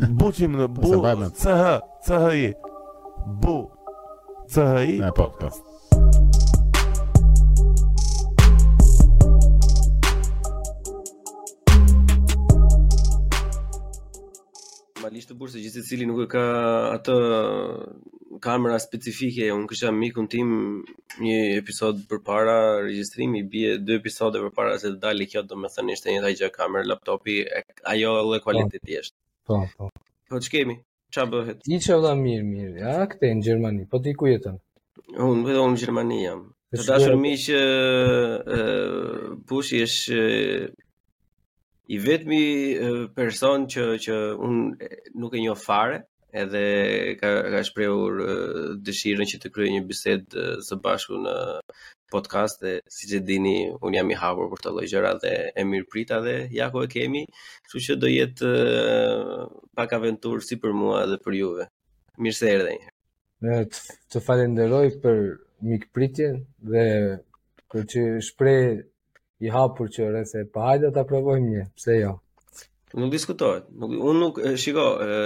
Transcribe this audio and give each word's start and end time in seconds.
Buqim 0.00 0.54
në 0.56 0.66
bu 0.72 0.90
ch 1.36 1.50
chi 2.06 2.46
bu 3.42 3.56
chi 4.54 4.94
ne 5.02 5.10
po 5.18 5.26
po 5.40 5.50
Malishtë 15.00 15.28
të 15.28 15.36
bursë 15.36 15.58
gjithë 15.58 15.82
secili 15.82 16.08
nuk 16.08 16.24
e 16.24 16.28
ka 16.32 16.46
atë 16.96 17.20
kamera 18.46 18.80
specifike 18.86 19.52
Unë 19.52 19.70
kisha 19.74 19.92
mikun 20.00 20.32
tim 20.36 20.50
një 21.20 21.38
episod 21.60 22.00
përpara 22.14 22.56
regjistrimi 22.88 23.44
bie 23.52 23.76
dy 23.76 24.00
episode 24.00 24.40
përpara 24.48 24.78
se 24.80 24.94
të 24.94 25.02
dalë 25.08 25.28
kjo 25.34 25.44
domethënë 25.52 25.98
ishte 25.98 26.16
një 26.16 26.36
gjë 26.42 26.54
kamera 26.60 26.88
laptopi 26.94 27.38
ajo 27.94 28.16
lloj 28.22 28.38
po. 28.38 28.46
kualiteti 28.48 29.02
është 29.04 29.18
Po, 29.50 29.66
po. 29.78 29.84
Po 30.30 30.36
kemi? 30.38 30.76
Qa 31.10 31.24
bëhet? 31.26 31.58
I 31.74 31.78
që 31.82 31.96
vla 31.98 32.12
mirë, 32.14 32.44
mirë. 32.46 32.82
A, 32.90 33.06
këte 33.10 33.30
në 33.34 33.42
Gjermani, 33.48 33.86
po 33.90 33.98
ti 34.04 34.12
ku 34.14 34.28
jetën? 34.30 34.60
Unë, 35.10 35.42
vedo 35.48 35.64
unë 35.66 35.74
në 35.74 35.80
Gjermani 35.82 36.18
jam. 36.22 36.44
Të 36.70 36.84
dashur 36.86 37.16
mi 37.18 37.32
që 37.44 37.62
pushi 39.50 39.80
është 39.86 40.20
i 41.90 41.98
vetmi 42.04 42.42
person 43.18 43.66
që, 43.74 43.88
që 44.06 44.20
unë 44.48 44.92
nuk 45.18 45.34
e 45.34 45.42
njoh 45.42 45.58
fare, 45.64 45.98
edhe 46.44 46.62
ka, 47.18 47.34
ka 47.56 47.64
shprehur 47.66 48.22
dëshirën 48.86 49.32
që 49.34 49.42
të 49.42 49.50
kryej 49.56 49.74
një 49.74 49.82
bisedë 49.90 50.46
së 50.68 50.78
bashku 50.86 51.18
në 51.26 51.34
podcast 52.12 52.60
dhe 52.64 52.72
si 52.94 53.08
që 53.10 53.18
dini, 53.28 53.56
unë 53.86 54.00
jam 54.00 54.10
i 54.12 54.16
hapur 54.18 54.48
për 54.52 54.62
të 54.64 54.70
lojgjera 54.76 55.12
dhe 55.22 55.32
e 55.56 55.64
mirë 55.70 55.88
prita 55.92 56.18
dhe 56.24 56.34
jako 56.58 56.82
e 56.86 56.92
kemi, 56.94 57.22
që 57.70 57.82
që 57.86 57.96
do 58.02 58.10
jetë 58.10 58.50
pak 59.78 59.96
aventurë 59.98 60.44
si 60.48 60.58
për 60.64 60.74
mua 60.80 61.04
dhe 61.12 61.20
për 61.24 61.38
juve. 61.40 61.68
Mirë 62.20 62.38
se 62.40 62.50
erdhe 62.56 62.74
një. 62.80 62.90
Të, 63.40 63.82
të 64.12 64.24
falenderoj 64.26 64.84
për 65.04 65.22
mikë 65.70 65.90
pritjen 65.96 66.42
dhe 66.72 66.86
për 67.72 67.86
që 67.92 68.04
shprej 68.26 68.64
i 69.46 69.54
hapur 69.54 69.88
që 69.94 70.10
rrëse, 70.10 70.42
pa 70.52 70.66
hajde 70.72 70.90
të 70.92 71.00
aprovojmë 71.04 71.48
një, 71.54 71.62
pse 71.78 71.96
jo? 72.02 72.16
Nuk 72.98 73.12
diskutohet. 73.14 73.68
Nuk, 73.80 73.92
unë 74.10 74.18
nuk, 74.20 74.40
shiko, 74.58 74.84
e, 74.98 75.18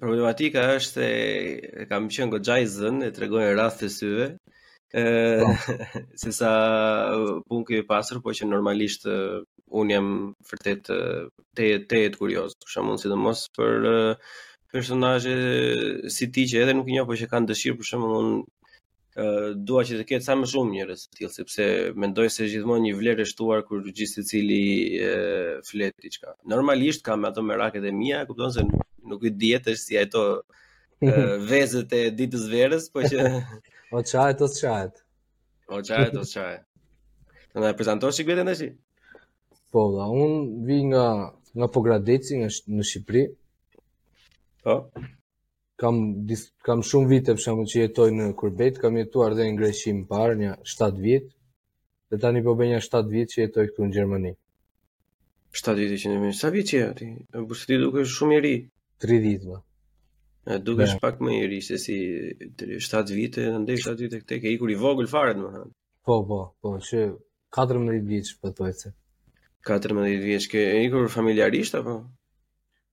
problematika 0.00 0.66
është 0.76 1.06
e 1.06 1.86
kam 1.90 2.10
qenë 2.12 2.34
këtë 2.34 2.58
zënë 2.76 3.08
e 3.08 3.14
të 3.16 3.24
regojnë 3.24 3.54
rrasë 3.56 3.80
të 3.82 3.88
syve, 3.94 4.26
Po. 4.92 4.98
se 6.22 6.30
sa 6.30 6.50
punë 7.50 7.80
e 7.80 7.84
pasur, 7.90 8.22
po 8.22 8.30
që 8.32 8.46
normalisht 8.48 9.06
unë 9.10 9.92
jam 9.92 10.10
vërtet 10.48 10.90
te 11.56 11.70
te 11.90 12.02
të 12.10 12.14
kurioz, 12.20 12.54
për 12.62 12.70
shembull 12.74 13.00
sidomos 13.02 13.46
për 13.58 13.88
personazhe 14.72 15.34
si 16.14 16.28
ti 16.30 16.44
që 16.50 16.62
edhe 16.66 16.76
nuk 16.78 16.88
i 16.90 16.96
njoh, 17.00 17.08
por 17.08 17.18
që 17.18 17.28
kanë 17.32 17.50
dëshirë 17.52 17.80
për 17.82 17.92
shembull 17.94 18.20
unë 18.20 18.44
Uh, 19.24 19.54
dua 19.64 19.80
që 19.88 19.94
të 20.02 20.04
ketë 20.10 20.24
sa 20.26 20.34
më 20.36 20.44
shumë 20.52 20.74
njerëz 20.74 21.02
të 21.06 21.14
tillë 21.16 21.30
sepse 21.32 21.66
mendoj 22.02 22.26
se 22.34 22.50
gjithmonë 22.52 22.82
një 22.84 22.90
vlerë 22.98 23.22
e 23.24 23.28
shtuar 23.30 23.62
kur 23.64 23.80
gjithë 23.86 24.10
secili 24.12 24.58
flet 25.64 25.94
diçka. 26.04 26.34
Normalisht 26.52 27.00
kam 27.06 27.24
ato 27.24 27.40
merakët 27.40 27.86
e 27.88 27.94
mia, 27.96 28.18
kupton 28.28 28.52
se 28.52 28.66
nuk, 28.66 29.24
i 29.24 29.30
i 29.30 29.30
dihet 29.40 29.70
si 29.80 29.96
ato 29.96 30.26
uh, 30.34 31.00
vezët 31.50 31.94
e 31.96 32.02
ditës 32.12 32.44
verës, 32.52 32.90
po 32.92 33.06
që 33.08 33.24
O 33.94 33.98
çaj 34.10 34.32
to 34.38 34.46
çaj. 34.60 34.90
O 35.74 35.82
çaj 35.88 36.06
to 36.14 36.22
çaj. 36.32 36.56
Do 37.54 37.58
na 37.64 37.70
që 37.72 38.12
si 38.16 38.22
vjen 38.26 38.40
ndesi? 38.46 38.68
Po, 39.70 39.80
da, 39.96 40.04
un 40.24 40.34
vi 40.66 40.78
nga 40.90 41.04
nga 41.56 41.66
Pogradeci 41.74 42.34
nga 42.40 42.48
sh 42.54 42.60
në 42.78 42.82
Shqipëri. 42.90 43.24
Po. 44.66 44.74
Kam 45.80 45.96
dis, 46.28 46.42
kam 46.66 46.80
shumë 46.90 47.08
vite 47.12 47.30
për 47.36 47.42
shumë 47.46 47.64
që 47.70 47.76
jetoj 47.84 48.08
në 48.18 48.24
Kurbet, 48.40 48.74
kam 48.82 48.94
jetuar 49.00 49.32
dhe 49.38 49.44
në 49.48 49.56
Greqi 49.60 49.90
më 49.96 50.04
parë, 50.10 50.34
një 50.42 50.50
7 50.74 51.00
vjet. 51.06 51.24
Dhe 52.10 52.16
tani 52.22 52.40
po 52.46 52.52
bëj 52.58 52.68
një 52.72 52.80
7 52.88 53.12
vjet 53.14 53.28
që 53.34 53.38
jetoj 53.42 53.64
këtu 53.68 53.80
në 53.88 53.94
Gjermani. 53.96 54.32
7 55.62 55.78
vjet 55.80 56.00
që 56.02 56.06
në 56.14 56.18
më 56.24 56.34
sa 56.42 56.50
vjet 56.56 56.74
je 56.76 56.84
ti? 57.00 57.08
Po 57.48 57.60
ti 57.70 57.80
duke 57.84 58.04
shumë 58.16 58.38
i 58.38 58.44
ri. 58.46 58.54
30 59.04 59.48
vjet. 59.50 59.64
Dukesh 60.46 60.90
është 60.94 61.00
pak 61.02 61.16
më 61.26 61.32
i 61.40 61.46
ri 61.50 61.58
se 61.66 61.76
si 61.82 61.94
7 62.86 63.10
vite, 63.14 63.42
ndej 63.62 63.78
7 63.82 64.02
vite 64.06 64.20
këte, 64.22 64.36
ke 64.42 64.50
ikur 64.54 64.70
i 64.70 64.76
vogël 64.78 65.08
fare 65.10 65.32
domethënë. 65.34 65.70
Po, 66.06 66.20
po, 66.28 66.38
po, 66.62 66.74
që 66.86 67.00
14 67.58 68.04
vjeç 68.06 68.30
për 68.42 68.52
të 68.54 68.64
ojtëse. 68.68 68.92
14 69.66 70.20
vjeç 70.22 70.46
ke 70.52 70.62
ikur 70.86 71.08
familjarisht 71.10 71.74
apo? 71.80 71.96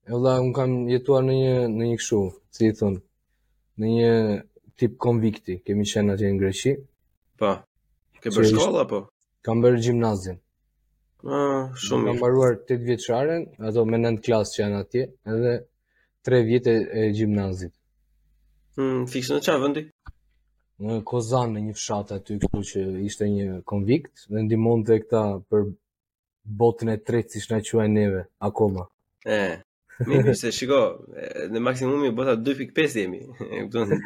E 0.03 0.09
vëlla, 0.09 0.39
un 0.41 0.49
kam 0.57 0.73
jetuar 0.89 1.21
në 1.27 1.35
një 1.39 1.53
në 1.75 1.89
një 1.91 1.97
kështu, 2.01 2.21
si 2.57 2.71
i 2.71 2.77
thon, 2.79 2.97
në 3.79 3.91
një 3.97 4.13
tip 4.81 4.97
konvikti, 5.05 5.59
kemi 5.61 5.85
qenë 5.91 6.15
atje 6.17 6.31
në 6.33 6.41
Greqi. 6.41 6.73
Po. 7.37 7.51
Ke 8.23 8.33
bërë 8.33 8.49
shkollë 8.55 8.81
apo? 8.87 9.03
Kam 9.45 9.61
bërë 9.63 9.83
gjimnazin. 9.85 10.41
Ah, 11.23 11.69
shumë 11.85 12.09
Kam 12.09 12.17
mbaruar 12.17 12.57
8 12.63 12.81
vjeçaren, 12.89 13.45
ato 13.69 13.85
me 13.85 14.01
9 14.01 14.23
klasë 14.25 14.57
që 14.57 14.61
janë 14.65 14.81
atje, 14.87 15.05
edhe 15.35 15.53
tre 16.25 16.41
vjetë 16.47 16.73
e 16.99 17.03
gjimnazit. 17.17 17.73
Hmm, 18.77 19.03
fikse 19.11 19.35
në 19.35 19.43
qa 19.45 19.57
vëndi? 19.61 19.83
Në 20.83 20.97
Kozan, 21.07 21.51
në 21.55 21.61
një 21.67 21.75
fshatë 21.77 22.15
aty, 22.19 22.37
këtu 22.41 22.61
që 22.71 22.83
ishte 23.07 23.27
një 23.29 23.59
konvikt, 23.69 24.25
dhe 24.31 24.41
ndimon 24.47 24.83
të 24.87 24.97
këta 25.05 25.23
për 25.51 25.67
botën 26.61 26.91
e 26.93 26.97
tretë 27.09 27.35
si 27.37 27.43
shna 27.45 27.59
qua 27.67 27.85
e 27.85 27.91
neve, 27.91 28.23
akoma. 28.49 28.87
E, 29.35 29.41
mi 30.09 30.17
se 30.35 30.51
shiko, 30.51 30.79
në 31.53 31.61
maksimumi 31.63 32.09
bota 32.17 32.35
2.5 32.39 32.99
jemi. 33.03 33.21
Këtu 33.43 33.85
në... 33.87 34.01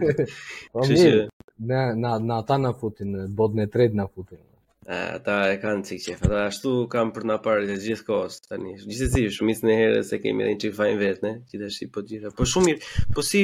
Po 0.75 0.83
mirë, 0.89 1.23
na, 1.71 1.81
na, 1.97 2.17
na 2.41 2.57
në 2.67 2.75
futin, 2.81 3.15
botën 3.39 3.63
e 3.65 3.71
tretë 3.73 4.01
në 4.01 4.11
futin 4.13 4.43
ata 4.87 5.33
e 5.53 5.57
kanë 5.59 5.83
si 5.87 5.97
çe, 5.99 6.15
por 6.19 6.31
ashtu 6.45 6.71
kam 6.91 7.09
për 7.15 7.25
na 7.27 7.35
parë 7.43 7.65
të 7.67 7.75
gjithë 7.83 8.05
kohës 8.07 8.37
tani. 8.45 8.75
Gjithsesi, 8.79 9.25
shumë 9.35 9.51
isë 9.53 9.67
një 9.67 9.75
herë 9.81 10.01
se 10.07 10.19
kemi 10.23 10.45
rënë 10.47 10.61
çik 10.63 10.77
fajin 10.77 11.01
vet, 11.01 11.19
ne, 11.25 11.33
gjithashtu 11.51 11.89
po 11.91 12.03
të 12.07 12.31
Po 12.37 12.47
shumë 12.47 12.69
mirë. 12.71 12.93
Po 13.17 13.25
si, 13.29 13.41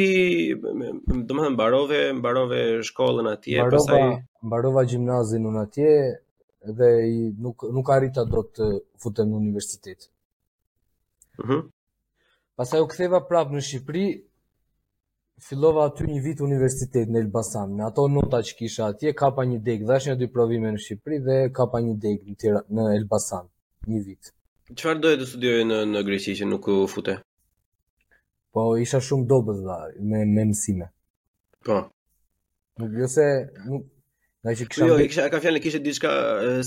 do 0.64 1.20
domethënë 1.20 1.54
mbarove, 1.58 2.00
mbarove 2.22 2.62
shkollën 2.90 3.28
atje, 3.34 3.58
pastaj 3.76 4.06
mbarova 4.48 4.86
gjimnazin 4.88 5.50
un 5.52 5.60
atje 5.60 5.94
dhe 6.80 6.90
i 7.12 7.20
nuk 7.44 7.68
nuk 7.76 7.92
arrita 7.98 8.24
dot 8.32 8.54
të 8.62 8.70
futem 9.04 9.34
në 9.34 9.42
universitet. 9.44 10.08
Mhm. 11.42 11.44
Uh 11.44 11.56
-huh. 11.56 11.64
Pastaj 12.56 12.80
u 12.82 12.88
ktheva 12.88 13.20
prapë 13.28 13.52
në 13.58 13.62
Shqipëri, 13.68 14.08
fillova 15.48 15.84
aty 15.90 16.06
një 16.10 16.22
vit 16.26 16.42
universitet 16.46 17.10
në 17.12 17.22
Elbasan, 17.26 17.74
me 17.78 17.84
ato 17.88 18.06
nota 18.12 18.40
që 18.48 18.56
kisha 18.60 18.88
atje, 18.94 19.14
kapa 19.20 19.46
një 19.50 19.60
deg, 19.68 19.84
dhe 19.88 19.98
është 20.00 20.12
një 20.14 20.18
dy 20.22 20.30
provime 20.36 20.72
në 20.76 20.82
Shqipëri 20.86 21.20
dhe 21.28 21.38
kapa 21.58 21.82
një 21.86 21.96
deg 22.06 22.22
në, 22.30 22.36
tira, 22.44 22.62
në 22.78 22.86
Elbasan, 23.00 23.50
një 23.90 24.04
vit. 24.08 24.32
Qëfar 24.78 25.02
dojë 25.04 25.20
të 25.24 25.30
studiojë 25.34 25.66
në, 25.70 25.80
në 25.94 26.04
Greqi 26.08 26.36
që 26.40 26.48
nuk 26.54 26.68
u 26.72 26.78
fute? 26.92 27.18
Po, 28.56 28.68
isha 28.80 29.02
shumë 29.04 29.26
dobet 29.30 29.60
dhe 29.66 29.80
me, 30.14 30.24
me 30.36 30.46
mësime. 30.54 30.88
Po. 31.68 31.82
Nuk 32.82 32.96
jo 33.04 33.10
se... 33.12 33.28
Nuk... 33.68 33.90
Nga 34.44 34.54
që 34.60 34.66
kisha... 34.70 34.88
Jo, 34.90 34.96
kisha, 35.08 35.26
ka 35.32 35.40
fjallë, 35.44 35.60
kisha 35.64 35.80
diçka 35.84 36.10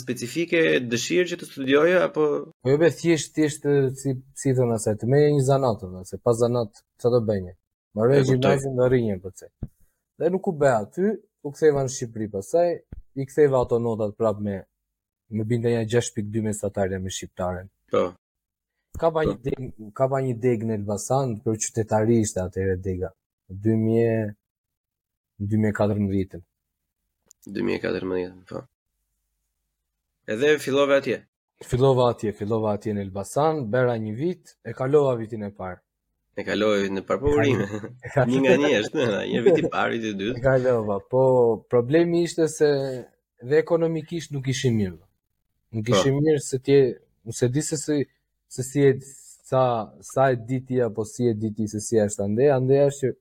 specifike, 0.00 0.62
dëshirë 0.88 1.28
që 1.34 1.38
të 1.42 1.48
studiojë, 1.50 1.98
apo... 2.08 2.24
Po 2.64 2.72
jo 2.72 2.78
be, 2.80 2.88
thjesht, 2.96 3.34
thjesht, 3.36 3.66
si, 4.00 4.14
si 4.42 4.54
thënë 4.56 4.76
asaj, 4.78 4.96
të 5.02 5.08
meje 5.12 5.28
një 5.36 5.44
zanatë, 5.50 5.90
dhe, 5.92 6.04
se 6.08 6.16
pas 6.24 6.38
zanatë, 6.40 6.80
që 7.04 7.12
të 7.14 7.20
bëjnje? 7.30 7.52
Marrë 7.96 8.16
gjimnazin 8.28 8.74
në 8.76 8.86
rinjë 8.92 9.14
për 9.20 9.24
po 9.24 9.30
të 9.32 9.46
Dhe 10.20 10.26
nuk 10.32 10.44
u 10.48 10.52
be 10.62 10.68
aty, 10.72 11.08
u 11.44 11.46
ktheva 11.54 11.80
në 11.86 11.90
Shqipëri 11.94 12.26
pasaj, 12.32 12.70
i 13.16 13.24
ktheva 13.30 13.56
ato 13.64 13.76
notat 13.84 14.16
prapë 14.20 14.40
me, 14.48 14.56
me 15.38 15.42
binda 15.52 15.68
një 15.72 15.82
6.2 15.96 16.42
me 16.46 16.52
satarja 16.58 16.98
me 17.00 17.10
Shqiptaren. 17.16 17.66
Ta. 17.92 17.98
Po. 17.98 18.02
Ka 19.00 19.08
ba 19.14 19.20
po. 19.24 19.28
një 19.30 19.36
deg, 19.46 19.60
ka 19.98 20.04
pa 20.12 20.18
një 20.26 20.34
deg 20.44 20.60
në 20.68 20.72
Elbasan 20.80 21.28
për 21.44 21.54
qytetarisht 21.66 22.34
atër 22.44 22.66
e 22.74 22.76
dega. 22.88 23.10
2014 23.48 24.32
2014 27.46 28.42
Edhe 30.36 30.54
fillove 30.66 30.96
atje? 31.00 31.22
Fillova 31.72 32.08
atje, 32.12 32.32
fillova 32.36 32.72
atje 32.76 32.92
në 32.96 33.00
Elbasan, 33.06 33.54
bera 33.76 33.94
një 34.06 34.12
vit, 34.18 34.44
e 34.64 34.70
kalova 34.76 35.12
vitin 35.20 35.42
e 35.46 35.48
parë. 35.60 35.80
E 36.40 36.44
kaloi 36.46 36.88
në 36.92 37.00
parpurim. 37.08 37.60
një 37.64 38.38
nga 38.44 38.54
një 38.62 38.70
është, 38.82 39.04
një 39.30 39.40
viti 39.46 39.62
i 39.64 39.68
parë 39.74 39.92
viti 39.94 40.10
dytë. 40.20 40.34
E 40.36 40.42
kalova, 40.46 40.98
po 41.12 41.22
problemi 41.72 42.20
ishte 42.28 42.48
se 42.54 42.68
dhe 43.50 43.60
ekonomikisht 43.62 44.34
nuk 44.36 44.50
ishim 44.52 44.76
mirë. 44.82 44.98
Nuk 45.78 45.88
ishim 45.94 46.18
po. 46.18 46.24
mirë 46.26 46.42
se 46.48 46.60
ti, 46.66 46.76
nëse 47.30 47.48
di 47.54 47.62
se 47.70 47.78
si 47.84 47.96
se 48.54 48.62
si 48.68 48.84
e 48.84 48.90
sa 49.50 49.62
sa 50.12 50.22
e 50.34 50.36
diti 50.48 50.74
apo 50.86 51.02
si 51.12 51.22
e 51.30 51.32
diti 51.42 51.64
se 51.72 51.78
si 51.86 51.96
është 52.04 52.22
ande, 52.26 52.46
ande 52.58 52.76
është 52.90 53.06
që 53.06 53.14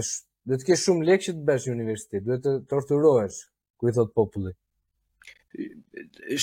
është 0.00 0.18
do 0.48 0.56
të 0.58 0.64
kesh 0.70 0.82
shumë 0.86 1.06
lekë 1.10 1.24
që 1.26 1.32
të 1.36 1.44
bësh 1.50 1.64
një 1.68 1.74
universitet, 1.76 2.22
duhet 2.26 2.42
të 2.46 2.52
torturohesh, 2.70 3.40
ku 3.78 3.82
i 3.90 3.92
thot 3.96 4.10
populli 4.16 4.52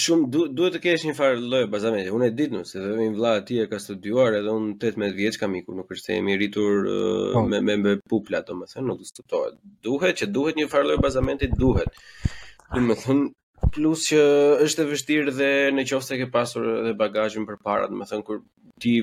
shumë 0.01 0.25
duhet 0.57 0.73
të 0.75 0.79
kesh 0.85 1.05
një 1.07 1.13
far 1.17 1.37
lloj 1.51 1.61
bazamenti. 1.75 2.11
Unë 2.17 2.27
e 2.29 2.33
di 2.39 2.47
nuk 2.53 2.67
se 2.69 2.81
vetëm 2.83 3.13
vlla 3.15 3.31
ti 3.49 3.57
e 3.63 3.67
ka 3.71 3.79
studiuar 3.83 4.35
edhe 4.39 4.55
un 4.59 4.65
18 4.83 5.15
vjeç 5.21 5.37
kam 5.43 5.55
ikur, 5.59 5.77
nuk 5.79 5.93
është 5.95 6.07
se 6.09 6.17
jemi 6.17 6.35
rritur 6.37 6.89
uh, 6.95 7.39
me 7.65 7.77
me 7.85 7.93
popla 8.13 8.41
domethënë, 8.49 8.85
nuk 8.89 8.99
diskutohet. 9.05 9.55
Duhet 9.87 10.19
që 10.21 10.29
duhet 10.37 10.59
një 10.59 10.67
far 10.73 10.85
lloj 10.89 10.99
bazamenti, 11.07 11.49
duhet. 11.63 12.01
Domethënë 12.75 13.29
plus 13.77 14.03
që 14.11 14.19
është 14.67 14.83
e 14.85 14.89
vështirë 14.91 15.35
dhe 15.39 15.49
në 15.77 15.87
qoftë 15.93 16.09
se 16.09 16.19
ke 16.23 16.27
pasur 16.35 16.67
edhe 16.75 16.93
bagazhin 17.01 17.47
përpara, 17.49 17.87
domethënë 17.93 18.27
kur 18.29 18.43
ti 18.83 18.93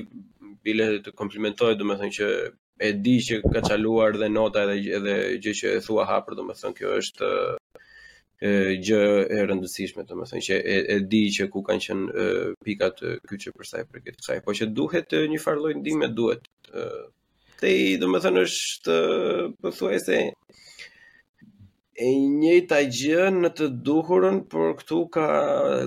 bile 0.69 0.89
të 1.07 1.15
komplimentoj 1.21 1.73
domethënë 1.81 2.17
që 2.21 2.29
e 2.89 2.93
di 3.07 3.17
që 3.27 3.41
ka 3.51 3.65
çaluar 3.71 4.15
dhe 4.21 4.29
nota 4.37 4.67
edhe 4.69 4.79
edhe 5.01 5.19
gjë 5.45 5.57
që 5.61 5.75
e 5.79 5.83
thua 5.89 6.07
hapur 6.13 6.37
domethënë 6.41 6.77
kjo 6.79 6.93
është 7.01 7.33
gjë 8.45 9.01
e 9.35 9.43
rëndësishme, 9.49 10.03
të 10.05 10.15
më 10.19 10.25
thënë, 10.29 10.43
që 10.47 10.57
e, 10.61 10.75
e 10.95 10.97
di 11.09 11.21
që 11.33 11.47
ku 11.53 11.63
kanë 11.65 11.83
qenë 11.85 12.25
pikat 12.65 13.01
që 13.41 13.53
përsa 13.57 13.81
e 13.81 13.85
për 13.89 14.03
këtë 14.05 14.19
kësaj, 14.19 14.39
po 14.45 14.55
që 14.59 14.67
duhet 14.77 15.15
një 15.31 15.39
farë 15.41 15.63
lojnë 15.63 15.85
dime, 15.85 16.09
duhet. 16.17 16.45
Te 17.61 17.71
i, 17.71 17.95
të 17.99 18.09
më 18.11 18.21
thënë, 18.25 18.43
është 18.45 18.97
pëthu 19.63 19.87
po 19.87 19.91
e 19.97 20.01
se 20.03 20.19
e 22.05 22.55
taj 22.69 22.81
gjë 22.91 23.27
në 23.31 23.49
të 23.55 23.69
duhurën, 23.87 24.41
por 24.51 24.73
këtu 24.81 24.97
ka 25.15 25.27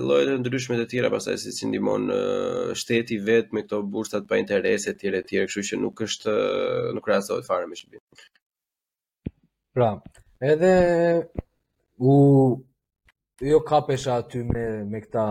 lojët 0.01 0.31
e 0.33 0.39
ndryshme 0.41 0.79
të 0.79 0.87
tjera, 0.89 1.11
pasaj 1.13 1.37
si 1.43 1.51
si 1.53 1.69
ndimon 1.69 2.09
shteti 2.79 3.19
vetë 3.27 3.53
me 3.55 3.61
këto 3.67 3.83
bursat 3.93 4.25
pa 4.29 4.39
intereset 4.41 4.97
tjere 5.03 5.21
tjere, 5.27 5.45
këshu 5.47 5.63
që 5.69 5.79
nuk 5.83 6.01
është, 6.07 6.33
nuk 6.97 7.11
rrasohet 7.11 7.45
fare 7.45 7.69
me 7.69 7.77
shqipin. 7.77 8.01
Pra, 9.77 9.91
edhe 10.41 10.73
u 11.99 12.13
jo 13.41 13.59
kapesha 13.59 14.13
aty 14.15 14.43
me 14.43 14.65
me 14.91 15.01
këta 15.01 15.25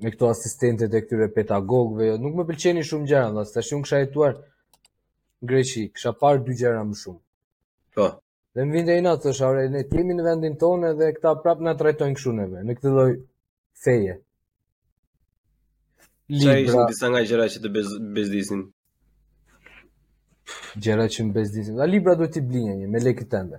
me 0.00 0.08
këto 0.12 0.24
asistentët 0.32 0.92
e 0.94 1.00
këtyre 1.04 1.28
pedagogëve, 1.36 2.04
jo, 2.10 2.14
nuk 2.24 2.34
më 2.38 2.44
pëlqeni 2.48 2.82
shumë 2.88 3.08
gjëra, 3.10 3.28
do 3.36 3.42
të 3.44 3.52
thashë 3.56 3.74
unë 3.76 3.84
kisha 3.84 4.00
jetuar 4.02 4.32
në 4.36 5.46
Greqi, 5.50 5.82
kisha 5.96 6.12
parë 6.22 6.40
dy 6.46 6.56
gjëra 6.60 6.82
më 6.88 6.96
shumë. 7.02 7.20
Po. 7.96 8.06
Dhe 8.56 8.60
më 8.66 8.72
vinte 8.76 8.94
ina 8.98 9.12
thosha, 9.24 9.48
"Ore, 9.52 9.64
ne 9.68 9.84
jemi 9.92 10.14
në 10.16 10.24
vendin 10.28 10.56
tonë 10.62 10.90
dhe 10.98 11.06
këta 11.16 11.30
prapë 11.44 11.62
na 11.66 11.74
trajtojnë 11.80 12.16
kështu 12.16 12.32
neve, 12.40 12.58
në 12.66 12.72
këtë 12.76 12.88
lloj 12.94 13.10
feje." 13.84 14.14
Libra. 16.28 16.44
Sa 16.46 16.58
ishin 16.60 16.86
disa 16.92 17.06
nga 17.10 17.20
gjëra 17.28 17.46
që 17.52 17.58
të 17.64 17.68
bez, 17.76 17.86
bezdisin? 18.16 18.60
Gjëra 20.82 21.04
që 21.14 21.20
më 21.26 21.32
bezdisin. 21.38 21.74
Dhe 21.78 21.86
libra 21.92 22.14
duhet 22.16 22.32
t'i 22.34 22.42
blinje 22.50 22.74
një, 22.80 22.86
me 22.92 22.98
lekit 23.06 23.28
tënde. 23.34 23.58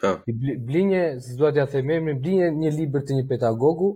Po. 0.00 0.14
Blinje, 0.58 1.20
si 1.20 1.34
duhet 1.36 1.56
ja 1.60 1.66
them 1.68 1.90
emrin, 1.92 2.20
blinje 2.22 2.48
një 2.56 2.70
libër 2.78 3.02
të 3.04 3.16
një 3.18 3.24
pedagogu. 3.28 3.90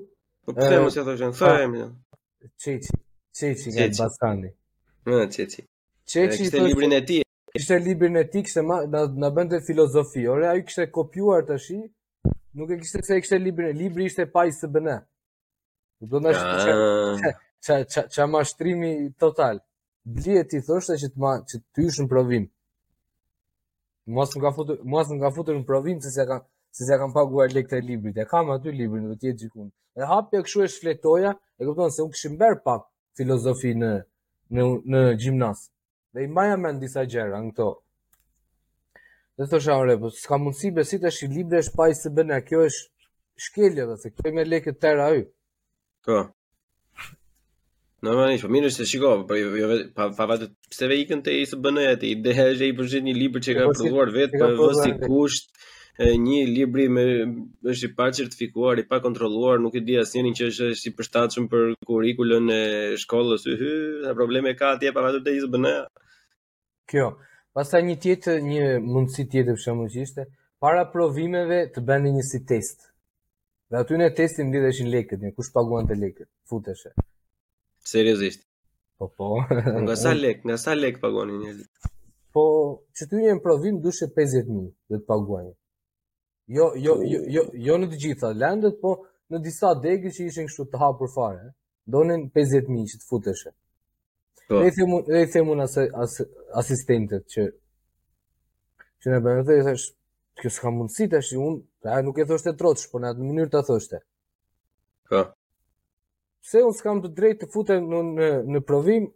Po 0.44 0.52
pse 0.52 0.80
mos 0.82 0.96
ja 0.98 1.04
thoshën, 1.06 1.32
sa 1.32 1.52
emrin? 1.64 1.90
Çeçi, 2.60 2.92
Çeçi 3.38 3.70
nga 3.72 3.84
Elbasani. 3.86 4.50
Në 5.08 5.22
Çeçi. 5.36 5.62
Çeçi 6.12 6.38
kishte 6.42 6.60
librin 6.60 6.90
e 6.92 7.00
tij. 7.08 7.24
Kishte 7.56 7.78
librin 7.84 8.14
e 8.20 8.24
tij, 8.30 8.44
kishte 8.48 8.62
na 8.68 8.76
na 9.24 9.28
bënte 9.36 9.60
filozofi. 9.66 10.26
Ora 10.30 10.48
ai 10.52 10.64
kishte 10.68 10.84
kopjuar 10.92 11.42
tash, 11.48 11.68
nuk 12.54 12.68
e 12.68 12.76
kishte 12.82 13.00
se 13.02 13.20
kishte 13.24 13.38
librin 13.40 13.72
e 13.74 13.78
libri 13.80 14.04
ishte 14.10 14.26
pa 14.34 14.44
ISBN. 14.50 14.88
Do 16.10 16.20
të 16.20 16.34
thash 16.34 16.68
çka 17.68 17.80
çka 17.90 18.02
çka 18.12 18.26
mashtrimi 18.28 18.92
total. 19.20 19.56
Blie 20.14 20.42
ti 20.48 20.58
thoshte 20.66 20.94
që 21.00 21.06
të 21.14 21.18
ma 21.24 21.32
që 21.48 21.56
të 21.72 21.78
hysh 21.88 22.00
në 22.04 22.12
provim. 22.12 22.44
Mos 24.06 24.32
më 24.34 24.40
ka 24.44 24.50
futur, 24.52 24.76
futur 25.34 25.54
në 25.56 25.64
provim 25.64 26.00
se 26.04 26.10
s'ja 26.12 26.36
se 26.76 26.96
kam 27.00 27.12
paguar 27.14 27.52
lekët 27.54 27.78
e 27.78 27.86
librit. 27.86 28.18
E 28.20 28.26
kam 28.28 28.50
aty 28.52 28.72
librin, 28.74 29.06
do 29.08 29.14
të 29.16 29.30
jetë 29.30 29.44
gjikun. 29.44 29.70
E 29.96 30.04
hapja 30.10 30.42
kështu 30.44 30.60
e 30.60 30.66
shfletoja, 30.68 31.30
e 31.32 31.62
kupton 31.64 31.94
se 31.94 32.02
unë 32.04 32.12
kishim 32.12 32.34
bër 32.40 32.58
pak 32.66 32.84
filozofi 33.16 33.72
në 33.80 33.94
në 34.54 34.66
në 34.92 35.02
gjimnaz. 35.22 35.64
Dhe 36.14 36.26
i 36.26 36.28
mbaja 36.30 36.58
mend 36.60 36.84
disa 36.84 37.06
gjëra 37.08 37.40
në 37.46 37.54
këto. 37.54 37.70
Dhe 39.38 39.48
thosha 39.52 39.78
ore, 39.80 39.96
po 40.00 40.12
s'ka 40.14 40.36
mundësi 40.38 40.74
besi 40.76 41.00
tash 41.02 41.24
i 41.26 41.30
librit 41.38 41.64
e 41.72 41.76
pa 41.78 41.88
se 41.94 42.12
së 42.12 42.40
kjo 42.50 42.60
është 42.68 42.86
shkelja 43.46 43.88
do 43.88 43.96
të 43.96 44.10
thotë, 44.10 44.16
kjo 44.30 44.34
me 44.36 44.44
të 44.66 44.76
tëra 44.84 45.08
ai. 45.16 45.24
Po. 46.04 46.20
Normalisht, 48.04 48.44
po 48.44 48.48
mirë 48.52 48.68
se 48.74 48.84
shiko, 48.88 49.10
po 49.28 49.36
jo 49.38 49.68
pa 49.96 50.10
pa 50.16 50.24
vetë 50.30 50.48
pse 50.72 50.88
ve 50.90 50.96
ikën 51.02 51.22
te 51.24 51.32
i 51.40 51.44
së 51.48 51.58
bënë 51.66 51.84
atë 51.94 52.10
ide 52.12 52.34
i 52.68 52.74
përgjithë 52.80 53.00
një 53.06 53.14
libër 53.20 53.44
që 53.46 53.54
ka 53.58 53.66
po 53.70 53.76
provuar 53.80 54.10
vetë 54.16 54.40
për 54.42 54.52
po 54.58 54.66
vës 54.70 54.80
si 54.86 54.92
kusht 55.04 55.52
një 56.26 56.40
libri 56.50 56.86
me 56.92 57.04
është 57.72 57.88
i 57.88 57.92
pa 58.00 58.08
certifikuar, 58.18 58.80
i 58.82 58.86
pa 58.90 58.98
kontrolluar, 59.04 59.60
nuk 59.62 59.76
e 59.78 59.82
di 59.86 59.96
asnjënin 60.00 60.34
që 60.36 60.48
është 60.50 60.90
i 60.90 60.94
përshtatshëm 60.98 61.46
për 61.52 61.70
kurrikulën 61.88 62.50
e 62.50 62.60
shkollës. 63.04 63.46
Hy, 63.62 63.70
sa 64.06 64.14
probleme 64.18 64.52
ka 64.58 64.72
atje 64.74 64.92
pa 64.96 65.06
vetë 65.06 65.22
te 65.28 65.36
i 65.38 65.44
së 65.44 65.50
bënë. 65.54 65.74
Kjo. 66.90 67.06
Pastaj 67.54 67.84
një 67.86 67.96
tjetër, 68.02 68.40
një 68.48 68.62
mundësi 68.90 69.28
tjetër 69.30 69.54
për 69.56 69.62
shembull 69.64 69.92
që 69.94 70.02
ishte 70.08 70.24
para 70.64 70.82
provimeve 70.90 71.60
të 71.76 71.86
bënin 71.92 72.18
një 72.18 72.26
si 72.32 72.42
test. 72.52 72.90
Dhe 73.70 73.78
aty 73.84 74.02
në 74.02 74.12
testin 74.18 74.50
mbi 74.50 74.66
lekët, 74.96 75.22
kush 75.38 75.52
paguante 75.54 75.94
lekët, 76.04 76.28
futeshe. 76.50 76.92
Seriozisht. 77.84 78.44
Po, 78.98 79.08
po 79.08 79.10
po. 79.16 79.26
nga 79.82 79.96
sa 79.96 80.12
lek, 80.22 80.42
nga 80.44 80.56
sa 80.56 80.72
lek 80.74 81.00
pagoni 81.02 81.36
një 81.42 81.50
Po, 82.34 82.42
që 82.96 83.02
ty 83.10 83.18
jenë 83.28 83.42
provim 83.44 83.76
dushe 83.78 84.08
50.000 84.10 84.70
dhe 84.90 84.98
të 85.02 85.06
paguani 85.06 85.52
Jo, 86.56 86.66
jo, 86.86 86.94
po. 87.00 87.06
jo, 87.12 87.20
jo, 87.36 87.42
jo 87.66 87.74
në 87.78 87.88
të 87.92 87.98
gjitha 88.04 88.30
lëndët, 88.40 88.78
po 88.80 88.94
në 89.32 89.42
disa 89.46 89.72
degë 89.84 90.12
që 90.16 90.26
ishen 90.30 90.48
kështu 90.50 90.66
të 90.72 90.80
hapur 90.82 91.10
fare, 91.14 91.50
donin 91.94 92.24
50.000 92.34 92.90
që 92.92 92.98
të 93.02 93.06
futeshe. 93.08 93.52
Po. 94.48 94.60
Dhe 94.62 94.68
i 95.26 95.28
themu, 95.32 95.56
në 95.58 95.66
as, 95.66 95.76
as, 96.06 96.16
asistentet 96.62 97.24
që 97.34 97.46
që 99.02 99.14
ne 99.14 99.22
bërë, 99.24 99.46
dhe 99.48 99.58
i 99.60 99.64
thash, 99.68 99.86
kjo 100.40 100.52
s'ka 100.54 100.74
mundësi 100.76 101.08
të 101.12 101.20
ashtë, 101.22 101.40
unë, 101.46 101.64
ta 101.84 101.90
pra 101.96 102.02
nuk 102.06 102.18
e 102.24 102.28
thoshte 102.32 102.54
trotsh, 102.60 102.90
po 102.92 103.00
në 103.02 103.14
atë 103.14 103.28
mënyrë 103.30 103.52
të 103.56 103.62
thoshte. 103.70 104.02
Ka 105.10 105.24
po 105.24 105.34
pse 106.44 106.60
unë 106.68 106.76
s'kam 106.78 106.98
të 107.04 107.10
drejt 107.18 107.38
të 107.42 107.46
futem 107.54 107.86
në, 107.90 108.00
në, 108.18 108.28
në 108.56 108.60
provim, 108.68 109.06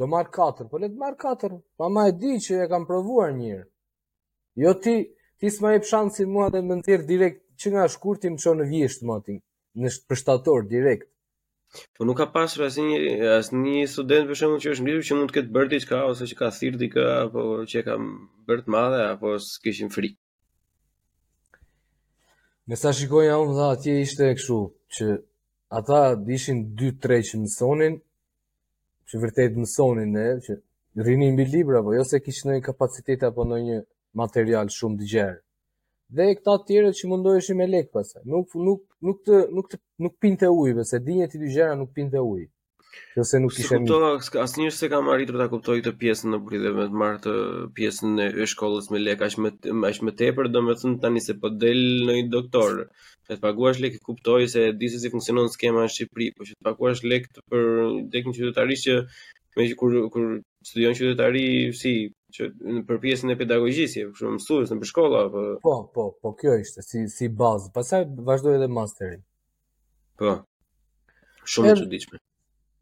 do 0.00 0.08
marr 0.10 0.30
4, 0.34 0.66
po 0.72 0.80
le 0.82 0.88
të 0.90 0.98
marë 0.98 1.18
4, 1.22 1.60
pa 1.78 1.90
ma 1.94 2.08
e 2.10 2.14
di 2.22 2.32
që 2.46 2.58
e 2.64 2.68
kam 2.72 2.86
provuar 2.88 3.30
njërë. 3.36 3.64
Jo 4.64 4.74
ti, 4.84 4.96
ti 5.40 5.52
s'ma 5.54 5.76
e 5.76 5.82
pëshanë 5.84 6.14
si 6.16 6.26
mua 6.26 6.48
dhe 6.52 6.62
më 6.64 6.80
në 6.80 6.86
tjerë 6.88 7.08
direkt, 7.12 7.38
që 7.60 7.70
nga 7.74 7.84
shkurtim 7.94 8.34
çon 8.42 8.58
në 8.60 8.66
vjeshtë, 8.72 9.06
matin, 9.08 9.38
në 9.78 9.92
shtator 10.18 10.66
direkt. 10.72 11.06
Po 11.96 12.04
nuk 12.04 12.18
ka 12.20 12.26
pasur 12.34 12.66
asnjë 12.66 12.98
asnjë 13.38 13.86
student 13.88 14.26
për 14.28 14.36
shembull 14.40 14.60
që 14.60 14.72
është 14.74 14.84
ngritur 14.84 15.06
që 15.08 15.16
mund 15.16 15.30
të 15.30 15.36
ketë 15.38 15.54
bërë 15.56 15.70
diçka 15.72 16.00
ose 16.08 16.26
që 16.28 16.36
ka 16.40 16.50
thirrë 16.56 16.80
diçka 16.82 17.06
apo 17.22 17.44
që 17.70 17.78
e 17.80 17.82
ka 17.86 17.94
bërë 18.50 18.66
të 18.66 18.74
madhe 18.74 18.98
apo 19.14 19.32
s'kishin 19.40 19.88
frikë. 19.94 20.18
Me 22.68 22.76
sa 22.76 22.92
shikoja 22.96 23.38
unë 23.40 23.56
dha 23.56 23.70
atje 23.76 23.94
ishte 24.04 24.28
kështu 24.36 24.58
që 24.98 25.08
ata 25.72 25.98
ishin 26.36 26.58
2-3 26.78 27.22
që 27.28 27.38
mësonin, 27.44 27.94
që 29.08 29.20
vërtet 29.22 29.54
mësonin 29.60 30.10
ne, 30.16 30.24
që 30.44 30.56
rini 31.06 31.30
mbi 31.32 31.46
libra, 31.54 31.80
po 31.86 31.94
jo 31.96 32.04
se 32.08 32.20
kishë 32.26 32.48
ndonjë 32.48 32.64
kapacitet 32.66 33.24
apo 33.28 33.46
ndonjë 33.48 33.78
material 34.22 34.68
shumë 34.76 35.00
të 35.00 35.08
gjerë. 35.14 35.38
Dhe 36.16 36.24
e 36.32 36.36
këta 36.38 36.58
tjere 36.68 36.90
që 36.98 37.08
mundoheshi 37.14 37.56
me 37.56 37.66
lek 37.72 37.88
pasaj, 37.96 38.20
nuk, 38.34 38.52
nuk, 38.68 38.82
nuk, 39.06 39.22
të, 39.24 39.38
nuk, 39.56 39.70
të, 39.72 39.80
nuk 40.04 40.18
pinte 40.20 40.50
ujë, 40.60 40.76
përse 40.82 41.00
dinjet 41.06 41.36
i 41.38 41.40
dy 41.40 41.54
gjera 41.56 41.78
nuk 41.80 41.94
pinte 41.96 42.20
ujë. 42.34 42.50
Jo 43.16 43.22
se 43.28 43.36
nuk 43.40 43.52
kishte. 43.56 43.76
Kuptova, 43.80 44.10
asnjë 44.44 44.70
se 44.78 44.88
kam 44.92 45.08
arritur 45.12 45.38
ta 45.40 45.46
kuptoj 45.52 45.78
këtë 45.84 45.92
pjesën 46.02 46.34
në 46.34 46.38
Britë 46.46 46.72
me 46.78 46.86
të 46.90 46.98
marr 47.02 47.20
të 47.24 47.32
pjesën 47.78 48.18
e 48.24 48.46
shkollës 48.52 48.90
me 48.92 49.00
lek 49.00 49.24
aq 49.26 49.36
më 49.44 49.52
aq 49.88 50.00
më 50.08 50.14
tepër, 50.20 50.50
domethënë 50.56 50.98
tani 51.04 51.22
se 51.26 51.36
po 51.40 51.50
del 51.62 51.82
në 52.08 52.18
një 52.18 52.26
doktor, 52.34 52.76
e 53.28 53.32
të 53.32 53.38
paguash 53.44 53.80
lek, 53.84 53.96
kuptoj 54.08 54.42
se 54.54 54.64
di 54.80 54.90
se 54.92 55.00
si 55.04 55.12
funksionon 55.14 55.48
skema 55.54 55.84
në 55.86 55.92
Shqipëri, 55.94 56.28
po 56.36 56.48
që 56.48 56.56
të 56.58 56.66
paguash 56.68 57.04
lek 57.12 57.30
të 57.36 57.44
për 57.52 57.66
tek 58.14 58.28
një 58.28 58.34
qytetari 58.38 58.78
që 58.84 58.96
me 59.56 59.66
që 59.70 59.76
kur 59.82 59.96
kur 60.12 60.26
studion 60.68 60.94
qytetari 60.98 61.44
si 61.78 61.94
që 62.36 62.48
në 62.72 62.84
për 62.88 63.00
pjesën 63.06 63.32
e 63.34 63.38
pedagogjisë, 63.40 64.06
për 64.10 64.20
shembull 64.20 64.36
mësues 64.40 64.72
në 64.76 64.90
shkolla 64.92 65.22
apo 65.30 65.46
Po, 65.64 65.76
po, 65.96 66.04
po 66.22 66.34
kjo 66.40 66.58
ishte 66.64 66.84
si 66.86 67.06
si 67.16 67.28
bazë. 67.42 67.72
Pastaj 67.76 68.04
vazhdoi 68.30 68.56
edhe 68.60 68.68
masterin. 68.78 69.24
Po. 70.22 70.36
Shumë 71.48 71.72
e 71.74 71.80
çuditshme. 71.82 72.18
Er 72.20 72.22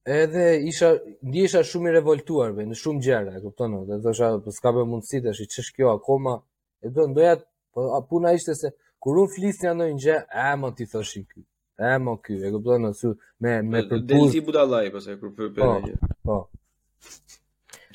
edhe 0.07 0.61
isha 0.65 0.95
ndjesha 1.23 1.61
shumë 1.65 1.89
i 1.91 1.95
revoltuar 1.99 2.53
me 2.57 2.67
shumë 2.75 3.03
gjëra, 3.05 3.33
e 3.37 3.41
kupton? 3.45 3.77
Dhe 3.87 4.01
thosha, 4.05 4.37
po 4.45 4.51
s'ka 4.57 4.73
më 4.73 4.83
mundësi 4.89 5.21
tash, 5.25 5.43
ç'është 5.53 5.75
kjo 5.77 5.93
akoma? 5.97 6.35
E 6.83 6.89
do 6.89 7.05
ndoja, 7.11 7.35
po 7.73 7.81
puna 8.09 8.33
ishte 8.37 8.55
se 8.57 8.69
kur 9.03 9.21
un 9.21 9.29
flisja 9.29 9.75
ndonjë 9.77 10.01
gjë, 10.05 10.17
e 10.45 10.57
mo 10.57 10.73
ti 10.77 10.85
thoshin 10.89 11.25
ky. 11.31 11.41
E 11.77 11.95
mo 12.01 12.17
ky, 12.25 12.35
e 12.41 12.49
kupton? 12.57 12.89
Su 12.97 13.13
me 13.43 13.61
me 13.63 13.83
përpuz. 13.89 14.09
Del 14.09 14.33
si 14.33 14.41
budallaj 14.45 14.89
pas 14.97 15.07
kur 15.21 15.31
për 15.37 15.49
për. 15.55 15.63
Po. 15.63 16.11
po. 16.27 16.37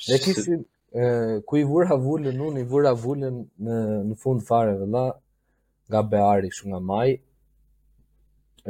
Dhe 0.06 0.18
kishim 0.22 0.62
ë 0.94 1.04
ku 1.46 1.58
i 1.58 1.64
vura 1.66 1.96
vulën 2.04 2.38
unë 2.46 2.62
i 2.62 2.68
vura 2.70 2.92
vulën 3.02 3.34
në 3.64 3.80
në 4.12 4.20
fund 4.22 4.46
fare 4.46 4.76
vëlla 4.78 5.06
nga 5.88 6.00
Beari 6.12 6.50
shumë 6.54 6.70
nga 6.76 6.80
Maj. 6.82 7.10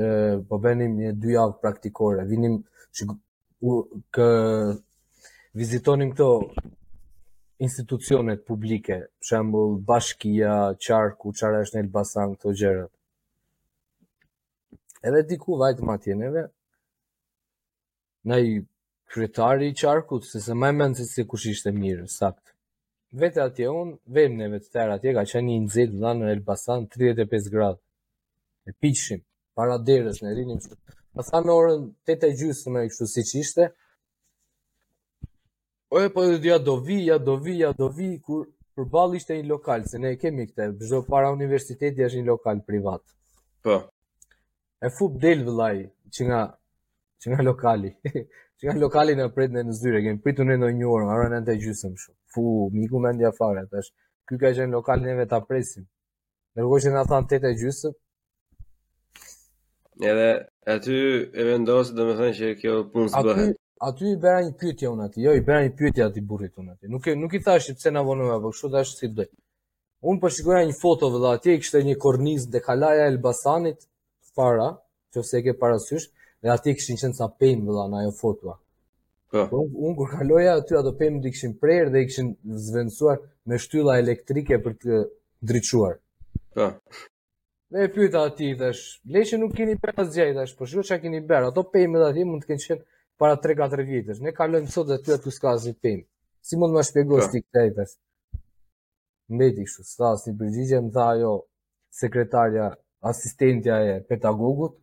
ë 0.01 0.09
po 0.49 0.55
bënim 0.65 0.97
një 0.99 1.13
dy 1.21 1.33
javë 1.37 1.57
praktikore, 1.61 2.25
vinim 2.29 2.57
u 3.67 3.75
kë 4.15 4.27
vizitonin 5.59 6.13
këto 6.13 6.29
institucionet 7.67 8.45
publike, 8.49 8.99
për 9.19 9.27
shembull 9.31 9.73
bashkia, 9.89 10.57
qarku, 10.87 11.33
çfarë 11.39 11.63
është 11.65 11.79
në 11.79 11.83
Elbasan 11.87 12.35
këto 12.37 12.53
gjëra. 12.61 12.85
Edhe 15.09 15.23
diku 15.33 15.57
vajt 15.63 15.81
më 15.87 15.97
atje 15.97 16.15
neve. 16.23 16.43
Nai 18.31 18.43
kryetari 19.13 19.71
i 19.73 19.77
qarkut, 19.83 20.27
se 20.31 20.41
se 20.47 20.55
më 20.63 20.71
mend 20.79 20.95
se 20.99 21.05
si 21.13 21.25
kush 21.31 21.47
ishte 21.53 21.71
mirë, 21.83 22.07
sakt. 22.19 22.45
Vetë 23.23 23.43
atje 23.47 23.71
un, 23.81 23.93
vem 24.17 24.35
në 24.39 24.49
vetë 24.55 24.71
tër 24.75 24.91
atje 24.99 25.13
ka 25.17 25.25
qenë 25.31 25.49
një 25.51 25.61
nxit 25.67 25.93
dhënë 26.01 26.21
në 26.25 26.33
Elbasan 26.37 26.89
35 26.97 27.53
gradë. 27.55 27.81
E 28.69 28.75
pishim, 28.83 29.21
para 29.57 29.79
derës 29.89 30.21
në 30.25 30.35
rinin 30.37 30.61
Më 31.17 31.25
tha 31.27 31.39
në 31.49 31.53
orën 31.59 31.85
8 32.13 32.25
e 32.29 32.31
gjysë 32.39 32.73
me 32.75 32.81
kështu 32.91 33.07
si 33.11 33.23
ishte. 33.43 33.67
O 35.89 35.97
po 35.97 36.01
e 36.07 36.11
po 36.17 36.25
e 36.29 36.35
dhja 36.45 36.59
do 36.67 36.75
vi, 36.87 36.97
ja 37.09 37.17
do 37.29 37.37
vi, 37.45 37.55
ja 37.63 37.71
do 37.79 37.89
vi, 37.99 38.09
kur 38.27 38.43
për 38.77 38.89
balë 38.95 39.17
ishte 39.21 39.39
një 39.39 39.47
lokal, 39.55 39.87
se 39.89 40.01
ne 40.03 40.11
kemi 40.21 40.45
këte, 40.51 40.67
bëzdo 40.81 41.01
para 41.09 41.31
universiteti 41.33 42.05
është 42.05 42.21
një 42.21 42.27
lokal 42.29 42.61
privat. 42.69 43.01
Po. 43.65 43.79
E 44.85 44.91
fup 44.99 45.17
del 45.23 45.47
vëllaj, 45.47 45.81
që 46.13 46.29
nga, 46.29 46.43
që 47.23 47.33
nga 47.33 47.47
lokali, 47.49 47.95
që 48.61 48.69
nga 48.69 48.77
lokali 48.85 49.17
në 49.17 49.31
prit 49.39 49.57
në 49.57 49.65
në 49.71 49.79
zyre, 49.81 50.05
kemë 50.05 50.25
pritu 50.27 50.45
në 50.45 50.59
në 50.61 50.73
një 50.83 50.91
orë, 50.93 51.07
në 51.09 51.17
arën 51.17 51.39
e 51.41 51.45
të 51.49 51.57
gjysëm 51.65 51.97
shumë. 52.03 52.19
Fu, 52.37 52.45
miku 52.77 53.01
me 53.01 53.15
ndja 53.17 53.33
fare, 53.41 53.65
të 53.71 53.81
është, 53.81 53.97
kjo 54.29 54.43
ka 54.45 54.53
qenë 54.61 54.77
lokal 54.83 55.01
në 55.07 55.31
ta 55.33 55.41
presim. 55.49 55.89
Nërgoj 56.61 56.85
që 56.85 56.93
nga 56.93 57.07
thanë 57.15 57.33
8 57.41 57.49
e 57.49 57.57
gjysëm, 57.63 57.97
Edhe 60.05 60.49
aty 60.67 60.99
e 61.35 61.47
vendosë 61.49 61.95
dhe 61.97 62.05
me 62.05 62.15
thënë 62.19 62.35
që 62.39 62.49
kjo 62.61 62.73
punë 62.95 63.13
së 63.13 63.23
bëhet. 63.27 63.57
Aty 63.89 64.11
i 64.13 64.17
bera 64.25 64.43
një 64.45 64.53
pyetje 64.61 64.91
unë 64.93 65.07
aty, 65.09 65.23
jo 65.25 65.33
i 65.39 65.43
bera 65.47 65.63
një 65.65 65.73
pyetje 65.79 66.05
aty 66.07 66.21
burrit 66.33 66.53
unë 66.61 66.73
aty. 66.75 66.89
Nuk, 66.95 67.09
nuk 67.21 67.37
i 67.37 67.41
thashtë 67.47 67.77
pëse 67.79 67.93
në 67.95 68.03
vonu 68.09 68.27
me, 68.29 68.37
për 68.45 68.55
kështu 68.57 68.71
dhe 68.75 68.83
si 68.91 69.11
të 69.21 69.27
Unë 70.11 70.21
përshikoja 70.23 70.61
po 70.61 70.69
një 70.71 70.77
foto 70.79 71.09
vëllë 71.15 71.31
atje, 71.39 71.55
i 71.57 71.61
kështë 71.63 71.81
një 71.89 71.95
korniz 72.05 72.45
dhe 72.53 72.61
kalaja 72.67 73.07
Elbasanit 73.11 73.87
para, 74.37 74.67
që 75.17 75.23
se 75.31 75.41
ke 75.47 75.55
parasysh, 75.63 76.07
dhe 76.45 76.57
i 76.73 76.77
kështë 76.79 76.99
qenë 77.03 77.19
sa 77.23 77.31
pejmë 77.41 77.65
vëllë 77.67 77.87
në 77.95 78.01
ajo 78.03 78.13
fotua 78.21 78.55
po. 79.33 79.47
po. 79.51 79.63
Unë 79.65 79.95
un, 79.97 79.99
kaloja 80.13 80.59
aty 80.61 80.77
ato 80.79 80.93
pejmë 81.01 81.25
dhe 81.25 81.33
i 81.33 81.37
këshin 81.37 81.57
prerë 81.63 81.91
dhe 81.97 82.05
i 82.05 82.11
këshin 82.13 82.33
me 83.51 83.59
shtylla 83.65 83.97
elektrike 84.05 84.61
për 84.67 84.77
të 84.85 85.01
drequar. 85.51 85.99
Po. 86.55 86.71
Dhe 87.73 87.83
e 87.85 87.89
pyta 87.91 88.21
ati, 88.29 88.49
dhe 88.61 88.69
le 89.13 89.23
që 89.29 89.39
nuk 89.43 89.55
keni 89.59 89.75
bërë 89.83 89.99
atë 89.99 90.13
gjej, 90.15 90.31
dhe 90.37 90.43
është, 90.47 90.57
për 90.59 90.65
po 90.65 90.67
shu 90.73 90.83
që 90.87 90.95
a 90.97 91.01
keni 91.05 91.21
bërë, 91.31 91.47
ato 91.51 91.65
pejme 91.73 91.99
dhe 91.99 92.09
ati 92.13 92.23
mund 92.31 92.45
të 92.45 92.49
kënë 92.53 92.65
qenë 92.71 92.85
para 93.21 93.39
3-4 93.47 93.87
vjetë, 93.91 94.17
ne 94.27 94.33
kalojmë 94.37 94.71
sot 94.75 94.87
dhe 94.93 94.99
ty 95.03 95.15
atë 95.17 95.33
s'ka 95.35 95.55
zi 95.65 95.73
pejme. 95.87 96.05
Si 96.47 96.55
mund 96.61 96.77
më 96.77 96.85
shpjegoj 96.91 97.23
t'i 97.33 97.41
po. 97.43 97.47
këtë 97.49 97.65
e, 97.65 97.73
dhe 97.79 97.87
sh, 97.91 97.97
mbeti 99.35 99.67
kështu, 99.67 99.85
s'ta 99.93 100.09
si 100.23 100.37
përgjigje, 100.43 100.79
më 100.87 100.95
tha 100.99 101.09
jo, 101.23 101.33
sekretarja, 102.03 102.69
asistentja 103.13 103.81
e 103.91 103.97
pedagogut, 104.13 104.79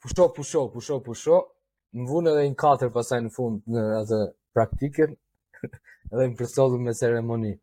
pusho, 0.00 0.26
pusho, 0.40 0.62
pusho, 0.72 0.96
pusho, 1.06 1.36
më 2.00 2.04
vunë 2.14 2.32
edhe 2.34 2.46
në 2.54 2.58
katër 2.64 2.94
pasaj 2.96 3.20
në 3.28 3.34
fund 3.36 3.60
në 3.76 3.84
atë 4.00 4.22
praktikën, 4.56 5.12
edhe 6.14 6.30
më 6.30 6.34
përsodhëm 6.40 6.88
me 6.88 6.96
ceremoni. 7.04 7.54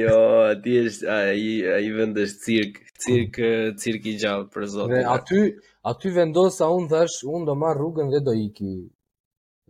Jo, 0.00 0.20
ti 0.62 0.70
je 0.74 0.90
ai 1.10 1.62
ai 1.76 1.88
vendes 1.92 2.32
cirk, 2.44 2.74
cirk, 2.98 3.34
cirk 3.80 4.04
i 4.06 4.14
gjallë 4.20 4.46
për 4.54 4.66
zot. 4.72 4.88
Dhe 4.92 5.00
aty, 5.16 5.42
aty 5.90 6.08
vendos 6.16 6.56
sa 6.60 6.66
un 6.76 6.84
thash, 6.90 7.16
un 7.34 7.44
do 7.46 7.54
marr 7.62 7.78
rrugën 7.80 8.08
dhe 8.12 8.20
do 8.26 8.32
iki. 8.46 8.72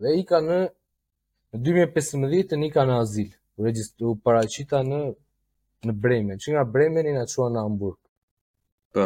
Dhe 0.01 0.09
i 0.19 0.21
ka 0.29 0.39
në 0.47 0.59
2015-ën 1.65 2.61
i 2.67 2.69
ka 2.75 2.83
në 2.85 2.95
azil. 3.03 3.29
U 3.57 3.59
regjistru 3.65 4.09
paraqita 4.25 4.79
në 4.85 4.99
në 5.89 5.93
Bremen. 6.05 6.37
Që 6.39 6.47
nga 6.53 6.63
i 7.09 7.13
na 7.17 7.25
çuan 7.33 7.51
në 7.53 7.59
Hamburg. 7.65 7.97
Po. 8.93 9.05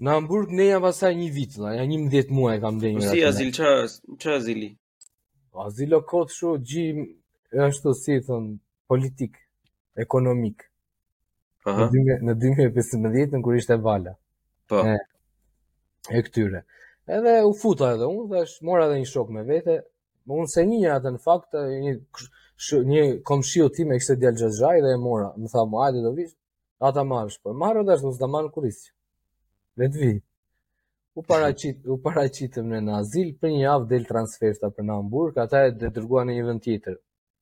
Në 0.00 0.08
Hamburg 0.10 0.48
ne 0.50 0.64
jam 0.66 0.82
pasaj 0.82 1.12
një 1.14 1.30
vit, 1.34 1.52
ja 1.58 1.84
11 1.86 2.30
muaj 2.30 2.60
kam 2.60 2.80
dhënë. 2.80 2.96
Po, 2.98 3.04
si 3.12 3.24
azil, 3.24 3.50
ç'a 4.22 4.30
azili? 4.36 4.74
Azilo 5.58 5.98
kotë 6.08 6.34
shu 6.34 6.50
gjim 6.68 7.00
është 7.66 7.86
të 7.88 7.92
si 7.98 8.16
thënë 8.26 8.52
politik, 8.90 9.38
ekonomik. 10.04 10.66
Aha. 11.70 11.88
Në, 11.90 12.34
2015 12.38 13.36
në 13.36 13.40
kur 13.46 13.56
ishte 13.58 13.76
vala. 13.86 14.12
Po. 14.70 14.82
E, 14.92 14.94
e 16.18 16.22
këtyre. 16.26 16.62
Edhe 17.10 17.34
u 17.48 17.54
futa 17.58 17.92
edhe 17.96 18.06
unë 18.10 18.26
dhe 18.32 18.44
është 18.46 18.68
mora 18.68 18.86
edhe 18.86 19.00
një 19.02 19.10
shok 19.14 19.32
me 19.36 19.42
vete. 19.50 19.80
Unë 20.30 20.50
se 20.52 20.64
një 20.70 20.78
një 20.84 20.92
atë 20.96 21.10
në 21.16 21.20
fakt, 21.24 21.58
një, 21.84 21.92
sh, 22.62 22.80
një 22.92 23.02
komshio 23.30 23.66
ti 23.74 23.84
me 23.90 23.98
kështë 23.98 24.20
djallë 24.22 24.42
gjëzhaj 24.44 24.82
dhe 24.86 24.94
e 24.96 25.00
mora. 25.06 25.32
Më 25.36 25.50
tha 25.54 25.66
mu, 25.70 25.80
ajde 25.86 26.04
do 26.06 26.14
vishë, 26.20 26.36
ata 26.86 27.04
marrë 27.12 27.34
shpoj. 27.34 27.56
Marrë 27.64 27.86
dhe 27.88 27.96
është, 27.98 28.10
më 28.12 28.18
zda 28.20 28.30
marrë 28.38 28.52
kurisë. 28.54 28.92
Dhe 29.80 29.90
të 29.94 30.04
vijë. 30.04 30.20
U 31.14 31.22
paraqit, 31.26 31.80
u 31.90 31.96
paraqitëm 32.04 32.68
në 32.86 32.92
azil 33.00 33.30
për 33.40 33.50
një 33.52 33.60
javë 33.64 33.88
del 33.92 34.04
transferta 34.06 34.68
për 34.74 34.84
në 34.86 34.96
Hamburg, 35.00 35.38
ata 35.42 35.62
e 35.68 35.72
dërguan 35.80 36.28
në 36.30 36.36
një 36.36 36.44
vend 36.48 36.62
tjetër, 36.66 36.98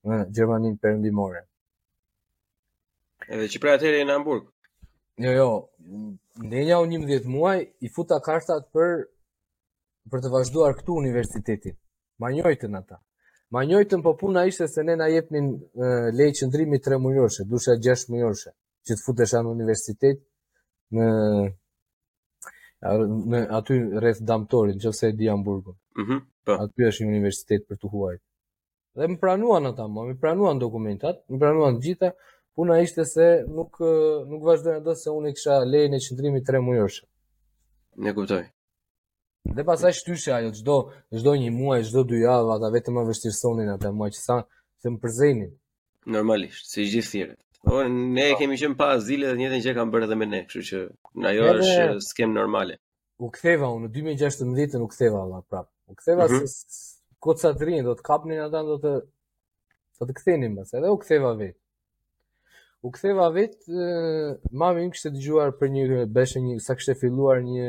në 0.09 0.21
Gjermani 0.37 0.71
perëndimore. 0.83 1.43
Edhe 3.29 3.49
që 3.53 3.61
pra 3.61 3.75
atëherë 3.77 4.07
në 4.09 4.15
Hamburg. 4.17 4.47
Jo, 5.21 5.35
jo. 5.37 5.49
në 6.49 6.65
jau 6.71 6.81
11 6.87 7.27
muaj 7.35 7.59
i 7.85 7.91
futa 7.97 8.21
kartat 8.25 8.71
për 8.73 8.95
për 10.09 10.23
të 10.25 10.31
vazhduar 10.33 10.73
këtu 10.79 10.95
universitetin. 11.03 11.75
Ma 12.23 12.31
njëjtën 12.33 12.77
ata. 12.81 13.03
Ma 13.53 13.63
njëjtën 13.69 14.01
po 14.05 14.13
puna 14.21 14.47
ishte 14.49 14.69
se 14.73 14.81
ne 14.87 14.95
na 15.01 15.11
jepnin 15.13 15.51
uh, 15.53 16.09
lejë 16.17 16.37
qëndrimi 16.39 16.81
3 16.87 16.97
mujorshe, 17.05 17.45
dusha 17.51 17.75
6 17.87 18.09
mujorshe, 18.15 18.55
që 18.89 18.97
të 18.97 19.05
futesh 19.05 19.35
në 19.43 19.53
universitet 19.57 20.23
në 20.97 21.09
në 22.83 23.41
aty 23.59 23.79
rreth 24.01 24.21
Damtorit, 24.23 24.79
nëse 24.83 25.11
e 25.11 25.13
di 25.19 25.29
Hamburgun. 25.31 25.77
Mhm. 25.99 26.13
Mm 26.19 26.27
aty 26.49 26.87
është 26.89 27.05
një 27.05 27.11
universitet 27.13 27.65
për 27.69 27.77
të 27.77 27.89
huajt. 27.93 28.21
Dhe 28.97 29.07
më 29.13 29.19
pranuan 29.21 29.69
ata, 29.69 29.85
më, 29.93 30.01
më 30.15 30.15
pranuan 30.23 30.57
dokumentat, 30.63 31.19
më 31.29 31.37
pranuan 31.43 31.77
gjitha, 31.85 32.09
puna 32.57 32.79
ishte 32.81 33.05
se 33.05 33.27
nuk 33.57 33.77
nuk 34.31 34.47
vazhdoja 34.47 34.81
dot 34.81 34.97
se 34.97 35.13
unë 35.13 35.35
kisha 35.37 35.59
lejen 35.69 35.99
e 35.99 36.01
qëndrimi 36.05 36.41
3 36.49 36.63
mujërshë 36.65 37.05
Ne 38.01 38.15
kuptoj. 38.17 38.43
Dhe 39.59 39.67
pasaj 39.71 39.93
shtyshe 39.99 40.33
ajo, 40.39 40.55
gjdo, 40.57 40.79
gjdo 41.19 41.35
një 41.43 41.51
muaj, 41.59 41.85
gjdo 41.91 42.07
dy 42.15 42.23
javë, 42.25 42.55
ata 42.57 42.73
vetëm 42.79 42.97
më 42.97 43.05
vështirësonin 43.11 43.69
ata 43.77 43.93
muaj 43.99 44.11
që 44.17 44.21
sa, 44.29 44.37
se 44.81 44.87
më 44.89 45.03
përzenin. 45.05 45.53
Normalisht, 46.17 46.65
si 46.73 46.89
gjithë 46.89 47.11
thjeret 47.13 47.41
Po 47.65 47.85
ne 47.89 48.29
pa. 48.31 48.35
Po. 48.35 48.39
kemi 48.41 48.57
qenë 48.61 48.77
pa 48.79 48.87
azile 48.97 49.31
dhe 49.33 49.39
njëtën 49.39 49.63
që 49.67 49.73
kam 49.79 49.91
bërë 49.95 50.09
dhe 50.11 50.17
me 50.21 50.27
ne, 50.31 50.41
kështu 50.49 50.65
që 50.69 50.79
në 51.23 51.27
ajo 51.33 51.47
është 51.53 51.87
skem 52.07 52.35
normale. 52.37 52.77
U 53.25 53.31
ktheva 53.35 53.71
unë, 53.75 53.89
në 53.91 54.17
2016 54.19 54.83
u 54.85 54.89
ktheva 54.93 55.23
Allah 55.27 55.43
prapë. 55.51 55.73
U 55.91 55.95
ktheva 55.99 56.27
mm 56.29 56.33
-hmm. 56.35 56.53
se 56.53 57.17
koca 57.25 57.49
të 57.53 57.65
rinë, 57.67 57.85
do 57.89 57.95
të 57.99 58.03
kapnin 58.09 58.39
ata, 58.45 58.61
do 58.63 58.77
të, 58.83 58.93
do 59.99 60.07
të 60.07 60.15
këthenim, 60.21 60.55
mësë, 60.61 60.79
edhe 60.79 60.91
u 60.95 60.99
ktheva 61.03 61.33
vetë. 61.41 61.59
U 62.87 62.91
ktheva 62.95 63.27
vetë, 63.35 63.89
mami 64.61 64.81
më 64.87 64.93
kështë 64.95 65.11
të 65.17 65.25
gjuar 65.25 65.51
për 65.59 65.69
një, 65.75 66.07
beshe 66.19 66.39
një, 66.45 66.61
sa 66.63 66.75
kështë 66.79 66.95
të 66.95 67.01
filluar 67.03 67.39
një, 67.43 67.69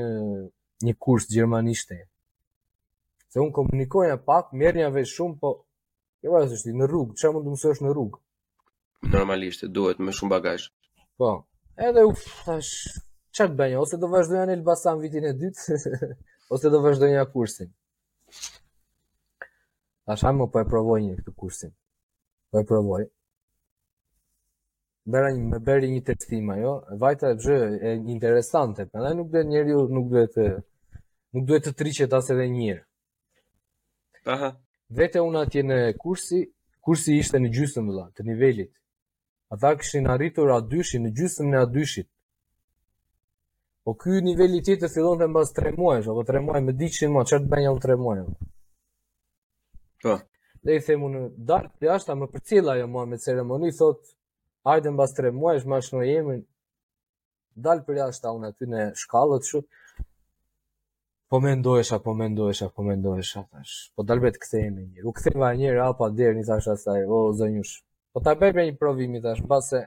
një 0.85 0.93
kurs 1.07 1.25
gjermanishte. 1.33 1.97
Se 3.33 3.39
unë 3.41 3.51
komunikojnë 3.57 4.21
pak, 4.29 4.53
mërë 4.53 4.77
një 4.83 4.93
vetë 4.99 5.13
shumë, 5.17 5.39
po, 5.41 5.53
Jo, 6.23 6.33
është 6.35 6.73
në 6.75 6.87
rrugë, 6.91 7.13
çfarë 7.15 7.33
mund 7.33 7.45
të 7.47 7.51
mësosh 7.53 7.79
në 7.81 7.89
rrugë? 7.93 8.19
normalisht 9.03 9.61
duhet 9.75 9.99
me 9.99 10.11
shumë 10.11 10.31
bagazh. 10.35 10.65
Po. 11.17 11.45
Edhe 11.77 12.03
u 12.05 12.11
thash 12.15 12.71
çat 13.35 13.51
bën 13.57 13.77
ose 13.79 13.95
do 14.01 14.07
vazhdoj 14.11 14.47
në 14.47 14.53
Elbasan 14.57 14.99
vitin 15.01 15.23
e 15.29 15.33
dytë 15.37 15.77
ose 16.53 16.67
do 16.73 16.81
vazhdoj 16.83 17.11
në 17.15 17.25
kursin. 17.33 17.69
A 20.11 20.15
sa 20.17 20.31
më 20.33 20.49
po 20.51 20.59
e 20.61 20.65
provoj 20.67 20.99
një 21.05 21.15
këtë 21.21 21.35
kursin. 21.39 21.71
Po 22.49 22.59
e 22.61 22.65
provoj. 22.67 23.05
Bëra 25.09 25.31
një 25.33 25.43
më 25.53 25.59
bëri 25.65 25.89
një 25.93 26.01
testim 26.09 26.49
ajo, 26.53 26.73
vajta 27.01 27.31
e 27.33 27.37
bëjë 27.39 27.69
e 27.89 27.93
interesante, 28.13 28.85
prandaj 28.85 29.15
nuk 29.17 29.29
duhet 29.31 29.47
njeriu 29.49 29.85
nuk 29.89 30.09
duhet 30.11 30.35
nuk 31.33 31.45
duhet 31.47 31.65
të 31.65 31.73
triqet 31.79 32.13
as 32.13 32.29
edhe 32.33 32.45
një 32.51 32.65
herë. 32.67 32.83
Aha. 34.33 34.49
Vetë 34.93 35.21
unë 35.25 35.41
atje 35.45 35.63
në 35.65 35.77
kursi, 36.01 36.43
kursi 36.85 37.15
ishte 37.21 37.41
në 37.41 37.49
gjysmë 37.55 37.85
vëlla, 37.87 38.05
të 38.17 38.25
nivellit 38.27 38.71
ata 39.49 39.73
kishin 39.81 40.07
arritur 40.13 40.49
adyshin 40.55 41.05
në 41.07 41.11
gjysëm 41.17 41.47
në 41.53 41.59
adyshit. 41.65 42.07
Po 43.83 43.95
ky 44.03 44.19
nivel 44.21 44.53
i 44.53 44.59
tjetër 44.65 44.91
fillon 44.93 45.21
të 45.21 45.27
mbas 45.31 45.53
3 45.59 45.73
muajsh, 45.81 46.09
apo 46.11 46.23
3 46.27 46.43
muaj 46.47 46.61
me 46.67 46.75
200 46.81 47.09
ma, 47.15 47.23
qërë 47.29 47.43
të 47.45 47.51
benjë 47.53 47.71
alë 47.71 47.81
3 47.85 47.97
muajnë. 48.03 48.35
Po. 50.03 50.13
Dhe 50.65 50.75
i 50.75 50.83
themu 50.85 51.09
në 51.13 51.21
dartë 51.49 51.79
për 51.81 51.87
jashta, 51.89 52.15
më 52.19 52.27
për 52.33 52.43
cila 52.51 52.75
jo 52.77 52.85
ma 52.91 53.05
me 53.07 53.17
ceremoni, 53.23 53.71
thot, 53.79 54.13
ajde 54.73 54.93
mbas 54.93 55.15
3 55.17 55.33
muajsh, 55.39 55.65
ma 55.71 55.79
shno 55.87 56.03
jemi, 56.03 56.35
dalë 57.67 57.85
për 57.87 57.99
jashta 58.03 58.35
unë 58.35 58.51
aty 58.51 58.67
në 58.71 58.85
shkallët 59.01 59.47
shu, 59.49 59.63
po 61.31 61.39
me 61.39 61.55
ndoesha, 61.55 61.99
po 62.03 62.13
me 62.19 62.27
ndoesha, 62.35 62.69
po 62.75 62.85
me 62.87 62.97
ndoesha, 62.99 63.47
po 63.95 64.05
dalë 64.09 64.27
betë 64.27 64.65
njërë, 64.69 65.07
u 65.09 65.13
këthejme 65.17 65.53
njërë, 65.63 65.81
apa 65.87 65.97
po, 66.03 66.09
derë, 66.19 66.37
një 66.41 66.45
thashtë 66.51 66.99
o, 67.17 67.21
zënjushë, 67.39 67.79
Po 68.19 68.23
ta 68.27 68.33
bëj 68.35 68.49
për 68.51 68.65
një 68.67 68.73
provimi 68.79 69.19
tash, 69.23 69.39
mbase 69.47 69.79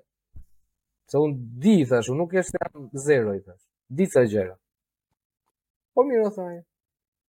se 1.13 1.21
un 1.21 1.33
di 1.61 1.75
thash, 1.91 2.09
un 2.09 2.17
nuk 2.23 2.31
jeste 2.33 2.57
jam 2.63 2.87
zero 3.07 3.35
i 3.37 3.43
thash. 3.45 3.61
Di 3.99 4.07
sa 4.09 4.23
gjëra. 4.25 4.55
Po 5.93 6.01
mirë 6.09 6.31
thaj. 6.39 6.55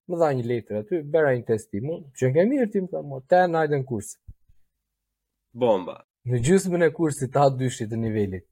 Më 0.07 0.21
dha 0.23 0.29
një 0.39 0.47
letër 0.51 0.79
aty, 0.83 1.01
bëra 1.11 1.33
një 1.41 1.49
testim, 1.51 1.91
që 2.21 2.31
nga 2.35 2.45
mirë 2.53 2.69
tim 2.77 2.87
ta 2.93 3.03
mo, 3.03 3.19
te 3.31 3.41
najën 3.57 3.83
kurs. 3.91 4.13
Bomba. 5.65 5.97
Në 6.31 6.39
gjysmën 6.47 6.87
e 6.87 6.93
kursit 6.95 7.35
ta 7.35 7.49
dyshit 7.51 7.91
të 7.91 7.99
nivelit. 8.05 8.47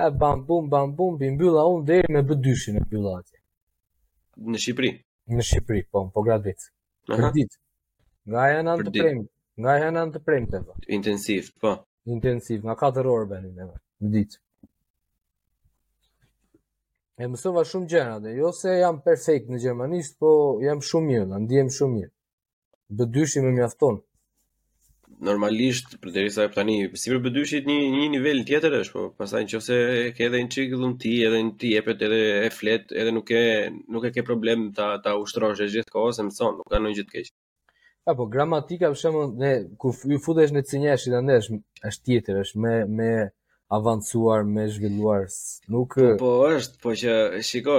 A 0.00 0.08
bam 0.08 0.46
bum 0.48 0.72
bam 0.72 0.96
bum, 0.96 1.18
bi 1.20 1.28
mbylla 1.36 1.66
un 1.74 1.84
deri 1.88 2.08
me 2.14 2.24
B2-shin 2.28 2.80
e 2.80 2.88
mbylla 2.88 3.18
Në 4.38 4.58
Shqipëri. 4.64 4.94
Në 5.36 5.44
Shqipëri, 5.50 5.84
po, 5.92 6.06
po 6.16 6.24
gradvec. 6.28 6.70
Për 7.08 7.28
ditë. 7.36 7.58
Nga 8.28 8.52
janë 8.56 8.72
antë 8.74 8.94
premit. 9.02 9.32
Nga 9.58 9.72
hena 9.82 10.02
në 10.06 10.12
të 10.14 10.20
të 10.50 10.58
po. 10.66 10.74
Intensiv, 10.96 11.46
po. 11.62 11.70
Intensiv, 12.16 12.60
nga 12.68 12.74
4 12.82 13.10
orë 13.12 13.24
bëni, 13.30 13.48
në 13.56 14.10
ditë. 14.12 14.36
E 17.18 17.26
mësova 17.32 17.64
shumë 17.66 17.88
gjëra, 17.92 18.20
dhe 18.26 18.34
jo 18.36 18.52
se 18.58 18.76
jam 18.78 19.00
perfekt 19.08 19.48
në 19.50 19.58
gjermanisht, 19.64 20.14
po 20.22 20.30
jam 20.66 20.82
shumë 20.90 21.08
mirë, 21.10 21.26
dhe 21.32 21.40
ndihem 21.46 21.72
shumë 21.78 21.94
mirë. 21.96 22.10
Bëdyshi 23.00 23.42
me 23.46 23.50
mjafton. 23.56 23.98
Normalisht, 25.30 25.98
për 26.04 26.14
të 26.14 26.22
rrisa 26.24 26.46
e 26.46 26.52
pëtani, 26.54 26.76
si 26.94 27.10
për 27.16 27.24
bëdyshit 27.26 27.66
një, 27.72 27.78
një 27.96 28.06
nivel 28.14 28.44
tjetër 28.52 28.78
është, 28.78 28.94
po, 28.94 29.08
pasaj 29.24 29.42
në 29.48 29.52
qëse 29.56 29.80
ke 30.20 30.28
edhe 30.28 30.44
në 30.46 30.52
qikë 30.54 30.80
dhëmë 30.84 30.96
ti, 31.02 31.16
edhe 31.30 31.42
në 31.48 31.52
ti 31.64 31.74
epet, 31.82 32.06
edhe 32.10 32.22
e 32.46 32.54
flet, 32.60 32.94
edhe 33.02 33.16
nuk 33.18 33.34
e, 33.34 33.42
nuk 33.96 34.06
e 34.06 34.14
ke 34.16 34.26
problem 34.30 34.68
ta, 34.78 34.92
ta 35.04 35.18
ushtrosh 35.24 35.66
e 35.66 35.70
gjithë 35.74 36.06
mëson, 36.30 36.62
nuk 36.62 36.70
ka 36.70 36.84
në 36.84 36.94
gjithë 37.00 37.14
keqë 37.16 37.34
apo 38.08 38.26
gramatika 38.32 38.88
për 38.92 38.98
shembull 39.00 39.32
ne 39.42 39.50
ku 39.82 39.90
ju 40.12 40.18
futesh 40.24 40.54
në 40.56 40.62
cinjesh 40.70 41.08
i 41.10 41.18
ndesh 41.18 41.50
është 41.90 42.06
tjetër 42.08 42.38
është 42.42 42.62
me 42.64 42.72
me 43.00 43.10
avancuar 43.76 44.46
me 44.52 44.64
zhvilluar 44.72 45.26
nuk 45.74 45.90
po, 45.98 46.08
po 46.22 46.30
është 46.54 46.80
po 46.84 46.94
që 47.02 47.12
shiko 47.48 47.74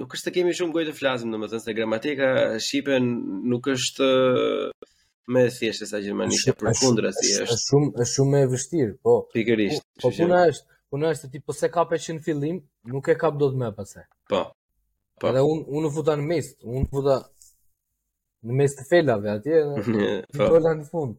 nuk 0.01 0.13
është 0.15 0.27
të 0.29 0.35
kemi 0.37 0.53
shumë 0.59 0.75
gojë 0.77 0.87
të 0.91 0.95
flasim 0.99 1.33
do 1.33 1.41
thënë 1.49 1.63
se 1.65 1.77
gramatika 1.81 2.27
shqipe 2.69 2.99
nuk 3.09 3.71
është 3.73 4.11
më 5.33 5.45
e 5.47 5.51
thjeshtë 5.57 5.89
sa 5.93 6.03
gjermanike 6.03 6.53
përkundër 6.61 7.09
si 7.17 7.33
është 7.33 7.57
është 7.57 7.65
shumë 7.65 7.89
është 7.97 8.11
shumë 8.15 8.41
e 8.45 8.51
vështirë 8.53 8.95
po 9.05 9.17
pikërisht 9.33 9.81
po, 10.03 10.09
po 10.09 10.15
puna 10.21 10.45
është 10.53 10.69
puna 10.93 11.15
është 11.15 11.31
ti 11.33 11.41
po 11.45 11.57
se 11.57 11.71
kapë 11.73 12.01
që 12.05 12.19
në 12.19 12.25
fillim 12.29 12.61
nuk 12.93 13.09
e 13.09 13.17
kap 13.23 13.41
dot 13.41 13.57
më 13.63 13.73
pas 13.79 13.97
po 14.29 14.45
Po. 15.21 15.29
Edhe 15.29 15.41
unë 15.45 15.67
unë 15.79 15.89
futa 15.93 16.15
në 16.17 16.23
mes, 16.29 16.47
unë 16.65 16.87
futa 16.91 17.19
në 18.49 18.55
mes 18.61 18.75
të 18.77 18.85
felave 18.89 19.31
atje 19.35 19.59
dhe 19.69 20.23
po. 20.37 20.61
në 20.65 20.87
fund. 20.89 21.17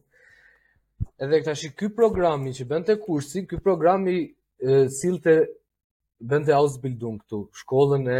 Edhe 1.23 1.39
tash 1.45 1.69
ky 1.79 1.89
programi 1.95 2.51
që 2.57 2.65
bën 2.71 2.85
te 2.89 2.97
kursi, 3.03 3.45
ky 3.47 3.61
programi 3.63 4.17
sillte 4.97 5.37
bën 6.23 6.45
te 6.47 6.53
Ausbildung 6.57 7.17
këtu, 7.21 7.45
shkollën 7.63 8.05
e 8.11 8.19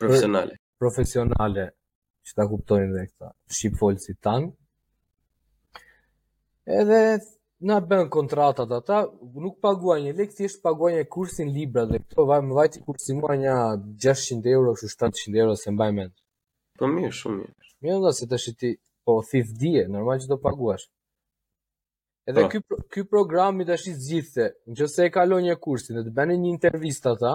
profesionale. 0.00 0.56
Për, 0.56 0.80
profesionale 0.84 1.66
që 2.26 2.38
ta 2.38 2.46
kuptojnë 2.50 2.94
dhe 2.94 3.04
këta 3.10 3.32
shqipfolësit 3.58 4.20
tanë. 4.26 4.50
Edhe 6.80 7.00
na 7.60 7.76
bën 7.86 8.04
kontratat 8.16 8.70
ata, 8.78 8.98
nuk 9.44 9.56
paguajnë 9.64 10.06
një 10.08 10.12
lek, 10.18 10.30
thjesht 10.36 10.62
paguajnë 10.64 10.98
një 11.02 11.08
kursin 11.12 11.50
libra 11.56 11.82
dhe 11.90 11.98
këto 12.04 12.22
më 12.46 12.56
vajti 12.58 12.78
kursi 12.86 13.12
mua 13.20 13.34
një 13.42 13.52
600 14.04 14.48
euro 14.56 14.72
ose 14.76 14.86
700 14.88 15.36
euro 15.42 15.54
se 15.60 15.68
mbaj 15.74 15.90
mend. 15.98 16.12
Po 16.80 16.84
mirë, 16.94 17.12
shumë 17.20 17.38
mirë. 17.40 17.74
Mirë 17.84 17.98
nda 18.00 18.12
se 18.18 18.28
tash 18.30 18.48
ti 18.58 18.70
po 19.04 19.12
thif 19.30 19.52
dije, 19.60 19.82
normal 19.92 20.18
që 20.22 20.26
do 20.32 20.38
paguash. 20.46 20.86
Edhe 22.28 22.46
po. 22.46 22.50
ky 22.52 22.58
ky 22.92 23.04
program 23.12 23.60
i 23.60 23.66
tash 23.68 23.86
i 23.92 23.94
zgjithse, 24.04 24.44
nëse 24.70 25.02
e 25.08 25.12
kalon 25.16 25.44
një 25.44 25.58
kursin 25.66 25.94
dhe 26.00 26.06
të 26.08 26.14
bënë 26.16 26.38
një 26.40 26.50
intervistë 26.54 27.12
ata, 27.14 27.34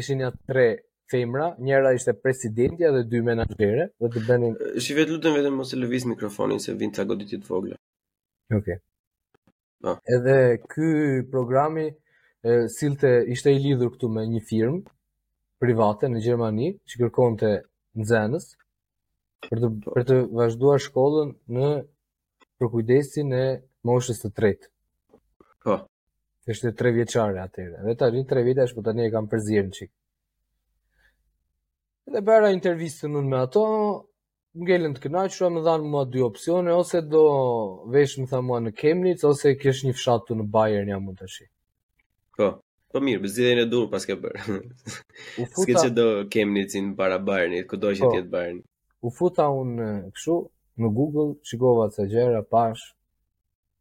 ishin 0.00 0.26
ja 0.26 0.30
tre 0.50 0.68
Femra, 1.08 1.54
njëra 1.64 1.94
ishte 1.96 2.12
presidenti 2.22 2.84
dhe 2.84 3.00
dy 3.08 3.22
menaxhere, 3.24 3.86
do 4.00 4.10
të 4.12 4.26
bënin. 4.28 4.52
Shi 4.84 4.92
vet 4.98 5.08
lutem 5.08 5.32
vetëm 5.38 5.54
mos 5.56 5.72
e 5.72 5.76
lëviz 5.80 6.04
mikrofonin 6.10 6.60
se 6.60 6.74
vjen 6.76 6.92
ca 6.92 7.06
goditje 7.08 7.38
të 7.40 7.48
vogla. 7.48 7.78
Okej. 8.52 8.58
Okay. 8.76 8.82
Po. 9.82 9.98
Edhe 10.14 10.58
ky 10.68 10.90
programi 11.30 11.92
e, 12.42 12.66
silte 12.78 13.10
ishte 13.30 13.52
i 13.54 13.60
lidhur 13.62 13.92
këtu 13.94 14.08
me 14.10 14.24
një 14.26 14.40
firmë 14.48 14.80
private 15.62 16.10
në 16.10 16.22
Gjermani 16.24 16.70
që 16.90 17.00
kërkonte 17.02 17.50
nxënës 18.02 18.48
për 19.48 19.62
të 19.62 19.70
po. 19.76 19.94
për 19.94 20.06
të 20.08 20.16
vazhduar 20.40 20.82
shkollën 20.82 21.30
në 21.58 21.68
përkujdesin 22.58 23.30
e 23.30 23.44
moshës 23.92 24.18
të 24.24 24.32
tretë. 24.40 24.72
Po. 25.62 25.78
Ishte 26.50 26.72
tre 26.74 26.90
vjeçare 26.96 27.38
atëherë. 27.44 27.78
Dhe 27.86 27.94
tani 28.02 28.26
tre 28.30 28.42
vjeç 28.46 28.60
është, 28.64 28.78
po 28.78 28.82
tani 28.90 29.06
e 29.06 29.14
kam 29.14 29.30
përzier 29.34 29.68
një 29.68 29.74
çik. 29.78 29.90
Dhe 32.14 32.24
bëra 32.26 32.50
intervistën 32.56 33.14
unë 33.20 33.28
me 33.30 33.40
ato, 33.46 33.66
ngelen 34.56 34.94
të 34.96 35.00
kënaqur 35.04 35.50
më 35.52 35.60
dhan 35.66 35.82
mua 35.90 36.04
dy 36.08 36.22
opsione 36.24 36.72
ose 36.80 36.98
do 37.12 37.24
vesh 37.92 38.14
më 38.20 38.26
tha 38.30 38.40
mua 38.40 38.60
në 38.60 38.70
Kemnitz 38.80 39.24
ose 39.28 39.54
kesh 39.60 39.84
një 39.84 39.92
fshat 39.96 40.20
këtu 40.24 40.34
në 40.38 40.48
Bayern 40.54 40.88
jam 40.90 41.04
mund 41.04 41.18
të 41.18 41.44
Po. 42.38 42.62
Po 42.88 43.00
mirë, 43.02 43.20
bezidhen 43.20 43.58
e 43.58 43.66
dur 43.68 43.88
pas 43.90 44.04
ke 44.06 44.14
bër. 44.16 44.36
U 44.48 45.44
futa. 45.52 45.60
Sikë 45.60 45.74
që 45.82 45.88
do 45.96 46.04
Kemnitzin 46.32 46.94
para 46.96 47.18
Bayernit, 47.18 47.66
kudo 47.68 47.90
që 47.92 48.00
po. 48.00 48.12
të 48.14 48.20
jetë 48.20 48.30
Bayern. 48.32 48.60
U 49.04 49.10
futa 49.12 49.48
un 49.52 49.74
kështu 50.14 50.36
në 50.80 50.90
Google, 50.96 51.26
shikova 51.44 51.88
ca 51.92 52.06
gjëra 52.08 52.40
pash. 52.50 52.84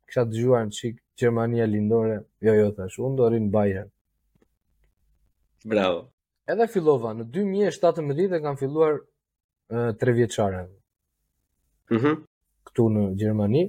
Kisha 0.10 0.26
dëgjuar 0.26 0.66
një 0.68 0.76
çik 0.80 0.98
Gjermania 1.18 1.70
lindore. 1.70 2.18
Jo, 2.44 2.58
jo 2.58 2.68
tash, 2.76 2.98
un 3.00 3.16
do 3.16 3.30
rin 3.32 3.48
Bayern. 3.54 3.90
Bravo. 5.66 6.02
Edhe 6.50 6.68
fillova 6.68 7.14
në 7.16 7.30
2017 7.38 8.42
e 8.42 8.42
kam 8.48 8.58
filluar 8.60 9.00
tre 10.00 10.12
vjeçare. 10.14 10.70
Mhm. 11.92 12.06
Mm 12.08 12.26
Ktu 12.68 12.84
në 12.94 13.04
Gjermani. 13.18 13.62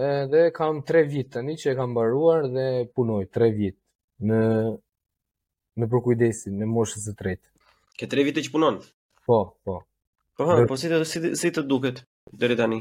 E, 0.00 0.06
dhe 0.30 0.42
kam 0.56 0.78
tre 0.88 1.02
vit 1.04 1.32
tani 1.34 1.58
që 1.60 1.72
e 1.72 1.74
kam 1.76 1.90
mbaruar 1.92 2.46
dhe 2.54 2.66
punoj 2.96 3.26
tre 3.34 3.50
vit 3.52 3.76
në 4.24 4.38
në 5.76 5.88
përkujdesin, 5.92 6.54
në 6.62 6.68
moshës 6.72 7.08
e 7.10 7.14
tretë. 7.18 7.48
Ke 7.98 8.08
tre 8.08 8.22
vite 8.24 8.40
që 8.44 8.52
punon? 8.54 8.78
Po, 9.26 9.36
po. 9.66 9.82
Po, 10.36 10.46
ha, 10.48 10.56
po 10.70 10.78
si 10.80 10.88
të 10.92 11.02
si, 11.10 11.20
si 11.36 11.50
të 11.52 11.66
duket 11.68 12.00
deri 12.40 12.56
tani? 12.56 12.80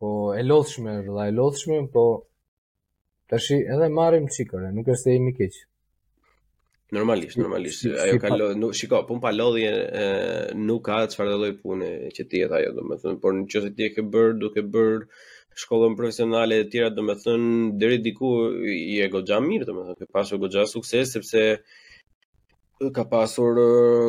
Po, 0.00 0.10
e 0.36 0.42
lodhshme, 0.44 0.98
vëlla, 1.06 1.28
e 1.30 1.36
lodhshme, 1.38 1.78
po 1.96 2.04
tash 3.30 3.52
edhe 3.56 3.88
marrim 3.94 4.28
çikore, 4.34 4.68
nuk 4.76 4.90
është 4.92 5.02
se 5.06 5.16
jemi 5.16 5.32
keq. 5.38 5.62
Normalisht, 6.92 7.38
normalisht. 7.40 7.80
Si, 7.80 7.88
ajo 8.04 8.16
si 8.18 8.20
ka 8.20 8.28
lodhje, 8.36 8.56
nuk 8.60 8.74
shiko, 8.76 8.98
pun 9.08 9.18
po 9.20 9.26
pa 9.26 9.30
lodhje 9.32 9.70
nuk 10.70 10.82
ka 10.88 10.96
çfarë 11.14 11.30
do 11.32 11.38
lloj 11.42 11.52
pune 11.62 11.88
që 12.18 12.26
ti 12.32 12.42
et 12.46 12.52
ajo, 12.58 12.72
domethënë, 12.80 13.18
por 13.22 13.36
nëse 13.38 13.70
ti 13.78 13.86
e 13.86 13.92
ke 13.94 14.04
bër, 14.16 14.34
duke 14.42 14.64
bër 14.74 14.98
shkollën 15.62 15.96
profesionale 15.96 16.58
e 16.60 16.66
tjera, 16.74 16.90
domethënë, 16.98 17.48
deri 17.80 18.02
diku 18.08 18.34
i 18.76 18.98
e 19.06 19.08
goxha 19.14 19.40
mirë, 19.46 19.70
domethënë, 19.72 19.98
ke 20.02 20.10
pasur 20.18 20.42
goxha 20.44 20.66
sukses 20.74 21.16
sepse 21.16 21.46
ka 22.90 23.04
pasur 23.06 23.54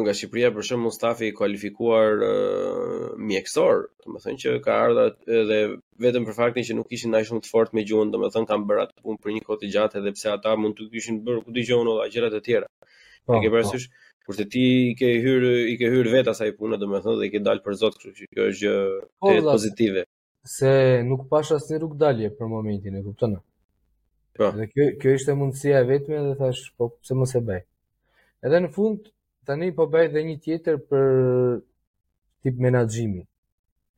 nga 0.01 0.13
Shqipëria 0.17 0.49
për 0.55 0.65
shemb 0.69 0.88
Mustafi 0.88 1.27
i 1.29 1.33
kualifikuar 1.36 2.23
uh, 2.25 3.03
mjekësor, 3.29 3.83
domethënë 4.05 4.41
që 4.43 4.53
ka 4.65 4.77
ardhur 4.88 5.13
edhe 5.41 5.59
vetëm 6.05 6.25
për 6.29 6.38
faktin 6.38 6.65
që 6.69 6.77
nuk 6.79 6.89
kishin 6.89 7.13
ndaj 7.13 7.27
shumë 7.29 7.43
të 7.45 7.51
fortë 7.53 7.77
me 7.77 7.83
gjuhën, 7.89 8.13
domethënë 8.15 8.49
kanë 8.49 8.65
bërë 8.71 8.86
atë 8.88 8.95
punë 9.03 9.21
për 9.25 9.36
një 9.38 9.43
kohë 9.49 9.62
të 9.65 9.71
gjatë 9.75 10.01
edhe 10.01 10.15
pse 10.17 10.31
ata 10.33 10.55
mund 10.63 10.79
të 10.79 10.88
kishin 10.95 11.19
bërë 11.27 11.43
ku 11.45 11.55
dëgjon 11.57 11.91
edhe 11.91 12.09
gjëra 12.15 12.31
të 12.36 12.41
tjera. 12.47 12.71
Oh, 13.27 13.36
e 13.36 13.36
ke 13.36 13.36
po, 13.36 13.43
po. 13.43 13.53
parasysh 13.53 13.89
kur 14.25 14.38
të 14.39 14.45
ti 14.55 14.63
i 14.81 14.91
ke 14.99 15.12
hyrë 15.25 15.53
i 15.73 15.75
ke 15.81 15.91
hyrë 15.93 16.13
vetë 16.17 16.33
asaj 16.33 16.53
pune 16.57 16.77
domethënë 16.81 17.17
dhe 17.21 17.27
i 17.29 17.33
ke 17.33 17.43
dalë 17.45 17.62
për 17.65 17.77
Zot, 17.81 17.99
kështu 17.99 18.21
që 18.21 18.31
kjo 18.33 18.49
është 18.51 18.63
gjë 18.63 18.77
gjë 18.79 19.03
po, 19.19 19.33
pozitive. 19.51 20.05
Se 20.57 20.71
nuk 21.12 21.27
pash 21.29 21.53
asnjë 21.57 21.81
rrugë 21.83 21.99
dalje 22.05 22.31
për 22.39 22.51
momentin, 22.55 22.97
e 22.99 23.03
kupton? 23.05 23.38
Po. 24.39 24.49
Dhe 24.59 24.69
kjo 24.71 24.88
kjo 25.01 25.15
ishte 25.19 25.36
mundësia 25.38 25.83
e 25.83 25.89
vetme 25.93 26.23
dhe 26.29 26.33
thash 26.41 26.67
po 26.77 26.89
pse 26.95 27.19
mos 27.21 27.36
e 27.39 27.43
bëj. 27.49 27.62
Edhe 28.43 28.60
në 28.63 28.69
fund 28.75 29.06
tani 29.49 29.69
po 29.75 29.86
bëj 29.91 30.08
dhe 30.13 30.21
një 30.29 30.34
tjetër 30.45 30.79
për 30.89 31.06
tip 32.47 32.58
menaxhimi. 32.65 33.21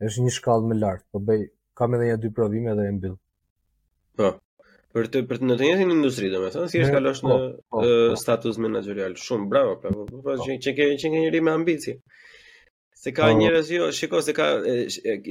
Është 0.10 0.26
një 0.26 0.34
shkallë 0.38 0.70
më 0.72 0.78
lart, 0.84 1.04
po 1.14 1.22
bëj 1.30 1.40
kam 1.80 1.96
edhe 1.98 2.12
një 2.12 2.18
dy 2.26 2.32
provime 2.40 2.76
dhe 2.78 2.86
e 2.90 2.96
mbyll. 2.98 3.16
Po. 4.22 4.30
Për 4.96 5.10
të 5.16 5.22
për 5.32 5.42
të 5.42 5.48
në 5.50 5.56
të 5.62 5.66
njëjtin 5.70 5.94
industri 5.96 6.28
domethënë, 6.36 6.68
si 6.74 6.82
është 6.84 6.94
kalosh 7.00 7.22
në 7.26 7.32
po, 7.32 7.40
po, 7.78 7.80
po. 7.82 8.20
status 8.26 8.60
menaxherial. 8.66 9.18
Shumë 9.26 9.50
bravo, 9.56 9.74
po. 9.82 10.06
Po 10.30 10.38
që 10.46 10.60
që 10.68 10.76
ke 10.78 10.92
që 11.02 11.12
ke 11.16 11.42
ambicie. 11.58 11.98
Se 13.06 13.12
ka 13.14 13.26
oh. 13.30 13.36
njerëz 13.38 13.68
jo, 13.78 13.88
shikoj 13.94 14.22
se 14.26 14.34
ka 14.40 14.46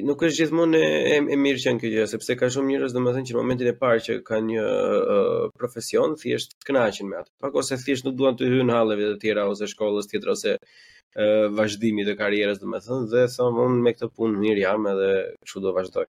nuk 0.06 0.20
është 0.28 0.38
gjithmonë 0.40 0.78
e, 1.10 1.14
e 1.18 1.36
mirë 1.42 1.58
që 1.62 1.66
janë 1.68 1.82
këto 1.82 1.90
gjë, 1.94 2.02
sepse 2.12 2.34
ka 2.38 2.50
shumë 2.54 2.70
njerëz 2.70 2.92
domethënë 2.94 3.26
që 3.30 3.34
në 3.34 3.38
momentin 3.40 3.70
e 3.70 3.72
parë 3.80 4.02
që 4.06 4.14
kanë 4.28 4.46
një 4.52 4.66
uh, 4.66 5.48
profesion, 5.58 6.14
thjesht 6.20 6.54
kënaqen 6.68 7.08
me 7.10 7.18
atë. 7.18 7.32
Pak 7.42 7.58
ose 7.58 7.78
thjesht 7.82 8.06
nuk 8.06 8.14
duan 8.20 8.38
të 8.38 8.52
hyjnë 8.52 8.76
halleve 8.78 9.08
të 9.08 9.16
tjera 9.24 9.46
ose 9.50 9.66
shkollës 9.72 10.06
tjetër 10.12 10.30
ose 10.36 10.52
uh, 10.58 11.40
vazhdimit 11.58 12.06
të 12.12 12.14
karrierës 12.22 12.60
domethënë 12.62 13.08
dhe 13.16 13.24
thonë 13.34 13.66
unë 13.66 13.82
me 13.88 13.94
këtë 13.96 14.10
punë 14.20 14.38
mirë 14.44 14.62
jam 14.62 14.86
edhe 14.92 15.10
kështu 15.48 15.64
do 15.66 15.74
vazhdoj. 15.80 16.06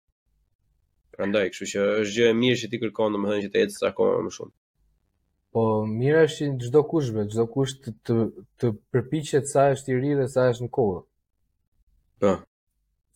Prandaj, 1.17 1.47
kështu 1.55 1.69
që 1.73 1.87
është 2.03 2.15
gjë 2.19 2.29
e 2.29 2.37
mirë 2.43 2.61
që 2.61 2.71
ti 2.75 2.81
kërkon 2.85 3.17
domethënë 3.17 3.47
që 3.47 3.53
të 3.55 3.65
ecë 3.65 3.77
sa 3.79 3.93
më 4.29 4.35
shumë. 4.37 4.53
Po 5.55 5.65
mirë 5.97 6.21
është 6.29 6.53
çdo 6.67 6.85
kush, 6.93 7.09
çdo 7.33 7.49
kush 7.57 7.75
të 7.81 7.97
të, 8.05 8.21
të 8.61 8.73
përpiqet 8.93 9.49
sa 9.55 9.71
është 9.73 9.95
i 9.97 10.01
ri 10.05 10.13
dhe 10.21 10.29
sa 10.37 10.45
është 10.53 10.69
në 10.69 10.75
kohë. 10.79 11.03
Po. 12.19 12.31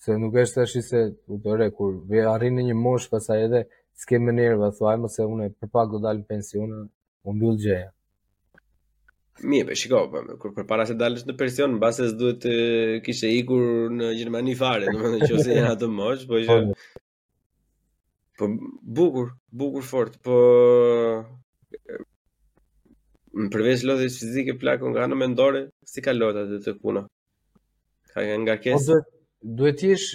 Se 0.03 0.11
nuk 0.21 0.35
është 0.41 0.57
të 0.59 0.63
ashtë 0.67 0.81
se, 0.87 1.01
u 1.31 1.37
të 1.43 1.55
re, 1.59 1.67
kur 1.77 1.93
vje 2.09 2.23
arrin 2.33 2.57
në 2.59 2.65
një 2.69 2.75
mosh, 2.79 3.07
pastaj 3.13 3.39
edhe 3.45 3.61
s'ke 4.01 4.19
më 4.23 4.47
va 4.59 4.69
thua 4.75 4.93
e 4.97 5.03
më 5.03 5.09
se 5.15 5.27
une 5.33 5.47
për 5.61 5.69
pak 5.75 5.89
do 5.93 6.01
dalë 6.05 6.19
në 6.21 6.27
pensionë, 6.31 6.77
u 7.27 7.33
mbyll 7.35 7.41
bëllë 7.55 7.63
gjeja. 7.65 7.87
Mije, 9.49 9.65
për 9.69 9.73
po, 9.75 9.79
shiko, 9.81 10.01
për, 10.13 10.27
po, 10.29 10.37
kur 10.43 10.53
përpara 10.57 10.69
para 10.71 10.85
se 10.89 10.95
dalësh 11.01 11.25
në 11.29 11.35
pension, 11.41 11.75
në 11.77 11.81
base 11.83 12.07
s'duhet 12.11 12.41
të 12.45 12.53
kishe 13.07 13.31
ikur 13.39 13.91
në 13.99 14.09
Gjermani 14.21 14.55
fare, 14.63 14.87
në 14.91 15.03
më 15.03 15.11
në 15.15 15.19
që 15.25 15.35
ose 15.39 15.91
mosh, 15.99 16.25
po 16.31 16.41
që 16.45 16.57
po. 16.69 16.79
po, 18.39 18.51
bukur, 18.99 19.31
bukur 19.63 19.85
fort, 19.93 20.19
po... 20.27 20.39
përveç 23.53 23.83
përvesh 23.87 24.19
fizike 24.23 24.57
plakon 24.63 24.95
nga 24.95 25.07
në 25.07 25.15
mendore, 25.23 25.63
si 25.93 25.99
ka 26.03 26.11
atë 26.17 26.47
të 26.51 26.59
të 26.65 26.77
Ka 28.13 28.21
nga 28.23 28.35
nga 28.41 28.53
po 28.57 28.63
kesë? 28.63 28.95
Duhet 29.57 29.77
të 29.79 29.89
jesh 29.91 30.07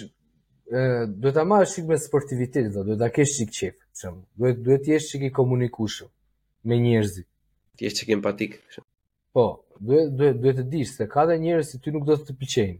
duhet 1.21 1.35
ta 1.37 1.43
marrësh 1.51 1.73
çik 1.77 1.85
me 1.89 1.97
sportivitet, 2.05 2.65
do 2.75 2.81
duhet 2.87 2.99
ta 3.03 3.09
kesh 3.15 3.33
çik 3.37 3.51
qepë, 3.57 3.81
çem. 3.99 4.15
Duhet 4.39 4.57
duhet 4.65 4.81
të 4.85 4.91
jesh 4.95 5.07
çik 5.13 5.21
i 5.29 5.31
komunikueshëm 5.39 6.09
me 6.67 6.75
njerëzit. 6.83 7.27
Ti 7.79 7.87
je 7.87 7.91
çik 7.99 8.09
empatik. 8.17 8.51
Po, 9.33 9.43
duhet 9.85 10.09
duhet 10.17 10.37
duhet 10.41 10.57
të 10.59 10.65
dish 10.73 10.91
se 10.97 11.03
ka 11.13 11.21
dhe 11.29 11.35
njerëz 11.45 11.67
që 11.71 11.77
ti 11.85 11.89
nuk 11.95 12.03
do 12.09 12.13
të 12.19 12.25
të 12.27 12.33
pëlqejnë. 12.41 12.77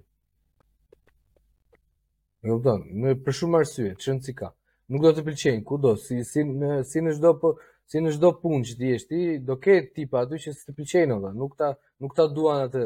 E 2.46 2.52
kupton, 2.54 2.82
në 3.02 3.10
për 3.24 3.34
shumë 3.40 3.60
arsye, 3.64 3.90
çon 4.04 4.18
si 4.26 4.34
ka. 4.44 4.48
Nuk 4.92 5.02
do 5.08 5.16
të 5.16 5.22
pëlqejnë 5.30 5.66
kudo, 5.72 5.92
si 6.06 6.16
si 6.32 6.42
në 6.60 6.70
si 6.92 7.00
në 7.06 7.12
çdo 7.22 7.32
po 7.42 7.50
si 7.90 7.98
në 8.04 8.10
çdo 8.20 8.30
punë 8.44 8.62
që 8.68 8.74
ti 8.84 8.92
je, 8.92 8.98
ti 9.08 9.18
do 9.48 9.56
ketë 9.64 9.94
tipa 9.96 10.18
aty 10.28 10.36
që 10.44 10.50
të 10.62 10.72
pëlqejnë 10.78 11.18
nuk 11.40 11.52
ta 11.60 11.68
nuk 12.04 12.12
ta 12.18 12.24
duan 12.36 12.62
atë 12.68 12.84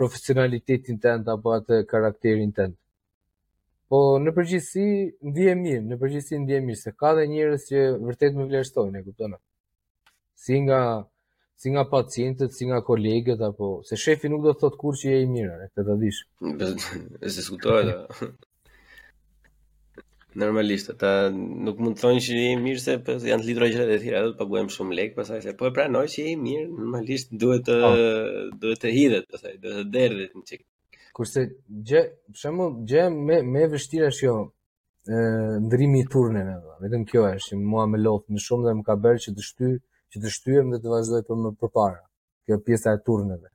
profesionalitetin 0.00 0.98
të 1.02 1.10
enda 1.18 1.34
po 1.42 1.52
atë 1.56 1.76
karakterin 1.90 2.52
të 2.54 2.66
Po 3.92 3.98
në 4.22 4.32
përgjithësi 4.36 4.86
ndihem 5.26 5.60
mirë, 5.64 5.82
në 5.90 5.96
përgjithësi 6.00 6.38
ndihem 6.44 6.64
mirë, 6.70 6.78
se 6.80 6.92
ka 7.02 7.12
dhe 7.18 7.26
njërës 7.32 7.66
që 7.68 7.82
vërtet 8.08 8.32
me 8.38 8.46
vlerësojnë, 8.48 8.98
e 8.98 9.04
kuptona. 9.08 9.36
Si 10.44 10.56
nga, 10.64 10.80
si 11.60 11.70
nga 11.70 11.84
pacientët, 11.92 12.50
si 12.56 12.66
nga 12.66 12.80
kolegët, 12.88 13.44
apo, 13.50 13.68
se 13.86 13.94
shefi 14.04 14.26
nuk 14.32 14.42
do 14.44 14.56
të 14.56 14.60
thotë 14.64 14.80
kur 14.82 14.98
që 15.00 15.12
je 15.12 15.20
i 15.22 15.30
mirë, 15.36 15.60
e 15.68 15.70
të 15.70 15.86
të 15.86 15.96
dish. 16.02 16.20
E 16.50 17.30
se 17.36 17.46
normalisht 20.40 20.88
ata 20.94 21.10
nuk 21.64 21.78
mund 21.82 21.96
të 21.96 22.02
thonë 22.04 22.22
që 22.24 22.34
jemi 22.42 22.64
mirë 22.68 22.80
se 22.84 22.94
për, 23.06 23.22
janë 23.30 23.42
të 23.44 23.48
litura 23.50 23.68
gjërat 23.72 23.92
e 23.94 23.98
tjera 24.02 24.22
do 24.26 24.32
të 24.34 24.40
paguajmë 24.42 24.74
shumë 24.74 24.96
lek 24.98 25.14
pastaj 25.16 25.40
se 25.46 25.54
po 25.58 25.68
e 25.68 25.72
pranoj 25.76 26.04
që 26.12 26.26
jemi 26.28 26.42
mirë 26.50 26.66
normalisht 26.76 27.30
duhet 27.40 27.64
të 27.70 27.76
oh. 27.88 27.96
duhet 28.62 28.82
të 28.82 28.92
hidhet 28.96 29.28
pastaj 29.32 29.54
duhet 29.62 29.80
të 29.80 29.94
derdhet 29.96 30.36
një 30.36 30.44
çik 30.50 30.62
kurse 31.16 31.46
gjë 31.88 32.02
për 32.34 32.40
shembull 32.42 32.74
gjë 32.92 33.06
më 33.26 33.38
më 33.52 33.64
e 33.66 33.70
vështirë 33.76 34.10
është 34.12 34.26
jo 34.28 34.36
ë 35.08 35.24
ndrimi 35.68 36.02
i 36.04 36.08
turneve 36.12 36.58
vetëm 36.84 37.08
kjo 37.08 37.24
është 37.32 37.54
që 37.54 37.60
mua 37.72 37.86
më 37.92 38.02
lodh 38.04 38.28
më 38.32 38.44
shumë 38.46 38.68
dhe 38.68 38.76
më 38.82 38.86
ka 38.90 38.98
bërë 39.06 39.24
që 39.26 39.36
të 39.38 39.48
shty 39.50 39.70
që 40.12 40.16
të 40.22 40.32
shtyem 40.36 40.66
dhe 40.74 40.82
të 40.84 40.92
vazhdoj 40.96 41.24
për 41.28 41.40
më 41.46 41.54
përpara 41.62 42.02
kjo 42.44 42.60
pjesa 42.66 42.92
e 42.98 43.02
turneve 43.08 43.48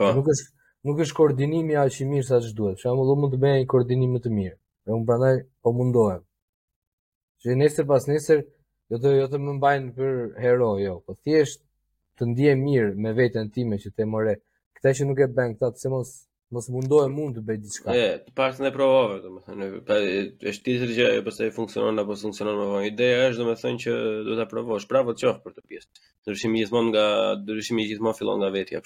po 0.00 0.08
nuk 0.16 0.32
është 0.32 0.48
nuk 0.88 1.00
është 1.04 1.18
koordinimi 1.20 1.76
aq 1.84 2.00
i 2.04 2.08
mirë 2.14 2.28
sa 2.30 2.40
ç'duhet 2.46 2.80
për 2.80 2.84
shembull 2.86 3.18
mund 3.20 3.36
të 3.36 3.44
bëjë 3.44 3.60
një 3.64 3.70
koordinim 3.74 4.16
më 4.16 4.24
të 4.26 4.34
mirë 4.40 4.58
dhe 4.84 4.92
unë 4.96 5.34
po 5.64 5.70
mundohem. 5.78 6.22
Që 7.42 7.56
nesër 7.60 7.86
pas 7.88 8.06
nesër 8.08 8.44
do 8.92 8.98
të 9.00 9.14
jo 9.18 9.26
të 9.32 9.40
më 9.42 9.54
mbajnë 9.58 9.90
për 9.96 10.12
hero, 10.44 10.70
jo, 10.80 10.98
po 11.06 11.16
thjesht 11.24 11.62
të 12.18 12.28
ndihem 12.32 12.60
mirë 12.64 12.90
me 13.04 13.14
veten 13.16 13.50
time 13.50 13.78
që 13.84 13.90
të 13.96 14.06
more. 14.08 14.34
këta 14.76 14.90
që 14.96 15.06
nuk 15.08 15.18
e 15.24 15.28
bën 15.36 15.54
këtë, 15.56 15.76
pse 15.76 15.88
mos 15.94 16.08
mos 16.54 16.66
mundohem 16.70 17.10
mund 17.16 17.34
të 17.34 17.42
bëj 17.48 17.56
diçka. 17.64 17.88
E, 17.98 18.04
të 18.24 18.30
paktën 18.38 18.68
e 18.68 18.70
provove, 18.76 19.16
domethënë, 19.24 19.66
pa 19.88 19.94
është 20.50 20.62
tjetër 20.66 20.90
që 20.96 21.04
përse 21.08 21.24
pastaj 21.26 21.48
funksionon 21.56 21.98
apo 21.98 22.14
funksionon 22.22 22.58
më 22.60 22.66
vonë. 22.72 22.90
Ideja 22.92 23.24
është 23.30 23.40
domethënë 23.42 23.80
që 23.84 23.92
duhet 24.28 24.40
ta 24.42 24.46
provosh, 24.52 24.86
pravo 24.90 25.14
të 25.16 25.22
qof 25.26 25.38
për 25.44 25.52
të 25.56 25.62
pjesë. 25.72 25.88
Ndryshimi 26.28 26.60
gjithmonë 26.62 26.90
nga 26.92 27.04
gjithmonë 27.88 28.18
fillon 28.20 28.38
nga 28.38 28.50
vetja, 28.54 28.82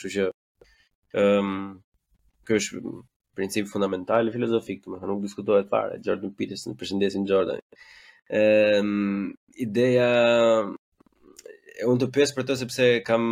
ëm 1.18 3.02
princip 3.40 3.66
fundamental 3.74 4.22
i 4.28 4.32
filozofik, 4.34 4.84
më 4.90 4.98
thonë 4.98 5.12
nuk 5.12 5.22
diskutohet 5.22 5.70
fare. 5.70 5.98
Jordan 6.04 6.32
Peterson, 6.36 6.74
përshëndesin 6.80 7.26
Jordan. 7.30 7.60
Ehm, 8.40 9.32
ideja 9.66 10.06
e 11.78 11.86
unë 11.90 12.02
të 12.02 12.08
pyes 12.16 12.34
për 12.34 12.48
të 12.48 12.56
sepse 12.64 12.86
kam 13.08 13.26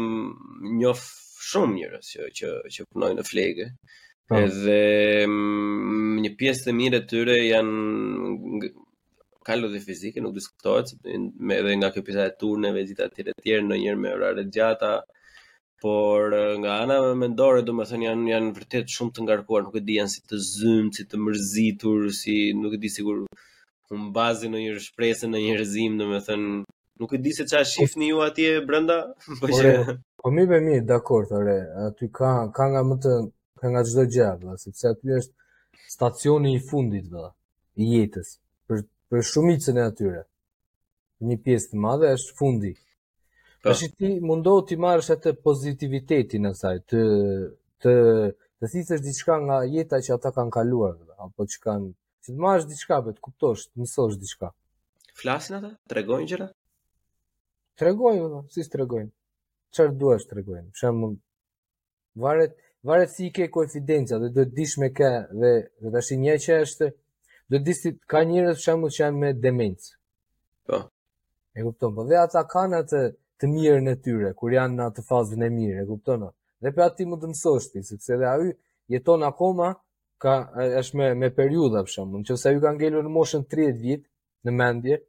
njoh 0.80 1.02
shumë 1.48 1.76
njerëz 1.80 2.12
që 2.12 2.30
që 2.38 2.52
që 2.76 2.86
punojnë 2.92 3.18
në 3.18 3.24
Flegë. 3.30 3.66
Po. 4.30 4.38
Edhe 4.44 4.78
mm, 5.26 6.14
një 6.22 6.32
pjesë 6.38 6.66
të 6.68 6.76
mire 6.78 7.02
të 7.02 7.10
tëre 7.12 7.36
janë 7.40 7.76
nga 8.66 9.54
lo 9.58 9.68
dhe 9.74 9.78
fizike, 9.86 10.18
nuk 10.22 10.34
diskutohet, 10.38 10.90
edhe 11.06 11.74
nga 11.80 11.90
kjo 11.94 12.02
pjesë 12.06 12.24
e 12.30 12.36
turneve, 12.40 12.82
vizita 12.86 13.06
të 13.10 13.14
tjere 13.20 13.34
tjere, 13.42 13.66
në 13.72 13.76
njërë 13.82 14.02
me 14.06 14.14
orare 14.18 14.42
gjata, 14.56 14.94
por 15.86 16.28
nga 16.60 16.72
ana 16.82 16.94
me 17.06 17.12
mendore 17.24 17.60
do 17.68 17.72
të 17.78 17.84
thënë 17.90 18.06
janë 18.10 18.30
janë 18.32 18.48
vërtet 18.56 18.86
shumë 18.96 19.12
të 19.16 19.24
ngarkuar, 19.24 19.62
nuk 19.66 19.74
e 19.78 19.82
di 19.86 19.94
janë 19.98 20.10
si 20.14 20.20
të 20.28 20.36
zymt, 20.56 20.90
si 20.98 21.04
të 21.08 21.16
mërzitur, 21.24 22.00
si 22.20 22.34
nuk 22.60 22.72
e 22.74 22.78
di 22.82 22.90
sigur 22.94 23.16
un 23.94 24.00
në 24.52 24.58
një 24.62 24.72
shpresë 24.86 25.28
në 25.30 25.42
një 25.44 25.52
rrezim, 25.60 25.92
do 26.00 26.04
të 26.10 26.18
thënë 26.28 26.48
nuk 27.02 27.10
e 27.16 27.20
di 27.24 27.32
se 27.36 27.42
çfarë 27.50 27.68
shihni 27.72 28.08
ju 28.10 28.18
atje 28.26 28.50
brenda, 28.68 28.96
po 29.40 29.46
që 29.56 29.68
po 30.22 30.28
mi 30.34 30.44
be 30.50 30.58
mi, 30.66 30.74
dakor, 30.92 31.24
ore, 31.38 31.58
aty 31.84 32.10
ka 32.18 32.32
ka 32.56 32.64
nga 32.72 32.82
më 32.88 32.94
të 33.04 33.12
ka 33.60 33.66
nga 33.70 33.80
çdo 33.86 34.04
gjë, 34.16 34.28
do, 34.40 34.56
sepse 34.64 34.84
aty 34.90 35.06
është 35.20 35.34
stacioni 35.94 36.50
i 36.56 36.62
fundit, 36.72 37.06
do, 37.14 37.28
i 37.82 37.92
jetës 37.92 38.28
për 38.66 38.82
për 39.12 39.22
shumicën 39.30 39.78
e 39.78 39.84
atyre. 39.86 40.22
Një 41.28 41.36
pjesë 41.44 41.68
të 41.70 41.80
madhe 41.86 42.10
është 42.18 42.34
fundi. 42.40 42.72
Po 43.66 43.74
si 43.74 43.88
ti 43.98 44.08
mundohu 44.22 44.62
ti 44.62 44.76
marrësh 44.78 45.08
atë 45.16 45.30
pozitivitetin 45.42 46.46
e 46.46 46.52
saj, 46.54 46.76
të 46.90 47.00
të 47.82 47.94
të 48.62 48.68
thithësh 48.72 49.02
diçka 49.06 49.34
nga 49.42 49.56
jeta 49.66 49.98
që 50.06 50.12
ata 50.14 50.30
kanë 50.36 50.54
kaluar, 50.54 50.94
apo 51.26 51.42
që 51.50 51.58
kanë, 51.64 51.88
që 52.22 52.28
të 52.36 52.44
marrësh 52.44 52.66
diçka 52.70 53.00
për 53.08 53.16
të 53.16 53.24
kuptosh, 53.26 53.64
të 53.66 53.74
mësosh 53.82 54.14
diçka. 54.22 54.52
Flasin 55.18 55.58
ata? 55.58 55.72
Tregojnë 55.90 56.28
gjëra? 56.30 56.46
Tregojnë 57.82 58.28
ata, 58.30 58.40
si 58.54 58.68
tregojnë. 58.76 59.10
Çfarë 59.74 59.96
duash 59.98 60.28
të 60.28 60.36
tregojnë? 60.36 60.64
Për 60.70 60.80
shembull, 60.84 61.16
varet, 62.22 62.54
varet 62.86 63.16
si 63.18 63.26
i 63.32 63.34
ke 63.34 63.50
dhe 63.50 64.22
do 64.28 64.32
të 64.38 64.46
dish 64.60 64.78
me 64.78 64.92
kë 64.98 65.10
dhe 65.42 65.52
do 65.82 65.90
të 65.96 66.04
shihë 66.06 66.22
një 66.28 66.38
që 66.46 66.60
është 66.68 66.92
do 67.50 67.56
të 67.58 67.64
dish 67.66 67.82
ti 67.82 67.96
ka 68.14 68.22
njerëz 68.30 68.54
për 68.56 68.64
shembull 68.68 68.94
që 68.94 69.02
janë 69.04 69.24
me 69.24 69.34
demencë. 69.48 69.94
Po. 70.70 70.84
E 71.58 71.62
kupton, 71.66 71.96
po 71.98 72.06
dhe 72.06 72.20
ata 72.22 72.46
kanë 72.54 72.84
atë 72.86 73.04
të 73.40 73.48
mirën 73.52 73.90
e 73.92 73.96
tyre, 74.04 74.30
kur 74.38 74.54
janë 74.54 74.76
në 74.78 74.84
atë 74.90 75.02
fazën 75.06 75.42
e 75.44 75.48
mirë, 75.52 75.82
e 75.82 75.88
kupton? 75.90 76.22
Dhe 76.62 76.72
për 76.74 76.84
atë 76.86 76.98
ti 77.00 77.06
më 77.10 77.18
të 77.22 77.30
mësosh 77.32 77.66
ti, 77.72 77.82
sepse 77.84 78.18
dhe 78.20 78.28
ai 78.30 78.46
jeton 78.94 79.24
akoma 79.28 79.70
ka 80.24 80.34
është 80.80 80.96
me 81.00 81.08
me 81.24 81.28
periudha 81.36 81.82
për 81.84 81.94
shembull, 81.96 82.24
nëse 82.24 82.48
ai 82.52 82.62
ka 82.64 82.70
ngelur 82.78 83.04
në 83.04 83.12
moshën 83.16 83.44
30 83.52 83.80
vjet 83.82 84.06
në 84.48 84.54
mendje, 84.60 85.00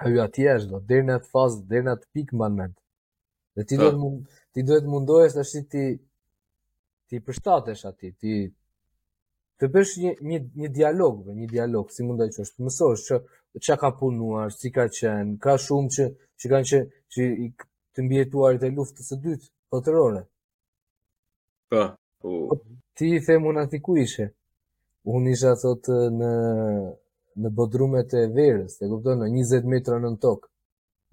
ai 0.00 0.14
ati 0.24 0.46
është 0.54 0.70
do 0.72 0.80
deri 0.88 1.04
në 1.10 1.18
atë 1.20 1.30
fazë, 1.34 1.60
deri 1.72 1.86
në 1.88 1.94
atë 1.98 2.08
pikë 2.16 2.40
në 2.40 2.48
mend. 2.56 2.74
Dhe 3.56 3.66
ti 3.68 3.76
po. 3.76 3.84
duhet 3.84 3.98
mund 4.00 4.40
ti 4.56 4.64
duhet 4.68 4.88
mundohesh 4.88 5.36
tash 5.36 5.60
ti 5.74 5.84
ti 7.12 7.18
përshtatesh 7.26 7.84
ati, 7.90 8.08
ti 8.20 8.32
të 9.60 9.68
bësh 9.74 9.92
një 10.06 10.12
një 10.30 10.38
një 10.62 10.72
dialog, 10.80 11.20
një 11.36 11.48
dialog, 11.52 11.92
si 11.92 12.02
mundaj 12.08 12.30
që 12.34 12.46
është, 12.46 12.64
mësosh 12.64 13.02
që 13.10 13.20
çka 13.60 13.76
ka 13.76 13.96
punuar, 13.98 14.50
si 14.52 14.70
ka 14.72 14.86
qenë, 14.88 15.36
ka 15.44 15.52
shumë 15.60 15.90
që 15.94 16.04
që 16.40 16.46
kanë 16.52 16.68
që, 16.70 16.78
që 17.14 17.20
i 17.44 17.48
të 17.94 18.00
mbijetuar 18.06 18.56
të 18.60 18.70
luftës 18.76 19.08
së 19.12 19.18
dytë 19.24 19.50
botërore. 19.72 20.22
Po. 21.72 21.82
Uh. 22.24 22.54
Ti 22.96 23.06
i 23.16 23.20
them 23.24 23.46
unë 23.50 23.60
aty 23.66 23.80
ku 23.84 23.96
ishe. 23.96 24.30
Unë 25.08 25.32
isha 25.34 25.54
thot, 25.62 25.86
në 26.18 26.30
në 27.42 27.48
bodrumet 27.56 28.12
e 28.12 28.26
verës, 28.34 28.74
e 28.84 28.88
kupton, 28.90 29.22
në 29.24 29.30
20 29.32 29.68
metra 29.72 29.96
nën 30.00 30.18
tokë. 30.20 30.48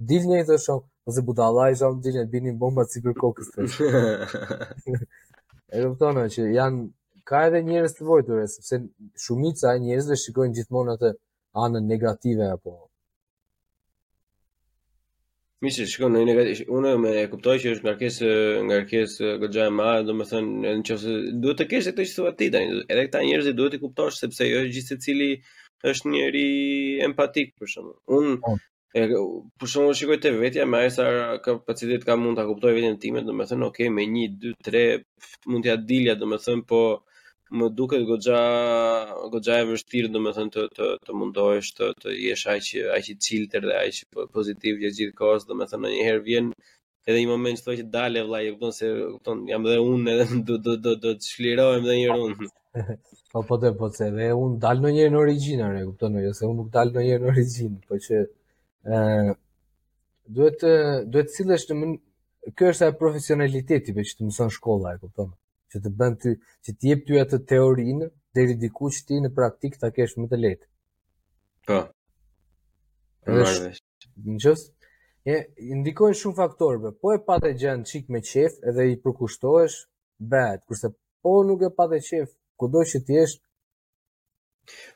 Dil 0.09 0.25
një 0.27 0.41
të 0.49 0.57
shok, 0.65 0.83
ose 1.07 1.23
budalla 1.23 1.69
i 1.71 1.77
zon 1.79 1.99
dilën 2.03 2.27
binim 2.29 2.57
bomba 2.59 2.83
sipër 2.87 3.15
kokës. 3.19 3.51
e 5.73 5.85
kupton 5.85 6.19
që 6.35 6.47
janë 6.57 6.83
ka 7.29 7.43
edhe 7.47 7.63
njerëz 7.67 7.95
të 7.97 8.07
vojtur, 8.09 8.43
sepse 8.51 8.79
shumica 9.25 9.71
e 9.77 9.83
njerëzve 9.85 10.17
shikojnë 10.19 10.57
gjithmonë 10.57 10.97
atë 10.99 11.13
anën 11.63 11.85
negative 11.93 12.47
apo 12.55 12.73
Mishë 15.59 15.83
të 15.83 15.91
shkëm 15.91 16.13
në 16.15 16.19
negativ, 16.23 16.59
unë 16.71 16.91
me 17.03 17.09
e 17.19 17.23
kuptoj 17.27 17.55
që 17.59 17.71
është 17.75 17.85
ngarkesë, 17.89 18.27
ngarkesë 18.69 19.31
nga 19.49 19.63
e 19.65 19.73
marë, 19.79 20.05
domethënë 20.07 20.53
me 20.63 20.83
thënë 20.85 21.15
në 21.39 21.41
duhet 21.43 21.59
të 21.59 21.65
keshë 21.73 21.91
e 21.91 21.95
këtë 21.97 22.05
që 22.11 22.35
të 22.41 22.47
edhe 22.61 23.03
këta 23.09 23.23
njerëzit 23.25 23.57
duhet 23.57 23.73
të 23.75 23.81
kuptoj 23.81 24.05
sepse 24.19 24.47
jo 24.47 24.61
është 24.61 24.73
gjithë 24.77 24.95
të 24.95 25.05
cili 25.05 25.27
është 25.91 26.13
njeri 26.13 26.45
empatik, 27.09 27.51
për 27.59 27.73
shumë. 27.73 27.91
Unë, 28.19 28.37
oh. 28.47 28.55
Po. 28.95 29.25
për 29.59 29.71
shumë 29.73 29.91
të 29.91 29.99
shikoj 29.99 30.19
të 30.23 30.31
vetja, 30.39 30.63
me 30.71 30.79
aje 30.79 30.95
sa 30.95 31.09
kapacitet 31.43 32.07
ka 32.07 32.15
mund 32.17 32.39
të 32.39 32.47
kuptoj 32.53 32.71
vetjen 32.79 32.95
të 32.95 33.03
timet, 33.09 33.27
do 33.27 33.35
me 33.35 33.49
thënë, 33.51 33.67
okej, 33.67 33.91
okay, 33.91 33.95
me 33.99 34.07
një, 34.15 34.25
dy, 34.39 34.55
tre, 34.69 34.85
mund 35.51 35.67
të 35.67 35.73
jatë 35.73 35.87
dilja, 35.91 36.15
me 36.23 36.39
thënë, 36.47 36.67
po 36.71 36.83
më 37.57 37.65
duket 37.77 38.01
goxha 38.09 38.39
goxha 39.33 39.53
e 39.61 39.65
vështirë 39.71 40.09
domethënë 40.13 40.51
të 40.55 40.63
të 40.77 40.87
të 41.05 41.13
mundohesh 41.19 41.69
të 41.77 41.87
të 42.01 42.09
jesh 42.23 42.45
aq 42.53 42.67
aq 42.97 43.05
i 43.13 43.15
cilter 43.25 43.63
dhe 43.67 43.75
aq 43.85 43.97
po, 44.13 44.19
pozitiv 44.33 44.73
gjithë 44.81 44.97
gjithë 44.99 45.17
kohës 45.21 45.47
domethënë 45.49 45.81
ndonjëherë 45.81 46.23
vjen 46.27 46.51
edhe 47.07 47.17
një 47.19 47.29
moment 47.31 47.57
që 47.57 47.65
thoj 47.65 47.75
që 47.79 47.87
dale 47.95 48.23
vllai 48.27 48.41
e 48.47 48.51
kupton 48.53 48.73
se 48.77 48.87
kupton 49.13 49.39
jam 49.49 49.65
edhe 49.65 49.79
unë 49.93 50.13
edhe 50.13 50.25
do 50.47 50.59
do 50.65 50.73
do 50.85 50.91
do 51.07 51.15
të 51.17 51.29
çlirohem 51.31 51.87
edhe 51.89 51.97
një 51.99 52.09
rund 52.19 52.45
po 53.33 53.41
po 53.49 53.59
të 53.61 53.73
po 53.81 53.89
se 53.97 54.11
dhe 54.17 54.29
unë 54.43 54.61
dal 54.65 54.77
ndonjëherë 54.85 55.13
në 55.15 55.21
origjinë 55.25 55.71
e 55.81 55.83
kupton 55.89 56.21
jo 56.21 56.35
se 56.37 56.45
unë 56.51 56.59
nuk 56.61 56.69
dal 56.77 56.93
ndonjëherë 56.93 57.25
në 57.25 57.33
origjinë 57.33 57.81
po 57.89 58.01
që 58.05 58.21
ë 58.85 59.35
duhet 60.37 60.61
duhet 61.15 61.29
të 61.33 61.37
sillesh 61.41 61.67
në 61.75 61.93
kjo 62.57 62.73
është 62.75 62.85
ajo 62.91 62.99
profesionaliteti 63.01 63.97
që 64.05 64.09
të 64.13 64.27
mëson 64.29 64.53
shkolla 64.59 64.93
e 64.97 65.01
kupton 65.05 65.33
që 65.73 65.81
të 65.83 65.89
bën 66.01 66.13
ty, 66.21 66.31
që 66.65 66.75
të 66.77 66.89
jep 66.89 67.03
ty 67.07 67.19
atë 67.23 67.39
teorinë 67.53 68.07
deri 68.37 68.55
diku 68.63 68.89
që 68.95 69.01
ti 69.07 69.19
në 69.23 69.31
praktik 69.37 69.77
ta 69.81 69.91
kesh 69.95 70.15
më 70.19 70.29
të 70.31 70.39
lehtë. 70.43 70.67
Po. 71.69 71.79
Në 73.29 74.37
çës, 74.43 74.63
e 75.29 75.35
ndikojnë 75.81 76.17
shumë 76.21 76.37
faktorë, 76.39 76.93
po 77.01 77.13
e 77.15 77.19
patë 77.29 77.53
gjën 77.61 77.85
çik 77.91 78.09
me 78.13 78.21
qef, 78.25 78.57
edhe 78.71 78.85
i 78.93 78.97
përkushtohesh, 79.03 79.81
bëhet, 80.31 80.63
kurse 80.67 80.89
po 81.25 81.35
nuk 81.47 81.61
e 81.67 81.69
patë 81.77 81.99
qef, 82.07 82.33
kudo 82.59 82.83
që 82.93 83.03
ti 83.07 83.19
jesh 83.21 83.37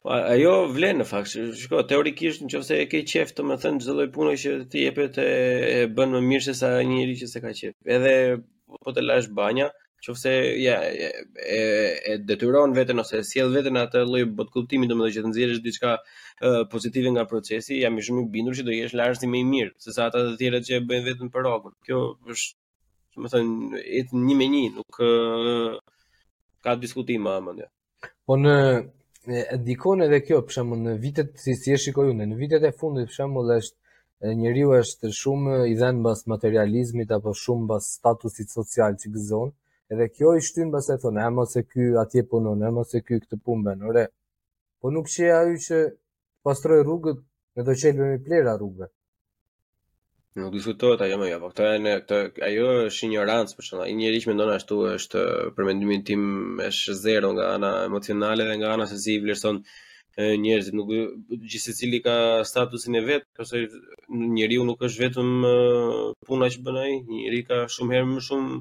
Po 0.05 0.11
ajo 0.13 0.49
vlen 0.69 0.99
në 1.01 1.05
fakt, 1.09 1.31
shikoj 1.57 1.87
teorikisht 1.89 2.43
nëse 2.45 2.75
e 2.77 2.83
ke 2.91 2.99
qejf, 3.09 3.31
do 3.37 3.45
të 3.49 3.55
thënë 3.63 3.79
çdo 3.81 3.93
lloj 3.97 4.09
pune 4.13 4.33
që 4.41 4.51
ti 4.73 4.83
jepet 4.83 5.15
e 5.23 5.87
bën 5.95 6.13
më 6.15 6.19
mirë 6.29 6.45
se 6.47 6.53
sa 6.59 6.69
njëri 6.89 7.15
që 7.21 7.25
s'e 7.31 7.41
ka 7.41 7.53
qejf. 7.59 7.73
Edhe 7.95 8.13
po 8.83 8.93
të 8.93 9.01
lash 9.07 9.31
banja, 9.39 9.71
qofse 10.05 10.29
ja 10.59 10.77
e, 10.83 11.13
e 12.11 12.17
detyron 12.29 12.75
veten 12.77 13.01
ose 13.03 13.21
sjell 13.29 13.53
veten 13.57 13.77
atë 13.79 14.01
lloj 14.09 14.25
botkulltimit 14.37 14.91
domethënë 14.91 15.15
që 15.17 15.23
të 15.25 15.31
nxjerrësh 15.31 15.61
diçka 15.65 15.93
pozitive 16.73 17.11
nga 17.15 17.23
procesi, 17.29 17.79
jam 17.83 17.97
i 17.97 18.03
shumë 18.05 18.25
i 18.25 18.31
bindur 18.33 18.57
që 18.57 18.65
do 18.67 18.75
jesh 18.75 18.95
larësi 18.99 19.29
më 19.31 19.39
i 19.39 19.45
mirë 19.53 19.75
se 19.83 19.95
sa 19.95 20.09
ata 20.11 20.23
të 20.27 20.33
tjerët 20.41 20.67
që 20.69 20.75
e 20.77 20.81
bëjnë 20.89 21.05
veten 21.07 21.29
për 21.33 21.45
rrogun. 21.45 21.75
Kjo 21.85 22.01
është 22.35 22.57
domethënë 23.17 23.83
et 24.01 24.11
një 24.27 24.35
me 24.41 24.47
një, 24.55 24.63
nuk 24.79 24.99
e, 25.07 25.11
ka 26.65 26.75
diskutim 26.83 27.23
më 27.27 27.37
amend. 27.39 27.63
Ja. 27.63 27.69
Po 28.27 28.37
në 28.41 28.55
dikon 29.63 30.03
edhe 30.03 30.19
kjo 30.27 30.41
për 30.43 30.57
shembull 30.57 30.81
në 30.89 30.97
vitet 31.05 31.31
si 31.39 31.55
si 31.59 31.71
e 31.71 31.79
shikoj 31.79 32.09
unë, 32.11 32.27
në 32.33 32.41
vitet 32.41 32.67
e 32.67 32.73
fundit 32.81 33.07
për 33.11 33.21
shembull 33.21 33.55
është 33.59 34.35
njeriu 34.39 34.73
është 34.81 35.11
shumë 35.19 35.61
i 35.71 35.75
dhënë 35.79 35.99
mbas 36.03 36.25
materializmit 36.31 37.11
apo 37.11 37.31
shumë 37.43 37.65
mbas 37.69 37.87
statusit 37.99 38.51
social 38.55 38.95
që 39.03 39.11
gëzon, 39.15 39.51
Edhe 39.93 40.07
kjo 40.15 40.29
i 40.37 40.41
shtynë 40.45 40.79
e 40.93 40.97
thonë, 41.01 41.21
e 41.27 41.31
mos 41.37 41.51
e 41.59 41.61
ky 41.71 41.83
atje 42.01 42.23
punon, 42.31 42.61
e 42.65 42.69
mos 42.73 42.93
e 42.97 43.01
ky 43.05 43.19
këtë 43.23 43.37
punë 43.45 43.65
bënë, 43.67 43.87
ore. 43.91 44.05
Po 44.81 44.89
nuk 44.95 45.09
që 45.13 45.27
e 45.27 45.31
aju 45.39 45.59
që 45.67 45.79
pastroj 46.47 46.79
rrugët, 46.83 47.19
në 47.55 47.65
do 47.67 47.73
qelbe 47.81 48.07
me 48.13 48.17
plera 48.25 48.55
rrugët. 48.57 48.91
Nuk 50.41 50.51
diskutohet 50.55 51.03
ajo 51.05 51.19
më 51.21 51.27
apo 51.35 51.45
po 51.45 51.53
këtë 51.53 51.67
janë 51.69 51.93
ajo 52.49 52.69
është 52.89 53.07
ignorancë 53.07 53.57
për 53.59 53.67
shembull. 53.67 53.91
Një 53.91 53.99
njerëz 53.99 54.23
që 54.25 54.31
mendon 54.31 54.53
ashtu 54.55 54.77
është 54.95 55.25
për 55.59 55.69
mendimin 55.69 56.01
tim 56.09 56.23
është 56.69 56.95
zero 57.03 57.29
nga 57.35 57.49
ana 57.59 57.71
emocionale 57.89 58.47
dhe 58.49 58.55
nga 58.61 58.71
ana 58.77 58.87
se 58.89 58.97
si 59.03 59.19
vlerëson 59.21 59.59
njerëzit. 60.41 60.73
Nuk 60.79 60.89
gjithë 61.35 61.67
secili 61.67 61.99
ka 62.07 62.15
statusin 62.49 62.97
e 62.97 63.03
vet, 63.11 63.27
ose 63.45 63.61
njeriu 64.39 64.65
nuk 64.71 64.81
është 64.89 65.05
vetëm 65.05 65.45
puna 66.25 66.49
që 66.55 66.65
bën 66.65 66.81
ai, 66.85 66.95
njeriu 67.13 67.45
ka 67.51 67.61
shumë 67.75 67.99
herë 67.99 68.09
më 68.15 68.25
shumë 68.29 68.57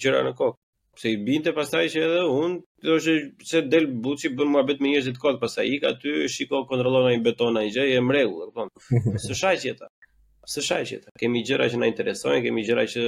gjëra 0.00 0.22
në 0.26 0.32
kokë. 0.38 0.58
Pse 0.92 1.08
i 1.08 1.16
binte 1.24 1.54
pastaj 1.56 1.86
që 1.88 2.00
edhe 2.04 2.22
unë, 2.28 2.58
thoshte 2.84 3.14
se 3.48 3.62
del 3.72 3.86
buçi 4.04 4.28
bën 4.36 4.48
muhabet 4.52 4.80
me 4.84 4.90
njerëzit 4.92 5.16
kokë, 5.22 5.38
pastaj 5.40 5.66
ik 5.78 5.84
aty, 5.88 6.12
shiko 6.28 6.64
kontrollon 6.68 7.06
ai 7.08 7.14
beton 7.24 7.56
ai 7.56 7.70
gjë, 7.72 7.86
e 7.96 8.02
mrequll, 8.02 8.42
e 8.42 8.50
kupton. 8.50 8.68
Së 9.26 9.34
shaqje 9.40 9.72
ata. 9.76 9.88
Së 10.52 10.60
shaqje 10.68 10.98
ata. 11.00 11.14
Kemi 11.20 11.40
gjëra 11.48 11.70
që 11.72 11.80
na 11.80 11.88
interesojnë, 11.92 12.44
kemi 12.44 12.64
gjëra 12.68 12.84
që 12.92 13.06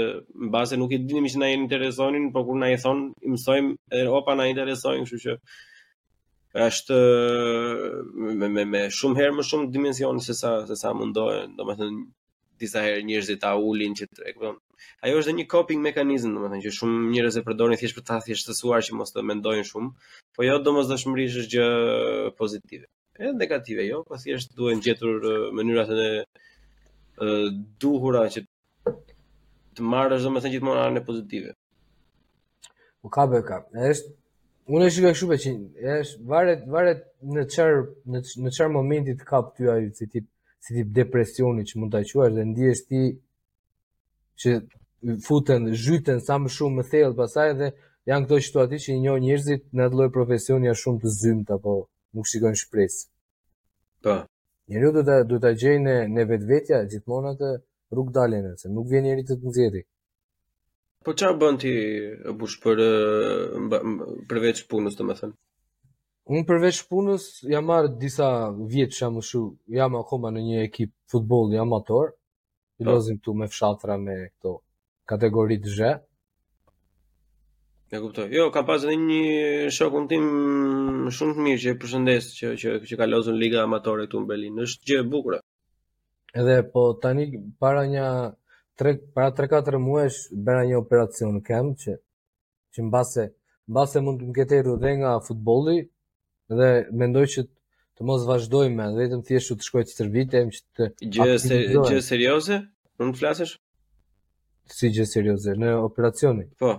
mbase 0.49 0.79
nuk 0.81 0.97
i 0.97 1.03
dinim 1.05 1.29
që 1.29 1.43
na 1.43 1.53
interesojnë 1.53 1.61
interesonin, 1.67 2.31
por 2.33 2.47
kur 2.49 2.61
na 2.63 2.73
i 2.73 2.81
thon, 2.81 3.05
i 3.21 3.35
mësojmë 3.35 3.75
edhe 4.01 4.17
opa 4.17 4.37
na 4.39 4.49
interesojnë, 4.53 5.05
kështu 5.05 5.23
që 5.27 5.37
është 6.65 6.99
me 8.41 8.49
me 8.49 8.65
me 8.71 8.85
shumë 8.97 9.19
herë 9.21 9.35
më 9.41 9.45
shumë 9.49 9.73
dimensione 9.75 10.21
se 10.23 10.37
sa 10.39 10.55
se 10.69 10.77
sa 10.79 10.93
mundohen 10.95 11.57
domethënë 11.57 12.05
disa 12.63 12.79
herë 12.85 13.03
njerëzit 13.09 13.41
ta 13.43 13.57
ulin 13.59 13.97
që 13.99 14.07
e 14.23 14.35
kupton 14.37 14.61
ajo 15.05 15.19
është 15.21 15.31
dhe 15.31 15.37
një 15.39 15.45
coping 15.53 15.83
mekanizm, 15.85 16.35
do 16.35 16.41
të 16.45 16.51
thënë 16.53 16.65
që 16.65 16.73
shumë 16.79 16.99
njerëz 17.13 17.39
e 17.41 17.43
përdorin 17.49 17.79
thjesht 17.81 17.97
për 17.99 18.05
ta 18.11 18.17
thjeshtësuar 18.25 18.83
që 18.87 18.97
mos 18.99 19.13
të 19.15 19.25
mendojnë 19.31 19.67
shumë, 19.71 19.91
po 20.37 20.41
jo 20.47 20.57
domosdoshmërisht 20.67 21.39
është 21.43 21.53
gjë 21.55 21.69
pozitive. 22.41 22.89
E 23.25 23.31
negative 23.39 23.87
jo, 23.89 24.01
po 24.09 24.19
thjesht 24.23 24.55
duhen 24.59 24.83
gjetur 24.85 25.29
mënyrat 25.59 25.91
e 26.09 26.11
duhura 27.83 28.25
që 28.35 28.45
të 29.77 29.89
marrësh 29.93 30.27
domethënë 30.27 30.55
gjithmonë 30.57 30.83
anën 30.89 31.07
pozitive. 31.09 31.55
Po 33.01 33.09
ka 33.17 33.27
bëj 33.31 33.43
ka. 33.49 33.59
Është 33.95 34.15
unë 34.75 34.85
e 34.89 34.93
shikoj 34.95 35.15
kështu 35.17 35.35
që 35.41 35.97
është 36.03 36.31
varet 36.33 36.63
varet 36.77 37.03
në 37.37 37.43
çfar 37.53 37.81
në 38.45 38.53
çfar 38.57 38.71
momenti 38.79 39.13
të 39.19 39.27
kap 39.33 39.51
ty 39.59 39.69
ai 39.73 39.89
si 39.99 40.07
tip 40.15 40.25
si 40.65 40.71
tip 40.79 40.95
depresioni 40.97 41.67
që 41.69 41.75
mund 41.83 41.93
ta 41.93 42.01
quash 42.11 42.33
dhe 42.39 42.45
ndihesh 42.51 42.81
ti 42.89 43.01
që 44.41 44.51
futen, 45.27 45.69
zhyten 45.77 46.21
sa 46.27 46.39
më 46.43 46.49
shumë 46.57 46.77
më 46.81 46.85
thellë 46.93 47.19
pasaj 47.19 47.51
dhe 47.61 47.69
janë 48.11 48.27
këto 48.27 48.41
situati 48.47 48.79
që 48.85 48.91
i 48.97 49.01
njohë 49.05 49.23
njërzit 49.27 49.63
në 49.77 49.83
atë 49.87 49.99
lojë 50.01 50.15
profesion 50.19 50.67
janë 50.69 50.81
shumë 50.83 51.03
të 51.05 51.13
zymë, 51.21 51.45
apo 51.57 51.75
nuk 52.15 52.29
shikojnë 52.31 52.61
shpresë. 52.65 53.03
Pa. 54.05 54.15
Po. 54.15 54.21
Një 54.71 54.79
një 54.81 54.91
dhëtë 54.91 55.07
dhëtë 55.07 55.41
dhëtë 55.41 55.55
gjejnë 55.63 55.95
në 56.15 56.25
vetë 56.31 56.47
vetja, 56.49 56.79
gjithmona 56.93 57.35
të 57.41 57.51
rrugë 57.93 58.15
dalinë, 58.17 58.53
se 58.63 58.73
nuk 58.73 58.89
vjen 58.89 59.05
njëri 59.05 59.25
të 59.29 59.37
të 59.39 59.47
nëzjeti. 59.49 59.83
Po 61.05 61.11
qa 61.19 61.29
bënë 61.43 61.61
ti 61.63 61.73
bush 62.41 62.57
për 62.65 62.79
përveç 64.31 64.63
punës 64.71 64.97
të 64.97 65.05
më 65.05 65.17
thënë? 65.19 65.37
Unë 66.33 66.47
përveç 66.49 66.79
punës 66.89 67.25
jam 67.53 67.67
marë 67.69 67.91
disa 68.01 68.27
vjetë 68.73 68.97
që 68.97 69.01
jam 69.05 69.19
më 69.19 69.23
shu, 69.29 69.43
jam 69.79 69.99
akoma 70.01 70.31
në 70.33 70.47
një 70.49 70.63
ekip 70.71 70.93
futbol, 71.13 71.53
jam 71.53 71.77
atorë, 71.77 72.15
i 72.79 72.85
lozim 72.85 73.19
tu 73.19 73.35
me 73.35 73.47
fshatra 73.49 73.97
me 74.01 74.17
këto 74.35 74.53
kategori 75.13 75.61
të 75.65 75.73
zhe. 75.79 75.91
Ja 77.93 78.01
kuptoj. 78.03 78.29
Jo, 78.35 78.49
ka 78.55 78.63
pas 78.67 78.83
edhe 78.85 78.95
një 79.01 79.71
shokun 79.77 80.09
tim 80.11 80.25
shumë 81.17 81.35
të 81.37 81.45
mirë 81.47 81.63
që 81.65 81.73
e 81.75 81.77
përshëndes 81.83 82.31
që 82.39 82.53
që 82.63 82.73
që 82.91 82.99
ka 83.01 83.07
lozur 83.11 83.37
liga 83.43 83.63
amatore 83.63 84.07
këtu 84.09 84.23
në 84.23 84.29
Berlin. 84.31 84.59
Është 84.67 84.89
gjë 84.91 85.03
e 85.05 85.07
bukur. 85.15 85.37
Edhe 86.43 86.57
po 86.73 86.87
tani 87.05 87.29
para 87.63 87.85
një 87.95 88.07
tre 88.81 88.97
para 89.17 89.31
3-4 89.43 89.79
muajsh 89.87 90.19
bëra 90.47 90.65
një 90.71 90.81
operacion 90.83 91.39
kem 91.49 91.75
që 91.83 91.95
që 92.75 92.87
mbase 92.89 93.29
mbase 93.71 94.03
mund 94.07 94.19
të 94.25 94.31
më 94.31 94.35
ketë 94.41 94.59
rrugë 94.65 94.97
nga 95.05 95.13
futbolli 95.29 95.79
dhe 96.59 96.71
mendoj 96.99 97.23
që 97.35 97.47
të 97.99 98.05
mos 98.09 98.25
vazhdojmë 98.29 98.87
dhe 98.95 99.03
vetëm 99.05 99.21
thjesht 99.27 99.53
të 99.61 99.67
shkoj 99.69 99.83
të 99.87 99.95
shërbitem 99.99 100.49
që 100.55 100.89
të 100.97 101.11
gjë 101.19 101.37
ser 101.43 101.61
gjë 101.89 102.01
serioze? 102.03 102.57
Mund 103.01 103.19
flasesh? 103.21 103.53
flasësh? 103.57 104.75
Si 104.79 104.91
gjë 104.97 105.05
serioze 105.13 105.55
në 105.61 105.75
operacioni. 105.85 106.49
Po. 106.63 106.73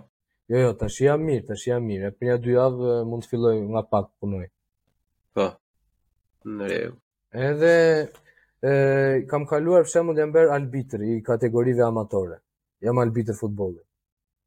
Jo, 0.52 0.60
jo, 0.62 0.74
tash 0.80 1.00
jam 1.06 1.24
mirë, 1.26 1.46
tash 1.50 1.68
jam 1.70 1.86
mirë. 1.88 2.12
Për 2.18 2.30
një 2.32 2.36
dy 2.46 2.54
javë 2.58 2.92
mund 3.12 3.26
të 3.26 3.32
filloj 3.32 3.54
nga 3.64 3.84
pak 3.94 4.10
punoj. 4.24 4.44
Po. 5.36 5.46
Në 6.58 6.68
rregull. 6.72 7.00
Edhe 7.46 7.72
e, 8.62 9.24
kam 9.30 9.48
kaluar 9.50 9.84
për 9.86 9.92
shembull 9.96 10.22
jam 10.22 10.32
bër 10.36 10.52
arbitër 10.56 11.04
i 11.14 11.18
kategorive 11.28 11.84
amatore. 11.88 12.40
Jam 12.86 13.00
arbitër 13.02 13.38
futbolli. 13.40 13.80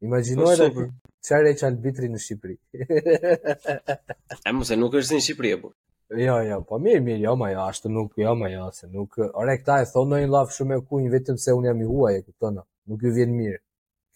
Imagjinoj 0.06 0.54
po, 0.76 0.86
çfarë 1.26 1.52
është 1.56 1.66
arbitri 1.66 2.10
në 2.12 2.20
Shqipëri. 2.22 2.56
e 4.46 4.54
mos 4.54 4.70
nuk 4.78 4.94
është 5.00 5.16
në 5.18 5.24
Shqipëri 5.26 5.54
apo? 5.56 5.72
Jo, 6.16 6.38
jo, 6.40 6.62
po 6.64 6.78
mirë, 6.80 7.02
mirë, 7.04 7.20
jo, 7.20 7.34
ma 7.36 7.50
jo, 7.52 7.58
ashtë 7.68 7.90
nuk, 7.92 8.14
jo, 8.16 8.30
ma 8.40 8.48
jo, 8.48 8.70
se 8.72 8.86
nuk, 8.88 9.18
ore, 9.36 9.58
këta 9.60 9.74
e 9.84 9.88
thonë 9.90 10.20
në 10.24 10.28
lafë 10.32 10.54
shumë 10.56 10.76
e 10.80 10.84
kujnë, 10.88 11.08
vetëm 11.12 11.36
se 11.42 11.52
unë 11.52 11.68
jam 11.68 11.82
i 11.84 11.88
huaj 11.88 12.14
e 12.16 12.22
këtëna, 12.24 12.62
nuk 12.88 13.02
ju 13.04 13.10
vjenë 13.12 13.34
mirë, 13.40 13.58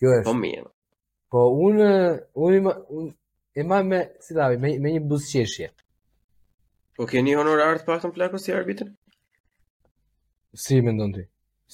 kjo 0.00 0.14
është. 0.18 0.24
Po 0.24 0.32
mirë. 0.38 0.64
Po 1.34 1.42
unë, 1.66 1.88
unë, 2.46 2.72
unë, 3.00 3.12
e 3.60 3.66
ma 3.68 3.82
me, 3.90 3.98
si 4.24 4.36
lavi, 4.38 4.56
me, 4.64 4.72
me 4.86 4.94
një 4.96 5.02
qeshje. 5.26 5.68
Po 6.96 7.04
keni 7.10 7.36
honorar 7.36 7.82
të 7.82 7.86
pakëm 7.90 8.16
plako 8.16 8.40
si 8.44 8.56
arbitrë? 8.56 8.88
Si 10.64 10.80
me 10.86 10.96
ndonë 10.96 11.18
ti? 11.18 11.26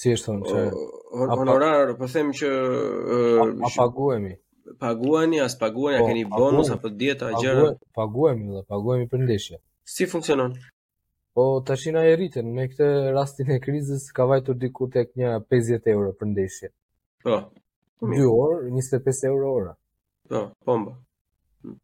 Si 0.03 0.17
është 0.19 0.27
thonë? 0.31 0.51
Që, 0.51 0.67
o, 0.67 1.31
honorar, 1.39 1.95
po 2.01 2.11
them 2.11 2.35
që... 2.39 2.51
Uh, 2.59 3.47
a, 3.47 3.49
a 3.71 3.73
paguemi. 3.79 4.35
Paguani, 4.83 5.39
as 5.47 5.55
paguani, 5.59 6.01
a 6.01 6.03
po, 6.03 6.11
keni 6.11 6.25
bonus, 6.27 6.75
apo 6.75 6.91
dieta, 6.91 7.31
a 7.31 7.39
gjera? 7.39 7.71
Paguemi, 7.95 8.51
paguemi, 8.51 8.67
paguemi 8.75 9.11
për 9.15 9.25
ndeshje 9.29 9.63
si 9.95 10.05
funksionon? 10.07 10.53
Po 11.35 11.45
tashina 11.67 12.03
e 12.05 12.15
rritën, 12.19 12.47
me 12.57 12.65
këtë 12.71 12.89
rastin 13.17 13.51
e 13.55 13.61
krizës 13.65 14.09
ka 14.17 14.27
vajtur 14.31 14.57
diku 14.63 14.89
tek 14.95 15.15
një 15.21 15.31
50 15.53 15.87
euro 15.95 16.11
për 16.21 16.27
ndeshje. 16.33 16.69
Po. 17.25 17.37
Dy 18.15 18.25
orë, 18.31 18.59
25 18.71 19.23
euro 19.31 19.53
ora. 19.61 19.73
Po, 20.31 20.43
po 20.67 20.77
mba. 20.83 20.93
Hm. 21.65 21.77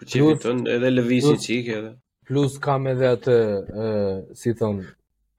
Për 0.00 0.10
që 0.12 0.54
edhe 0.76 0.92
lëvisi 0.94 1.34
qikë 1.44 1.76
edhe. 1.80 1.92
Plus 2.30 2.56
kam 2.62 2.86
edhe 2.94 3.10
atë, 3.16 3.36
e, 3.84 3.88
si 4.40 4.54
thon 4.60 4.80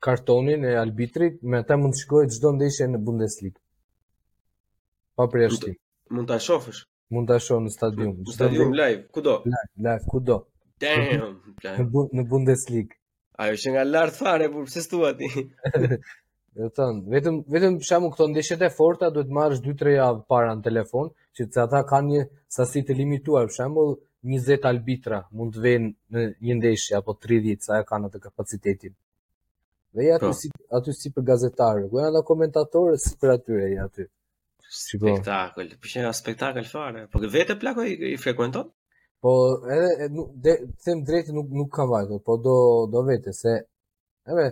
kartonin 0.03 0.65
e 0.71 0.75
arbitrit, 0.83 1.39
me 1.41 1.63
ata 1.63 1.77
mund 1.79 1.95
të 1.95 2.03
shikohet 2.03 2.29
çdo 2.37 2.49
ndeshje 2.59 2.89
në 2.91 3.01
Bundesligë. 3.09 3.59
Pa 5.15 5.25
prej 5.27 5.49
Mund 6.11 6.27
ta 6.27 6.37
shofësh? 6.43 6.83
Mund 7.15 7.29
ta 7.31 7.37
shoh 7.43 7.61
në 7.63 7.69
stadium. 7.71 8.11
Në 8.25 8.33
stadium 8.35 8.73
live, 8.75 9.05
kudo. 9.15 9.37
Live, 9.47 9.69
live 9.85 10.07
kudo. 10.11 10.39
Damn. 10.81 11.37
Në, 11.63 11.83
bu 11.93 12.03
në 12.17 12.23
Bundesliga. 12.31 12.95
Ajo 13.41 13.57
është 13.57 13.73
nga 13.75 13.83
lart 13.87 14.17
fare, 14.17 14.47
por 14.53 14.65
pse 14.69 14.81
stua 14.85 15.13
ti? 15.17 15.29
Do 16.57 16.67
të 16.67 16.71
thon, 16.77 16.97
vetëm 17.13 17.35
vetëm 17.55 17.75
për 17.79 17.87
shkakun 17.89 18.11
këto 18.11 18.25
ndeshjet 18.33 18.63
e 18.65 18.67
forta 18.75 19.07
duhet 19.15 19.29
marrësh 19.37 19.61
2-3 19.65 19.93
javë 19.95 20.23
para 20.33 20.49
në 20.57 20.65
telefon, 20.65 21.11
që 21.39 21.45
se 21.53 21.61
ata 21.63 21.79
kanë 21.91 22.11
një 22.17 22.23
sasi 22.55 22.81
të 22.89 22.97
limituar, 22.97 23.45
për 23.47 23.55
shembull 23.59 23.93
20 24.35 24.67
arbitra 24.71 25.21
mund 25.39 25.55
të 25.55 25.63
vënë 25.67 25.91
në 26.17 26.25
një 26.49 26.57
ndeshje 26.59 26.97
apo 26.99 27.15
30 27.25 27.63
sa 27.69 27.79
kanë 27.87 28.09
atë 28.11 28.21
kapacitetin. 28.27 28.93
Dhe 29.95 30.09
ja 30.09 30.17
aty 30.19 30.27
po. 30.27 30.33
si 30.41 30.51
aty 30.79 30.97
si 30.97 31.13
për 31.15 31.25
gazetarë, 31.31 31.87
ku 31.91 32.01
janë 32.03 32.11
ata 32.17 32.25
komentatorë 32.31 32.99
si 33.05 33.15
për 33.21 33.33
atyre 33.37 33.71
ja 33.77 33.87
aty. 33.87 34.09
Spektakël, 34.81 35.73
për 35.83 35.93
shembull 35.95 36.19
spektakël 36.19 36.67
fare, 36.73 37.07
po 37.15 37.23
vetë 37.37 37.55
plakoj 37.63 37.87
i, 37.95 37.97
i 38.15 38.19
frekuenton? 38.21 38.67
Po 39.21 39.31
edhe 39.73 40.07
të 40.45 40.53
them 40.85 41.01
drejtë 41.07 41.33
nuk 41.35 41.51
nuk 41.57 41.69
ka 41.75 41.83
vajtë, 41.89 42.17
po 42.25 42.37
do 42.45 42.53
do 42.93 43.03
vete 43.09 43.33
se 43.39 43.51
edhe 44.33 44.45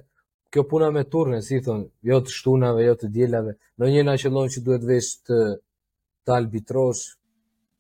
kjo 0.54 0.64
puna 0.70 0.90
me 0.94 1.04
turne, 1.14 1.40
si 1.46 1.58
thonë, 1.68 1.88
jo 2.10 2.20
të 2.26 2.34
shtunave, 2.36 2.84
jo 2.86 2.94
të 3.02 3.10
dielave, 3.16 3.56
në 3.82 3.90
një 3.96 4.04
na 4.06 4.14
qëllon 4.22 4.52
që 4.54 4.62
duhet 4.68 4.86
vesh 4.92 5.10
të 5.30 5.40
të 6.26 6.36
arbitrosh. 6.36 7.04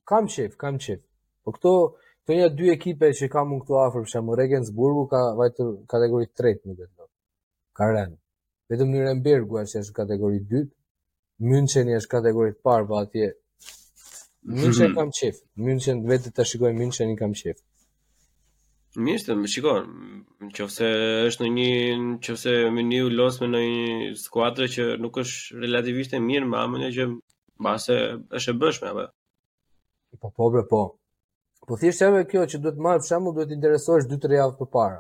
Kam 0.10 0.30
shef, 0.34 0.56
kam 0.64 0.80
shef. 0.82 1.02
Po 1.46 1.54
këto 1.56 1.74
këto 1.92 2.38
janë 2.40 2.58
dy 2.58 2.72
ekipe 2.74 3.10
që 3.20 3.30
kam 3.36 3.54
unë 3.58 3.66
këtu 3.66 3.78
afër, 3.86 4.04
për 4.06 4.12
shembull 4.14 4.40
Regensburgu 4.42 5.04
ka 5.12 5.22
vajtë 5.42 5.68
kategori 5.94 6.32
3 6.42 6.56
nuk 6.72 6.80
e 6.80 6.88
di. 6.90 7.06
Ka 7.78 7.92
rënë. 7.94 8.18
Vetëm 8.74 8.90
Nuremberg 8.96 9.46
ku 9.50 9.62
është 9.62 9.98
kategori 10.02 10.40
2. 10.56 10.64
Müncheni 11.50 11.96
është 12.00 12.14
kategori 12.18 12.54
parë, 12.66 12.88
po 12.90 12.98
atje 13.04 13.34
Minçen 14.50 14.88
mm 14.88 14.92
-hmm. 14.94 14.96
kam 15.00 15.10
çift. 15.14 15.42
Minçen 15.64 16.00
vetë 16.10 16.30
ta 16.34 16.44
shikoj 16.44 16.72
Minçen 16.74 17.10
i 17.10 17.16
kam 17.16 17.34
çift. 17.40 17.62
Mirë, 19.06 19.34
më 19.42 19.48
shikoj. 19.54 19.82
Nëse 20.50 20.86
është 21.28 21.42
në 21.46 21.50
një, 21.58 21.70
nëse 22.24 22.52
meniu 22.76 23.06
los 23.20 23.36
me 23.42 23.48
një 23.54 23.64
skuadër 24.26 24.68
që 24.76 24.84
nuk 25.04 25.14
është 25.22 25.42
relativisht 25.64 26.12
e 26.18 26.20
mirë 26.30 26.48
me 26.52 26.58
amën 26.66 26.82
që 26.98 27.04
mbase 27.62 27.96
është 28.38 28.50
e 28.54 28.60
bëshme 28.62 28.88
apo. 28.94 29.06
Jo? 30.10 30.16
Po 30.22 30.28
po 30.36 30.44
bre, 30.54 30.64
po. 30.72 30.82
Po 31.68 31.74
thjesht 31.82 32.02
jamë 32.04 32.22
kjo 32.32 32.42
që 32.52 32.58
duhet 32.62 32.80
marr 32.86 33.00
për 33.02 33.08
shembull 33.10 33.36
duhet 33.36 33.50
të 33.52 33.56
interesosh 33.58 34.06
2-3 34.12 34.40
javë 34.42 34.56
për 34.60 34.70
para. 34.76 35.00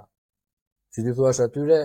Që 0.91 0.99
ti 1.05 1.11
thua 1.17 1.31
atyre 1.45 1.79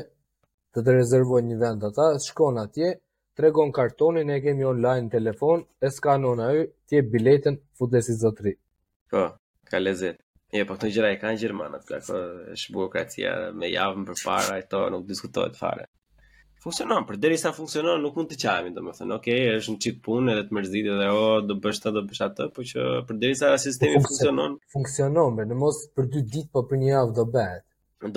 të 0.72 0.78
të 0.84 0.90
rezervojnë 1.00 1.46
një 1.50 1.56
vend 1.64 1.80
ata, 1.88 2.06
shkon 2.28 2.56
atje, 2.66 2.88
tregon 3.36 3.72
kartonin 3.72 4.28
e 4.28 4.40
kemi 4.42 4.66
online 4.66 5.08
telefon, 5.10 5.64
e 5.82 5.88
skanon 5.96 6.40
ai, 6.48 6.60
ti 6.86 6.96
jep 7.00 7.08
biletën 7.14 7.58
futesi 7.78 8.14
zotri. 8.20 8.54
Po, 9.10 9.24
ka 9.70 9.80
lezet. 9.82 10.20
Je, 10.54 10.62
po 10.68 10.76
këtë 10.78 10.92
gjëra 10.94 11.08
e 11.14 11.18
ka 11.22 11.32
në 11.32 11.40
Gjermana, 11.42 11.80
të 11.82 11.96
është 12.54 12.74
burokratia 12.76 13.32
me 13.58 13.70
javën 13.72 14.04
për 14.10 14.20
para, 14.24 14.56
e 14.62 14.66
to 14.70 14.84
nuk 14.94 15.06
diskutohet 15.10 15.56
fare. 15.58 15.88
Funksionon, 16.62 17.02
për 17.08 17.18
sa 17.36 17.50
funksionon, 17.52 17.98
nuk 18.04 18.14
mund 18.16 18.30
të 18.30 18.36
qajmi, 18.44 18.70
do 18.76 18.80
thënë, 18.86 19.16
okej, 19.18 19.40
okay, 19.42 19.56
është 19.58 19.72
në 19.74 19.80
qikë 19.86 20.00
punë 20.06 20.32
edhe 20.34 20.44
të 20.50 20.54
mërzit 20.58 20.86
edhe, 20.94 21.08
o, 21.12 21.24
do 21.44 21.54
bësh 21.64 21.80
ta, 21.82 21.90
do 21.92 22.02
bësh 22.06 22.22
atë, 22.28 22.44
po 22.54 22.62
që 22.70 22.80
për 23.10 23.34
sa 23.40 23.50
sistemi 23.64 23.98
funksionon... 24.06 24.54
Funksionon, 24.76 25.34
më 25.40 25.48
në 25.50 25.58
mos 25.60 25.82
për 25.98 26.06
dy 26.14 26.22
ditë, 26.36 26.48
po 26.54 26.62
për 26.70 26.80
një 26.84 26.88
javë 26.94 27.16
do 27.18 27.26
bëhet. 27.34 27.66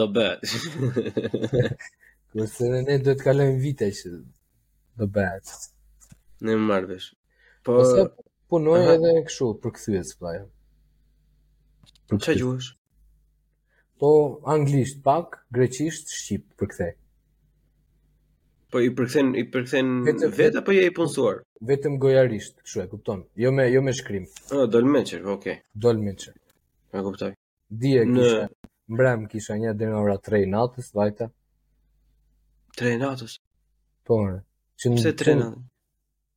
Do 0.01 0.07
bëhet. 0.15 1.27
Kërse 2.37 2.69
ne 2.77 2.97
do 3.03 3.17
të 3.17 3.23
kalojmë 3.27 3.59
vite 3.65 3.89
që 3.99 4.13
the 4.97 5.05
bad. 5.13 5.41
Ne 6.41 6.55
më 6.57 6.65
marrësh. 6.71 7.07
Po 7.65 7.77
Ose 7.81 8.03
punoj 8.49 8.79
Aha. 8.83 8.95
edhe 8.97 9.13
kështu 9.27 9.47
për 9.63 9.73
kthyes 9.77 10.13
vllaj. 10.19 10.37
Po 12.09 12.19
çaj 12.25 12.37
jush. 12.41 12.71
Po 14.01 14.09
anglisht 14.53 14.99
pak, 15.05 15.39
greqisht 15.55 16.13
shqip 16.13 16.43
për 16.59 16.69
kthej. 16.73 16.93
Po 18.71 18.81
i 18.83 18.89
përkthen 18.93 19.31
i 19.39 19.45
përkthen 19.51 19.93
vetë, 20.09 20.29
vetë 20.37 20.59
apo 20.61 20.73
je 20.75 20.83
i 20.89 20.93
punsuar? 20.95 21.39
Vetëm 21.69 21.95
gojarisht, 22.03 22.57
kështu 22.65 22.83
e 22.83 22.87
kupton. 22.91 23.21
Jo 23.41 23.51
me 23.55 23.65
jo 23.71 23.81
me 23.81 23.93
shkrim. 23.95 24.25
Ë 24.51 24.57
oh, 24.59 24.65
dolmeçer, 24.73 25.23
ok. 25.35 25.47
Dolmeçer. 25.85 26.35
E 26.93 27.03
kuptoj. 27.05 27.31
Dije 27.83 28.03
kisha. 28.11 28.43
Në... 28.43 28.67
Mbrem 28.91 29.25
kisha 29.31 29.57
një 29.61 29.73
deri 29.79 29.91
në 29.91 30.03
orën 30.03 30.21
3 30.27 30.45
natës, 30.51 30.91
vajta. 30.99 31.31
3 32.79 32.99
natës. 33.01 33.39
Po. 34.07 34.19
Që 34.81 34.89
në... 34.93 35.11
Pse 35.11 35.35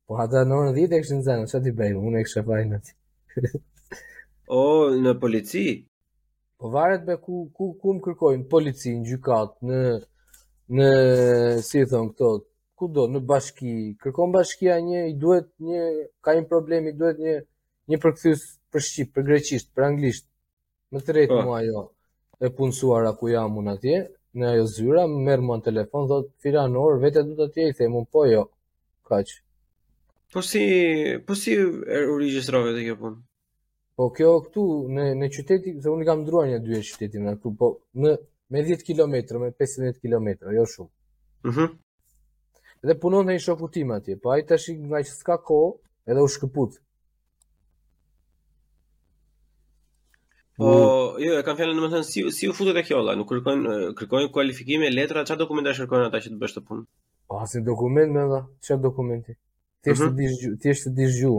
Po 0.09 0.17
ata 0.23 0.41
në 0.47 0.55
orën 0.59 0.75
10 0.77 0.95
e 0.97 1.01
kishin 1.03 1.19
zënë, 1.25 1.47
çfarë 1.49 1.65
ti 1.67 1.73
bëj? 1.79 1.91
Unë 1.99 2.19
e 2.21 2.25
kisha 2.25 2.41
vajnë 2.47 2.77
atë. 2.77 2.95
o, 4.59 4.61
në 5.05 5.13
polici? 5.21 5.65
Po 6.59 6.71
varet 6.73 7.05
be 7.07 7.15
ku 7.23 7.35
ku 7.55 7.67
ku 7.79 7.95
më 7.95 8.01
kërkojnë 8.05 8.47
polici, 8.51 8.91
në 8.97 9.07
gjykat, 9.11 9.53
në 9.69 9.81
në 10.71 10.87
si 11.67 11.83
i 11.83 11.87
thon 11.91 12.09
këto, 12.11 12.31
kudo 12.79 13.05
në 13.13 13.21
bashki, 13.29 13.71
kërkon 14.01 14.33
bashkia 14.35 14.77
një 14.83 15.01
i 15.11 15.15
duhet 15.21 15.49
një 15.67 15.81
ka 16.25 16.35
një 16.37 16.45
problem, 16.51 16.87
i 16.89 16.93
duhet 16.97 17.19
një 17.25 17.33
një 17.93 17.99
përkthyes 18.03 18.45
për 18.73 18.85
shqip, 18.87 19.09
për 19.15 19.27
greqisht, 19.31 19.71
për 19.77 19.87
anglisht. 19.91 20.27
Më 20.91 21.03
tretë 21.07 21.33
po. 21.35 21.41
mua 21.47 21.59
ajo 21.61 21.85
e 22.41 22.49
punësuara 22.57 23.11
ku 23.19 23.29
jam 23.31 23.59
unë 23.61 23.75
atje, 23.77 23.97
në 24.39 24.47
ajo 24.55 24.65
zyra, 24.71 25.05
merë 25.11 25.43
mua 25.45 25.57
në 25.59 25.65
telefon, 25.67 26.05
dhe 26.09 26.19
të 26.27 26.45
fira 26.45 26.65
në 26.71 26.79
orë, 26.81 26.99
vete 27.03 27.23
du 27.27 27.35
të 27.39 27.47
tje 27.55 27.65
i 27.71 27.75
thejmë, 27.79 28.03
po 28.13 28.25
jo, 28.29 28.45
kaq. 29.09 29.33
Po 30.31 30.43
si, 30.47 30.61
po 31.27 31.35
si 31.35 31.57
e 31.59 31.97
u 32.07 32.17
registrove 32.21 32.71
të 32.77 32.85
kjo 32.85 32.95
punë? 33.01 33.19
Po 33.99 34.05
kjo 34.15 34.29
këtu, 34.47 34.67
në, 34.95 35.07
në 35.19 35.31
qyteti, 35.35 35.73
se 35.83 35.91
unë 35.91 36.05
i 36.05 36.07
kam 36.07 36.23
ndruar 36.23 36.47
një 36.47 36.61
dyre 36.63 36.83
qyteti 36.87 37.23
në 37.25 37.33
këtu, 37.39 37.51
po 37.59 37.73
në, 38.05 38.15
me 38.51 38.63
10 38.67 38.85
km, 38.87 39.17
me 39.43 39.51
15 39.59 39.99
km, 40.01 40.33
jo 40.57 40.67
shumë. 40.75 40.93
Mm 41.51 41.73
Dhe 42.81 42.95
punon 42.97 43.27
të 43.29 43.35
një 43.35 43.41
shokutim 43.43 43.91
atje, 43.93 44.15
po 44.17 44.31
ajta 44.33 44.57
shik 44.57 44.79
nga 44.89 45.03
që 45.05 45.11
s'ka 45.13 45.35
ko, 45.45 45.57
edhe 46.09 46.17
u 46.23 46.29
shkëput. 46.33 46.79
Po, 50.57 50.71
jo, 51.19 51.37
e 51.39 51.43
kam 51.45 51.57
fjalën 51.59 51.77
domethënë 51.79 52.05
si 52.07 52.21
si 52.37 52.49
u 52.49 52.53
futet 52.55 52.79
kjo 52.87 52.97
valla, 53.01 53.15
nuk 53.19 53.29
kërkojnë 53.31 53.73
kërkojnë 53.99 54.29
kualifikime, 54.35 54.89
letra, 54.93 55.23
çfarë 55.27 55.41
dokumentash 55.43 55.81
kërkojnë 55.83 56.07
ata 56.09 56.21
që 56.23 56.29
të 56.33 56.39
bësh 56.41 56.55
të 56.57 56.63
punë. 56.67 56.85
Po 57.27 57.39
asnjë 57.45 57.63
dokument 57.67 58.17
më, 58.31 58.41
çfarë 58.65 58.83
dokumenti? 58.87 59.35
Ti 59.81 59.89
je 59.93 59.97
mhm. 59.97 60.13
të 60.13 60.61
dish 60.67 60.85
ti 60.85 61.07
je 61.07 61.33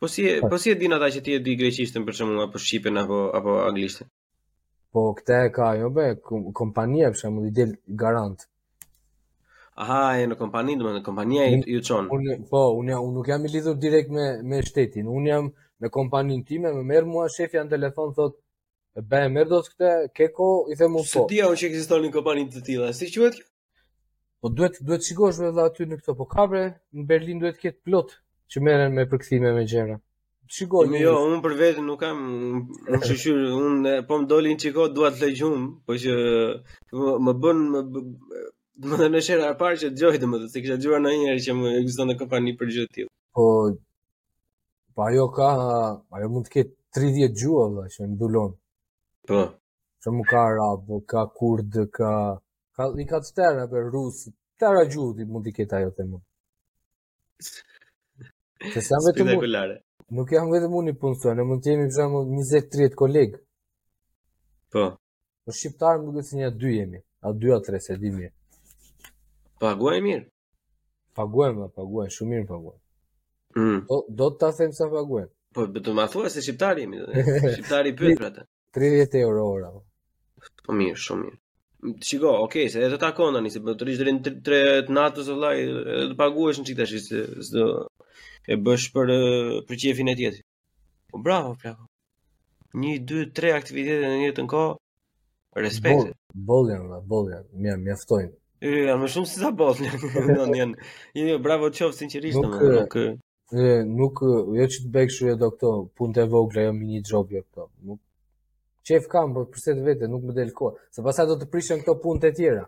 Po 0.00 0.08
si 0.08 0.24
e, 0.30 0.38
po 0.40 0.56
si 0.56 0.70
e 0.72 0.78
din 0.80 0.94
ata 0.96 1.10
që 1.12 1.20
ti 1.24 1.34
e 1.36 1.40
di 1.44 1.52
greqishtën 1.60 2.06
për 2.06 2.14
shembull 2.16 2.40
apo 2.44 2.56
shqipen 2.58 2.96
apo 2.96 3.16
apo 3.36 3.50
anglishtën? 3.68 4.06
Po 4.92 5.00
këtë 5.18 5.36
e 5.46 5.50
ka 5.52 5.74
jo 5.76 5.90
be 5.92 6.06
kompania 6.56 7.10
për 7.12 7.18
shembull 7.20 7.50
i 7.50 7.52
del 7.52 7.74
garant. 8.00 8.46
Aha, 9.80 10.16
e 10.20 10.24
në 10.28 10.36
kompani, 10.40 10.74
do 10.80 10.84
të 10.84 10.90
thonë 10.90 11.02
kompania 11.06 11.44
i 11.54 11.76
u 11.78 11.80
çon. 11.84 12.08
Po, 12.50 12.62
unë 12.80 12.96
unë 13.00 13.14
nuk 13.16 13.28
jam 13.30 13.44
i 13.44 13.52
lidhur 13.52 13.76
direkt 13.80 14.10
me 14.12 14.32
me 14.44 14.62
shtetin. 14.66 15.04
Unë 15.08 15.28
jam 15.30 15.52
në 15.82 15.88
kompaninë 15.94 16.46
time, 16.48 16.70
më 16.76 16.82
merr 16.88 17.06
mua 17.08 17.26
shefi 17.32 17.58
an 17.60 17.70
telefon 17.72 18.12
thot 18.16 18.36
e 19.00 19.04
bë 19.10 19.20
merr 19.32 19.48
dot 19.52 19.68
këtë 19.72 19.92
keko, 20.18 20.48
i 20.72 20.76
them 20.80 20.96
mua 20.96 21.06
po. 21.14 21.24
Ti 21.30 21.40
e 21.40 21.46
që 21.56 21.70
ekziston 21.70 22.04
në 22.04 22.10
kompani 22.18 22.46
të 22.52 22.62
tilla, 22.66 22.90
si 22.96 23.08
quhet 23.14 23.38
kjo? 23.38 23.46
Po 24.40 24.48
duhet 24.56 24.78
duhet 24.88 25.04
shikosh 25.04 25.40
vetë 25.42 25.64
aty 25.66 25.86
në 25.88 25.98
këto 26.00 26.14
po 26.16 26.26
kabre, 26.32 26.62
në 26.96 27.06
Berlin 27.10 27.40
duhet 27.42 27.58
të 27.58 27.64
ketë 27.68 27.84
plot 27.88 28.14
që 28.50 28.62
merren 28.66 28.94
me 28.96 29.04
përkthime 29.12 29.52
me 29.56 29.66
gjëra. 29.68 29.98
Shikoj. 30.50 30.86
Jo, 30.96 31.12
jo, 31.12 31.18
unë 31.28 31.40
për 31.44 31.52
veten 31.58 31.84
nuk 31.86 32.00
kam, 32.00 32.22
nuk 32.90 33.04
shoh 33.06 33.28
unë 33.30 34.00
po 34.08 34.16
më 34.20 34.28
dolin 34.32 34.56
çiko 34.60 34.88
dua 34.92 35.12
të 35.14 35.28
lëgjum, 35.28 35.68
po 35.86 35.98
që 36.04 36.16
më 37.26 37.34
bën 37.44 37.60
më 37.76 37.82
bën, 37.92 38.08
më 38.96 39.08
në 39.12 39.20
shera 39.22 39.52
e 39.52 39.58
parë 39.60 39.78
që 39.84 39.92
dëgjoj 39.92 40.22
domethënë, 40.24 40.50
se 40.50 40.64
kisha 40.64 40.80
dëgjuar 40.80 41.04
ndonjëherë 41.04 41.44
që 41.46 41.56
më 41.60 41.76
ekziston 41.82 42.10
në 42.10 42.18
kompani 42.24 42.56
për 42.58 42.74
gjë 42.74 42.86
të 42.88 42.94
tillë. 42.96 43.12
Po 43.36 43.44
Po 44.94 45.02
ajo 45.04 45.26
ka, 45.34 45.46
ajo 46.16 46.28
mund 46.34 46.46
të 46.48 46.52
ketë 46.54 46.76
30 46.98 47.26
gjuhë 47.38 47.56
valla, 47.58 47.84
që 47.94 48.06
ndulon. 48.14 48.50
Po. 49.30 49.40
Që 50.02 50.08
mu 50.16 50.22
ka 50.30 50.38
arab, 50.50 50.86
ka 51.10 51.20
kurd, 51.36 51.72
ka 51.96 52.10
ka 52.76 52.82
i 52.98 53.04
ka 53.10 53.16
të 53.22 53.30
tëra 53.36 53.64
për 53.70 53.84
rus, 53.94 54.16
tëra 54.58 54.82
gjuhë 54.90 55.12
ti 55.20 55.28
mund 55.30 55.46
të 55.46 55.52
ketë 55.58 55.76
ajo 55.78 55.90
te 55.98 56.02
mund. 56.10 56.24
Se 58.72 58.80
sa 58.88 58.98
vetëm 59.06 59.30
Nuk 60.10 60.32
jam 60.34 60.48
vetëm 60.50 60.72
unë 60.74 60.94
punëtor, 60.98 61.36
ne 61.38 61.44
mund 61.46 61.62
të 61.62 61.70
jemi 61.70 61.84
për 61.86 61.94
shembull 61.94 62.24
20-30 62.32 62.96
koleg. 62.98 63.36
Po. 64.74 64.82
Po 65.46 65.54
shqiptar 65.54 66.00
më 66.00 66.06
duket 66.08 66.26
se 66.26 66.40
një 66.40 66.48
dy 66.58 66.72
jemi, 66.78 67.00
a 67.26 67.30
dy 67.40 67.54
a 67.54 67.60
tre 67.62 67.78
se 67.84 67.94
di 68.02 68.10
mirë. 68.16 68.32
Paguajmë 69.62 70.04
mirë. 70.08 70.26
Paguajmë, 71.14 71.68
paguajmë, 71.78 72.14
shumë 72.16 72.34
mirë 72.34 72.48
paguajmë. 72.50 72.82
Mm. 73.58 73.82
Do, 74.08 74.30
të 74.30 74.32
ta 74.40 74.50
them 74.58 74.72
sa 74.74 74.86
paguen. 74.92 75.26
Po, 75.54 75.64
të 75.74 75.92
ma 75.96 76.04
thua 76.10 76.28
se 76.30 76.42
shqiptari 76.44 76.84
jemi 76.86 77.00
shqiptari 77.54 77.92
pëtë 77.98 78.18
për 78.20 78.26
atë. 78.30 78.44
30 78.78 79.16
euro 79.24 79.46
ora. 79.56 79.70
Po 80.66 80.74
mirë, 80.78 80.98
shumë 81.06 81.24
mirë. 81.26 81.40
Shiko, 82.04 82.34
okay, 82.44 82.68
se 82.68 82.82
të 82.92 82.98
takon 83.00 83.34
tani 83.38 83.48
Se 83.50 83.62
për 83.64 83.72
po 83.72 83.74
të 83.80 83.86
rishë 83.88 84.02
dërin 84.02 84.18
tre 84.46 84.60
të 84.86 84.94
natës 84.94 85.30
vëllai, 85.32 85.54
laj, 85.56 85.62
edhe 85.62 86.18
të 86.18 86.26
një 86.36 86.66
në 86.68 86.76
tash 86.80 86.92
se, 87.06 87.22
do 87.54 87.66
e 88.54 88.58
bësh 88.68 88.86
për, 88.94 89.12
për 89.68 89.80
qefin 89.84 90.12
e 90.12 90.16
tjetër. 90.20 90.42
Po 91.10 91.22
bravo, 91.24 91.54
plako. 91.62 91.86
Një, 92.82 92.98
2, 93.12 93.24
3 93.34 93.54
aktivitete 93.56 94.10
në 94.12 94.20
njëtë 94.26 94.44
në 94.44 94.50
kohë, 94.54 94.76
respekt. 95.64 96.12
Bol, 96.50 96.68
bol 97.08 97.32
janë, 97.32 97.48
më 97.64 97.74
mjaftojnë. 97.86 98.30
janë, 98.68 98.84
mja, 98.84 98.94
më 99.00 99.08
shumë 99.16 99.26
si 99.32 99.40
sa 99.40 99.50
bol, 99.56 99.74
janë, 99.74 100.02
janë, 100.14 100.38
janë, 100.38 101.34
janë, 101.34 102.30
janë, 102.30 102.76
janë, 102.84 103.10
Dhe 103.50 103.80
nuk, 103.82 104.20
jo 104.54 104.66
që 104.72 104.84
të 104.84 104.88
bëjkë 104.94 105.14
shurë 105.16 105.36
do 105.40 105.48
këto, 105.56 105.70
punë 105.98 106.14
të 106.16 106.24
vogla, 106.30 106.64
jo 106.68 106.74
mini 106.76 107.00
job 107.02 107.32
jo 107.34 107.40
këto. 107.42 107.64
Nuk, 107.86 107.98
qef 108.86 109.08
kam, 109.10 109.32
për 109.34 109.48
përse 109.54 109.74
të 109.74 109.86
vete, 109.88 110.08
nuk 110.12 110.22
më 110.28 110.36
delë 110.36 110.52
kohë, 110.60 110.76
se 110.94 111.02
pasaj 111.06 111.26
do 111.32 111.36
të 111.40 111.48
prishën 111.50 111.82
këto 111.82 111.96
punë 112.04 112.20
të 112.24 112.30
tjera. 112.38 112.62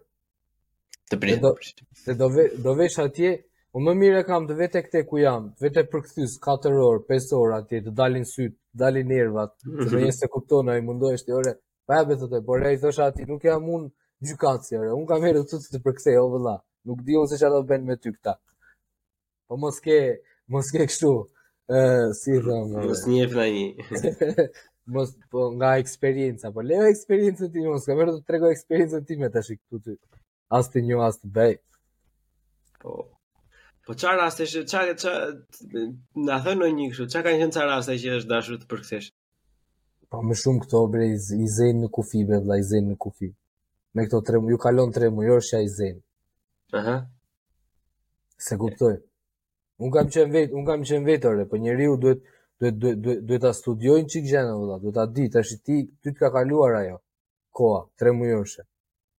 Të 1.12 1.18
prishën, 1.22 1.86
të 2.06 2.16
do, 2.22 2.28
do 2.66 2.74
vesh 2.80 2.98
atje, 3.04 3.30
u 3.78 3.82
më 3.82 3.94
mire 4.02 4.22
kam 4.26 4.48
të 4.50 4.56
vete 4.58 4.82
këte 4.88 5.04
ku 5.10 5.20
jam, 5.22 5.52
vete 5.62 5.84
për 5.92 6.02
këthys, 6.08 6.34
4 6.48 6.74
orë, 6.88 7.04
5 7.14 7.30
orë 7.38 7.60
atje, 7.62 7.82
të 7.86 7.94
dalin 8.02 8.26
sytë, 8.32 8.56
të 8.74 8.82
dalin 8.84 9.08
nervat, 9.14 9.54
të 9.62 9.88
me 9.94 10.02
njëse 10.08 10.30
kuptonë, 10.34 10.74
a 10.74 10.80
i 10.82 10.86
mundoj 10.88 11.14
është 11.20 11.42
pa 11.86 12.02
e 12.02 12.08
betë 12.10 12.26
të 12.26 12.30
të, 12.34 12.42
por 12.46 12.66
e 12.66 12.74
i 12.74 12.82
thosha 12.82 13.06
ati, 13.12 13.24
nuk 13.30 13.46
jam 13.46 13.70
unë 13.76 13.88
gjukacja, 14.28 14.82
unë 14.98 15.06
kam 15.12 15.22
herë 15.26 15.46
të 15.52 15.62
të 15.62 15.82
të 15.86 16.18
o 16.18 16.26
vëlla, 16.34 16.56
nuk 16.90 17.06
di 17.06 17.16
unë 17.20 17.30
se 17.34 17.38
që 17.42 17.52
do 17.54 17.62
të 17.70 17.80
me 17.86 17.96
ty 18.02 18.12
këta. 18.14 18.36
Po 19.48 19.58
mos 19.60 19.80
ke, 19.84 19.96
Mos 20.52 20.68
ke 20.74 20.84
kështu 20.88 21.10
ë 21.72 21.82
si 22.16 22.36
thon. 22.44 22.74
Mos 22.88 23.02
njeh 23.08 23.32
na 23.40 23.46
një. 23.54 24.12
Mos 24.94 25.12
po 25.32 25.46
nga 25.56 25.70
eksperjenca, 25.80 26.50
po 26.54 26.64
leo 26.66 26.84
eksperjencën 26.90 27.52
ti 27.54 27.62
mos 27.62 27.84
ka 27.86 27.94
vërtet 27.96 28.24
tregoj 28.26 28.48
eksperjencën 28.56 29.04
ti 29.06 29.16
me 29.20 29.28
tash 29.30 29.52
këtu 29.58 29.78
ti. 29.84 29.92
As 30.58 30.66
të 30.72 30.82
një 30.88 30.98
as 31.06 31.20
të 31.20 31.30
bëj. 31.36 31.54
Po. 32.82 32.96
Po 33.86 33.94
çfarë 33.98 34.18
raste 34.24 34.42
është 34.48 34.64
çfarë 34.72 34.96
çfarë 35.04 35.84
na 36.26 36.40
thon 36.44 36.58
në 36.64 36.68
një 36.80 36.88
kështu, 36.94 37.06
çka 37.14 37.22
kanë 37.28 37.40
qenë 37.44 37.54
çfarë 37.54 37.70
raste 37.70 37.96
që 38.02 38.10
është 38.18 38.32
dashur 38.34 38.58
të 38.62 38.68
përkthesh. 38.74 39.08
Po 40.10 40.22
më 40.26 40.36
shumë 40.42 40.64
këto 40.66 40.82
bre 40.96 41.06
i 41.14 41.48
zën 41.56 41.80
në 41.84 41.90
kufi 41.98 42.24
be 42.28 42.42
vëlla 42.42 42.58
i 42.60 42.66
zën 42.72 42.90
në 42.90 42.98
kufi. 43.06 43.30
Me 43.94 44.04
këto 44.08 44.20
tremu, 44.26 44.50
ju 44.50 44.58
kalon 44.66 44.92
tremujor 44.98 45.46
që 45.46 45.60
a 45.60 45.62
i 45.68 45.72
zenë. 45.78 46.02
Aha. 46.80 46.98
Se 48.50 48.58
kuptoj. 48.58 48.96
Un 49.80 49.90
kam 49.90 50.08
qen 50.10 50.32
vet, 50.32 50.52
un 50.52 50.64
kam 50.66 50.82
qen 50.88 51.04
vet 51.06 51.24
orë, 51.24 51.46
po 51.48 51.56
njeriu 51.56 51.96
duhet 52.02 52.20
duhet 52.60 52.76
duhet 53.02 53.20
duhet 53.26 53.42
ta 53.42 53.52
studiojnë 53.56 54.08
çik 54.12 54.24
gjë 54.28 54.42
vëlla, 54.48 54.76
duhet 54.82 54.94
ta 54.98 55.04
di, 55.14 55.24
tash 55.32 55.52
ti 55.66 55.76
ty 56.02 56.08
ka 56.18 56.28
kaluar 56.34 56.72
ajo 56.82 56.96
koha 57.56 57.80
tremujoshe. 58.00 58.62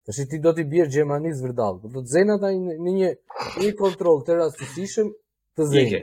Tash 0.05 0.21
ti 0.29 0.37
do 0.43 0.51
ti 0.55 0.63
bjerë 0.73 0.93
gjermanis 0.93 1.37
vërdall, 1.43 1.75
do 1.83 2.01
të 2.03 2.07
zënë 2.13 2.33
ata 2.37 2.49
në 2.53 2.95
një 2.99 3.09
një 3.63 3.73
kontroll 3.83 4.19
të 4.27 4.31
rastësishëm 4.41 5.07
të 5.57 5.61
zen. 5.73 5.87
Ike. 5.89 6.01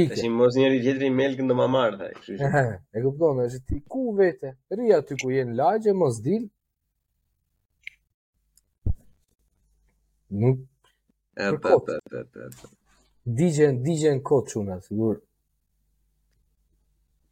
Ike. 0.00 0.08
Tash 0.14 0.26
mos 0.40 0.54
njëri 0.58 0.78
tjetri 0.86 1.08
melk 1.20 1.38
ndo 1.44 1.54
ma 1.60 1.66
marr 1.76 1.94
tha, 2.00 2.08
kështu 2.16 2.34
që. 2.40 2.48
E 2.96 3.04
kupton, 3.04 3.34
tash 3.44 3.58
ti 3.68 3.76
ku 3.92 4.00
vete? 4.18 4.48
Ri 4.76 4.86
aty 4.98 5.12
ku 5.22 5.28
jeni 5.36 5.54
lagje 5.60 5.92
mos 6.02 6.16
dil. 6.26 6.44
Nuk. 10.40 10.58
Ja, 11.38 11.50
ta 11.62 11.70
ta 11.86 11.94
ta 12.32 12.42
digjen, 13.26 13.84
digjen 13.84 14.22
kot 14.22 14.48
çuna 14.48 14.80
sigur. 14.80 15.16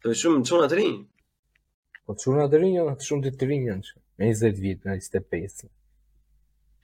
Po 0.03 0.09
shumë 0.19 0.43
çuna 0.49 0.65
të 0.71 0.75
rinj. 0.79 0.97
Po 2.05 2.11
çuna 2.21 2.45
të 2.49 2.57
rinj 2.61 2.75
janë 2.79 2.93
shumë 3.07 3.31
të 3.37 3.45
rinj 3.49 3.67
janë. 3.69 3.91
Me 4.17 4.29
20 4.31 4.61
vjet, 4.63 4.79
me 4.85 4.93
25. 4.97 5.67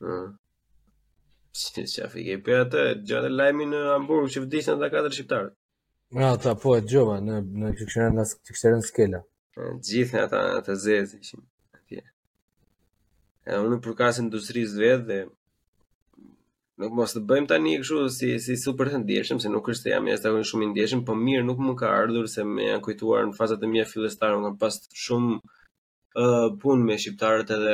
Ëh. 0.02 0.36
Si 1.60 1.68
ti 1.74 1.84
si 1.92 2.00
afi 2.06 2.22
ke 2.28 2.36
për 2.46 2.58
atë 2.68 2.84
gjatë 3.08 3.32
lajmi 3.38 3.66
në 3.72 3.80
Hamburg 3.96 4.28
që 4.34 4.44
vdesën 4.46 4.76
ata 4.76 4.90
katër 4.94 5.14
shqiptarë. 5.18 5.50
ata 6.32 6.52
po 6.62 6.70
e 6.80 6.84
gjova 6.92 7.18
në 7.28 7.36
në 7.62 7.70
kishën 7.80 8.12
në 8.18 8.24
kishën 8.48 8.82
skela. 8.90 9.20
Gjithë 9.88 10.20
ata 10.28 10.40
të 10.68 10.74
zezë 10.86 11.18
ishin 11.24 11.42
atje. 11.76 12.02
Edhe 13.50 13.60
unë 13.68 13.96
kasë 14.02 14.20
industrisë 14.28 14.78
vetë 14.84 15.04
dhe 15.10 15.20
nuk 16.82 16.94
mos 16.98 17.14
të 17.16 17.22
bëjmë 17.30 17.48
tani 17.50 17.72
kështu 17.82 18.00
si 18.14 18.28
si 18.44 18.56
super 18.64 18.90
të 18.94 18.98
ndjeshëm, 19.02 19.40
se 19.42 19.50
nuk 19.54 19.70
është 19.74 19.84
se 19.88 19.94
jam 19.94 20.08
jashtëzakonisht 20.12 20.52
shumë 20.54 20.66
i 20.68 20.72
ndjeshëm, 20.72 21.02
po 21.08 21.16
mirë 21.18 21.46
nuk 21.50 21.60
më 21.66 21.74
ka 21.80 21.88
ardhur 22.02 22.28
se 22.34 22.42
më 22.54 22.68
janë 22.72 22.84
kujtuar 22.88 23.24
në 23.28 23.38
fazat 23.40 23.66
e 23.66 23.70
mia 23.72 23.86
fillestare, 23.94 24.38
unë 24.38 24.48
kam 24.50 24.58
pas 24.64 24.76
shumë 25.04 25.34
ë 26.22 26.26
uh, 26.34 26.52
punë 26.62 26.86
me 26.90 26.98
shqiptarët 27.02 27.54
edhe 27.56 27.74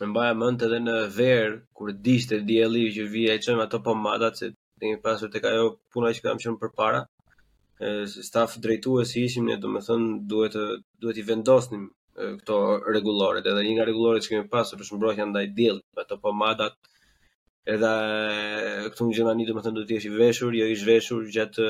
më 0.00 0.04
mbaja 0.10 0.34
mend 0.40 0.66
edhe 0.66 0.80
në 0.88 0.96
ver 1.18 1.54
kur 1.78 1.94
dishte 2.08 2.40
dielli 2.50 2.84
që 2.96 3.06
vija 3.14 3.36
e 3.38 3.42
çojmë 3.46 3.64
ato 3.66 3.80
pomadat 3.86 4.34
se 4.42 4.50
kemi 4.80 4.98
pasur 5.06 5.30
tek 5.34 5.44
ajo 5.52 5.64
puna 5.94 6.10
që 6.16 6.20
kam 6.26 6.42
qenë 6.44 6.60
përpara. 6.64 7.00
ë 7.86 7.90
staf 8.28 8.56
drejtuesi 8.62 9.20
ishim 9.24 9.44
ne, 9.46 9.54
domethënë 9.62 10.06
duhet 10.30 10.52
të 10.54 10.64
duhet 11.00 11.16
i 11.20 11.22
vendosnim 11.30 11.84
këto 12.40 12.54
rregulloret 12.90 13.46
edhe 13.50 13.62
një 13.66 13.72
nga 13.76 13.84
rregulloret 13.86 14.24
që 14.26 14.30
kemi 14.32 14.48
pasur 14.54 14.76
për 14.80 14.88
shmbrojtja 14.90 15.24
ndaj 15.30 15.44
diellit, 15.60 15.84
ato 16.02 16.16
pomadat 16.24 16.74
edhe 17.68 17.94
këtu 18.88 19.06
më 19.06 19.14
gjëna 19.16 19.32
një 19.38 19.44
të 19.48 19.54
më 19.56 19.62
do 19.78 19.82
të 19.88 19.96
jesh 19.96 20.06
i 20.08 20.12
veshur, 20.18 20.54
jo 20.56 20.68
i 20.72 20.76
zhveshur 20.82 21.26
gjatë 21.34 21.66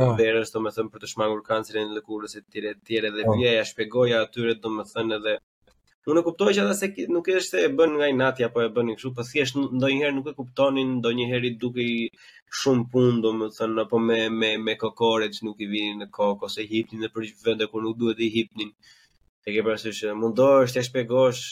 po. 0.00 0.10
verës 0.20 0.52
të 0.54 0.60
më 0.64 0.72
thëmë 0.76 0.92
për 0.94 1.02
të 1.04 1.10
shmangur 1.12 1.42
kancerin 1.48 1.94
dhe 1.96 2.02
kurës 2.06 2.36
e 2.40 2.44
tjere 2.50 3.10
dhe 3.16 3.24
oh. 3.30 3.38
ja 3.42 3.64
shpegoja 3.70 4.20
atyre 4.26 4.54
të 4.60 4.72
më 4.76 4.86
thëmë 4.94 5.18
edhe 5.18 5.40
Unë 6.12 6.20
e 6.20 6.24
kuptoj 6.26 6.50
që 6.52 6.62
edhe 6.66 6.74
se 6.78 6.88
nuk 7.16 7.30
është 7.40 7.60
e 7.64 7.68
bën 7.78 7.94
nga 7.96 8.28
i 8.38 8.44
apo 8.46 8.60
e 8.62 8.68
bën 8.76 8.90
kështu, 8.92 9.10
po 9.16 9.22
thjesht 9.24 9.54
ndonjëherë 9.58 10.14
nuk 10.18 10.28
e 10.28 10.34
kuptonin, 10.36 10.90
ndonjëherë 11.00 11.48
i 11.48 11.52
duke 11.62 11.80
i 11.82 11.94
shumë 12.62 12.84
punë, 12.92 13.20
do 13.24 13.30
më 13.38 13.48
thënë, 13.56 13.78
apo 13.86 13.96
me, 14.08 14.18
me, 14.28 14.50
me 14.66 14.74
kokore 14.82 15.30
që 15.34 15.46
nuk 15.48 15.64
i 15.64 15.70
vinin 15.72 16.02
në 16.04 16.10
kokë, 16.12 16.44
ose 16.50 16.60
i 16.60 16.68
hipnin 16.74 17.06
dhe 17.06 17.10
për 17.14 17.30
vende 17.46 17.70
ku 17.72 17.80
nuk 17.80 17.96
duhet 18.02 18.20
i 18.20 18.28
hipnin. 18.36 18.74
E 19.48 19.56
ke 19.56 19.64
përësysh, 19.64 20.10
mundohë 20.20 20.60
është 20.66 20.78
të 20.82 20.86
shpjegosh 20.90 21.42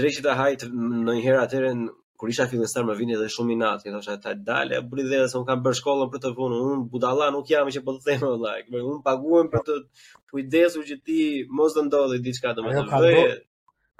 drejtë 0.00 0.26
ta 0.26 0.34
hajt 0.42 0.66
ndonjëherë 0.74 1.44
atëre 1.46 1.70
kur 2.18 2.28
isha 2.30 2.46
fillestar 2.50 2.84
më 2.88 2.94
vini 3.00 3.14
edhe 3.18 3.28
shumë 3.34 3.54
i 3.54 3.56
nat, 3.62 3.82
thosha 3.94 4.16
ta 4.22 4.32
dalë, 4.48 4.78
bëri 4.90 5.04
dhe 5.10 5.20
se 5.30 5.38
un 5.40 5.46
kam 5.48 5.62
bër 5.64 5.74
shkollën 5.80 6.10
për 6.12 6.22
të 6.24 6.30
punën, 6.38 6.60
un 6.74 6.84
budalla 6.92 7.30
nuk 7.34 7.48
jam 7.50 7.70
që 7.76 7.82
po 7.86 7.94
të 7.96 8.02
them 8.06 8.22
valla, 8.26 8.52
like, 8.60 8.82
un 8.92 9.00
paguam 9.06 9.50
për 9.52 9.64
të 9.68 9.74
kujdesur 10.32 10.86
që 10.90 10.98
ti 11.06 11.20
mos 11.58 11.74
të 11.74 11.86
ndodhi 11.88 12.20
diçka 12.26 12.54
domethënë. 12.58 12.90
Ka, 12.92 13.00
do... 13.02 13.24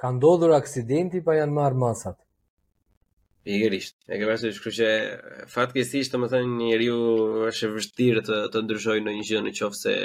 ka 0.02 0.12
ndodhur 0.18 0.54
aksidenti 0.60 1.24
pa 1.26 1.36
janë 1.40 1.58
marr 1.58 1.78
masat. 1.84 2.20
Pikërisht. 3.44 3.96
E 4.08 4.14
ke 4.16 4.28
pasur 4.30 4.52
kështu 4.54 4.70
që 4.78 4.88
fatkeqësisht 5.52 6.14
domethënë 6.14 6.54
njeriu 6.62 7.00
është 7.50 7.66
e 7.66 7.72
vështirë 7.74 8.22
të 8.28 8.38
të 8.54 8.62
ndryshojë 8.68 9.02
ndonjë 9.04 9.28
gjë 9.30 9.42
nëse 9.48 9.98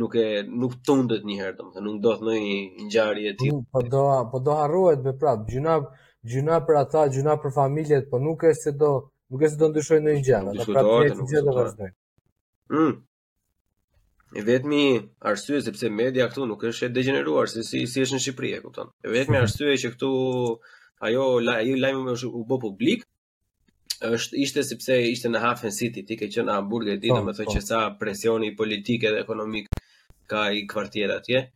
nuk 0.00 0.12
e 0.22 0.26
nuk 0.62 0.74
tundet 0.86 1.24
një 1.26 1.36
herë 1.42 1.56
domethënë 1.60 1.84
nuk 1.86 2.00
do 2.04 2.10
të 2.18 2.26
ndonjë 2.26 2.58
ngjarje 2.88 3.34
e 3.34 3.36
tillë. 3.38 3.60
Po, 3.66 3.78
po 3.78 3.88
do, 3.92 4.04
po 4.32 4.40
do 4.48 4.56
harrohet 4.58 5.06
me 5.06 5.14
prap. 5.18 5.46
Gjynab, 5.50 5.86
gjuna 6.28 6.56
për 6.68 6.78
ata, 6.80 7.04
gjuna 7.14 7.36
për 7.42 7.52
familjet, 7.54 8.08
po 8.10 8.18
nuk 8.20 8.42
është 8.48 8.62
se 8.70 8.72
do, 8.80 8.88
nuk 9.32 9.44
është 9.46 9.54
se 9.56 9.60
do 9.62 9.68
ndryshoj 9.72 10.00
në 10.06 10.16
një 10.16 10.24
gjë, 10.26 10.36
ata 10.52 10.66
pra 10.72 10.82
të 10.86 10.98
jetë 11.06 11.28
gjë 11.32 11.42
do 11.46 11.54
vazhdojnë. 11.58 11.94
Hm. 12.74 12.98
E 14.38 14.42
vetmi 14.46 14.82
arsye 15.30 15.58
sepse 15.66 15.88
media 15.90 16.26
këtu 16.30 16.44
nuk 16.46 16.60
është 16.70 16.86
e 16.88 16.92
degeneruar 16.98 17.48
se 17.50 17.62
si 17.66 17.80
si 17.92 18.04
është 18.04 18.18
në 18.18 18.24
Shqipëri, 18.26 18.50
e 18.58 18.60
kupton. 18.66 18.92
E 19.04 19.10
vetmi 19.14 19.34
mm. 19.36 19.40
arsye 19.46 19.78
që 19.82 19.90
këtu 19.96 20.10
ajo 21.08 21.24
ajo 21.54 21.80
lajmi 21.82 22.04
me 22.04 22.14
u 22.14 22.42
bë 22.50 22.58
publik 22.66 23.02
është 24.10 24.38
ishte 24.44 24.62
sepse 24.64 25.00
ishte 25.14 25.28
në 25.32 25.40
Hafen 25.42 25.74
City, 25.76 26.04
ti 26.06 26.14
ke 26.16 26.28
qenë 26.30 26.46
në 26.48 26.58
Hamburg 26.60 26.92
e 26.92 26.96
di 27.02 27.10
domethënë 27.10 27.48
po, 27.48 27.50
po. 27.50 27.58
që 27.58 27.64
sa 27.70 27.80
presioni 28.04 28.52
politik 28.60 29.08
edhe 29.10 29.18
ekonomik 29.24 29.66
ka 30.30 30.44
i 30.60 30.66
kvartier 30.68 31.16
tje, 31.26 31.46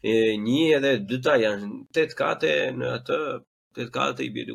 E, 0.00 0.12
një 0.40 0.60
edhe 0.78 0.90
dyta 1.04 1.34
janë 1.36 1.66
tet 1.92 2.14
kate 2.16 2.50
në 2.72 2.86
atë 2.94 3.16
8 3.78 3.90
katë 3.94 4.24
i 4.24 4.30
10 4.34 4.54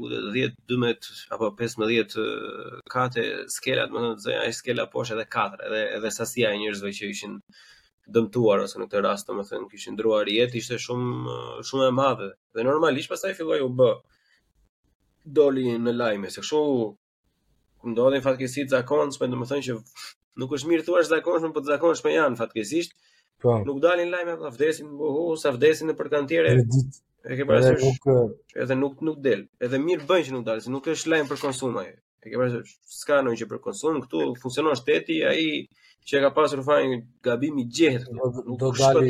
12 0.67 1.11
apo 1.35 1.47
15 1.55 2.17
katë 2.91 3.23
skela 3.53 3.85
do 3.91 3.95
të 3.95 4.01
thonë 4.07 4.21
se 4.23 4.33
ai 4.39 4.51
skela 4.57 4.85
poshtë 4.95 5.15
edhe 5.15 5.27
katër 5.35 5.61
edhe 5.67 5.83
edhe 5.97 6.11
sasia 6.15 6.49
e 6.51 6.57
njerëzve 6.59 6.91
që 6.97 7.09
ishin 7.13 7.37
dëmtuar 8.17 8.63
ose 8.65 8.77
në 8.81 8.87
këtë 8.89 9.03
rast 9.05 9.27
do 9.31 9.37
të 9.39 9.45
thonë 9.53 9.69
kishin 9.75 9.95
ndruar 9.95 10.27
jetë 10.33 10.59
ishte 10.63 10.79
shumë 10.87 11.37
shumë 11.69 11.87
e 11.87 11.95
madhe 12.01 12.27
dhe 12.57 12.65
normalisht 12.67 13.11
pastaj 13.13 13.31
filloi 13.37 13.61
u 13.63 13.71
b 13.79 13.87
doli 15.39 15.67
në 15.85 15.95
lajme 15.95 16.29
se 16.35 16.43
kështu 16.43 16.59
ku 17.79 17.93
ndodhin 17.95 18.23
fatkeqësi 18.27 18.67
të 18.67 18.75
zakonshme 18.75 19.31
do 19.31 19.39
të 19.39 19.49
thonë 19.53 19.67
që 19.69 19.79
nuk 20.43 20.57
është 20.59 20.73
mirë 20.73 20.87
thua 20.89 21.05
për 21.07 21.49
po 21.55 21.61
të 21.61 21.69
zakonshme 21.71 22.11
janë 22.17 22.35
fatkesisht, 22.43 22.91
po 23.41 23.55
nuk 23.63 23.79
dalin 23.87 24.11
lajme 24.11 24.35
ata 24.35 24.49
po 24.51 24.55
vdesin 24.59 24.93
sa 25.45 25.55
vdesin 25.55 25.93
në 25.93 25.97
përkantiere 26.03 26.53
E 27.29 27.35
ke 27.37 27.45
parasysh? 27.49 27.83
Nuk... 27.87 28.37
Edhe 28.63 28.75
nuk 28.79 28.95
nuk 29.05 29.17
del. 29.25 29.41
Edhe 29.65 29.79
mirë 29.81 30.05
bën 30.09 30.23
që 30.27 30.33
nuk 30.35 30.45
dal, 30.45 30.61
se 30.61 30.69
nuk 30.73 30.85
është 30.93 31.11
lajm 31.13 31.29
për 31.31 31.41
konsum 31.41 31.77
ai. 31.81 31.87
E 32.21 32.25
ke 32.29 32.37
parasysh? 32.37 32.75
S'ka 33.01 33.23
ndonjë 33.25 33.39
që 33.41 33.47
për 33.53 33.61
konsum, 33.65 33.99
këtu 34.05 34.21
funksionon 34.43 34.77
shteti, 34.77 35.21
ai 35.25 35.47
që 36.05 36.19
e 36.19 36.23
ka 36.25 36.31
pasur 36.35 36.61
fajin 36.67 36.99
gabimi 37.25 37.65
gjehet. 37.77 38.05
Nuk 38.13 38.61
do 38.61 38.71
dali. 38.77 39.09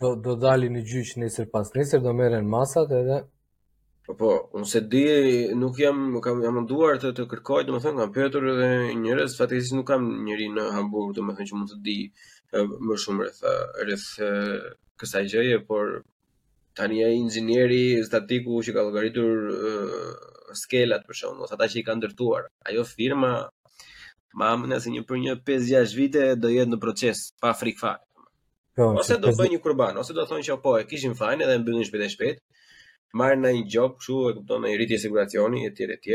Do 0.00 0.10
do 0.24 0.32
dali 0.42 0.66
në 0.74 0.80
gjyq 0.90 1.12
nesër 1.22 1.46
pas 1.52 1.68
nesër 1.76 2.00
do 2.02 2.10
merren 2.18 2.48
masat 2.50 2.90
edhe 2.98 3.20
Po, 4.04 4.12
po, 4.20 4.30
unë 4.58 4.66
se 4.68 4.80
di, 4.92 5.02
nuk 5.56 5.78
jam, 5.80 6.00
kam, 6.20 6.42
jam 6.44 6.58
nduar 6.60 6.98
të 7.00 7.14
të 7.16 7.24
kërkoj, 7.30 7.60
dhe 7.64 7.72
më 7.72 7.78
thënë, 7.80 7.96
kam 8.02 8.10
pjetur 8.12 8.44
edhe 8.50 8.66
njërës, 9.00 9.36
fatikësis 9.38 9.72
nuk 9.78 9.86
kam 9.88 10.04
njëri 10.26 10.50
në 10.52 10.64
Hamburg, 10.74 11.14
dhe 11.16 11.24
më 11.24 11.34
thënë 11.38 11.48
që 11.52 11.56
mund 11.56 11.72
të 11.72 11.78
di 11.86 11.94
më 12.84 12.98
shumë 13.00 13.24
rrëth, 13.24 13.38
rrëth 13.80 14.10
kësaj 15.00 15.22
gjëje, 15.32 15.62
por 15.70 15.94
tani 16.74 17.02
ai 17.06 17.16
inxhinieri 17.22 18.02
statiku 18.08 18.54
që 18.64 18.70
ka 18.74 18.80
llogaritur 18.86 19.32
uh, 19.52 20.08
skelat 20.62 21.06
për 21.08 21.16
shkak 21.20 21.42
të 21.42 21.52
ata 21.56 21.68
që 21.72 21.78
i 21.80 21.84
kanë 21.86 22.00
ndërtuar. 22.02 22.48
Ajo 22.70 22.84
firma 22.94 23.30
mamë 24.42 24.70
nëse 24.72 24.90
një 24.94 25.04
për 25.08 25.20
një 25.24 25.34
5-6 25.46 25.94
vite 26.02 26.22
do 26.42 26.50
jetë 26.50 26.72
në 26.74 26.80
proces 26.84 27.28
pa 27.42 27.54
frikë 27.54 27.94
Po, 28.74 28.88
ose 28.98 29.14
do 29.22 29.30
bëj 29.38 29.52
një 29.52 29.58
kurban, 29.62 29.94
ose 30.02 30.10
do 30.16 30.24
thonë 30.26 30.42
që 30.48 30.54
po 30.62 30.72
e 30.80 30.86
kishim 30.90 31.12
fajin 31.14 31.44
edhe 31.44 31.60
mbyllin 31.62 31.84
shpejt 31.86 32.02
e 32.02 32.08
shpejt. 32.16 32.40
Marr 33.14 33.36
në 33.38 33.52
një 33.56 33.68
gjop 33.70 34.00
kështu 34.00 34.16
e 34.26 34.32
kupton 34.34 34.64
në 34.66 34.72
rritje 34.80 34.98
siguracioni 35.04 35.60
etj 35.68 35.86
etj, 35.94 36.10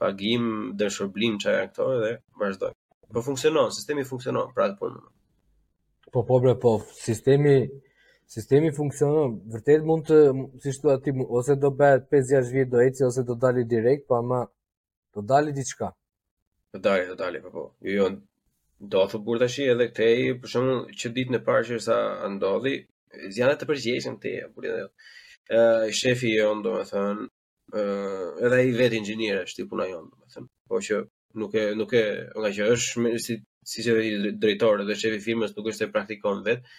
pagim, 0.00 0.46
dëshpërblim 0.80 1.36
çaj 1.44 1.54
ato 1.66 1.90
dhe 2.00 2.14
vazhdoj. 2.40 2.72
Po 3.12 3.20
funksionon, 3.26 3.68
sistemi 3.76 4.06
funksionon 4.08 4.48
prapë. 4.56 4.88
Po 6.16 6.22
po 6.24 6.40
bre, 6.40 6.54
po 6.62 6.78
sistemi 7.04 7.58
sistemi 8.30 8.70
funksionon, 8.76 9.32
vërtet 9.52 9.82
mund 9.88 10.06
të, 10.08 10.18
si 10.62 10.72
shtu 10.76 10.92
ati, 10.94 11.14
ose 11.40 11.56
do 11.64 11.70
bëhet 11.80 12.04
5-6 12.14 12.52
vjetë 12.54 12.72
do 12.76 12.82
eci, 12.84 13.04
ose 13.06 13.24
do 13.26 13.34
dali 13.44 13.64
direkt, 13.74 14.06
pa 14.06 14.18
po 14.20 14.26
ma 14.32 14.40
do 15.16 15.24
dali 15.32 15.54
diçka. 15.56 15.88
Do 16.74 16.78
dali, 16.84 17.08
do 17.10 17.16
dali, 17.18 17.40
po 17.42 17.50
po. 17.56 17.64
Jo, 17.86 17.96
jo, 18.04 18.10
do 18.92 19.02
thë 19.12 19.20
burdashi, 19.26 19.62
shi 19.64 19.72
edhe 19.72 19.88
këtej, 19.90 20.20
për 20.44 20.52
shumë 20.52 20.76
që 21.02 21.12
ditë 21.16 21.34
në 21.34 21.40
parë 21.48 21.66
që 21.72 21.80
sa 21.88 21.96
ndodhi, 22.36 22.76
zjanët 23.36 23.62
të 23.64 23.68
përgjeshën 23.72 24.18
të 24.22 24.34
e, 24.38 24.46
burin 24.54 24.76
dhe 24.76 24.82
jo. 24.84 24.90
shefi 26.00 26.30
jo, 26.36 26.52
do 26.66 26.76
me 26.76 26.84
thënë, 26.92 27.26
edhe 28.46 28.60
i 28.68 28.76
vetë 28.78 29.00
ingjinerë 29.00 29.42
është 29.48 29.64
i 29.64 29.68
puna 29.72 29.88
jo, 29.90 30.04
do 30.06 30.22
me 30.22 30.30
thënë, 30.36 30.48
po 30.70 30.80
që 30.88 31.00
nuk 31.42 31.58
e, 31.58 31.66
nuk 31.82 31.96
e, 31.98 32.06
nga 32.38 32.54
që 32.60 32.70
është, 32.76 33.12
si, 33.26 33.36
si 33.72 33.86
që 33.88 33.98
dhe 33.98 34.32
drejtore 34.46 34.86
dhe 34.86 34.98
shefi 35.02 35.18
firmës 35.26 35.58
nuk 35.58 35.72
është 35.74 35.88
e 35.88 35.92
praktikon 35.98 36.42
vetë, 36.46 36.78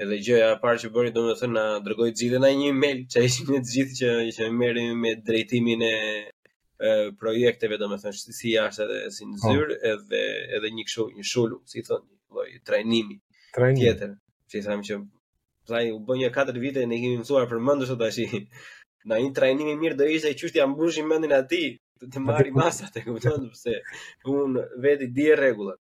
edhe 0.00 0.18
gjëja 0.24 0.46
e 0.54 0.60
parë 0.62 0.78
që 0.82 0.90
bëri 0.94 1.10
domethënë 1.16 1.52
na 1.56 1.64
dërgoi 1.84 2.12
xhitë 2.16 2.38
na 2.42 2.50
një 2.56 2.68
email 2.72 3.00
që 3.12 3.22
ishim 3.28 3.50
ne 3.52 3.58
të 3.64 3.72
gjithë 3.76 3.96
që 4.00 4.10
që 4.38 4.48
merrim 4.60 4.92
me 5.04 5.12
drejtimin 5.26 5.82
e, 5.88 5.94
e 6.86 6.92
projekteve 7.20 7.76
domethënë 7.82 8.14
si, 8.18 8.34
si 8.38 8.54
jashtë 8.54 8.86
edhe 8.86 9.10
si 9.16 9.28
në 9.28 9.40
po. 9.42 9.50
zyrë 9.50 9.74
oh. 9.74 9.82
edhe 9.92 10.22
edhe 10.58 10.70
një 10.78 10.86
kështu 10.88 11.06
një 11.18 11.26
shulu 11.32 11.58
si 11.74 11.84
thon 11.88 12.06
një 12.06 12.38
lloj 12.38 12.48
trajnimi 12.70 13.18
Trajnim. 13.56 13.80
tjetër 13.84 14.14
që 14.16 14.56
si 14.56 14.64
tham 14.68 14.84
që 14.88 14.98
vllai 15.68 15.84
u 15.92 15.98
bën 16.08 16.22
një 16.22 16.30
4 16.38 16.62
vite 16.64 16.86
ne 16.88 17.00
kemi 17.02 17.18
mësuar 17.20 17.48
për 17.52 17.60
mendës 17.68 17.92
së 17.92 17.98
tash 18.00 18.22
na 19.12 19.18
një 19.20 19.34
trajnim 19.36 19.72
i 19.74 19.78
mirë 19.82 19.98
do 20.00 20.06
ishte 20.16 20.32
që 20.40 20.52
ti 20.54 20.62
ambushim 20.64 21.12
mendin 21.12 21.34
atij 21.36 21.66
të, 22.00 22.08
të 22.14 22.22
marri 22.30 22.54
masat 22.56 22.96
e 22.96 23.02
kupton 23.10 23.44
pse 23.52 23.76
un 24.38 24.56
vetë 24.80 25.12
di 25.16 25.28
rregullat 25.36 25.80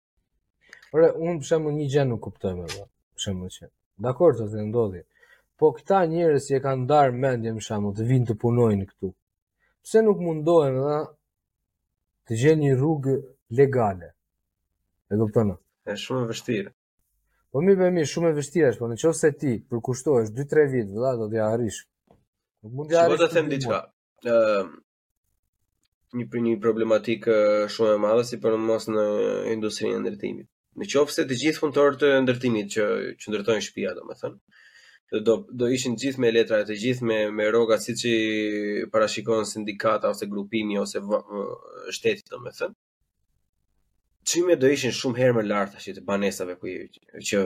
Por 0.92 1.08
un 1.08 1.40
për 1.42 1.48
shembull 1.50 1.74
një 1.80 1.88
gjë 1.90 2.02
nuk 2.06 2.20
kuptoj 2.22 2.52
më. 2.58 2.66
Për 2.70 3.24
shembull 3.24 3.50
që 3.56 3.70
Dakor 4.02 4.34
të 4.38 4.46
të 4.48 4.56
të 4.58 4.62
ndodhi. 4.70 5.02
Po 5.62 5.70
këta 5.78 6.00
njërës 6.10 6.48
që 6.50 6.56
e 6.58 6.62
kanë 6.64 6.88
darë 6.90 7.18
mendje 7.24 7.52
më 7.56 7.62
shamë, 7.66 7.92
të 7.98 8.06
vinë 8.12 8.28
të 8.32 8.36
punojnë 8.42 8.86
këtu. 8.90 9.12
Pse 9.86 10.02
nuk 10.02 10.22
mundohen 10.26 10.80
dhe 10.84 10.96
të 12.30 12.40
gjenë 12.44 12.62
një 12.64 12.78
rrugë 12.80 13.14
legale? 13.60 14.10
E 15.12 15.20
do 15.20 15.28
pëtëna? 15.30 15.58
E 15.92 15.98
shumë 16.06 16.26
e 16.26 16.30
vështirë. 16.32 16.72
Po 17.54 17.62
mi 17.62 17.76
mi, 17.78 18.06
shumë 18.14 18.32
e 18.32 18.38
vështirë 18.40 18.70
është, 18.74 18.82
po 18.82 18.90
në 18.90 18.98
qovë 19.04 19.18
se 19.20 19.32
ti 19.44 19.54
përkushtohesh 19.70 20.32
2-3 20.40 20.70
vitë, 20.74 20.96
dhe 21.04 21.12
do 21.20 21.28
dhe 21.30 21.36
dhe 21.38 21.44
arish. 21.52 21.84
Nuk 22.66 22.72
mund 22.80 22.90
dhe 22.90 22.98
arish 23.04 23.14
po 23.14 23.20
të 23.22 23.30
të 23.52 23.78
të 24.26 24.26
të 24.26 24.34
një 26.18 26.26
për 26.34 26.42
një 26.46 26.56
problematikë 26.66 27.36
shumë 27.76 28.10
e 28.10 28.18
të 28.18 28.26
si 28.32 28.42
për 28.44 28.58
në 28.58 28.64
mos 28.66 28.90
në 28.94 29.06
të 29.62 30.18
të 30.18 30.52
në 30.80 30.86
qofë 30.90 31.14
se 31.14 31.24
të 31.30 31.36
gjithë 31.42 31.62
punëtorë 31.64 31.98
të 32.02 32.10
ndërtimit 32.26 32.72
që, 32.76 32.86
që 33.22 33.32
ndërtojnë 33.34 33.66
shpia, 33.68 33.92
do 33.98 34.06
më 34.10 34.16
thënë, 34.22 34.40
do, 35.12 35.18
do, 35.28 35.34
do 35.64 35.68
ishin 35.76 35.98
gjithë 36.02 36.24
me 36.24 36.32
letra, 36.34 36.62
të 36.68 36.78
gjithë 36.86 37.10
me, 37.10 37.18
me 37.40 37.50
roga 37.54 37.78
si 37.84 37.94
që 38.00 38.14
parashikon 38.94 39.46
sindikata 39.50 40.12
ose 40.16 40.30
grupimi 40.32 40.80
ose 40.82 41.02
vë, 41.04 41.20
vë, 41.30 41.44
shtetit, 41.98 42.32
do 42.34 42.40
më 42.48 42.56
thënë, 42.60 42.78
qime 44.34 44.58
do 44.58 44.72
ishin 44.74 44.96
shumë 45.02 45.20
herë 45.22 45.38
më 45.40 45.44
lartë 45.52 45.78
ashtë 45.82 45.98
të 46.00 46.08
banesave 46.10 46.58
ku 46.62 46.72
që 47.28 47.44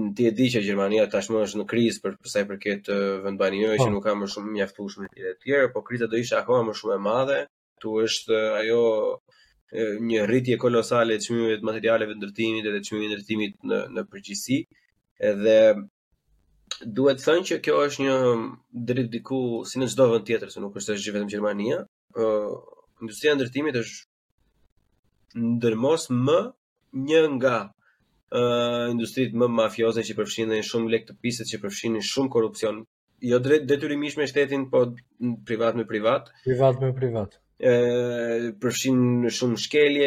në 0.00 0.10
ti 0.14 0.26
e 0.28 0.30
di 0.38 0.46
që 0.52 0.60
Gjermania 0.62 1.08
tashmë 1.10 1.40
është 1.42 1.58
në 1.62 1.64
krizë 1.70 2.02
për 2.04 2.12
përsa 2.22 2.42
i 2.44 2.46
përket 2.50 2.90
vend 3.24 3.40
banjoj 3.40 3.72
që 3.80 3.88
po. 3.88 3.94
nuk 3.96 4.04
ka 4.04 4.12
më 4.20 4.28
shumë 4.30 4.52
mjaftushme 4.58 5.08
të 5.16 5.32
tjere, 5.42 5.70
po 5.74 5.82
krizët 5.88 6.12
do 6.12 6.20
isha 6.20 6.38
akoma 6.44 6.68
më 6.68 6.74
shumë 6.78 6.94
e 6.98 7.02
madhe, 7.08 7.38
tu 7.80 7.96
është 8.04 8.38
ajo 8.60 8.84
një 9.76 10.22
rritje 10.26 10.56
kolosale 10.58 11.16
të 11.18 11.26
çmimeve 11.28 11.56
të 11.60 11.66
materialeve 11.68 12.14
ndërtimit 12.18 12.64
dhe 12.66 12.72
të 12.76 12.82
çmimeve 12.88 13.08
ndërtimit 13.14 13.52
në 13.70 13.78
në 13.94 14.02
përgjithësi. 14.12 14.56
Edhe 15.28 15.58
duhet 16.98 17.20
të 17.20 17.26
thënë 17.28 17.46
që 17.50 17.58
kjo 17.66 17.76
është 17.86 18.06
një 18.06 18.14
drejt 18.90 19.10
diku 19.14 19.38
si 19.70 19.78
në 19.80 19.90
çdo 19.94 20.08
vend 20.12 20.26
tjetër, 20.26 20.50
se 20.50 20.62
nuk 20.64 20.76
është 20.80 20.96
asgjë 20.96 21.14
vetëm 21.16 21.30
Gjermania. 21.34 21.80
ë 22.18 22.22
uh, 22.22 22.78
Industria 23.02 23.32
e 23.32 23.36
ndërtimit 23.38 23.76
është 23.80 25.38
ndërmos 25.44 26.08
më 26.26 26.38
një 27.06 27.20
nga 27.36 27.56
ë 28.34 28.40
uh, 28.40 28.86
industritë 28.94 29.38
më 29.40 29.48
mafioze 29.60 30.02
që 30.06 30.16
përfshijnë 30.18 30.58
shumë 30.66 30.90
lek 30.92 31.06
të 31.06 31.14
pisë 31.22 31.46
që 31.52 31.60
përfshijnë 31.62 32.02
shumë 32.10 32.32
korrupsion 32.34 32.82
jo 33.30 33.38
drejt 33.38 33.64
detyrimisht 33.70 34.18
me 34.18 34.26
shtetin, 34.26 34.66
po 34.72 34.84
privat 35.46 35.74
me 35.76 35.84
privat. 35.86 36.30
Privat 36.44 36.80
me 36.80 36.90
privat 36.98 37.36
e 37.60 37.70
përfshin 38.60 39.28
shumë 39.36 39.58
shkelje, 39.60 40.06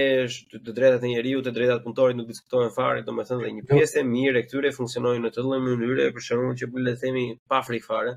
të 0.58 0.74
drejtat 0.74 1.04
e 1.06 1.12
njeriu, 1.12 1.42
të 1.46 1.52
drejtat 1.54 1.84
punëtorit 1.84 2.18
nuk 2.18 2.32
diskutohen 2.32 2.72
fare, 2.74 3.04
domethënë 3.06 3.44
dhe 3.46 3.52
një 3.58 3.62
jo. 3.62 3.68
pjesë 3.76 4.00
e 4.02 4.06
mirë 4.10 4.40
e 4.42 4.46
këtyre 4.48 4.72
funksionojnë 4.74 5.22
në 5.28 5.32
të 5.36 5.44
dhënë 5.46 5.64
mënyrë, 5.68 6.08
për 6.16 6.26
shembull 6.28 6.58
që 6.62 6.70
le 6.88 6.94
të 6.98 7.02
themi 7.04 7.26
pa 7.52 7.60
frikë 7.68 7.86
fare, 7.92 8.16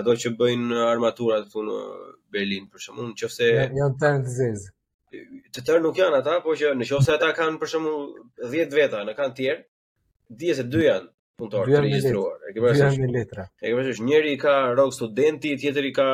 ato 0.00 0.16
që 0.24 0.32
bëjnë 0.40 0.80
armatura 0.88 1.38
këtu 1.44 1.62
në 1.68 1.78
Berlin, 2.34 2.66
për 2.74 2.84
shembull, 2.88 3.12
nëse 3.12 3.52
janë 3.78 4.02
të 4.02 4.10
zezë. 4.40 4.74
Të 5.54 5.62
tërë 5.66 5.84
nuk 5.86 6.02
janë 6.02 6.18
ata, 6.18 6.40
por 6.42 6.58
që 6.58 6.74
nëse 6.80 7.14
ata 7.14 7.30
kanë 7.38 7.62
për 7.62 7.72
shembull 7.76 8.16
10 8.50 8.74
veta, 8.80 9.06
në 9.06 9.14
kanë 9.20 9.38
tjerë, 9.38 9.62
dije 10.42 10.58
se 10.58 10.66
dy 10.74 10.88
janë, 10.88 11.06
punëtor 11.42 11.70
të 11.72 11.80
regjistruar. 11.82 12.36
E 12.46 12.52
ke 12.54 12.62
parasysh? 12.62 13.12
letra. 13.16 13.44
E 13.62 13.72
ke 13.74 13.94
njëri 14.08 14.34
ka 14.44 14.54
rrog 14.74 14.92
studenti, 14.98 15.56
tjetri 15.62 15.92
ka 15.98 16.08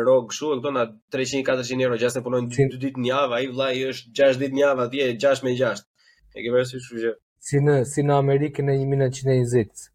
rrog 0.00 0.28
kështu, 0.32 0.54
do 0.64 0.72
të 0.76 0.86
300-400 1.16 1.84
euro 1.86 1.98
gjasë 2.02 2.22
punojnë 2.26 2.68
2 2.76 2.82
ditë 2.84 3.02
në 3.04 3.10
javë, 3.12 3.36
ai 3.40 3.48
vllai 3.52 3.74
është 3.90 4.14
6 4.22 4.40
ditë 4.44 4.58
në 4.58 4.64
javë 4.64 4.86
atje 4.88 5.08
6 5.26 5.44
me 5.46 5.54
6. 5.60 5.86
E 6.34 6.38
ke 6.44 6.54
parasysh 6.56 6.84
kështu 6.84 7.02
që 7.06 7.12
si 7.50 7.62
në 7.66 7.76
si 7.92 8.04
në 8.06 8.18
Amerikën 8.24 8.72
e 8.72 8.76
1920. 8.84 9.86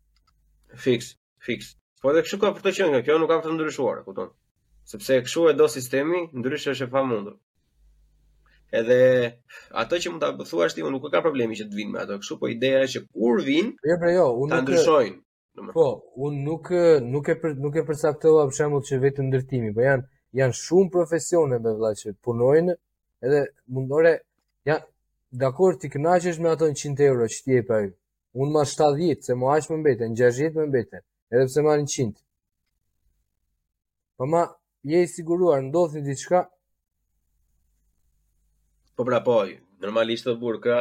Fix, 0.86 1.13
fix. 1.49 1.71
Po 2.01 2.11
edhe 2.13 2.25
kështu 2.25 2.41
ka 2.43 2.53
për 2.57 2.67
të 2.69 2.75
qenë, 2.80 3.03
kjo 3.07 3.17
nuk 3.21 3.32
ka 3.32 3.39
për 3.41 3.49
të 3.49 3.55
ndryshuar, 3.57 4.03
kupton? 4.05 4.34
Sepse 4.88 5.21
kështu 5.25 5.47
e 5.51 5.55
do 5.59 5.67
sistemi, 5.71 6.25
ndryshe 6.38 6.73
është 6.75 6.88
e 6.89 6.93
pamundur. 6.93 7.38
Edhe 8.72 9.38
ato 9.74 9.95
që 9.95 10.11
mund 10.11 10.24
ta 10.24 10.32
thuash 10.43 10.76
ti, 10.76 10.84
unë 10.84 10.97
nuk 10.99 11.05
ka 11.13 11.22
problemi 11.24 11.55
që 11.55 11.70
të 11.72 11.78
vinë 11.80 11.93
me 11.93 12.01
ato. 12.01 12.18
Kështu 12.20 12.36
po 12.41 12.49
ideja 12.51 12.82
është 12.88 12.99
që 12.99 13.07
kur 13.20 13.41
vinë, 13.47 13.72
jo, 13.88 13.95
pra 14.01 14.11
jo, 14.11 14.26
unë 14.43 14.51
ta 14.53 14.59
ndryshojnë. 14.65 15.18
Po, 15.74 15.86
unë 16.28 16.41
nuk 16.47 16.68
nuk 17.13 17.30
e 17.32 17.36
për, 17.43 17.53
nuk 17.63 17.80
e 17.82 17.86
përcaktova 17.88 18.43
për 18.49 18.57
shembull 18.57 18.84
që 18.89 18.99
vetë 19.05 19.26
ndërtimi, 19.30 19.72
po 19.78 19.86
janë 19.86 20.05
janë 20.41 20.57
shumë 20.59 20.91
profesione 20.93 21.61
me 21.63 21.72
vëlla 21.78 21.93
që 22.01 22.11
punojnë, 22.28 22.76
edhe 23.26 23.39
mundore 23.74 24.11
ja 24.70 24.76
dakor 25.45 25.80
ti 25.82 25.89
kënaqesh 25.95 26.41
me 26.43 26.51
ato 26.51 26.68
100 26.72 27.07
euro 27.07 27.30
që 27.34 27.39
ti 27.47 27.57
e 27.61 27.63
pa 27.72 27.80
Unë 28.38 28.51
ma 28.53 28.61
70 28.70 29.24
se 29.26 29.34
mo 29.39 29.47
aq 29.49 29.65
më 29.72 29.78
mbeten, 29.82 30.11
60 30.20 30.59
më 30.59 30.65
mbeten, 30.70 31.01
edhe 31.34 31.45
pse 31.47 31.61
marrin 31.65 31.88
100. 31.89 32.20
Po 34.20 34.28
ma 34.30 34.43
je 34.86 34.99
i 35.01 35.07
siguruar 35.09 35.63
ndodhi 35.63 36.03
diçka, 36.05 36.43
Po 38.97 39.05
pra 39.05 39.19
po, 39.27 39.35
normalisht 39.83 40.25
të 40.25 40.33
burë 40.41 40.75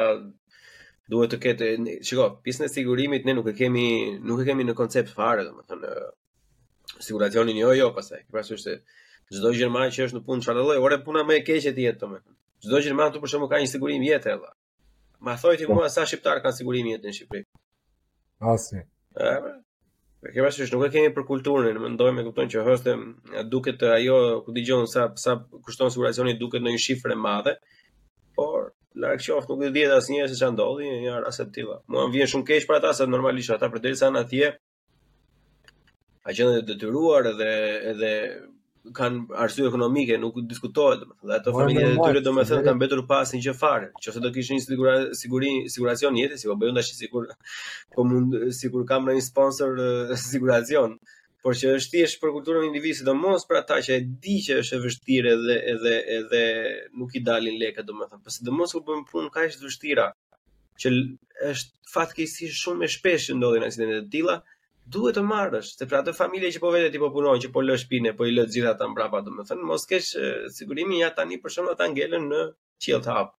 duhet 1.14 1.30
të 1.34 1.38
ketë, 1.42 1.66
shiko, 2.08 2.26
pisën 2.46 2.64
e 2.66 2.70
sigurimit, 2.74 3.26
ne 3.28 3.34
nuk 3.36 3.50
e 3.52 3.52
kemi, 3.58 3.82
nuk 4.30 4.40
e 4.42 4.46
kemi 4.48 4.64
në 4.64 4.74
koncept 4.78 5.12
fare, 5.18 5.44
do 5.44 5.52
më 5.58 5.66
thënë, 5.72 5.90
siguracionin 7.08 7.60
jo, 7.60 7.74
jo, 7.78 7.90
pasaj, 7.98 8.22
pra 8.32 8.42
së 8.48 8.56
është, 8.56 8.74
zdoj 9.40 9.52
gjërmaj 9.58 9.92
që 9.98 10.06
është 10.06 10.16
në 10.18 10.24
punë 10.30 10.42
të 10.42 10.48
qaralloj, 10.50 10.78
ore 10.88 10.98
puna 11.08 11.22
me 11.28 11.36
e 11.38 11.44
keqe 11.50 11.74
të 11.76 11.84
jetë 11.84 12.00
të 12.04 12.08
me, 12.14 12.18
zdoj 12.70 12.82
gjërmaj 12.88 13.12
të 13.18 13.22
përshëmë 13.26 13.50
ka 13.52 13.60
një 13.62 13.70
sigurim 13.74 14.08
jetë 14.08 14.32
e 14.32 14.38
la, 14.40 14.50
ma 15.28 15.36
thoi 15.44 15.54
të 15.60 15.68
kuma 15.70 15.86
sa 15.98 16.08
shqiptarë 16.08 16.42
ka 16.46 16.54
sigurim 16.60 16.88
jetë 16.94 17.06
në 17.10 17.16
Shqipëri. 17.20 17.44
Asi. 18.54 18.80
E, 18.80 19.30
bre. 19.44 19.54
Pra, 20.24 20.32
Kërë 20.36 20.50
është 20.66 20.70
nuk 20.74 20.88
e 20.88 20.92
kemi 20.96 21.12
për 21.16 21.28
kulturën, 21.30 21.70
në 21.76 21.84
më 21.84 21.92
ndojë 21.98 22.16
me 22.18 22.24
këptojnë 22.30 22.54
që 22.56 22.64
hështë 22.70 22.96
duket 23.52 23.78
të 23.84 23.92
ajo, 24.00 24.16
ku 24.46 24.56
i 24.58 24.64
gjonë, 24.70 24.88
sa, 24.96 25.06
sa 25.26 25.36
kushton 25.66 25.92
siguracionit 25.94 26.40
duket 26.42 26.64
në 26.64 26.72
një 26.74 26.82
shifre 26.88 27.14
madhe, 27.28 27.52
por 28.36 28.72
larg 28.98 29.20
qoftë 29.24 29.50
nuk 29.52 29.64
e 29.66 29.72
diet 29.74 29.92
asnjëherë 29.96 30.32
se 30.34 30.38
ç'a 30.40 30.52
ndodhi, 30.52 30.88
një 31.02 31.14
herë 31.18 31.30
as 31.32 31.40
Mua 31.86 32.06
më 32.06 32.12
vjen 32.14 32.30
shumë 32.32 32.48
keq 32.50 32.66
për 32.68 32.78
ata, 32.78 32.92
se 32.98 33.08
normalisht 33.08 33.52
ata 33.56 33.68
për 33.74 33.82
derisa 33.86 34.10
na 34.12 34.22
thie 34.32 34.52
a 36.26 36.34
gjëndë 36.36 36.62
të 36.62 36.68
detyruar 36.72 37.28
edhe 37.32 37.50
edhe 37.92 38.12
kanë 39.00 39.34
arsye 39.44 39.66
ekonomike, 39.66 40.14
nuk 40.22 40.36
diskutohet 40.50 41.00
domethënë. 41.02 41.28
Dhe 41.30 41.36
ato 41.40 41.52
familje 41.56 41.86
të 41.88 41.96
tyre 42.06 42.20
domethënë 42.22 42.64
kanë 42.68 42.78
mbetur 42.80 43.02
pa 43.08 43.18
asnjë 43.24 43.40
gjë 43.48 43.54
fare, 43.58 43.88
qoftë 43.98 44.22
do 44.26 44.30
kishin 44.36 44.62
siguri 44.62 45.16
siguri 45.22 45.50
siguracion 45.76 46.18
jetë, 46.20 46.38
si 46.40 46.50
po 46.50 46.56
bëjnë 46.60 46.78
dashje 46.80 46.94
sigur 47.00 47.26
po 47.96 48.06
mund 48.06 48.38
sigur 48.60 48.86
kanë 48.88 49.18
një 49.18 49.26
sponsor 49.30 49.86
siguracion 50.30 51.00
por 51.46 51.54
që 51.54 51.76
është 51.78 51.92
thjesht 51.92 52.16
për 52.22 52.30
kulturën 52.34 52.64
e 52.66 52.68
individit, 52.72 52.96
sidomos 52.98 53.44
për 53.46 53.56
ata 53.60 53.76
që 53.86 53.92
e 53.94 54.00
di 54.24 54.32
që 54.42 54.54
është 54.64 54.74
e 54.74 54.82
vështirë 54.82 55.34
dhe 55.44 55.54
edhe 55.72 55.90
edhe 56.16 56.40
nuk 56.98 57.12
i 57.14 57.20
dalin 57.22 57.54
lekë, 57.60 57.84
domethënë, 57.86 58.18
pse 58.18 58.26
po 58.26 58.32
sidomos 58.34 58.74
u 58.74 58.80
bën 58.88 59.04
punë 59.12 59.30
kaq 59.36 59.54
të 59.54 59.68
vështira 59.68 60.06
që 60.82 60.90
është 61.52 61.92
fatkeqësisht 61.92 62.58
shumë 62.64 62.88
e 62.88 62.88
shpeshtë 62.96 63.28
që 63.30 63.36
ndodhin 63.38 63.66
aksidente 63.68 64.00
të 64.00 64.10
tilla, 64.16 64.34
duhet 64.96 65.20
të 65.20 65.24
marrësh, 65.28 65.70
se 65.78 65.86
për 65.86 66.00
atë 66.00 66.16
familje 66.18 66.50
që 66.56 66.64
po 66.64 66.72
vetë 66.74 66.90
ti 66.96 67.02
po 67.04 67.12
punon, 67.14 67.38
që 67.38 67.52
po 67.54 67.62
lë 67.62 67.78
shpinë, 67.84 68.14
po 68.18 68.26
i 68.26 68.34
lë 68.34 68.48
gjitha 68.50 68.74
ata 68.74 68.90
mbrapa, 68.90 69.22
domethënë, 69.28 69.68
mos 69.70 69.86
kesh 69.90 70.10
sigurimi 70.56 70.98
ja 71.04 71.12
tani 71.14 71.38
për 71.44 71.54
shkak 71.58 71.78
të 71.78 71.88
ngelën 71.94 72.26
në 72.32 72.42
qiell 72.82 73.06
të 73.06 73.14
hap. 73.20 73.32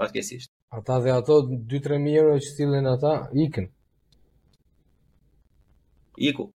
Fatkeqësisht. 0.00 0.48
Ata 0.72 0.96
dhe 1.04 1.12
ato 1.18 1.42
2-3 1.52 2.00
mijë 2.00 2.24
euro 2.24 2.40
që 2.40 2.48
sillen 2.56 2.88
ata 2.96 3.14
ikën. 3.46 3.68
Iku. 6.30 6.48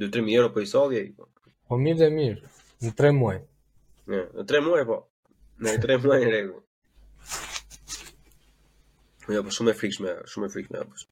2-3000 0.00 0.34
euro 0.34 0.50
po 0.52 0.60
i 0.60 0.66
sallje. 0.66 1.12
Po. 1.16 1.26
po 1.68 1.76
mirë 1.78 1.98
dhe 2.00 2.08
mirë, 2.16 2.50
në 2.84 2.92
3 3.00 3.14
muaj. 3.16 3.38
Ja, 4.10 4.22
në 4.38 4.44
3 4.48 4.62
muaj 4.64 4.84
po. 4.88 4.98
Në 5.60 5.74
3 5.84 5.98
muaj 6.04 6.20
në 6.24 6.30
rregull. 6.32 6.62
Po 9.24 9.34
jo, 9.34 9.36
ja, 9.36 9.42
po 9.44 9.52
shumë 9.54 9.74
e 9.74 9.78
frikshme, 9.78 10.14
shumë 10.32 10.48
e 10.48 10.54
frikshme 10.54 10.80
apo. 10.84 11.02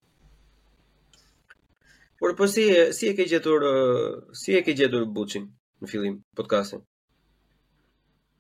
Por 2.18 2.32
po 2.38 2.48
si 2.50 2.64
si 2.96 3.10
e 3.12 3.14
ke 3.14 3.28
gjetur 3.30 3.62
eh, 3.68 4.14
si 4.34 4.56
e 4.58 4.62
ke 4.66 4.74
gjetur 4.74 5.04
buqin 5.14 5.44
në 5.84 5.90
filim 5.92 6.16
podcastin? 6.38 6.80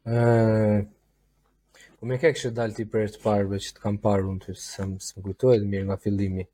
Ëh, 0.08 0.24
eh, 0.24 0.86
Po 1.98 2.06
më 2.06 2.14
ke 2.22 2.30
kështë 2.30 2.54
dalë 2.54 2.74
ti 2.76 2.84
për 2.86 3.02
e 3.04 3.06
të 3.10 3.18
parë, 3.24 3.46
be 3.50 3.58
që 3.58 3.72
të 3.74 3.80
kam 3.82 3.96
parë 3.98 4.28
unë 4.30 4.44
të 4.44 4.52
së 4.62 4.84
më 4.86 5.22
kujtojt 5.24 5.64
mirë 5.66 5.88
nga 5.88 5.96
fillimi. 5.98 6.44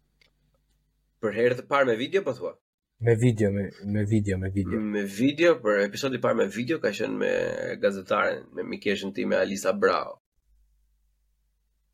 Për 1.21 1.35
herë 1.37 1.59
të 1.59 1.65
parë 1.69 1.89
me 1.91 1.97
video, 2.01 2.23
po 2.25 2.33
thua? 2.39 2.55
Me 3.01 3.15
video, 3.17 3.51
me, 3.51 3.71
me 3.85 4.05
video, 4.05 4.39
me 4.39 4.51
video. 4.55 4.79
Me 4.79 5.01
video, 5.03 5.55
për 5.65 5.81
episodi 5.83 6.21
parë 6.23 6.39
me 6.45 6.45
video 6.47 6.79
ka 6.83 6.93
qenë 6.95 7.17
me 7.21 7.31
gazetaren, 7.83 8.45
me 8.55 8.63
mikeshën 8.71 9.11
ti 9.15 9.25
me 9.27 9.37
Alisa 9.37 9.73
Brau. 9.75 10.15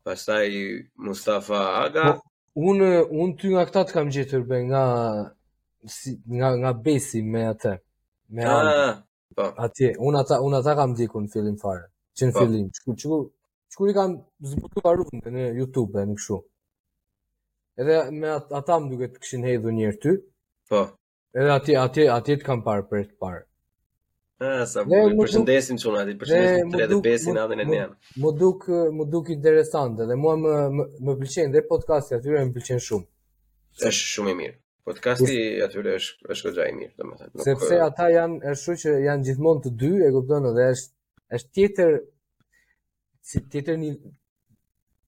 Pastaj 0.05 0.45
Mustafa 1.01 1.59
Aga. 1.83 2.05
Po, 2.13 2.21
unë 2.69 2.91
un, 2.99 3.17
un 3.25 3.33
ty 3.37 3.49
nga 3.55 3.65
këta 3.65 3.83
të 3.89 3.95
kam 3.97 4.11
gjetur 4.13 4.45
be 4.47 4.61
nga 4.69 4.83
si, 5.89 6.15
nga 6.37 6.53
nga 6.61 6.71
Besi 6.85 7.21
me 7.25 7.47
atë. 7.49 7.73
Me 8.37 8.45
ah, 8.45 8.61
anë. 8.61 8.87
Po. 9.41 9.49
Atje, 9.65 9.93
unë 9.97 10.21
ata 10.23 10.37
un 10.45 10.53
ata 10.61 10.77
kam 10.79 10.93
diku 10.99 11.25
në 11.25 11.31
fillim 11.33 11.57
fare. 11.63 11.89
Që 12.17 12.29
në 12.29 12.35
po. 12.37 12.45
fillim, 12.45 12.69
çku 12.77 12.95
çku 13.01 13.17
çku 13.73 13.87
i 13.89 13.93
kam 13.97 14.19
zbukuar 14.53 14.95
rrugën 15.01 15.33
në 15.33 15.49
YouTube, 15.63 15.97
në 16.05 16.15
kështu. 16.21 16.37
Edhe 17.81 18.03
me 18.19 18.29
ata 18.37 18.77
më 18.79 18.87
duke 18.93 19.11
të 19.15 19.19
këshin 19.23 19.49
hedhur 19.49 19.71
një 19.73 19.97
ty. 20.01 20.13
Mhm. 20.15 20.29
Po. 20.71 20.87
Edhe 21.35 21.51
aty 21.55 21.73
aty 21.85 22.03
aty 22.15 22.35
të 22.39 22.45
kam 22.47 22.61
parë 22.67 22.83
për 22.91 23.01
të 23.07 23.15
parë. 23.23 23.39
Ah, 24.49 24.61
sa 24.73 24.85
ju 24.85 24.87
më 24.93 25.17
përshëndesin 25.19 25.79
çon 25.83 25.97
aty, 25.99 26.13
përshëndesin 26.21 26.71
tre 26.73 26.85
dhe 26.91 26.99
pesin 27.07 27.35
më 27.35 27.57
në 27.59 27.79
Mu 28.23 28.31
duk 28.43 28.61
mu 28.95 29.03
duk 29.13 29.33
interesant 29.35 29.99
dhe 30.09 30.15
mua 30.23 30.35
më 30.43 30.53
më 31.05 31.13
pëlqen 31.19 31.49
dhe 31.55 31.61
podcasti 31.71 32.15
aty 32.17 32.29
më 32.37 32.47
pëlqen 32.55 32.79
shumë. 32.87 33.05
Është 33.83 34.07
shumë 34.13 34.31
i 34.33 34.37
mirë. 34.41 34.57
Podcasti 34.89 35.35
aty 35.65 35.83
është 35.99 36.31
është 36.37 36.53
gjaj 36.55 36.69
i 36.71 36.77
mirë, 36.79 36.93
domethënë. 37.03 37.43
Sepse 37.49 37.79
ata 37.89 38.07
janë 38.15 38.39
është 38.55 38.77
që 38.85 38.95
janë 39.09 39.27
gjithmonë 39.27 39.65
të 39.65 39.75
dy, 39.83 39.91
e 40.07 40.15
kupton, 40.15 40.49
dhe 40.57 40.69
është 40.77 41.37
është 41.41 41.53
tjetër 41.59 41.99
si 43.33 43.43
tjetër 43.51 43.83
një 43.83 43.93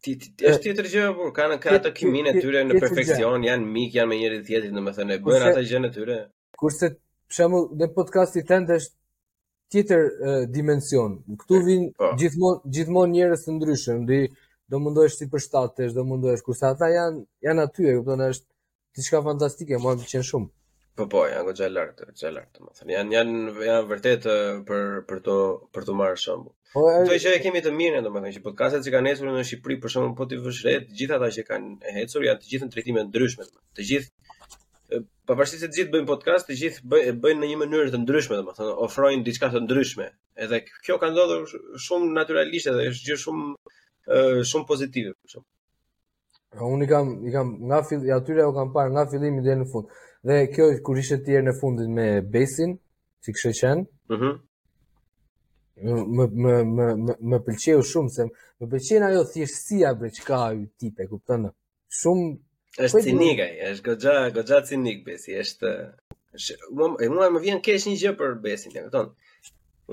ti 0.04 0.14
është 0.50 0.62
tjetër 0.64 0.88
gjë 0.94 1.04
por 1.18 1.30
kanë 1.38 1.58
kanë 1.64 1.80
ato 1.80 1.92
kimin 1.98 2.28
e 2.28 2.34
tyre 2.42 2.64
në 2.68 2.80
perfeksion 2.84 3.46
janë 3.48 3.70
mik 3.76 3.94
janë 3.96 4.10
me 4.12 4.18
njëri 4.20 4.40
tjetrin 4.50 4.80
domethënë 4.80 5.16
e 5.16 5.20
bëjnë 5.26 5.50
ato 5.52 5.64
gjën 5.70 5.88
e 5.88 5.92
tyre 5.96 6.18
kurse 6.60 6.90
për 6.96 7.36
shembull 7.38 7.68
në 7.80 7.88
podcasti 7.96 8.44
tënd 8.50 8.74
është 8.78 9.76
tjetër 9.76 10.10
dimension 10.58 11.16
këtu 11.44 11.62
vijnë 11.70 11.88
po. 11.98 12.10
gjithmonë 12.20 12.74
gjithmonë 12.76 13.16
njerëz 13.16 13.46
të 13.48 13.56
ndryshëm 13.58 14.04
do 14.72 14.76
mundohesh 14.84 15.18
ti 15.22 15.30
për 15.32 15.46
shtatësh 15.48 15.96
do 15.98 16.04
mundohesh 16.12 16.44
kurse 16.46 16.66
ata 16.74 16.92
janë 16.98 17.24
janë 17.48 17.66
aty 17.70 17.94
kupton 17.98 18.26
është 18.28 18.46
diçka 19.00 19.24
fantastike 19.30 19.80
mua 19.84 19.96
pëlqen 20.02 20.28
shumë 20.30 20.50
Po 21.00 21.06
po, 21.10 21.22
janë 21.26 21.44
gojë 21.48 21.68
lart, 21.74 22.02
gojë 22.18 22.30
lart, 22.34 22.58
më 22.64 22.72
thënë. 22.80 22.92
Janë 22.96 23.14
janë 23.16 23.62
janë 23.68 23.78
vërtet 23.92 24.26
për 24.68 24.82
për 25.12 25.22
to 25.28 25.38
për 25.78 25.88
të 25.88 25.94
marrë 26.02 26.20
shëmbu. 26.24 26.52
Po 26.76 26.84
ai 26.94 27.16
që 27.24 27.32
e 27.34 27.40
kemi 27.46 27.62
të 27.66 27.72
mirë, 27.78 28.02
domethënë 28.06 28.34
që 28.36 28.44
podcastet 28.48 28.86
që 28.86 28.92
kanë 28.94 29.08
nesër 29.10 29.32
në 29.32 29.46
Shqipëri, 29.50 29.78
për 29.86 29.94
shkakun 29.94 30.12
po 30.20 30.28
ti 30.30 30.38
vesh 30.44 30.60
re, 30.68 30.74
të 30.84 30.98
gjitha 31.00 31.18
ata 31.18 31.32
që 31.38 31.46
kanë 31.48 31.74
e 31.90 31.94
hecur 32.04 32.28
janë 32.28 32.44
të 32.44 32.52
gjithë 32.52 32.68
në 32.70 32.76
trajtime 32.76 33.04
të 33.08 33.10
ndryshme. 33.10 33.48
Të 33.80 33.86
gjithë 33.90 35.02
pavarësisht 35.32 35.66
se 35.66 35.70
të 35.72 35.80
gjithë 35.80 35.94
bëjnë 35.98 36.10
podcast, 36.12 36.50
të 36.52 36.58
gjithë 36.60 36.92
bëjnë 36.92 37.16
bëjnë 37.26 37.42
në 37.46 37.50
një 37.54 37.58
mënyrë 37.64 37.96
të 37.96 38.04
ndryshme, 38.04 38.40
domethënë 38.44 38.76
ofrojnë 38.86 39.26
diçka 39.32 39.50
të 39.56 39.64
ndryshme. 39.66 40.12
Edhe 40.46 40.62
kjo 40.70 41.00
ka 41.02 41.10
ndodhur 41.16 41.58
shumë 41.88 42.12
natyralisht 42.20 42.70
edhe 42.76 42.86
është 42.94 43.10
gjë 43.10 43.20
shumë 43.26 43.52
shumë 44.52 44.70
pozitive, 44.74 45.18
për 45.18 45.34
shembull. 45.38 45.50
Po 46.58 46.68
unë 46.70 46.88
kam 46.90 47.08
i 47.28 47.32
kam 47.34 47.48
nga 47.68 47.80
fillimi 47.88 48.12
aty 48.14 48.32
u 48.50 48.54
kam 48.58 48.74
parë 48.76 48.92
nga 48.94 49.04
fillimi 49.12 49.40
deri 49.46 49.60
në 49.64 49.68
fund. 49.72 49.86
Dhe 50.28 50.36
kjo 50.54 50.66
kur 50.86 51.00
ishte 51.02 51.18
tjerë 51.26 51.48
në 51.50 51.54
fundin 51.60 51.94
me 51.98 52.06
Besin, 52.36 52.76
që 53.24 53.30
kështë 53.36 53.54
qenë, 53.62 53.86
Mhm. 54.14 54.32
Më 56.16 56.26
më 56.44 56.54
më 56.78 56.86
më 57.30 57.38
pëlqeu 57.46 57.80
shumë 57.92 58.10
se 58.16 58.24
më 58.60 58.66
pëlqen 58.72 59.02
ajo 59.08 59.22
thjeshtësia 59.32 59.90
bre 60.00 60.10
që 60.16 60.22
ka 60.28 60.36
ai 60.50 60.60
tipe, 60.80 61.00
e 61.04 61.10
kupton. 61.12 61.44
Shumë 62.00 62.26
është 62.86 63.02
cinikaj, 63.08 63.50
është 63.70 63.84
goxha 63.88 64.14
goxha 64.36 64.58
cinik 64.70 65.00
Besi, 65.08 65.32
është 65.44 65.70
Unë 66.84 67.10
mua 67.16 67.28
më 67.34 67.40
vjen 67.46 67.60
kesh 67.66 67.86
një 67.90 67.98
gjë 68.02 68.12
për 68.22 68.32
Besin, 68.46 68.72
e 68.78 68.84
kupton. 68.86 69.08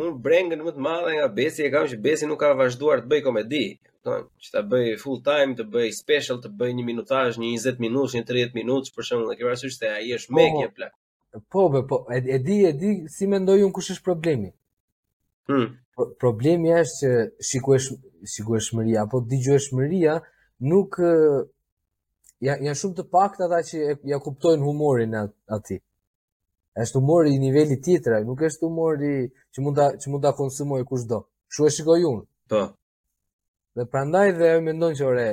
Unë 0.01 0.13
brengën 0.25 0.61
më 0.65 0.71
të 0.75 0.81
madhe 0.89 1.11
nga 1.17 1.27
Besi 1.39 1.61
e 1.65 1.73
kam 1.73 1.87
që 1.91 1.97
Besi 2.07 2.25
nuk 2.29 2.41
ka 2.43 2.53
vazhduar 2.61 2.99
të 3.01 3.11
bëj 3.13 3.23
komedi 3.27 3.67
do 4.05 4.13
të 4.41 4.51
ta 4.53 4.61
bëj 4.71 4.87
full 5.03 5.19
time, 5.27 5.55
të 5.59 5.65
bëj 5.75 5.89
special, 5.99 6.39
të 6.41 6.51
bëj 6.61 6.71
një 6.79 6.85
minutazh, 6.89 7.37
një 7.43 7.51
20 7.61 7.83
minutë, 7.85 8.17
një 8.19 8.27
30 8.33 8.57
minutë, 8.61 8.95
për 8.97 9.07
shembull, 9.09 9.35
ke 9.37 9.45
parasysh 9.47 9.77
se 9.77 9.91
ai 9.93 10.09
është 10.17 10.37
me 10.37 10.47
po. 10.53 10.57
kje 10.61 10.71
plak. 10.79 10.95
Po, 11.53 11.67
po, 11.73 11.83
po, 11.93 11.99
e, 12.17 12.21
e 12.37 12.39
di, 12.47 12.57
e 12.67 12.73
di 12.81 12.93
si 13.17 13.29
mendoj 13.31 13.61
un 13.67 13.75
kush 13.77 13.93
është 13.97 14.07
problemi. 14.11 14.53
Hm. 15.51 15.67
problemi 16.23 16.71
është 16.79 16.99
që 17.01 17.47
shikuesh 17.49 17.87
sigurishmëria 18.33 19.01
apo 19.03 19.19
dëgjueshmëria 19.31 20.13
nuk 20.71 20.95
ja 22.47 22.55
janë 22.67 22.79
shumë 22.83 22.97
të 23.01 23.05
pakta 23.15 23.49
ata 23.49 23.59
që 23.69 23.81
ja 24.11 24.19
kuptojnë 24.23 24.65
humorin 24.69 25.17
aty. 25.57 25.81
Është 26.85 27.01
humor 27.03 27.29
i 27.33 27.39
niveli 27.43 27.81
tjetër, 27.85 28.21
nuk 28.29 28.41
është 28.49 28.69
humor 28.69 28.95
i 29.05 29.15
që 29.53 29.59
mund 29.65 29.77
ta 29.81 29.87
që 30.01 30.07
mund 30.15 30.23
ta 30.25 30.33
konsumojë 30.41 30.87
kushdo. 30.89 31.19
Shu 31.53 31.61
e 31.69 31.73
shikoj 31.75 32.01
unë. 32.15 32.25
Po. 32.55 32.63
Dhe 33.77 33.85
prandaj 33.93 34.29
dhe 34.39 34.51
më 34.67 34.73
ndonë 34.77 34.97
që 34.99 35.05
ore, 35.11 35.29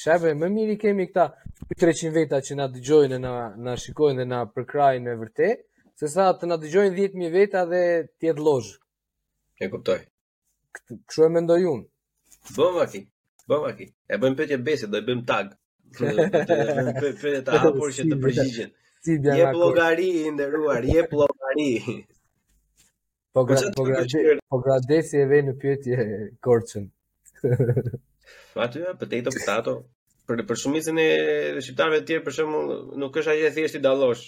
shepe, 0.00 0.30
më 0.40 0.46
miri 0.54 0.74
kemi 0.82 1.04
këta 1.10 1.24
300 1.80 2.10
veta 2.16 2.38
që 2.46 2.52
nga 2.58 2.66
dëgjojnë 2.74 3.14
dhe 3.16 3.18
nga 3.62 3.72
shikojnë 3.84 4.20
dhe 4.20 4.26
nga 4.30 4.38
përkrajnë 4.54 5.10
e 5.10 5.16
vërte, 5.22 5.48
se 5.98 6.06
sa 6.14 6.24
të 6.38 6.42
nga 6.50 6.56
dëgjojnë 6.62 6.94
10.000 7.00 7.34
veta 7.38 7.60
dhe 7.72 7.82
tjetë 8.22 8.42
lojë. 8.46 8.72
E 9.62 9.70
kuptoj. 9.74 9.98
Këshu 11.10 11.22
e 11.26 11.30
më 11.34 11.40
ndoj 11.46 11.60
unë. 11.72 11.86
Bëm 12.54 12.72
vaki, 12.78 13.00
bëm 13.50 13.60
vaki. 13.66 13.86
E 13.90 14.14
bëm 14.22 14.32
besë, 14.66 14.86
do 14.90 14.94
dhe 14.94 15.04
bëjmë 15.10 15.24
tag. 15.32 15.46
E 15.94 15.98
bëm 15.98 17.44
të 17.46 17.52
hapur 17.62 17.88
që 17.96 18.02
të 18.10 18.16
përgjigjen. 18.22 18.70
Je 19.38 19.46
plogari 19.54 20.08
i 20.22 20.32
ndëruar, 20.34 20.82
je 20.94 21.04
plogari. 21.12 21.68
Po 23.34 24.58
gradesi 24.66 25.16
e 25.22 25.26
vjen 25.30 25.50
në 25.52 25.58
pyetje 25.62 26.02
Korçën. 26.44 26.86
Po 28.54 28.60
aty 28.62 28.82
ah, 28.88 28.96
potato 28.98 29.30
potato 29.38 29.74
për 30.28 30.40
për 30.48 30.60
shumicën 30.62 31.00
e 31.00 31.04
shqiptarëve 31.60 31.98
të 32.00 32.06
tjerë 32.10 32.24
për 32.26 32.34
shembull 32.36 32.70
nuk 33.00 33.16
është 33.20 33.32
ajo 33.32 33.50
thjesht 33.56 33.76
i 33.78 33.82
dallosh 33.84 34.24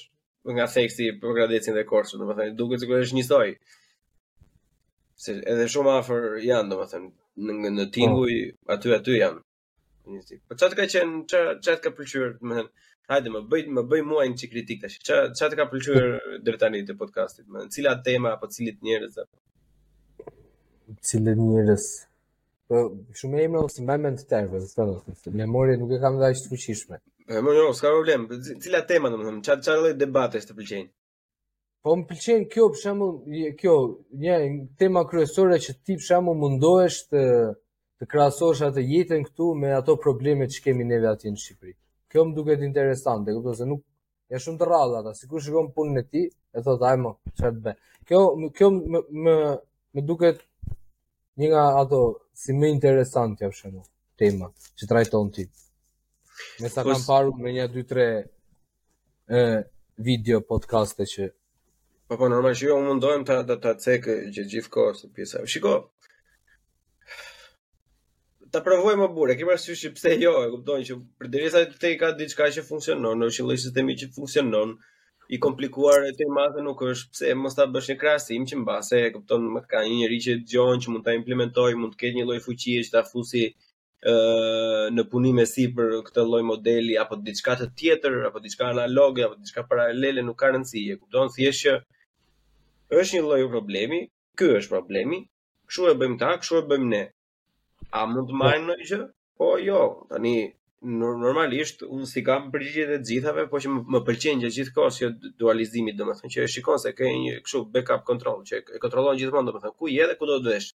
nga 0.56 0.66
theksti 0.72 1.06
për 1.22 1.32
gradecin 1.38 1.76
dhe 1.78 1.86
korsën, 1.88 2.20
domethënë 2.20 2.54
duket 2.58 2.82
sikur 2.82 3.00
është 3.04 3.16
njësoj. 3.18 3.50
Se 5.24 5.36
edhe 5.54 5.64
shumë 5.72 5.94
afër 6.02 6.26
janë 6.44 6.68
domethënë 6.74 7.62
në 7.62 7.70
në 7.78 7.86
tinguj 7.96 8.36
oh. 8.50 8.74
aty 8.76 8.92
aty 8.98 9.16
janë. 9.22 9.40
Njësi. 10.12 10.38
Po 10.50 10.58
çfarë 10.58 10.78
ka 10.82 10.86
qenë 10.94 11.20
çfarë 11.32 11.54
çfarë 11.64 11.82
ka 11.88 11.94
pëlqyer 12.00 12.36
domethënë 12.42 12.72
Hajde 13.06 13.30
më 13.30 13.40
bëj 13.46 13.66
më 13.70 13.82
bëj 13.86 14.00
mua 14.02 14.24
një 14.26 14.48
kritik 14.50 14.80
tash. 14.82 14.96
Ç'a 15.06 15.16
ç'a 15.38 15.46
të 15.52 15.58
ka 15.60 15.66
pëlqyer 15.70 16.06
deri 16.42 16.58
tani 16.58 16.80
të 16.88 16.96
podcastit? 16.98 17.46
Me 17.46 17.62
cila 17.70 17.92
tema 18.02 18.32
apo 18.34 18.48
cilët 18.50 18.82
njerëz 18.82 19.20
apo? 19.22 20.34
Cilët 21.06 21.38
njerëz? 21.38 21.84
Po 22.68 22.76
shumë 23.18 23.40
emra 23.46 23.60
ose 23.66 23.82
më 23.86 23.94
mend 24.02 24.22
tërë, 24.30 24.48
do 24.52 24.58
të 24.58 24.86
thotë, 24.90 25.32
memoria 25.38 25.76
nuk 25.78 25.92
e 25.94 26.00
kam 26.02 26.16
dashur 26.18 26.46
të 26.46 26.50
fuqishme. 26.52 26.96
Po 27.46 27.52
jo, 27.54 27.66
s'ka 27.78 27.92
problem. 27.94 28.24
Cila 28.62 28.80
tema 28.88 29.10
domethënë, 29.12 29.42
çfarë 29.46 29.62
çfarë 29.66 29.82
lloj 29.84 29.94
debate 30.00 30.40
të 30.42 30.56
pëlqejnë? 30.58 30.90
Po 31.86 31.94
më 32.00 32.06
pëlqen 32.10 32.46
kjo 32.50 32.66
për 32.72 32.80
shembull, 32.82 33.12
kjo 33.60 33.74
një 34.24 34.38
tema 34.82 35.04
kryesore 35.06 35.60
që 35.62 35.76
ti 35.86 35.98
për 36.00 36.06
shembull 36.08 36.40
mundohesh 36.40 36.98
të 37.12 37.22
të 38.00 38.04
krahasosh 38.12 38.60
atë 38.66 38.82
jetën 38.88 39.22
këtu 39.28 39.46
me 39.56 39.70
ato 39.76 39.94
problemet 40.06 40.50
që 40.56 40.64
kemi 40.66 40.84
neve 40.84 41.06
aty 41.08 41.30
në 41.32 41.38
Shqipëri. 41.40 41.70
Kjo 42.12 42.26
më 42.28 42.34
duket 42.36 42.64
interesante, 42.66 43.32
kupton 43.32 43.56
se 43.56 43.68
nuk 43.70 43.80
janë 44.34 44.42
shumë 44.46 44.60
të 44.60 44.66
rralla 44.68 44.98
ata. 45.00 45.14
Sikur 45.16 45.40
shikon 45.40 45.70
punën 45.72 46.02
e 46.02 46.02
ti, 46.10 46.26
e 46.56 46.64
thotë 46.66 46.84
ajmo, 46.90 47.14
çfarë 47.38 47.54
të 47.56 47.62
bëj. 47.68 47.78
Kjo 48.10 48.20
kjo 48.58 48.68
më 48.76 49.00
më, 49.26 49.36
më 49.96 50.04
duket 50.10 50.42
një 51.41 51.47
nga 51.53 51.64
ato 51.82 52.01
si 52.41 52.53
më 52.57 52.68
interesant 52.76 53.41
ja 53.41 53.49
tema 54.20 54.47
që 54.80 54.84
trajton 54.89 55.26
ti. 55.34 55.45
Me 56.61 56.68
sa 56.72 56.84
kam 56.84 57.03
parë 57.09 57.34
me 57.43 57.53
një 57.57 57.66
2 57.72 57.84
3 57.93 58.24
ë 59.26 59.43
video 60.09 60.41
podcaste 60.41 61.05
që 61.12 61.28
po 62.09 62.16
po 62.20 62.28
normalisht 62.30 62.62
jo 62.62 62.76
mundojmë 62.87 63.24
ta 63.28 63.37
ta 63.49 63.57
të 63.66 63.72
cek 63.84 64.09
gjë 64.34 64.45
gjithkohë 64.53 64.93
këtë 64.97 65.11
pjesë. 65.16 65.43
Shiko. 65.53 65.74
Ta 68.53 68.61
provojmë 68.62 69.03
më 69.03 69.09
burë, 69.16 69.34
kemi 69.41 69.53
arsye 69.57 69.74
që 69.80 69.91
pse 69.97 70.12
jo, 70.22 70.32
e 70.45 70.51
kupton 70.53 70.84
që 70.89 70.97
përderisa 71.20 71.64
të 71.82 71.91
ka 72.01 72.12
diçka 72.20 72.47
që 72.57 72.62
funksionon, 72.70 73.18
në 73.20 73.32
çdo 73.34 73.57
sistemi 73.64 73.97
që 74.01 74.12
funksionon, 74.14 74.76
i 75.35 75.39
komplikuar 75.45 76.01
e 76.05 76.12
tema 76.20 76.45
dhe 76.55 76.61
nuk 76.66 76.81
është 76.91 77.11
pse 77.14 77.33
mos 77.43 77.57
ta 77.59 77.64
bësh 77.74 77.89
një 77.93 77.97
krahasim 78.03 78.45
që 78.51 78.59
mbase 78.62 78.99
e 79.07 79.11
kupton 79.14 79.49
më 79.55 79.61
ka 79.70 79.81
një 79.87 79.95
njerëz 80.01 80.22
që 80.27 80.35
dëgjon 80.43 80.83
që 80.83 80.93
mund 80.93 81.05
ta 81.07 81.14
implementoj, 81.18 81.70
mund 81.81 81.93
të 81.95 82.01
ketë 82.03 82.16
një 82.18 82.27
lloj 82.29 82.39
fuqie 82.47 82.85
që 82.87 82.93
ta 82.95 83.03
fusi 83.11 83.43
ë 84.12 84.14
në 84.95 85.05
punime 85.12 85.47
si 85.53 85.66
për 85.77 85.91
këtë 86.07 86.27
lloj 86.29 86.43
modeli 86.53 86.99
apo 87.05 87.18
diçka 87.29 87.57
të 87.62 87.66
tjetër 87.81 88.20
apo 88.29 88.43
diçka 88.45 88.68
analoge 88.70 89.27
apo 89.27 89.39
diçka 89.41 89.66
paralele 89.70 90.22
nuk 90.29 90.39
ka 90.43 90.53
rëndësi 90.55 90.85
e 90.95 90.99
kupton 91.01 91.33
thjesht 91.37 91.64
që 91.66 91.74
është 93.01 93.16
një 93.16 93.24
lloj 93.27 93.41
problemi, 93.57 94.01
ky 94.39 94.53
është 94.61 94.72
problemi, 94.77 95.18
kshu 95.68 95.89
e 95.91 95.99
bëjmë 96.01 96.20
ta, 96.22 96.31
kshu 96.39 96.55
e 96.61 96.66
bëjmë 96.70 96.91
ne. 96.95 97.03
A 97.99 98.07
mund 98.12 98.31
të 98.31 98.37
marrim 98.43 98.64
ndonjë 98.68 98.87
gjë? 98.93 98.99
Po 99.39 99.49
jo, 99.66 99.81
tani 100.12 100.37
normalisht 100.87 101.82
unë 101.87 102.07
si 102.11 102.22
kam 102.24 102.51
përgjigjet 102.53 102.91
të 103.01 103.11
gjithave, 103.11 103.45
po 103.51 103.59
që 103.62 103.70
më 103.95 104.01
pëlqen 104.07 104.41
gjithë 104.45 104.57
gjithkohë 104.57 105.01
jo 105.03 105.09
dualizimi, 105.43 105.95
domethënë 105.99 106.32
që 106.34 106.43
e 106.45 106.49
shikon 106.53 106.78
se 106.82 106.93
ka 106.99 107.05
një 107.11 107.39
kështu 107.47 107.62
backup 107.74 108.05
control, 108.07 108.43
që 108.47 108.61
e 108.76 108.80
kontrollon 108.82 109.18
gjithmonë 109.18 109.49
domethënë 109.51 109.74
ku 109.78 109.91
je 109.91 110.07
dhe 110.09 110.14
ku 110.18 110.28
do 110.30 110.37
të 110.45 110.53
vesh. 110.53 110.68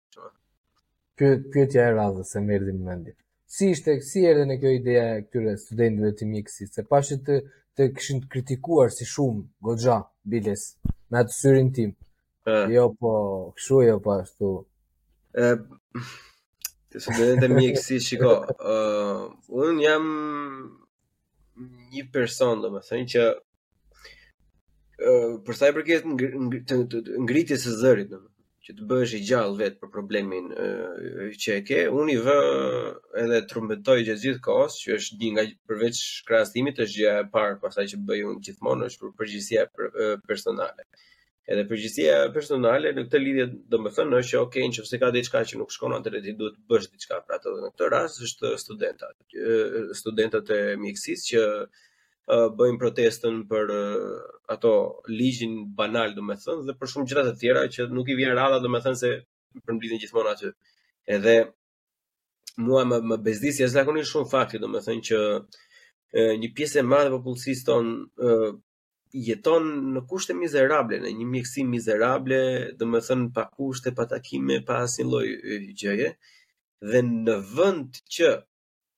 Ky 1.21 1.29
pyetja 1.55 1.87
e 1.87 1.93
radhës 1.97 2.33
se 2.35 2.43
më 2.43 2.57
erdhi 2.59 2.75
në 2.77 2.85
mend. 2.89 3.13
Si 3.51 3.71
ishte, 3.75 3.97
si 4.11 4.25
erdhi 4.31 4.49
në 4.51 4.59
kjo 4.63 4.73
ideja 4.79 5.05
e 5.17 5.21
këtyre 5.27 5.55
studentëve 5.65 6.13
të 6.19 6.31
mjekësi, 6.33 6.69
se 6.75 6.85
pashë 6.91 7.21
të 7.27 7.41
të 7.79 7.87
kishin 7.97 8.19
të 8.25 8.27
kritikuar 8.33 8.91
si 8.93 9.07
shumë 9.09 9.45
goxha 9.65 10.01
biles 10.31 10.67
me 11.11 11.21
atë 11.23 11.33
syrin 11.37 11.71
tim. 11.77 11.95
Ë. 12.51 12.65
Jo 12.75 12.89
po, 13.01 13.13
kështu 13.57 13.79
jo 13.87 14.01
po 14.05 14.17
ashtu. 14.19 14.51
Ë, 15.39 15.53
Të 16.91 16.99
së 17.05 17.13
dhe 17.17 17.27
dhe 17.41 17.47
mjekësi, 17.51 17.97
shiko, 18.05 18.31
uh, 18.75 19.19
unë 19.65 19.83
jam 19.85 20.07
një 21.93 22.03
person, 22.17 22.57
dhe 22.65 22.71
më 22.77 22.81
thënë 22.89 23.11
që 23.13 23.25
uh, 23.29 25.43
përsa 25.49 25.65
i 25.71 25.73
përket 25.77 26.05
ngritjes 26.15 27.21
ngritje 27.27 27.57
së 27.67 27.71
zërit, 27.85 28.09
dhe 28.15 28.19
më 28.19 28.29
që 28.67 28.73
të 28.79 28.85
bësh 28.91 29.13
i 29.21 29.23
gjallë 29.29 29.59
vetë 29.63 29.79
për 29.85 29.89
problemin 29.99 30.47
uh, 30.51 31.27
që 31.45 31.51
e 31.61 31.63
ke, 31.71 31.79
unë 32.01 32.11
i 32.17 32.19
vë 32.27 32.37
edhe 33.23 33.39
trumbetoj 33.53 33.99
gjithë 34.09 34.23
gjithë 34.27 34.45
kohës, 34.49 34.75
që 34.83 34.89
është 34.99 35.17
një 35.23 35.29
nga 35.37 35.45
përveç 35.71 35.97
krasimit, 36.29 36.77
është 36.87 36.97
gjithë 36.97 37.21
e 37.21 37.23
parë, 37.39 37.61
pasaj 37.69 37.87
që 37.95 38.03
bëjë 38.11 38.27
unë 38.33 38.45
gjithmonë, 38.49 38.91
është 38.91 39.05
për 39.07 39.17
përgjithsia 39.23 39.65
për, 39.77 39.87
uh, 39.95 40.17
personale. 40.31 40.85
Uh, 40.89 40.93
Edhe 41.49 41.63
përgjithësia 41.69 42.17
personale 42.35 42.91
në 42.95 43.03
këtë 43.07 43.21
lidhje 43.23 43.45
do 43.75 43.79
të 43.85 43.91
thënë 43.99 44.19
është 44.21 44.31
që 44.31 44.41
okay, 44.45 44.67
nëse 44.69 44.99
ka 45.03 45.09
diçka 45.15 45.41
që 45.51 45.61
nuk 45.61 45.71
shkon 45.75 45.95
atë 45.97 46.21
ti 46.27 46.35
duhet 46.41 46.57
të 46.59 46.65
bësh 46.73 46.89
diçka 46.97 47.21
për 47.27 47.37
atë. 47.37 47.55
Dhe 47.55 47.63
në 47.65 47.71
këtë 47.75 47.89
rast 47.95 48.21
është 48.27 48.51
studentat, 48.65 49.17
studentat 50.01 50.53
e 50.57 50.61
mjekësisë 50.83 51.31
që 51.31 51.45
bëjnë 52.59 52.81
protestën 52.85 53.39
për 53.51 53.73
ato 54.57 54.75
ligjin 55.15 55.57
banal, 55.81 56.13
do 56.15 56.21
të 56.29 56.37
thënë, 56.45 56.67
dhe 56.69 56.77
për 56.83 56.93
shumë 56.93 57.11
gjëra 57.11 57.25
të 57.31 57.35
tjera 57.43 57.65
që 57.77 57.89
nuk 57.97 58.13
i 58.15 58.19
vjen 58.21 58.35
rradha, 58.37 58.61
do 58.67 58.71
të 58.77 58.83
thënë 58.87 59.01
se 59.05 59.15
përmbledhin 59.65 60.05
gjithmonë 60.05 60.33
aty. 60.37 60.53
Edhe 61.17 61.37
mua 62.67 62.85
më 62.91 63.01
më 63.15 63.21
bezdisja 63.31 63.73
zakonisht 63.79 64.13
shumë 64.13 64.31
fakti, 64.37 64.61
do 64.67 64.71
të 64.77 64.85
thënë 64.91 65.07
që 65.11 65.25
një 66.45 66.53
pjesë 66.61 66.85
e 66.85 66.89
madhe 66.93 67.09
e 67.11 67.17
popullsisë 67.17 67.71
tonë 67.71 68.53
jeton 69.13 69.65
në 69.95 70.03
kushte 70.09 70.35
mizerable, 70.37 70.99
në 71.03 71.11
një 71.19 71.27
mjekësi 71.33 71.65
mizerable, 71.67 72.39
dhe 72.79 72.87
më 72.89 73.01
thënë 73.09 73.31
pa 73.35 73.45
kushte, 73.57 73.93
pa 73.97 74.05
takime, 74.11 74.61
pa 74.67 74.83
asin 74.87 75.09
loj 75.11 75.25
gjëje, 75.81 76.13
dhe 76.91 77.03
në 77.07 77.37
vënd 77.57 78.01
që 78.17 78.31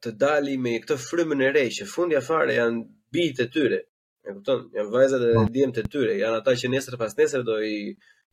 të 0.02 0.12
dali 0.20 0.56
me 0.58 0.74
këtë 0.82 0.98
frymën 1.06 1.44
e 1.46 1.52
re, 1.54 1.64
që 1.76 1.88
fundja 1.94 2.20
fare 2.26 2.56
janë 2.58 2.82
bitë 3.14 3.38
të 3.40 3.46
tyre, 3.54 3.78
e 4.24 4.30
këpëton, 4.34 4.66
janë 4.76 4.92
vajzat 4.94 5.24
e 5.28 5.32
po. 5.38 5.46
djem 5.54 5.72
të 5.76 5.86
tyre, 5.92 6.18
janë 6.20 6.40
ata 6.42 6.54
që 6.60 6.72
nesër 6.74 6.98
pas 7.00 7.16
nesër 7.18 7.46
do 7.48 7.56
i 7.66 7.76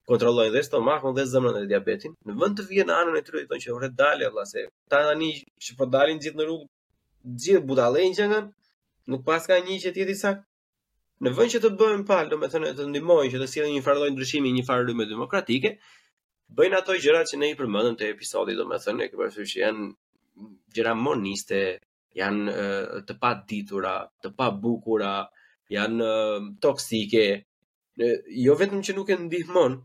kontrollojnë 0.09 0.53
dhe 0.55 0.65
stomakun 0.65 1.13
dhe 1.15 1.27
zemrën 1.31 1.57
dhe 1.61 1.67
diabetin, 1.69 2.15
në 2.25 2.35
vënd 2.43 2.59
të 2.63 2.83
në 2.89 2.97
anën 2.99 3.17
e 3.17 3.23
tyre, 3.27 3.43
i 3.43 3.47
tonë 3.51 3.63
që 3.65 3.71
vërre 3.75 3.89
dali, 4.03 4.25
Allah, 4.27 4.45
se 4.49 4.65
ta 4.89 5.03
në 5.07 5.15
një 5.21 5.31
që 5.63 5.75
po 5.77 5.85
dalin 5.93 6.19
gjithë 6.19 6.37
në 6.39 6.47
rrugë, 6.49 6.67
gjithë 7.43 7.63
budalen 7.69 8.13
që 8.17 8.25
nga, 8.33 8.41
nuk 9.13 9.23
pas 9.25 9.45
ka 9.49 9.59
një 9.59 9.77
që 9.83 9.93
tjeti 9.95 10.15
sakë, 10.17 10.48
në 11.25 11.33
vend 11.35 11.51
që 11.53 11.59
të 11.63 11.69
bëhen 11.79 12.03
pal, 12.07 12.29
domethënë 12.31 12.69
të 12.77 12.85
ndihmojnë 12.93 13.33
që 13.33 13.39
të 13.41 13.47
sjellin 13.53 13.73
një 13.77 13.83
farë 13.85 14.11
ndryshimi, 14.13 14.51
një 14.55 14.63
farë 14.67 14.85
rrymë 14.87 15.05
demokratike, 15.09 15.73
bëjnë 16.55 16.77
ato 16.79 16.95
gjërat 17.03 17.33
që 17.33 17.39
ne 17.41 17.49
i 17.53 17.57
përmendëm 17.59 17.97
te 17.99 18.07
episodi, 18.13 18.55
domethënë 18.55 19.07
që 19.11 19.59
janë 19.63 19.87
gjëra 20.77 20.93
moniste, 20.99 21.59
janë 22.21 22.55
të 23.09 23.17
pa 23.23 23.33
ditura, 23.51 23.97
të 24.23 24.31
pa 24.39 24.47
bukura, 24.63 25.11
janë 25.75 26.07
toksike. 26.63 27.25
Jo 28.45 28.55
vetëm 28.61 28.79
që 28.87 28.95
nuk 28.95 29.11
e 29.11 29.19
ndihmon, 29.19 29.75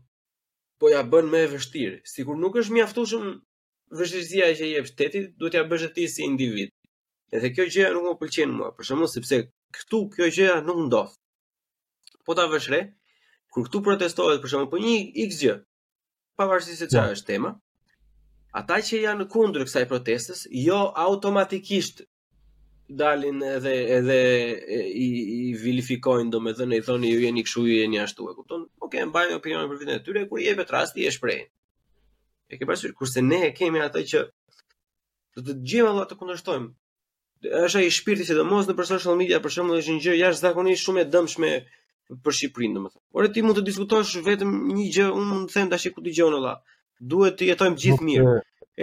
po 0.79 0.89
ja 0.93 1.01
bën 1.03 1.27
më 1.33 1.41
e 1.43 1.51
vështirë. 1.55 1.99
Sikur 2.07 2.39
nuk 2.39 2.55
është 2.61 2.77
mjaftueshëm 2.79 3.27
vështirësia 3.99 4.47
që 4.61 4.69
i 4.71 4.71
jep 4.77 4.87
shteti, 4.87 5.25
duhet 5.39 5.59
ja 5.59 5.65
bësh 5.67 5.91
ti 5.99 6.07
si 6.11 6.23
individ. 6.29 6.71
Edhe 7.35 7.51
kjo 7.51 7.67
gjë 7.75 7.91
nuk 7.97 8.07
më 8.07 8.15
pëlqen 8.23 8.55
mua, 8.55 8.71
për 8.77 8.87
shembull, 8.89 9.11
sepse 9.17 9.41
këtu 9.75 10.01
kjo 10.15 10.31
gjë 10.39 10.55
nuk 10.63 10.79
ndodh 10.87 11.15
po 12.25 12.35
ta 12.37 12.45
vësh 12.49 12.69
re, 12.73 12.79
kur 13.53 13.67
këtu 13.67 13.81
protestohet 13.85 14.41
për 14.43 14.51
shembull 14.51 14.71
po 14.73 14.81
një 14.83 14.95
x 15.27 15.39
gjë, 15.43 15.55
pavarësisht 16.39 16.81
se 16.83 16.89
çfarë 16.91 17.13
është 17.17 17.29
tema, 17.29 17.53
ata 18.61 18.81
që 18.87 19.01
janë 19.05 19.29
kundër 19.33 19.65
kësaj 19.67 19.85
protestës, 19.91 20.41
jo 20.65 20.79
automatikisht 21.05 22.01
dalin 23.01 23.39
edhe 23.49 23.73
edhe 23.97 24.17
i 24.85 25.05
i 25.35 25.37
vilifikojnë 25.61 26.29
domethënë 26.35 26.77
i 26.79 26.83
thonë 26.85 27.11
ju 27.11 27.21
jeni 27.23 27.43
kështu 27.47 27.63
ju 27.67 27.77
jeni 27.79 28.01
ashtu 28.03 28.27
e 28.31 28.35
kupton? 28.37 28.67
Okej, 28.81 29.01
okay, 29.05 29.09
mbajnë 29.09 29.37
opinionin 29.39 29.71
për 29.71 29.79
vitin 29.79 29.93
e 29.95 30.03
tyre 30.05 30.25
kur 30.29 30.41
i 30.41 30.45
jepet 30.45 30.73
rasti 30.75 31.07
e 31.09 31.13
shprehin. 31.15 31.47
E 32.53 32.59
ke 32.59 32.67
parasysh 32.69 32.93
kurse 32.93 33.23
ne 33.25 33.39
e 33.47 33.53
kemi 33.57 33.81
ato 33.81 34.03
që 34.13 34.21
do 35.35 35.43
të 35.47 35.55
gjejmë 35.71 35.95
ato 35.95 36.11
të 36.13 36.17
kundërshtojmë. 36.19 36.67
Është 37.65 37.79
ai 37.81 37.89
shpirti 37.95 38.27
që 38.29 38.37
do 38.37 38.45
mos 38.51 38.69
në 38.69 38.75
personal 38.77 39.17
media 39.17 39.41
për 39.41 39.55
shembull 39.57 39.81
është 39.81 39.95
një 39.97 40.03
gjë 40.05 40.15
jashtëzakonisht 40.19 40.85
shumë 40.85 41.01
e 41.01 41.09
dëmshme 41.15 41.51
për 42.09 42.35
Shqipërinë, 42.39 42.75
domethënë. 42.77 43.01
Por 43.15 43.27
ti 43.33 43.43
mund 43.45 43.57
të 43.59 43.63
diskutosh 43.67 44.11
vetëm 44.25 44.51
një 44.77 44.85
gjë, 44.95 45.05
unë 45.17 45.29
mund 45.31 45.49
të 45.49 45.57
them 45.57 45.71
tash 45.71 45.87
ku 45.95 46.03
dëgjon 46.05 46.35
olla. 46.39 46.51
Duhet 47.13 47.37
të 47.39 47.47
jetojmë 47.51 47.79
gjithë 47.81 48.07
mirë. 48.09 48.35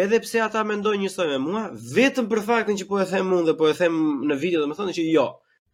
Edhe 0.03 0.19
pse 0.25 0.41
ata 0.43 0.63
mendojnë 0.67 1.05
njësoj 1.05 1.27
me 1.31 1.39
mua, 1.47 1.63
vetëm 1.97 2.29
për 2.31 2.43
faktin 2.47 2.79
që 2.81 2.89
po 2.91 2.99
e 3.03 3.07
them 3.11 3.33
unë 3.39 3.47
dhe 3.51 3.55
po 3.59 3.69
e 3.69 3.75
them 3.79 3.97
në 4.31 4.39
video, 4.43 4.63
domethënë 4.65 4.95
që 4.99 5.05
jo. 5.13 5.27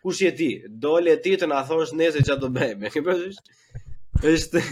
Kush 0.03 0.23
je 0.25 0.33
ti? 0.39 0.49
Dole 0.83 1.15
ti 1.23 1.37
të 1.41 1.49
na 1.51 1.63
thosh 1.69 1.95
nëse 1.99 2.23
çfarë 2.27 2.43
do 2.45 2.51
bëjmë. 2.59 2.93
Ke 2.95 3.03
Është 4.29 4.59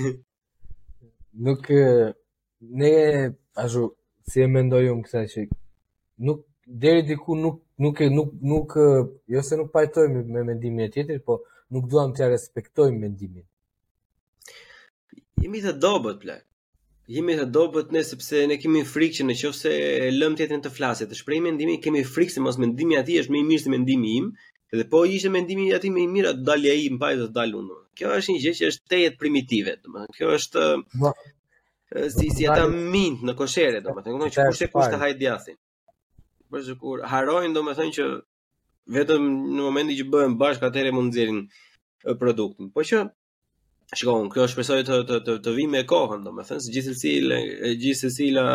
nuk 1.46 1.68
ne 2.78 2.92
ashtu 3.62 3.82
si 4.30 4.42
e 4.42 4.48
mendoj 4.50 4.88
unë 4.90 5.04
kësaj 5.06 5.24
që 5.32 5.42
nuk 6.26 6.40
deri 6.66 7.04
diku 7.06 7.36
nuk 7.38 7.60
nuk 7.78 8.00
nuk 8.16 8.30
nuk 8.50 8.72
jo 9.30 9.42
se 9.46 9.54
nuk 9.60 9.70
pajtojmë 9.74 10.24
me 10.34 10.42
mendimin 10.48 10.86
e 10.88 10.90
tjetrit, 10.90 11.22
po 11.24 11.38
nuk 11.74 11.86
duam 11.90 12.12
të 12.16 12.28
respektojmë 12.32 12.98
mendimin. 13.04 13.44
Jemi 15.44 15.62
të 15.66 15.72
dobët, 15.82 16.20
plak. 16.22 16.44
Jemi 17.14 17.34
të 17.38 17.44
dobët 17.54 17.92
ne 17.94 18.02
sepse 18.02 18.40
ne 18.50 18.56
kemi 18.58 18.80
frikë 18.92 19.20
që 19.20 19.24
nëse 19.28 19.72
e 19.82 20.06
lëm 20.14 20.34
tjetrin 20.38 20.62
të 20.64 20.72
flasë, 20.74 21.06
të 21.12 21.18
shprehë 21.20 21.44
mendimin, 21.44 21.78
kemi 21.84 22.02
frikë 22.12 22.34
se 22.36 22.42
mos 22.46 22.56
mendimi 22.62 22.96
i 22.96 22.98
ati 23.00 23.18
është 23.22 23.34
më 23.34 23.38
i 23.38 23.42
mirë 23.50 23.62
se 23.64 23.72
mendimi 23.74 24.14
im, 24.22 24.30
edhe 24.74 24.86
po 24.94 25.04
ishte 25.16 25.30
mendimi 25.36 25.68
i 25.70 25.76
ati 25.76 25.92
më 25.94 26.02
i 26.02 26.06
mirë, 26.16 26.32
dalja 26.48 26.74
i 26.74 26.88
mbaj 26.96 27.12
të 27.20 27.28
dalë 27.36 27.60
unë. 27.60 27.78
Kjo 27.98 28.10
është 28.18 28.34
një 28.34 28.42
gjë 28.46 28.54
që 28.58 28.70
është 28.72 28.90
tejet 28.94 29.20
primitive, 29.22 29.76
domethënë. 29.86 30.16
Kjo 30.18 30.32
është 30.38 30.64
ba, 31.04 31.12
si 32.18 32.32
si 32.36 32.48
ata 32.54 32.66
mint 32.74 33.22
në 33.28 33.36
koshere, 33.38 33.84
domethënë, 33.86 34.18
kupton 34.18 34.34
që 34.34 34.48
kush 34.50 34.64
e 34.68 34.72
kush 34.74 34.90
të 34.96 35.02
haj 35.04 35.12
djathin. 35.22 35.60
Për 36.50 37.06
harojnë 37.14 37.54
domethënë 37.60 37.96
që 38.00 38.10
vetëm 38.94 39.24
në 39.56 39.62
momenti 39.64 39.94
që 39.98 40.04
bëhen 40.12 40.36
bashkë 40.40 40.68
atëherë 40.68 40.92
mund 40.94 41.10
të 41.10 41.16
nxjerrin 41.26 42.18
produktin. 42.20 42.68
Po 42.74 42.84
që 42.88 43.00
shikoj, 43.98 44.28
kjo 44.34 44.44
është 44.46 44.60
përsoj 44.60 44.76
të 44.88 44.98
të 45.10 45.18
të, 45.26 45.36
të 45.44 45.54
vimë 45.58 45.74
me 45.76 45.82
kohën, 45.92 46.22
domethënë 46.26 46.62
se 46.64 46.72
gjithsesi 46.74 47.14
gjithsesi 47.82 48.28
la 48.36 48.46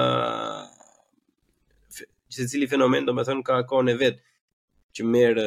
gjithsesi 2.31 2.59
gjithë 2.61 2.71
fenomen 2.71 3.07
domethënë 3.09 3.43
ka 3.49 3.59
kohën 3.67 3.91
e 3.91 3.97
vet 4.03 4.21
që 4.97 5.07
merr 5.13 5.41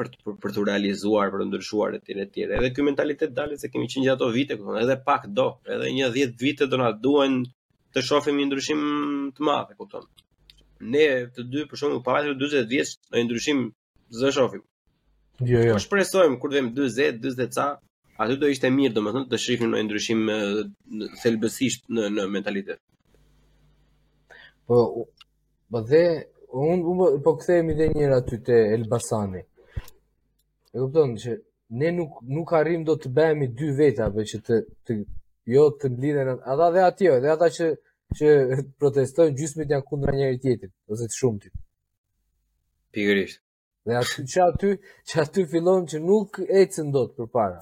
për 0.00 0.08
të, 0.12 0.20
për, 0.42 0.52
të 0.56 0.64
realizuar, 0.70 1.30
për 1.34 1.42
të 1.42 1.48
ndryshuar 1.50 1.96
etj 1.98 2.14
etj. 2.24 2.44
Edhe 2.58 2.70
ky 2.74 2.86
mentalitet 2.86 3.34
dalë 3.36 3.58
se 3.60 3.70
kemi 3.70 3.90
qenë 3.90 4.06
gjatë 4.10 4.18
ato 4.22 4.30
vite, 4.34 4.56
domethënë 4.60 4.86
edhe 4.86 4.98
pak 5.06 5.26
do, 5.40 5.48
edhe 5.74 5.90
një 5.98 6.12
10 6.18 6.38
vite 6.44 6.70
do 6.70 6.78
na 6.82 6.92
duhen 7.06 7.40
të 7.94 8.06
shohim 8.06 8.38
një 8.38 8.46
ndryshim 8.52 8.82
të 9.34 9.46
madh, 9.48 9.74
e 9.74 9.78
kupton. 9.80 10.06
Ne 10.94 11.06
të 11.34 11.48
dy 11.52 11.66
për 11.70 11.80
shkakun 11.80 11.98
e 11.98 12.02
pavarësisë 12.06 12.38
40 12.46 12.70
vjeç, 12.70 12.94
një 13.18 13.26
ndryshim 13.26 13.66
zë 14.18 14.30
shofim. 14.34 14.62
Jo, 15.48 15.60
jo. 15.64 15.74
Po 15.78 15.82
shpresojmë 15.84 16.38
kur 16.42 16.52
vim 16.52 16.70
40, 16.76 17.20
40 17.24 17.52
ca, 17.56 17.66
aty 18.20 18.36
do 18.40 18.48
ishte 18.52 18.68
mirë 18.74 18.94
domethënë 18.98 19.30
të 19.30 19.38
shihim 19.40 19.74
një 19.78 19.84
ndryshim 19.86 20.24
thelbësisht 21.22 21.86
në 21.96 22.08
në 22.18 22.26
mentalitet. 22.36 22.80
Po 24.66 24.76
po 25.70 25.80
dhe 25.88 26.02
un 26.64 26.82
po, 26.86 27.06
po 27.24 27.36
kthehemi 27.38 27.76
edhe 27.76 27.86
një 27.94 28.02
herë 28.06 28.18
aty 28.20 28.40
te 28.50 28.58
Elbasani. 28.76 29.42
E 30.74 30.76
kupton 30.76 31.16
që 31.22 31.36
ne 31.80 31.88
nuk 31.96 32.20
nuk 32.36 32.52
arrim 32.60 32.84
do 32.88 32.98
të 33.00 33.08
bëhemi 33.16 33.46
dy 33.58 33.68
veta 33.78 34.08
apo 34.10 34.26
që 34.32 34.42
të 34.48 34.56
të 34.88 34.98
jo 35.54 35.64
të 35.80 35.90
mblidhen 35.94 36.34
ata 36.52 36.68
dhe 36.74 36.82
aty, 36.90 37.06
dhe 37.22 37.30
ata 37.34 37.48
që 37.58 37.66
që 38.18 38.28
protestojnë 38.80 39.36
gjysmët 39.38 39.70
janë 39.70 39.84
kundra 39.88 40.12
njëri 40.16 40.40
tjetrit 40.42 40.72
ose 40.90 41.06
të 41.08 41.14
shumtit. 41.16 41.52
Pikërisht. 42.92 43.38
Dhe 43.88 43.92
aty 43.98 44.22
që 44.32 44.38
aty, 44.48 44.70
që 45.08 45.14
aty 45.22 45.42
fillon 45.52 45.80
që 45.90 45.98
nuk 46.08 46.30
e 46.44 46.60
cën 46.72 46.88
do 46.94 47.02
të 47.08 47.14
përpara. 47.20 47.60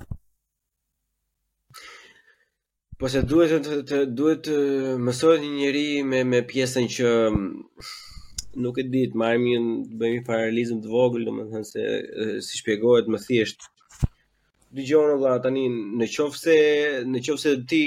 Po 2.99 3.07
se 3.13 3.21
duhet 3.33 3.53
të, 3.67 3.77
të, 3.91 3.99
duhet 4.19 4.41
të 4.49 4.57
mësojt 5.07 5.45
një 5.45 5.51
njëri 5.59 5.85
me, 6.11 6.25
me 6.33 6.41
pjesën 6.51 6.89
që 6.97 7.13
mm, 7.35 7.45
nuk 8.65 8.81
e 8.83 8.87
ditë, 8.95 9.19
marim 9.23 9.45
një 9.47 9.61
të 9.91 10.01
bëjmë 10.01 10.25
paralizm 10.31 10.81
të 10.83 10.91
vogël, 10.97 11.29
do 11.29 11.35
më 11.37 11.45
thënë 11.53 11.71
se 11.71 11.85
si 12.49 12.59
shpjegohet 12.65 13.13
më 13.15 13.23
thjeshtë. 13.27 13.71
Dëgjonë 14.75 15.15
dhe 15.23 15.37
tani, 15.45 15.67
në 16.01 16.09
qofë 16.17 16.43
se, 16.47 16.57
në 17.13 17.23
qofë 17.29 17.43
se 17.47 17.53
ti 17.71 17.85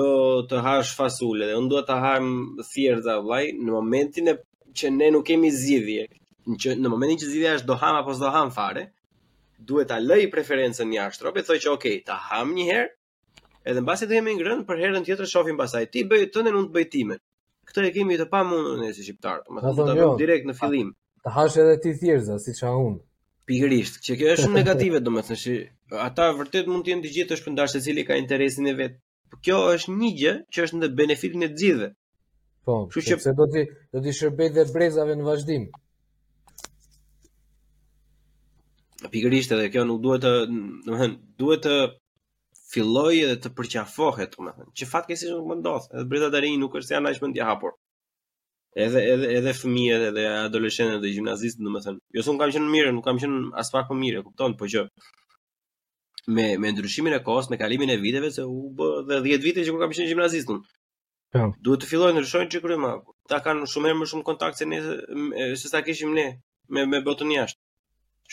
do 0.00 0.08
të 0.50 0.64
hash 0.66 0.96
fasule 0.98 1.50
dhe 1.50 1.60
unë 1.60 1.70
duhet 1.74 1.92
të 1.92 2.00
më 2.30 2.68
thjerë 2.72 3.04
dhe 3.10 3.18
vlaj, 3.28 3.44
në 3.60 3.76
momentin 3.76 4.32
e 4.32 4.38
që 4.78 4.94
ne 4.96 5.12
nuk 5.12 5.28
kemi 5.30 5.52
zidhje, 5.60 6.06
që 6.56 6.72
në 6.80 6.88
momentin 6.92 7.18
që 7.20 7.28
zgjidhja 7.32 7.54
është 7.60 7.68
do 7.68 7.76
ham 7.80 7.96
apo 8.00 8.14
s'do 8.16 8.30
ham 8.32 8.50
fare, 8.54 8.84
duhet 9.68 9.88
ta 9.90 9.98
lëj 10.00 10.28
preferencën 10.32 10.92
jashtë. 10.94 11.26
Ropë 11.26 11.42
thoj 11.48 11.58
që 11.64 11.72
okay, 11.74 11.96
ta 12.06 12.16
ham 12.30 12.54
një 12.56 12.64
herë, 12.70 12.86
edhe 13.68 13.82
mbasi 13.84 14.08
do 14.08 14.16
jemi 14.16 14.36
ngrënë 14.38 14.64
për 14.68 14.80
herën 14.84 15.04
tjetër 15.08 15.28
shohim 15.32 15.58
pastaj. 15.58 15.86
Ti 15.92 16.06
bëj 16.08 16.28
të 16.32 16.44
ndenun 16.46 16.68
të 16.70 16.74
bëj 16.78 16.86
timen. 16.94 17.20
Këtë 17.68 17.84
e 17.88 17.92
kemi 17.98 18.16
të 18.16 18.28
pamundur 18.32 18.78
ne 18.80 18.92
si 18.96 19.04
shqiptar, 19.04 19.42
do 19.44 19.58
të 19.58 19.74
thonë 19.76 19.92
jo. 19.92 19.92
do 19.92 19.92
të 19.92 20.04
bëjmë 20.04 20.20
direkt 20.22 20.46
në 20.48 20.54
fillim. 20.60 20.88
Ta 21.26 21.34
hash 21.36 21.58
edhe 21.62 21.74
ti 21.82 21.90
thjerza, 22.00 22.38
siç 22.44 22.62
ha 22.64 22.70
un. 22.86 22.96
Pikërisht, 23.48 24.00
që 24.06 24.16
kjo 24.20 24.26
është 24.36 24.44
shumë 24.46 24.58
negative, 24.62 25.00
domethënë 25.04 25.38
se 25.42 25.54
ata 26.08 26.30
vërtet 26.38 26.66
mund 26.70 26.84
të 26.86 26.90
jenë 26.94 27.04
të 27.04 27.10
gjithë 27.16 27.30
të 27.34 27.38
shpëndarë 27.42 27.82
cili 27.84 28.04
ka 28.08 28.16
interesin 28.22 28.66
e 28.72 28.78
vet. 28.80 28.96
Por 29.28 29.38
kjo 29.44 29.58
është 29.74 29.94
një 30.00 30.10
gjë 30.22 30.32
që 30.54 30.64
është 30.64 30.80
në 30.80 30.90
benefitin 31.02 31.42
e 31.44 31.48
të 31.52 31.58
gjithëve. 31.62 31.88
Po, 32.68 32.74
kështu 32.94 33.18
që 33.26 33.36
do 33.40 33.46
t'i, 33.52 33.62
do 33.96 34.02
t'i 34.04 34.14
shërbej 34.16 34.50
dhe 34.56 34.66
brezave 34.72 35.14
në 35.20 35.26
vazhdim. 35.28 35.68
pikërisht 39.06 39.52
edhe 39.54 39.68
kjo 39.72 39.84
nuk 39.88 40.00
duhet 40.02 40.24
të, 40.24 40.30
domethënë, 40.86 41.18
duhet 41.40 41.64
të 41.66 41.74
fillojë 42.72 43.20
edhe 43.26 43.36
të 43.44 43.52
përqafohet, 43.58 44.32
domethënë. 44.38 44.72
Që 44.76 44.88
fatkeqësisht 44.92 45.34
nuk 45.36 45.46
më 45.52 45.56
ndodh. 45.60 45.86
Edhe 45.94 46.06
brita 46.10 46.30
deri 46.34 46.50
nuk 46.60 46.74
është 46.80 46.96
janë 46.96 47.12
aq 47.12 47.20
mendje 47.24 47.46
hapur. 47.46 47.76
Edhe 48.86 49.04
edhe 49.12 49.30
edhe 49.38 49.54
fëmijët, 49.60 50.08
edhe 50.10 50.24
adoleshentët 50.48 51.02
dhe 51.04 51.12
gimnazistët, 51.14 51.62
domethënë. 51.68 52.02
Jo 52.18 52.24
se 52.26 52.32
un 52.32 52.40
kam 52.42 52.52
qenë 52.56 52.72
mirë, 52.74 52.92
nuk 52.96 53.06
kam 53.06 53.20
qenë 53.22 53.44
as 53.62 53.70
pak 53.74 53.92
më 53.94 54.00
mirë, 54.02 54.24
kupton, 54.26 54.58
po 54.60 54.66
që 54.68 54.88
me 56.36 56.48
me 56.60 56.72
ndryshimin 56.74 57.14
e 57.16 57.22
kohës, 57.24 57.48
me 57.50 57.56
kalimin 57.62 57.94
e 57.94 57.96
viteve 58.02 58.30
se 58.34 58.42
u 58.44 58.66
bë 58.78 58.88
dhe 59.08 59.22
10 59.28 59.44
vite 59.46 59.62
që 59.64 59.78
kam 59.80 59.94
qenë 59.94 60.10
gimnazist. 60.10 60.50
Po. 60.50 60.58
Duhet 61.64 61.84
të 61.84 61.88
fillojnë 61.88 62.18
ndryshojnë 62.18 62.52
çikrymë. 62.52 62.90
Ta 63.30 63.40
kanë 63.44 63.68
shumë 63.72 63.88
herë 63.90 64.02
më 64.02 64.10
shumë 64.12 64.26
kontakt 64.28 64.60
se 64.60 64.66
ne 64.68 64.82
se 65.56 65.68
sa 65.70 65.80
kishim 65.86 66.12
ne 66.16 66.26
me 66.68 66.84
me 66.86 67.00
botën 67.08 67.32
jashtë 67.38 67.60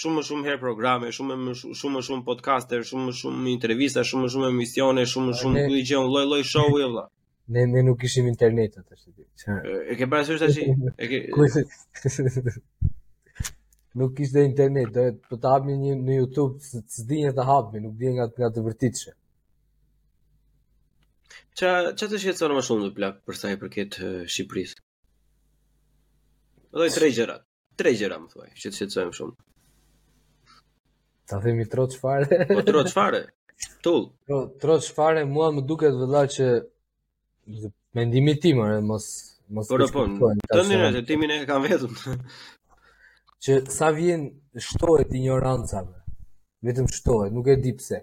shumë 0.01 0.15
më 0.19 0.23
shumë 0.27 0.45
herë 0.49 0.61
programe, 0.61 1.11
shumë 1.15 1.35
më 1.41 1.53
shumë 1.61 1.93
më 1.97 2.01
shumë 2.09 2.25
podcaster, 2.27 2.81
shumë 2.87 3.05
më 3.09 3.13
shumë 3.21 3.51
intervista, 3.53 4.03
shumë 4.09 4.25
më 4.25 4.31
shumë 4.33 4.49
emisione, 4.51 5.05
shumë 5.11 5.27
më 5.29 5.35
shumë 5.41 5.63
këto 5.67 5.81
gjë, 5.89 6.01
lloj-lloj 6.11 6.41
show 6.49 6.75
i 6.79 6.83
vëlla. 6.83 7.03
Ne 7.55 7.63
ne 7.73 7.83
nuk 7.87 7.99
kishim 8.01 8.27
internet 8.31 8.75
atë 8.81 8.99
tash. 8.99 9.45
E 9.93 9.95
ke 9.97 10.07
bërë 10.11 10.27
sërish 10.31 10.43
tash? 10.43 10.61
E 10.97 11.11
ke 11.11 12.57
Nuk 13.95 14.11
kishte 14.17 14.41
internet, 14.43 14.89
do 15.29 15.37
të 15.39 15.47
hapni 15.53 15.77
një 15.79 15.93
në 16.01 16.15
YouTube, 16.17 16.59
të 16.67 17.05
dinë 17.07 17.29
të 17.37 17.45
hapni, 17.47 17.79
nuk 17.79 17.93
vjen 18.01 18.17
nga 18.17 18.25
nga 18.41 18.49
të 18.51 18.63
vërtitshë. 18.65 19.13
Ça 21.55 21.69
ça 21.95 22.09
të 22.11 22.19
shëson 22.25 22.57
më 22.57 22.65
shumë 22.67 22.89
në 22.89 22.91
plak 22.97 23.21
për 23.23 23.39
sa 23.39 23.53
i 23.55 23.61
përket 23.61 24.01
Shqipërisë. 24.33 24.83
Do 26.75 26.83
të 26.83 26.91
tregjera, 26.97 27.39
tregjera 27.79 28.19
më 28.25 28.33
thoj, 28.35 28.49
që 28.51 28.67
të 28.73 28.81
shëtsojmë 28.81 29.15
shumë. 29.15 29.39
Ta 31.28 31.39
themi 31.41 31.69
troç 31.69 31.97
fare. 31.99 32.47
Po 32.55 32.61
troç 32.61 32.93
fare. 32.93 33.23
Tull. 33.84 34.09
Tro 34.28 34.39
troç 34.61 34.86
fare 34.97 35.23
mua 35.26 35.47
më 35.55 35.61
duket 35.69 35.93
vëllat 36.01 36.30
që 36.36 36.47
mendimi 37.97 38.34
tim 38.41 38.59
ore 38.65 38.82
mos 38.86 39.05
mos 39.55 39.67
po. 39.93 40.05
Po 40.19 40.32
Të 40.38 40.57
Tëndin 40.57 40.99
e 40.99 41.03
timin 41.09 41.32
e 41.34 41.39
kanë 41.49 41.63
vetëm. 41.65 41.93
që 43.45 43.53
sa 43.78 43.88
vjen 43.97 44.21
shtohet 44.65 45.13
ignoranca. 45.17 45.82
Vetëm 46.65 46.88
shtohet, 46.95 47.32
nuk 47.34 47.47
e 47.49 47.55
di 47.63 47.73
pse. 47.78 47.99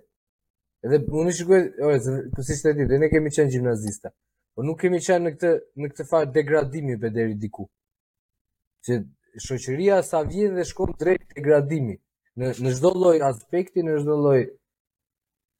Edhe 0.84 0.98
unë 1.20 1.34
shikoj, 1.36 1.62
ore, 1.86 1.98
kusis 2.34 2.62
të 2.64 2.74
dhe 2.90 2.98
ne 3.02 3.08
kemi 3.10 3.30
qenë 3.34 3.52
gjimnazista. 3.54 4.10
Po 4.54 4.64
nuk 4.66 4.80
kemi 4.82 4.98
qenë 5.04 5.26
në 5.28 5.34
këtë 5.36 5.52
në 5.82 5.90
këtë 5.92 6.08
farë 6.12 6.30
degradimi 6.38 6.96
për 7.02 7.12
deri 7.18 7.36
diku. 7.44 7.66
Që 8.86 9.02
shoqëria 9.46 10.00
sa 10.06 10.22
vjen 10.26 10.56
dhe 10.58 10.64
shkon 10.70 10.94
drejt 11.00 11.34
degradimit 11.38 12.02
në 12.40 12.48
në 12.64 12.70
çdo 12.78 12.90
lloj 12.98 13.18
aspekti, 13.28 13.82
në 13.84 13.92
çdo 14.00 14.14
lloj 14.22 14.40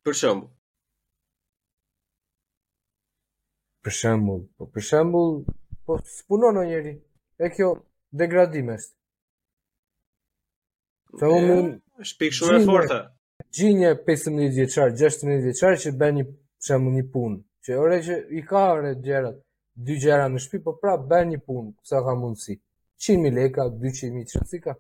për 0.05 0.15
shembull 0.23 0.41
për 3.85 3.93
shembull, 4.01 4.41
po 4.57 4.67
për 4.73 4.83
shembull, 4.89 5.33
po 5.87 5.99
punon 6.31 6.57
në 6.59 6.63
njëri, 6.69 6.93
e 7.45 7.49
kjo 7.55 7.69
degradimes. 8.21 8.85
Sa 11.19 11.29
so, 11.33 11.41
më 11.43 12.05
shpik 12.11 12.33
shumë 12.37 12.61
e 12.61 12.69
fortë. 12.69 12.99
Gjinje 13.59 13.91
15 14.07 14.55
vjeçar, 14.57 14.89
16 15.03 15.43
vjeçar 15.49 15.73
që 15.83 15.93
bën 16.01 16.21
një 16.21 16.25
për 16.71 16.87
një 16.97 17.05
punë, 17.15 17.41
që 17.67 17.81
ore 17.85 17.99
që 18.07 18.15
i 18.39 18.45
ka 18.53 18.63
orë 18.77 18.95
gjërat, 19.09 19.37
dy 19.85 19.99
gjëra 20.07 20.31
në 20.31 20.39
shtëpi, 20.47 20.63
po 20.69 20.77
prap 20.83 21.03
bën 21.11 21.33
një 21.35 21.43
punë, 21.47 21.75
sa 21.89 22.01
ka 22.07 22.15
mundsi. 22.23 22.59
100 23.03 23.21
mijë 23.25 23.37
lekë, 23.41 23.69
200 23.83 24.15
mijë 24.17 24.31
çfarë 24.31 24.63
ka 24.69 24.79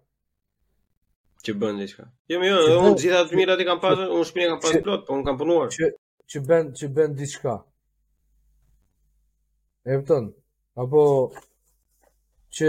që 1.44 1.52
bën 1.60 1.78
diçka. 1.82 2.04
Jo, 2.30 2.38
jo, 2.46 2.58
unë 2.86 2.98
gjithë 3.02 3.16
ato 3.20 3.38
mirat 3.38 3.62
i 3.62 3.66
kam 3.68 3.80
pasur, 3.82 4.10
unë 4.14 4.26
shpinën 4.28 4.50
kam 4.54 4.60
pasur 4.62 4.82
plot, 4.86 5.06
po 5.08 5.16
unë 5.18 5.26
kam 5.26 5.38
punuar. 5.40 5.72
Që 5.74 5.88
që 6.32 6.42
bën, 6.48 6.68
që 6.78 6.90
bën 6.98 7.16
diçka. 7.18 7.56
E 9.90 9.96
Apo 10.82 11.00
që 12.56 12.68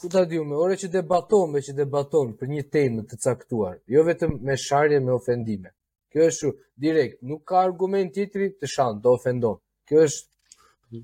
ku 0.00 0.06
ta 0.12 0.22
diu 0.30 0.44
me, 0.44 0.54
ore 0.66 0.76
që 0.80 0.88
debaton, 0.94 1.50
me 1.52 1.60
që 1.66 1.74
debaton 1.76 2.30
për 2.38 2.50
një 2.52 2.62
temë 2.72 3.02
të 3.10 3.18
caktuar, 3.24 3.74
jo 3.94 4.04
vetëm 4.06 4.38
me 4.46 4.54
sharje 4.66 5.00
me 5.04 5.12
ofendime. 5.12 5.72
Kjo 6.12 6.28
është 6.30 6.36
shu, 6.44 6.50
direkt, 6.80 7.18
nuk 7.28 7.42
ka 7.48 7.58
argument 7.66 8.14
tjetëri 8.14 8.48
të 8.62 8.70
shanë, 8.72 9.02
të 9.02 9.10
ofendon. 9.18 9.58
Kjo 9.88 10.06
është, 10.06 10.56
mm. 10.94 11.02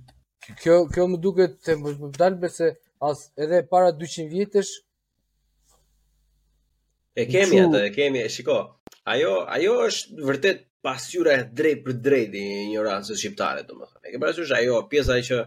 kjo, 0.62 0.76
kjo 0.94 1.06
më 1.12 1.20
duke 1.26 1.50
të 1.66 1.76
më 1.82 2.12
dalbe 2.16 2.48
se 2.52 2.70
as 3.04 3.26
edhe 3.42 3.60
para 3.68 3.90
200 3.92 4.30
vjetësh 4.32 4.70
E 7.14 7.26
kemi 7.28 7.58
atë, 7.60 7.80
e 7.90 7.90
kemi, 7.94 8.20
e 8.24 8.28
shiko. 8.34 8.54
Ajo, 9.12 9.32
ajo 9.56 9.72
është 9.86 10.24
vërtet 10.28 10.60
pasyra 10.86 11.34
e 11.40 11.48
drejt 11.58 11.82
për 11.84 11.96
drejt 12.06 12.36
i 12.38 12.44
një 12.70 12.84
rancës 12.86 13.20
shqiptare, 13.20 13.64
do 13.68 13.76
më 13.80 13.88
E 14.06 14.12
ke 14.14 14.20
pasyra 14.22 14.46
është 14.46 14.56
ajo, 14.58 14.78
pjesa 14.92 15.18
që 15.28 15.40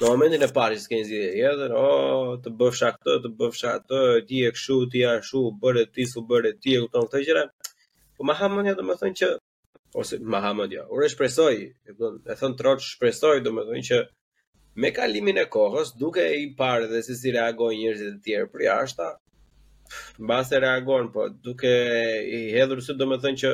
në 0.00 0.08
momentin 0.10 0.44
e 0.44 0.48
parë 0.56 0.76
që 0.80 0.82
s'ke 0.86 0.98
një 1.02 1.20
e 1.44 1.52
dhe, 1.60 1.68
o, 1.78 1.84
oh, 1.86 2.32
të 2.42 2.50
bëfësha 2.62 2.90
këtë, 2.96 3.14
të 3.26 3.30
bëfësha 3.42 3.74
këtë, 3.84 4.00
ti 4.28 4.40
e 4.44 4.50
këshu, 4.56 4.78
ti 4.94 5.04
e 5.06 5.14
shu, 5.28 5.44
bërë 5.62 5.84
ti, 5.94 6.08
su 6.12 6.24
bërë 6.32 6.52
ti, 6.62 6.74
e 6.74 6.82
këtë 6.84 7.02
këtë 7.06 7.22
gjera. 7.28 7.44
Po 8.18 8.26
ma 8.26 8.34
hamën 8.40 8.72
ja, 8.72 8.74
do 8.80 8.84
më 8.90 8.98
thënë 9.02 9.18
që, 9.22 9.30
ose 10.02 10.18
ma 10.34 10.42
hamën 10.48 10.74
ja, 10.74 10.84
ure 10.94 11.08
shpresoj, 11.14 11.56
e 11.86 12.34
thënë 12.42 12.58
troqë 12.60 12.86
shpresoj, 12.90 13.38
do 13.46 13.54
më 13.56 13.64
thënë 13.70 13.86
që, 13.92 14.00
me 14.84 14.90
kalimin 14.98 15.38
e 15.40 15.46
kohës, 15.56 15.94
duke 16.02 16.26
i 16.42 16.48
parë 16.58 16.90
dhe 16.90 17.00
si 17.06 17.14
si 17.22 17.32
reagojnë 17.38 17.80
njërzit 17.84 18.12
e 18.18 18.22
tjerë 18.26 18.52
për 18.54 18.66
jashta, 18.68 19.14
mbas 20.24 20.46
e 20.52 20.58
reagon, 20.64 21.04
po 21.14 21.22
duke 21.44 21.72
i 22.38 22.42
hedhur 22.56 22.80
sy, 22.84 22.94
domethënë 23.00 23.40
që 23.42 23.52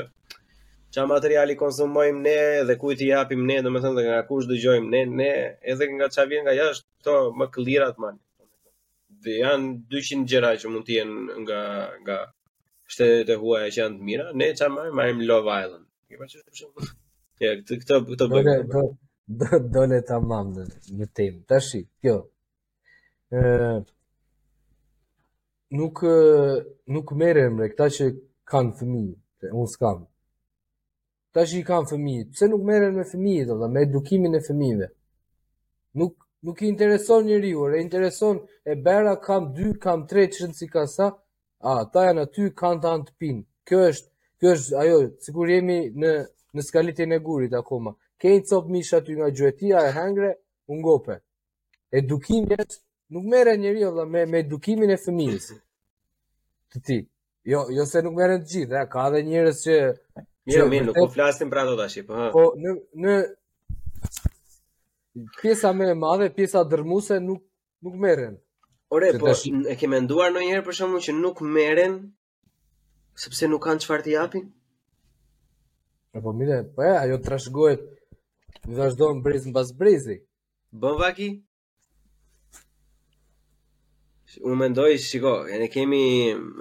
çfarë 0.94 1.10
materiali 1.12 1.56
konsumojmë 1.60 2.20
ne 2.26 2.38
dhe 2.68 2.76
kujt 2.82 3.04
i 3.04 3.10
japim 3.12 3.44
ne, 3.50 3.58
domethënë 3.66 3.98
dhe 3.98 4.06
nga 4.08 4.20
kush 4.28 4.48
dëgjojmë 4.50 4.90
ne, 4.94 5.02
ne 5.22 5.30
edhe 5.74 5.90
nga 5.96 6.08
çfarë 6.14 6.30
vjen 6.32 6.44
nga 6.48 6.56
jashtë, 6.58 6.88
to 7.06 7.14
më 7.38 7.46
klirat 7.54 7.96
man. 8.04 8.18
Dhe 9.24 9.38
janë 9.42 9.70
200 9.94 10.26
gjëra 10.30 10.50
që 10.60 10.72
mund 10.72 10.86
të 10.88 10.96
jenë 10.98 11.38
nga 11.44 11.60
nga 12.04 12.18
shtetet 12.92 13.28
e 13.34 13.38
huaja 13.40 13.68
që 13.72 13.78
janë 13.82 13.98
të 14.00 14.06
mira, 14.10 14.26
ne 14.38 14.50
çfarë 14.58 14.74
marrim, 14.76 14.96
marrim 15.00 15.20
Love 15.30 15.52
Island. 15.64 15.86
Ke 16.10 16.20
pasur 16.20 16.42
për 16.46 16.58
shembull? 16.60 16.92
Ja, 17.42 17.54
këtë 17.62 17.80
këtë 17.84 18.00
këtë 18.10 18.30
bëj. 18.32 18.84
Do 19.40 19.58
do 19.72 19.82
le 19.88 20.00
ta 20.08 20.18
mam 20.30 20.50
në 20.56 20.64
një 20.98 21.06
temë. 21.16 21.40
Tashi, 21.48 21.80
kjo. 22.02 22.16
Ëh, 23.32 23.78
nuk 25.72 26.02
nuk 26.92 27.08
merrem 27.16 27.54
me 27.56 27.68
këta 27.72 27.86
që 27.96 28.04
kanë 28.50 28.74
fëmijë, 28.78 29.12
unë 29.56 29.70
skam. 29.72 30.00
Këta 31.32 31.44
që 31.48 31.54
i 31.58 31.62
kanë 31.68 31.90
fëmijë, 31.92 32.26
pse 32.34 32.48
nuk 32.52 32.66
merren 32.68 32.98
me 32.98 33.06
fëmijët, 33.12 33.48
do 33.48 33.70
me 33.72 33.80
edukimin 33.86 34.36
e 34.36 34.42
fëmijëve. 34.48 34.88
Nuk 36.00 36.14
nuk 36.46 36.58
i 36.62 36.68
intereson 36.72 37.22
njeriu, 37.28 37.60
e 37.76 37.80
intereson 37.84 38.36
e 38.70 38.76
bera 38.84 39.14
kam 39.26 39.42
2, 39.56 39.72
kam 39.84 40.04
3 40.10 40.28
që 40.36 40.50
si 40.58 40.66
ka 40.72 40.82
sa. 40.96 41.06
A, 41.62 41.70
ata 41.80 42.00
janë 42.08 42.24
aty 42.26 42.44
kanë 42.60 42.82
ta 42.82 42.90
në 42.98 43.10
pin. 43.20 43.36
Kjo 43.68 43.78
është, 43.88 44.08
kjo 44.42 44.52
është 44.56 44.78
ajo, 44.82 44.98
sikur 45.24 45.46
jemi 45.56 45.78
në 46.04 46.10
në 46.54 46.62
skaletin 46.66 47.14
e 47.16 47.16
gurit 47.24 47.54
akoma. 47.56 47.94
Kejnë 48.20 48.44
copë 48.50 48.72
mishë 48.74 48.96
aty 48.98 49.12
nga 49.16 49.28
gjuetia 49.38 49.78
e 49.88 49.92
hengre, 49.96 50.32
ungope. 50.72 51.14
Edukimjet, 52.00 52.74
nuk 53.12 53.24
merren 53.30 53.60
njeriu 53.60 53.88
vëlla 53.90 54.04
me 54.12 54.20
me 54.30 54.36
edukimin 54.44 54.90
e 54.90 54.98
fëmijës. 55.04 55.46
Të 56.72 56.78
ti. 56.86 56.98
Jo, 57.52 57.58
jo 57.76 57.84
se 57.90 57.98
nuk 58.06 58.14
merren 58.18 58.40
të 58.42 58.50
gjithë, 58.52 58.80
ka 58.92 59.00
edhe 59.10 59.20
njerëz 59.30 59.58
që 59.64 59.74
Mirë, 60.46 60.58
jo, 60.58 60.64
mirë, 60.72 60.86
nuk 60.88 60.96
u 61.04 61.08
flasim 61.14 61.50
pra 61.50 61.60
ato 61.62 61.76
tash, 61.80 61.98
po. 62.06 62.14
Po 62.34 62.44
në 62.64 62.70
në 63.02 63.12
pjesa 65.38 65.68
më 65.78 65.84
e 65.92 65.98
madhe, 66.04 66.28
pjesa 66.38 66.64
dërmuese 66.72 67.16
nuk 67.28 67.40
nuk 67.86 67.96
merren. 68.06 68.34
Ore, 68.94 69.12
po 69.20 69.28
tash... 69.30 69.44
e 69.70 69.74
ke 69.78 69.86
menduar 69.92 70.28
ndonjëherë 70.34 70.64
për 70.66 70.74
shkakun 70.80 71.04
që 71.06 71.12
nuk 71.22 71.36
merren 71.58 71.94
sepse 73.22 73.44
nuk 73.54 73.62
kanë 73.68 73.82
çfarë 73.84 74.04
të 74.08 74.12
japin? 74.16 74.44
E 76.12 76.18
po 76.24 76.30
mire, 76.40 76.58
po 76.74 76.80
e, 76.90 76.94
ajo 77.04 77.20
në 78.62 78.76
vazhdojnë 78.78 79.38
në 79.46 79.52
pas 79.56 79.70
brezi. 79.74 80.14
Bën 80.80 80.98
vaki? 81.00 81.30
unë 84.40 84.68
ndoj, 84.72 84.94
shiko, 84.98 85.30
ne 85.60 85.66
kemi 85.70 86.00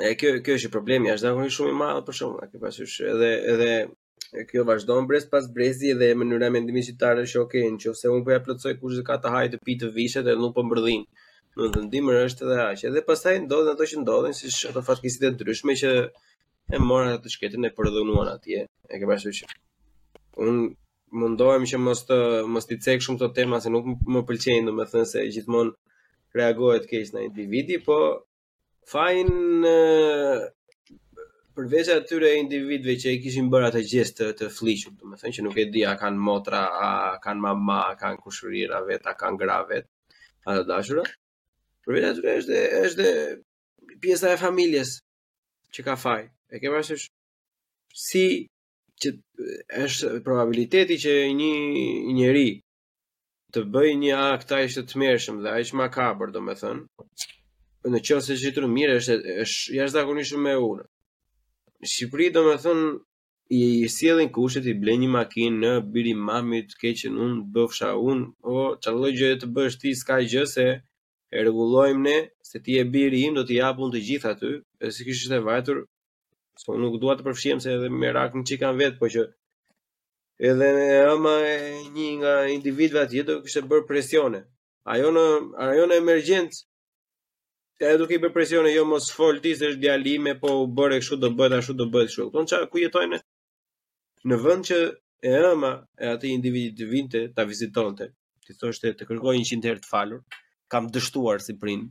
e 0.07 0.13
kjo 0.19 0.31
kjo 0.45 0.55
është 0.59 0.71
problemi, 0.73 1.11
është 1.13 1.27
dhënë 1.29 1.53
shumë 1.55 1.71
i 1.73 1.77
madh 1.79 1.99
për 2.07 2.17
shkakun, 2.17 2.49
ke 2.51 2.61
pasysh 2.63 2.95
edhe 3.13 3.29
edhe 3.53 3.69
kjo 4.49 4.63
vazhdon 4.67 5.07
brez 5.07 5.27
pas 5.31 5.47
brezi 5.55 5.93
dhe 5.99 6.09
mënyra 6.19 6.49
e 6.49 6.55
mendimit 6.55 6.87
shqiptar 6.87 7.21
është 7.23 7.39
ok, 7.43 7.55
nëse 7.77 8.11
unë 8.11 8.25
po 8.27 8.33
ja 8.35 8.41
plotsoj 8.47 8.73
kush 8.81 8.99
ka 9.07 9.17
të 9.23 9.31
hajë 9.35 9.53
të 9.53 9.61
pi 9.67 9.77
të 9.83 9.91
vishet 9.95 10.27
e 10.27 10.35
nuk 10.41 10.55
po 10.57 10.65
mbërdhin. 10.67 11.05
Në 11.61 11.69
të 11.75 11.83
ndimër 11.87 12.19
është 12.27 12.45
edhe 12.47 12.59
aq. 12.65 12.83
Edhe 12.89 13.05
pastaj 13.07 13.35
ndodhen 13.45 13.73
ato 13.75 13.87
që 13.91 14.01
ndodhen, 14.03 14.35
siç 14.37 14.61
ato 14.69 14.83
fatkeqësitë 14.87 15.31
ndryshme 15.35 15.75
që 15.81 15.89
e 16.75 16.79
morën 16.79 17.15
ato 17.17 17.31
shketin 17.33 17.67
e 17.67 17.73
përdhunuan 17.75 18.29
atje. 18.31 18.61
E 18.67 18.95
ke 18.99 19.07
pasur 19.09 19.33
që 19.35 19.47
un 20.45 20.61
mundohem 21.21 21.65
që 21.67 21.79
mos 21.85 22.03
të 22.07 22.17
mos 22.53 22.67
të 22.69 22.77
cek 22.85 23.03
shumë 23.03 23.19
këto 23.19 23.31
tema 23.35 23.59
se 23.63 23.69
nuk 23.73 23.83
më 24.13 24.21
pëlqejnë, 24.29 24.69
domethënë 24.71 25.11
se 25.11 25.25
gjithmonë 25.35 25.75
reagohet 26.33 26.85
keq 26.89 27.09
në 27.15 27.23
individi, 27.27 27.77
po 27.85 27.97
fajn 28.91 29.29
përveç 31.55 31.89
atyre 31.95 32.29
individëve 32.39 32.95
që 33.03 33.13
i 33.15 33.19
kishin 33.23 33.49
bërë 33.51 33.67
atë 33.71 33.81
gjest 33.91 34.17
të, 34.19 34.29
të 34.39 34.47
fliqur, 34.55 34.93
thënë 35.19 35.35
që 35.37 35.45
nuk 35.47 35.59
e 35.59 35.65
di 35.73 35.85
a 35.85 35.95
kanë 35.99 36.21
motra, 36.29 36.61
a 36.71 36.89
kanë 37.23 37.43
mama, 37.47 37.79
a 37.91 37.97
kanë 37.99 38.21
kushërira 38.23 38.79
vet, 38.87 39.07
a 39.11 39.15
kanë 39.19 39.41
gra 39.43 39.59
vet, 39.69 39.89
a 40.45 40.55
të 40.61 40.65
dashura. 40.71 41.03
Përveç 41.85 42.07
atyre 42.11 42.37
është 42.39 42.61
është 42.85 43.09
pjesa 44.01 44.31
e 44.35 44.39
familjes 44.45 44.95
që 45.75 45.81
ka 45.87 45.97
faj. 45.99 46.23
E 46.53 46.59
ke 46.61 46.71
parasysh 46.71 47.07
si 48.07 48.25
që 49.01 49.11
është 49.83 50.09
probabiliteti 50.25 50.97
që 51.03 51.13
një 51.39 51.53
njeri 52.19 52.49
të 53.53 53.61
bëj 53.73 53.91
një 54.05 54.13
akt 54.31 54.47
ta 54.51 54.59
ishte 54.63 54.81
të 54.87 54.99
mërshëm 55.01 55.39
dhe 55.43 55.51
aq 55.59 55.71
makabër, 55.79 56.29
do 56.35 56.39
me 56.45 56.53
thënë, 56.61 56.83
në 57.93 57.99
qëllë 58.07 58.25
se 58.27 58.37
gjithë 58.41 58.63
në 58.63 58.69
mire, 58.75 58.95
është, 59.01 59.17
është 59.43 59.75
jashtëzakonisht 59.77 60.37
më 60.43 60.53
e 60.55 60.61
unë. 60.71 60.85
Në 61.83 61.91
Shqipëri, 61.93 62.27
do 62.35 62.43
me 62.47 62.55
thënë, 62.65 62.91
i, 63.51 63.61
sjellin 63.61 63.91
sielin 63.95 64.31
kushet, 64.35 64.65
i 64.71 64.75
blen 64.81 65.01
një 65.03 65.09
makinë 65.17 65.59
në 65.65 65.71
biri 65.95 66.13
mamit, 66.27 66.75
keqen 66.81 67.17
unë, 67.25 67.41
bëfsha 67.55 67.91
unë, 68.11 68.27
o, 68.27 68.47
po 68.47 68.61
qëllë 68.85 69.11
gjëhet 69.19 69.43
të 69.43 69.49
bësh 69.57 69.79
ti 69.83 69.93
s'ka 69.99 70.21
gjë 70.33 70.45
se, 70.53 70.67
e 71.35 71.43
regullojmë 71.47 72.01
ne, 72.07 72.17
se 72.47 72.59
ti 72.63 72.79
e 72.79 72.85
biri 72.93 73.25
im, 73.27 73.35
do 73.39 73.43
t'i 73.47 73.59
japun 73.59 73.91
të 73.91 74.05
gjithë 74.07 74.31
aty, 74.31 74.53
e 74.85 74.93
si 74.95 75.07
kështë 75.07 75.41
e 75.41 75.45
vajtur, 75.49 75.83
so, 76.61 76.65
po 76.71 76.79
nuk 76.79 76.99
duat 77.03 77.19
të 77.19 77.27
përfshim 77.27 77.59
se 77.63 77.75
edhe 77.75 77.91
merak 77.91 78.35
një 78.37 78.45
në 78.45 78.51
që 78.51 78.71
vetë, 78.83 78.99
po 79.03 79.11
që 79.15 79.27
edhe 80.49 80.69
ama 81.07 81.33
një 81.95 82.07
nga 82.21 82.31
individve 82.49 83.01
atë 83.05 83.17
jetë 83.19 83.35
kështë 83.45 83.69
bërë 83.71 83.87
presione. 83.89 84.39
Ajo 84.89 85.11
në, 85.13 85.25
ajo 85.67 85.83
në 85.87 85.97
emergjens, 86.01 86.63
e 87.81 87.93
duke 88.01 88.17
i 88.17 88.21
bërë 88.21 88.33
presione, 88.33 88.71
jo 88.73 88.83
mos 88.89 89.11
folë 89.13 89.41
ti 89.43 89.51
se 89.57 89.69
është 89.73 89.81
djalime, 89.83 90.35
po 90.41 90.49
u 90.63 90.65
bërë 90.79 90.97
e 90.97 91.03
kështu 91.03 91.19
të 91.21 91.29
bëjt, 91.37 91.53
a 91.53 91.59
kështu 91.61 91.77
të 91.81 91.87
bëjt, 91.93 92.13
shu. 92.15 92.25
Këton 92.31 92.49
që 92.49 92.61
ku 92.73 92.81
jetojnë, 92.81 93.19
në 94.31 94.39
vënd 94.45 94.67
që 94.71 94.79
e 95.29 95.35
ama 95.51 95.71
e 96.01 96.09
atë 96.15 96.29
individit 96.33 96.77
të 96.79 96.89
vinte, 96.89 97.23
të 97.37 97.47
vizitonte, 97.51 98.09
të 98.47 98.57
thoshte 98.61 98.95
të 98.97 99.09
kërkoj 99.11 99.37
një 99.37 99.45
qinë 99.51 99.61
të 99.65 99.71
herë 99.73 99.83
të 99.85 99.91
falur, 99.93 100.23
kam 100.73 100.89
dështuar 100.93 101.41
si 101.45 101.57
prinë, 101.61 101.85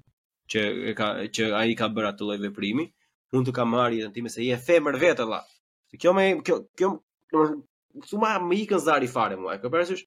që, 0.51 0.63
ka, 0.99 1.13
që 1.35 1.51
a 1.55 1.63
i 1.71 1.79
ka 1.79 1.87
bërë 1.95 2.13
atë 2.17 2.27
lojve 2.27 2.51
primi, 2.59 2.89
mund 3.31 3.47
të 3.47 3.55
kam 3.55 3.71
marrë 3.77 4.01
i 4.01 4.03
të 4.09 4.13
time 4.19 4.31
se 4.33 4.43
i 4.43 4.51
e 4.55 4.59
femër 4.59 4.99
vetë, 5.05 5.29
la. 5.31 5.43
Kjo 5.95 6.13
me, 6.15 6.27
kjo, 6.47 6.65
kjo, 6.79 6.95
thuma 8.09 8.31
më 8.39 8.59
ikën 8.65 8.83
zari 8.87 9.09
fare 9.11 9.37
mua, 9.37 9.57
e 9.57 9.63
ke 9.63 9.71
parasysh? 9.73 10.05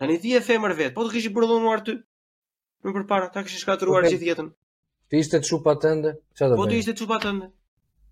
Tanë 0.00 0.16
ti 0.22 0.34
e 0.34 0.40
femër 0.42 0.74
vet, 0.80 0.94
po 0.96 1.04
të 1.06 1.20
i 1.20 1.30
burdhënuar 1.34 1.82
ty. 1.86 1.96
Më 2.84 2.94
përpara 2.96 3.28
ta 3.32 3.42
kishë 3.44 3.62
shkatëruar 3.66 4.04
po, 4.06 4.10
gjithë 4.12 4.28
jetën. 4.30 4.46
Ti 5.10 5.18
ishte 5.22 5.40
çupa 5.48 5.74
tënde, 5.82 6.14
çfarë 6.34 6.50
do 6.54 6.56
po, 6.56 6.64
bëj? 6.64 6.66
Po 6.70 6.72
të 6.72 6.78
ishte 6.82 6.94
çupa 7.00 7.18
tënde. 7.24 7.50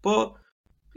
Po, 0.05 0.15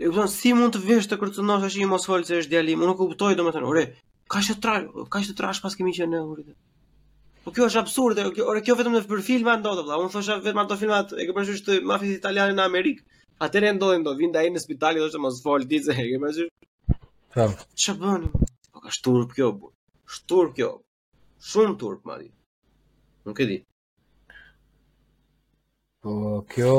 e 0.03 0.07
kupton 0.11 0.32
si 0.34 0.51
mund 0.53 0.75
të 0.75 0.82
vesh 0.89 1.07
të 1.07 1.17
kërcënosh 1.21 1.67
ashi 1.69 1.88
mos 1.88 2.05
fol 2.09 2.25
se 2.27 2.41
është 2.41 2.51
djalim, 2.57 2.84
unë 2.86 2.97
kuptoj 2.99 3.38
domethënë, 3.39 3.69
ure, 3.71 3.86
ka 4.32 4.43
çë 4.45 4.57
trash, 4.63 4.89
ka 5.13 5.23
çë 5.23 5.38
trash 5.39 5.63
pas 5.63 5.77
kemi 5.79 5.95
që 5.95 6.09
në, 6.11 6.21
uri. 6.34 6.45
Po 7.45 7.55
kjo 7.55 7.69
është 7.71 7.82
absurde, 7.82 8.27
kjo, 8.36 8.45
ore, 8.51 8.61
kjo 8.65 8.75
vetëm 8.77 8.93
në 8.99 9.05
për 9.09 9.23
filma 9.25 9.55
ndodhte 9.57 9.86
valla. 9.88 10.03
Unë 10.03 10.13
thosha 10.13 10.36
vetëm 10.43 10.59
ato 10.61 10.75
filma, 10.77 10.99
e 11.17 11.25
ke 11.29 11.34
parasysh 11.38 11.63
të 11.65 11.79
mafisë 11.89 12.19
italiane 12.19 12.53
në 12.57 12.67
Amerikë. 12.67 13.07
Atëre 13.41 13.71
ndodhen 13.73 14.03
do 14.05 14.11
vin 14.19 14.36
dai 14.36 14.51
në 14.53 14.61
spitali, 14.61 14.99
dhe 15.01 15.07
thoshte 15.07 15.21
mos 15.23 15.39
fol 15.41 15.63
ditë 15.65 15.88
se 15.89 15.95
e 16.03 16.11
ke 16.11 16.19
parasysh. 16.21 16.51
Pra. 17.34 17.45
Çfarë 17.79 17.99
bën? 17.99 18.23
Po 18.75 18.79
ka 18.84 18.89
shturp 18.91 19.32
kjo 19.38 19.45
bu. 19.61 19.69
Shturp 20.13 20.55
kjo. 20.57 20.69
Shumë 21.49 21.77
turp 21.79 22.01
madje. 22.05 22.32
Nuk 23.25 23.39
e 23.39 23.45
di. 23.49 23.55
Po 26.03 26.11
kjo 26.51 26.75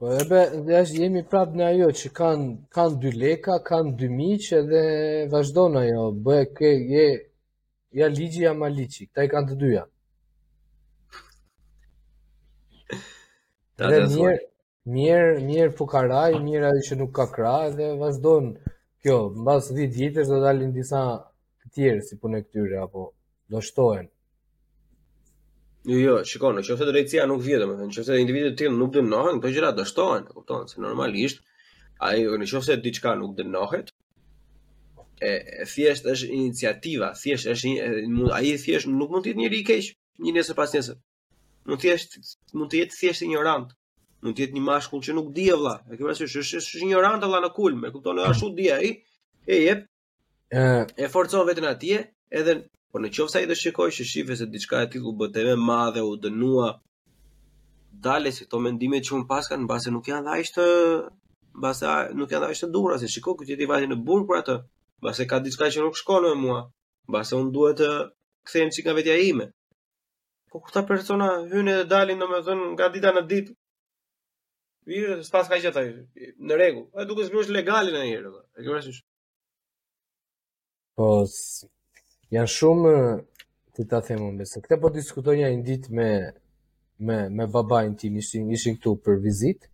Po 0.00 0.04
e 0.16 0.22
be, 0.30 0.42
dhe 0.66 0.74
ashtë 0.80 0.98
jemi 1.02 1.22
prapë 1.30 1.56
në 1.60 1.64
ajo 1.70 1.90
që 2.02 2.08
kanë 2.16 2.44
kan 2.74 2.94
2 3.04 3.12
leka, 3.22 3.58
kanë 3.70 3.90
2 4.00 4.08
miqë 4.18 4.54
edhe 4.62 4.80
vazhdojnë 5.34 5.82
ajo, 5.82 6.04
bëhe 6.24 6.46
ke, 6.56 6.70
je, 6.90 7.04
ja 8.00 8.08
ligji, 8.08 8.46
ja 8.46 8.54
maliqi, 8.56 9.10
këta 9.10 9.26
i 9.26 9.30
kanë 9.34 9.50
të 9.50 9.58
dyja. 9.60 9.82
Da 13.76 13.90
dhe 13.92 14.00
njërë, 14.14 14.40
mirë, 14.94 15.40
mirë 15.46 15.70
fukaraj, 15.78 16.32
mirë 16.42 16.70
ai 16.70 16.80
që 16.88 16.96
nuk 17.00 17.12
ka 17.18 17.26
krah 17.34 17.68
dhe 17.76 17.88
vazhdon 18.00 18.50
kjo, 19.02 19.18
mbas 19.42 19.68
10 19.74 19.92
ditësh 19.96 20.28
do 20.30 20.40
dalin 20.44 20.72
disa 20.76 21.02
të 21.62 21.72
tjerë 21.76 22.06
si 22.08 22.18
punë 22.22 22.40
këtyre 22.46 22.80
apo 22.84 23.04
do 23.50 23.62
shtohen. 23.66 24.08
Jo, 25.88 25.96
jo, 26.04 26.14
shikon, 26.28 26.58
në 26.58 26.64
qoftë 26.68 26.88
drejtësia 26.90 27.28
nuk 27.30 27.40
vjen, 27.46 27.62
domethënë, 27.64 27.88
në 27.90 27.94
qoftë 27.96 28.18
individet 28.20 28.52
të 28.56 28.62
tillë 28.64 28.76
nuk 28.80 28.92
dënohen, 28.96 29.38
këto 29.40 29.54
gjëra 29.54 29.70
do 29.78 29.86
shtohen, 29.88 30.26
e 30.28 30.36
kupton, 30.40 30.66
se 30.68 30.82
normalisht 30.84 31.40
ai 32.04 32.18
në 32.42 32.50
qoftë 32.52 32.76
diçka 32.84 33.14
nuk 33.22 33.32
dënohet, 33.38 33.88
e, 35.30 35.32
e 35.32 35.66
thjesht 35.72 36.08
është 36.12 36.28
iniciativa, 36.36 37.14
thjesht 37.22 37.48
është 37.54 37.72
një, 37.72 38.28
ai 38.36 38.52
thjesht 38.60 38.90
nuk 38.92 39.14
mund 39.14 39.24
të 39.24 39.32
jetë 39.32 39.40
njëri 39.44 39.62
i 39.62 39.66
keq, 39.72 39.90
një 40.26 40.36
nesër 40.36 40.58
pas 40.60 40.76
nesër. 40.76 41.00
Mund 41.68 41.80
thjesht 41.84 42.18
mund 42.56 42.72
të 42.72 42.82
jetë 42.84 43.00
thjesht 43.00 43.24
ignorant 43.28 43.72
mund 44.22 44.36
të 44.36 44.42
jetë 44.44 44.56
një 44.56 44.62
mashkull 44.64 45.02
që 45.04 45.14
nuk 45.16 45.28
di 45.36 45.46
vëlla. 45.52 45.74
E 45.90 45.96
ke 45.96 46.04
parasysh, 46.04 46.34
është 46.42 46.58
është 46.60 46.80
ignorant 46.86 47.22
vëlla 47.24 47.38
në 47.46 47.50
kulm, 47.56 47.86
e 47.88 47.92
kupton, 47.94 48.20
ashtu 48.26 48.50
di 48.58 48.66
ai. 48.72 48.90
E 49.48 49.60
jep. 49.64 49.86
Ë 50.52 50.64
e 51.04 51.08
forcon 51.08 51.46
veten 51.48 51.68
atje, 51.70 52.02
edhe 52.40 52.56
por 52.92 53.00
në 53.00 53.10
qoftë 53.14 53.32
se 53.32 53.40
ai 53.40 53.48
do 53.48 53.56
shikojë 53.56 53.94
se 53.96 54.06
shifë 54.12 54.36
se 54.40 54.48
diçka 54.52 54.82
e 54.84 54.90
tillë 54.92 55.08
u 55.08 55.14
bë 55.20 55.30
te 55.34 55.44
më 55.46 55.54
madhe 55.56 56.02
u 56.04 56.14
dënua 56.20 56.68
dalë 58.06 58.32
se 58.34 58.44
to 58.50 58.58
mendime 58.62 59.00
që 59.04 59.14
un 59.16 59.24
pas 59.30 59.46
kanë 59.50 59.62
mbase 59.66 59.92
nuk 59.94 60.08
janë 60.10 60.24
dhaj 60.26 60.42
të 60.56 60.66
mbase 61.60 61.90
nuk 62.18 62.30
janë 62.34 62.44
dhaj 62.48 62.58
të 62.60 62.68
dhura 62.74 62.98
se 63.02 63.08
shikoj 63.14 63.36
që 63.44 63.54
jeti 63.54 63.68
vajin 63.70 63.94
në 63.94 63.98
burg 64.06 64.26
për 64.28 64.40
atë 64.42 64.56
mbase 65.02 65.28
ka 65.30 65.38
diçka 65.44 65.70
që 65.72 65.84
nuk 65.86 65.98
shkon 66.00 66.26
me 66.26 66.34
mua 66.42 66.58
mbase 67.10 67.38
un 67.38 67.52
duhet 67.54 67.78
të 67.82 67.90
kthehem 68.48 68.74
çik 68.74 68.86
nga 68.88 68.94
vetja 68.98 69.16
ime 69.30 69.46
po 70.50 70.58
kur 70.60 70.74
ta 70.74 70.82
persona 70.90 71.28
hyn 71.52 71.68
edhe 71.74 71.86
dalin 71.92 72.18
domethën 72.24 72.60
nga 72.74 72.88
dita 72.94 73.14
në 73.14 73.24
ditë 73.32 73.54
Mirë, 74.90 75.20
s'pas 75.22 75.46
ka 75.46 75.58
gjë 75.62 75.70
tash. 75.74 75.90
Në 76.42 76.56
rregull. 76.58 76.86
Ai 76.98 77.04
duket 77.06 77.28
se 77.28 77.38
është 77.44 77.54
legale 77.54 77.92
në 77.94 78.04
herë. 78.08 78.30
E 78.58 78.64
ke 78.64 78.80
shumë. 78.82 79.02
Po. 81.00 81.08
janë 82.34 82.50
shumë 82.56 82.94
ti 83.76 83.86
ta 83.90 84.00
them 84.06 84.24
më 84.26 84.32
besë. 84.40 84.62
Këta 84.64 84.80
po 84.82 84.90
diskutoja 84.92 85.50
një 85.54 85.62
ditë 85.68 85.94
me 85.98 86.08
me 87.08 87.16
me 87.38 87.46
babain 87.52 87.94
tim 87.96 88.16
ishin 88.22 88.50
ishin 88.56 88.76
këtu 88.78 88.92
për 89.04 89.20
vizitë. 89.26 89.70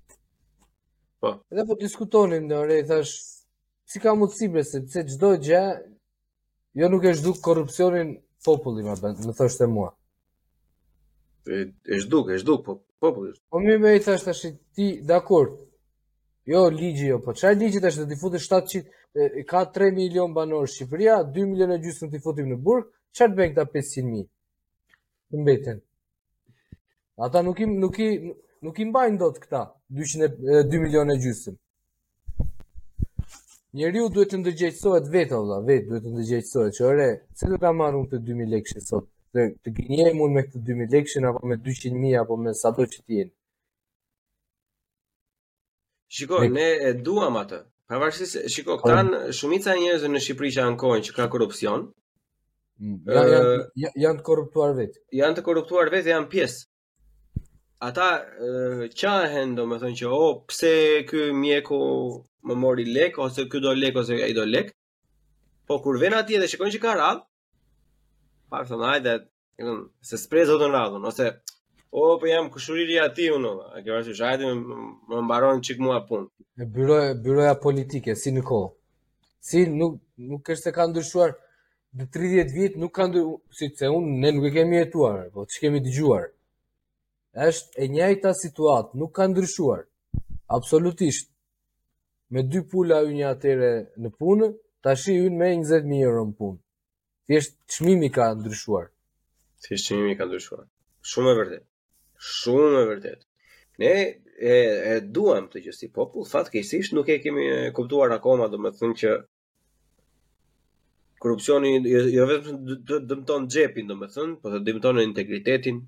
Po. 1.20 1.32
Edhe 1.52 1.64
po 1.70 1.78
diskutonin 1.80 2.46
në 2.50 2.60
rejë, 2.68 2.86
thash 2.92 3.14
si 3.90 4.02
ka 4.04 4.14
mundësi 4.18 4.50
pse 4.54 4.66
sepse 4.76 5.06
çdo 5.14 5.32
gjë 5.46 5.64
jo 6.80 6.88
nuk 6.92 7.04
e 7.10 7.16
zhduk 7.18 7.40
korrupsionin 7.44 8.16
popullit 8.44 8.84
më 8.88 8.96
bën, 9.02 9.16
më 9.26 9.32
thoshte 9.38 9.66
mua. 9.74 9.95
E 11.92 11.98
shduk, 12.00 12.26
e 12.30 12.38
shduk, 12.38 12.60
po, 12.66 12.72
po, 13.00 13.06
po. 13.14 13.20
Po 13.50 13.58
mi 13.64 13.74
me 13.82 13.90
i 13.96 14.00
thash 14.04 14.26
ashtë 14.32 14.50
ti, 14.74 14.86
dakord, 15.10 15.52
jo 16.50 16.62
ligji 16.74 17.06
jo, 17.12 17.20
po 17.22 17.34
qaj 17.38 17.54
ligjit 17.60 17.84
të 17.86 17.92
të 17.98 18.06
ti 18.10 18.18
futë 18.22 18.40
700, 18.42 18.82
ka 19.50 19.60
3 19.78 19.92
milion 19.98 20.34
banorë 20.34 20.72
Shqipëria, 20.72 21.20
2 21.38 21.46
milion 21.50 21.74
e 21.74 21.78
gjusë 21.84 22.02
në 22.06 22.10
ti 22.14 22.22
futim 22.24 22.50
në 22.50 22.58
burg, 22.66 22.90
qaj 23.14 23.28
të 23.30 23.38
bëjnë 23.38 23.52
këta 23.54 23.66
500.000? 23.76 24.26
Në 25.36 25.42
mbeten. 25.44 25.78
Ata 27.26 27.44
nuk 27.46 27.62
i, 27.64 27.70
nuk 27.84 28.02
i, 28.02 28.10
nuk 28.66 28.82
i 28.82 28.88
mbajnë 28.90 29.22
do 29.22 29.30
të 29.36 29.46
këta, 29.46 29.62
2 30.02 30.82
milion 30.82 31.14
e 31.14 31.20
gjusë. 31.24 31.54
Njeriu 33.76 34.08
duhet 34.10 34.32
të 34.34 34.40
ndërgjegjësohet 34.42 35.10
vetë, 35.14 35.36
vëlla, 35.38 35.62
vetë 35.70 35.86
duhet 35.90 36.04
të 36.08 36.12
ndërgjegjësohet. 36.16 36.74
Që 36.80 36.84
ore, 36.90 37.08
cilë 37.38 37.58
ka 37.62 37.74
marrë 37.82 38.00
unë 38.02 38.10
të 38.14 38.22
2000 38.32 38.52
lekë 38.56 38.86
sot? 38.90 39.10
të, 39.36 39.46
të 39.66 39.72
gjenjej 39.78 40.14
mund 40.16 40.36
me 40.36 40.42
këtë 40.46 40.60
2000 40.70 40.92
lekshin 40.96 41.26
apo 41.28 41.42
me 41.50 41.56
200.000 41.60 42.16
apo 42.22 42.36
me 42.40 42.52
sado 42.56 42.86
që 42.92 43.02
t'jen. 43.04 43.28
Shiko, 46.16 46.40
ne 46.56 46.68
e 46.88 46.92
duam 47.08 47.36
atë. 47.42 47.58
Pavarësisht, 47.90 48.46
shiko, 48.52 48.78
po, 48.82 48.90
Ale. 48.94 49.18
shumica 49.38 49.74
e 49.76 49.80
njerëzve 49.82 50.08
në 50.12 50.20
Shqipëri 50.24 50.50
që 50.56 50.62
ankohen 50.72 51.02
që 51.06 51.12
ka 51.18 51.26
korrupsion. 51.32 51.84
Mm, 52.80 52.96
ja, 53.08 53.26
janë, 53.76 53.92
janë 54.04 54.20
të 54.20 54.24
korruptuar 54.26 54.72
vetë. 54.78 55.02
Janë 55.20 55.38
të 55.38 55.44
korruptuar 55.46 55.92
vetë, 55.92 56.10
janë 56.14 56.28
pjesë. 56.32 56.64
Ata 57.90 58.08
qahen, 59.00 59.52
do 59.58 59.66
me 59.70 59.78
thënë 59.82 59.98
që, 60.00 60.06
o, 60.08 60.22
oh, 60.26 60.36
pse 60.48 60.72
kë 61.10 61.28
mjeku 61.42 61.78
më 62.48 62.54
mori 62.62 62.88
lek, 62.94 63.20
ose 63.22 63.44
kë 63.52 63.60
do 63.64 63.74
lek, 63.82 64.00
ose 64.02 64.18
i 64.30 64.34
do 64.34 64.44
lek. 64.48 64.72
Po, 65.66 65.78
kur 65.84 65.98
vena 66.00 66.22
atje 66.24 66.40
dhe 66.42 66.48
shikojnë 66.50 66.74
që 66.76 66.82
ka 66.82 66.96
radhë, 66.98 67.22
pak 68.50 68.66
thonë, 68.68 68.86
hajde, 68.92 69.14
këllën, 69.58 69.80
se 70.08 70.18
sprej 70.22 70.46
zotën 70.50 70.74
radhën, 70.74 71.04
ose, 71.10 71.30
o, 71.90 72.02
për 72.02 72.22
po 72.22 72.30
jam 72.30 72.48
këshuriri 72.54 72.98
ati, 73.02 73.28
unë, 73.36 73.52
a 73.76 73.82
kjo 73.86 73.98
është, 74.02 74.16
hajde, 74.28 74.52
më, 74.52 74.76
më 75.12 75.22
mbaronë 75.26 75.64
qik 75.68 75.82
mua 75.84 76.00
punë. 76.08 76.28
E 76.62 76.68
byroja, 76.76 77.14
byroja 77.26 77.56
politike, 77.64 78.14
si 78.20 78.32
në 78.34 78.44
kohë. 78.50 78.70
Si, 79.48 79.66
nuk, 79.80 79.98
nuk 80.30 80.48
është 80.52 80.68
se 80.70 80.76
ka 80.76 80.86
ndryshuar, 80.90 81.34
dhe 81.96 82.06
30 82.16 82.54
vjetë 82.56 82.80
nuk 82.82 82.94
ka 82.96 83.06
ndryshuar, 83.10 83.40
si 83.58 83.70
se 83.78 83.90
unë, 83.96 84.18
ne 84.22 84.32
nuk 84.36 84.48
e 84.48 84.52
kemi 84.56 84.80
jetuar, 84.82 85.24
po 85.34 85.46
që 85.50 85.56
kemi 85.66 85.82
dëgjuar. 85.88 86.24
është 87.46 87.72
e 87.82 87.88
njajta 87.92 88.30
situatë, 88.32 88.96
nuk 88.96 89.12
ka 89.16 89.26
ndryshuar, 89.28 89.82
absolutisht. 90.56 91.28
Me 92.32 92.40
dy 92.42 92.62
pula 92.70 93.02
unë 93.04 93.26
atere 93.28 93.70
në 94.02 94.08
punë, 94.18 94.48
shi 95.02 95.12
unë 95.26 95.36
me 95.38 95.48
20.000 95.52 96.00
euro 96.06 96.22
në 96.28 96.34
punë 96.38 96.58
thjesht 97.28 97.52
çmimi 97.72 98.10
ka 98.16 98.26
ndryshuar. 98.38 98.86
Thjesht 99.62 99.84
çmimi 99.86 100.14
ka 100.18 100.24
ndryshuar. 100.26 100.66
Shumë 101.10 101.32
e 101.34 101.38
vërtet. 101.40 101.64
Shumë 102.36 102.70
e 102.82 102.84
vërtet. 102.90 103.20
Ne 103.82 103.92
e, 103.94 104.52
e 104.90 104.94
duam 105.14 105.44
të 105.52 105.58
që 105.66 105.72
si 105.78 105.86
popull, 105.96 106.26
fatkeqësisht 106.32 106.92
nuk 106.96 107.08
e 107.14 107.18
kemi 107.24 107.44
kuptuar 107.76 108.10
akoma, 108.16 108.46
do 108.52 108.58
të 108.64 108.72
thënë 108.80 108.96
që 109.02 109.10
korrupsioni 111.22 111.70
jo, 111.94 112.00
jo 112.16 112.24
vetëm 112.30 112.56
dëmton 113.10 113.42
xhepin, 113.52 113.86
do 113.90 113.94
të 114.02 114.08
thënë, 114.14 114.34
por 114.40 114.54
të 114.56 114.62
dëmton 114.68 115.02
integritetin, 115.04 115.78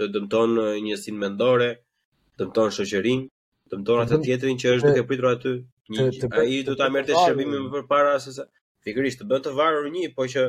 të 0.00 0.04
dëmton 0.16 0.52
njësinë 0.86 1.20
mendore, 1.24 1.70
dëmton 2.40 2.74
shoqërinë, 2.80 3.24
dëmton 3.72 4.02
atë 4.06 4.20
tjetrin 4.26 4.58
që 4.62 4.74
është 4.78 4.90
duke 4.92 5.06
pritur 5.10 5.30
aty. 5.32 5.54
Ai 6.42 6.60
do 6.66 6.74
ta 6.78 6.88
merrte 6.92 7.14
shërbimin 7.24 7.64
më 7.66 7.70
përpara 7.78 8.18
se 8.22 8.34
sa. 8.36 8.44
Se 8.44 8.50
Pikërisht 8.86 9.20
të 9.22 9.26
bëhet 9.30 9.44
të 9.46 9.50
varur 9.58 9.88
një, 9.96 10.08
po 10.16 10.26
që 10.32 10.46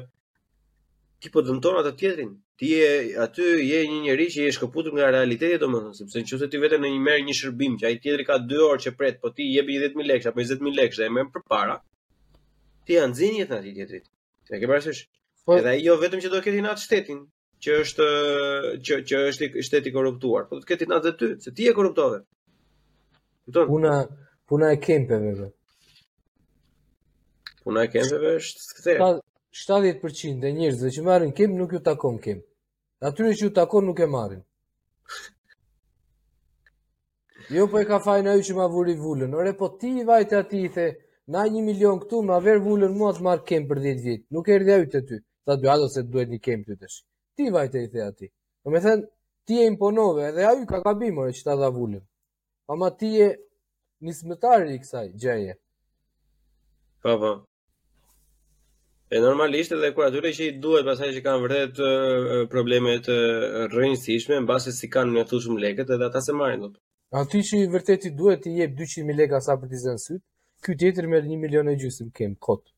ti 1.24 1.30
po 1.34 1.44
dëmton 1.50 1.78
atë 1.82 1.92
tjetrin. 2.00 2.32
Ti 2.62 2.70
je 2.72 2.88
aty, 3.26 3.50
je 3.72 3.82
një 3.92 4.00
njerëz 4.08 4.34
që 4.38 4.46
je 4.48 4.54
shkëputur 4.58 4.96
nga 4.98 5.12
realiteti, 5.16 5.60
domethënë, 5.62 5.96
sepse 6.00 6.24
nëse 6.24 6.50
ti 6.54 6.62
vetëm 6.64 6.84
në 6.86 6.92
një 6.96 7.04
merr 7.08 7.22
një 7.28 7.36
shërbim 7.42 7.78
që 7.82 7.90
ai 7.90 8.00
tjetri 8.04 8.26
ka 8.30 8.38
2 8.52 8.64
orë 8.70 8.84
që 8.86 8.94
pret, 9.00 9.20
po 9.24 9.32
ti 9.38 9.48
jep 9.54 9.70
10000 9.72 10.10
lekë 10.12 10.30
apo 10.32 10.42
20000 10.42 10.80
lekë 10.82 11.02
dhe 11.02 11.12
më 11.18 11.26
përpara, 11.36 11.78
ti 12.86 12.98
janë 13.00 13.12
nxjini 13.14 13.46
atë 13.46 13.58
atij 13.60 13.76
tjetrit. 13.78 14.06
Ti 14.48 14.52
e 14.58 14.62
ke 14.62 14.70
parasysh? 14.74 15.02
Po. 15.46 15.58
Edhe 15.60 15.74
ajo 15.78 15.96
vetëm 16.04 16.24
që 16.26 16.32
do 16.34 16.40
të 16.42 16.46
ketë 16.50 16.66
në 16.66 16.74
atë 16.74 16.86
shtetin 16.86 17.22
që 17.64 17.80
është 17.86 18.08
që 18.86 18.94
që 19.14 19.22
është 19.32 19.50
shteti 19.70 19.94
korruptuar, 19.96 20.48
po 20.50 20.58
do 20.58 20.64
të 20.66 20.70
ketin 20.74 20.98
atë 20.98 21.16
ty, 21.20 21.34
se 21.46 21.54
ti 21.58 21.70
je 21.70 21.76
korruptove. 21.78 22.24
Kupton? 23.46 23.68
Puna 23.72 23.94
puna 24.50 24.74
e 24.76 24.80
kempeve 24.88 25.36
Puna 27.64 27.84
e 27.88 27.92
kembeve 27.92 28.32
është 28.40 28.66
këtë. 28.80 28.96
70% 29.60 30.48
e 30.48 30.52
njerëzve 30.58 30.90
që 30.96 31.04
marrin 31.08 31.32
kem 31.38 31.54
nuk 31.58 31.76
ju 31.76 31.80
takon 31.86 32.18
kem. 32.24 32.40
Atyre 33.06 33.34
që 33.38 33.48
ju 33.48 33.52
takon 33.58 33.86
nuk 33.88 34.00
e 34.02 34.08
marrin. 34.16 34.42
Jo 37.54 37.68
po 37.72 37.78
e 37.80 37.86
ka 37.88 38.00
fajin 38.06 38.28
ajo 38.34 38.44
që 38.48 38.54
ma 38.58 38.66
vuri 38.76 38.96
vullën. 39.04 39.36
Ore 39.40 39.54
po 39.60 39.68
ti 39.80 39.92
i 40.02 40.06
vajte 40.08 40.38
aty 40.40 40.60
i 40.68 40.72
the, 40.76 40.88
na 41.34 41.46
1 41.48 41.64
milion 41.68 42.00
këtu 42.02 42.24
ma 42.28 42.38
ver 42.46 42.58
vullën 42.66 42.92
mua 42.98 43.14
të 43.16 43.24
marr 43.28 43.44
kem 43.48 43.68
për 43.70 43.82
10 43.88 44.04
vjet. 44.08 44.26
Nuk 44.36 44.50
erdhi 44.56 44.76
ajo 44.78 44.90
te 44.96 45.02
ty. 45.10 45.22
Tha 45.46 45.56
dy 45.60 45.68
ato 45.74 45.88
se 45.92 46.04
duhet 46.08 46.32
një 46.34 46.40
kem 46.46 46.64
ty 46.68 46.76
tash. 46.80 46.98
Ti 47.38 47.52
vajte 47.56 47.78
i 47.84 47.88
the 47.94 48.02
aty. 48.10 48.28
Do 48.64 48.70
po 48.72 48.76
të 48.78 48.84
thënë 48.88 49.08
ti 49.48 49.60
e 49.62 49.68
imponove 49.72 50.32
dhe 50.36 50.44
ajo 50.52 50.66
ka 50.70 50.84
gabim 50.86 51.18
ore 51.24 51.32
që 51.38 51.44
ta 51.48 51.56
dha 51.60 51.70
Po 52.68 52.76
ma 52.80 52.90
ti 52.96 53.10
e 53.22 53.30
nismëtari 54.06 54.72
i 54.76 54.80
kësaj 54.80 55.08
gjëje. 55.20 55.54
Po 57.04 57.12
E 59.16 59.20
normalisht 59.22 59.72
edhe 59.76 59.90
kur 59.94 60.04
atyre 60.08 60.30
që 60.34 60.44
i 60.50 60.54
duhet 60.64 60.86
pasaj 60.90 61.12
që 61.16 61.22
kanë 61.26 61.42
vërdet 61.44 61.82
problemet 62.54 63.10
rëjnësishme, 63.74 64.40
në 64.42 64.48
base 64.50 64.74
si 64.74 64.90
kanë 64.96 65.14
në 65.20 65.24
shumë 65.44 65.60
leket 65.66 65.92
edhe 65.96 66.08
ata 66.10 66.22
se 66.28 66.34
marrin 66.40 66.64
do 66.64 66.70
të. 66.72 66.82
A 67.14 67.22
ty 67.30 67.42
që 67.50 67.60
i 67.62 67.68
vërdet 67.76 68.08
i 68.10 68.14
duhet 68.22 68.42
t'i 68.48 68.54
jep 68.58 68.74
200.000 68.80 69.18
leka 69.20 69.42
sa 69.46 69.54
për 69.62 69.70
t'i 69.74 69.82
zënë 69.84 70.02
sytë, 70.06 70.24
kjo 70.66 70.76
tjetër 70.82 71.10
merë 71.14 71.30
një 71.34 71.38
milion 71.44 71.70
e 71.70 71.78
gjusëm 71.84 72.10
kemë, 72.18 72.40
kotë. 72.48 72.72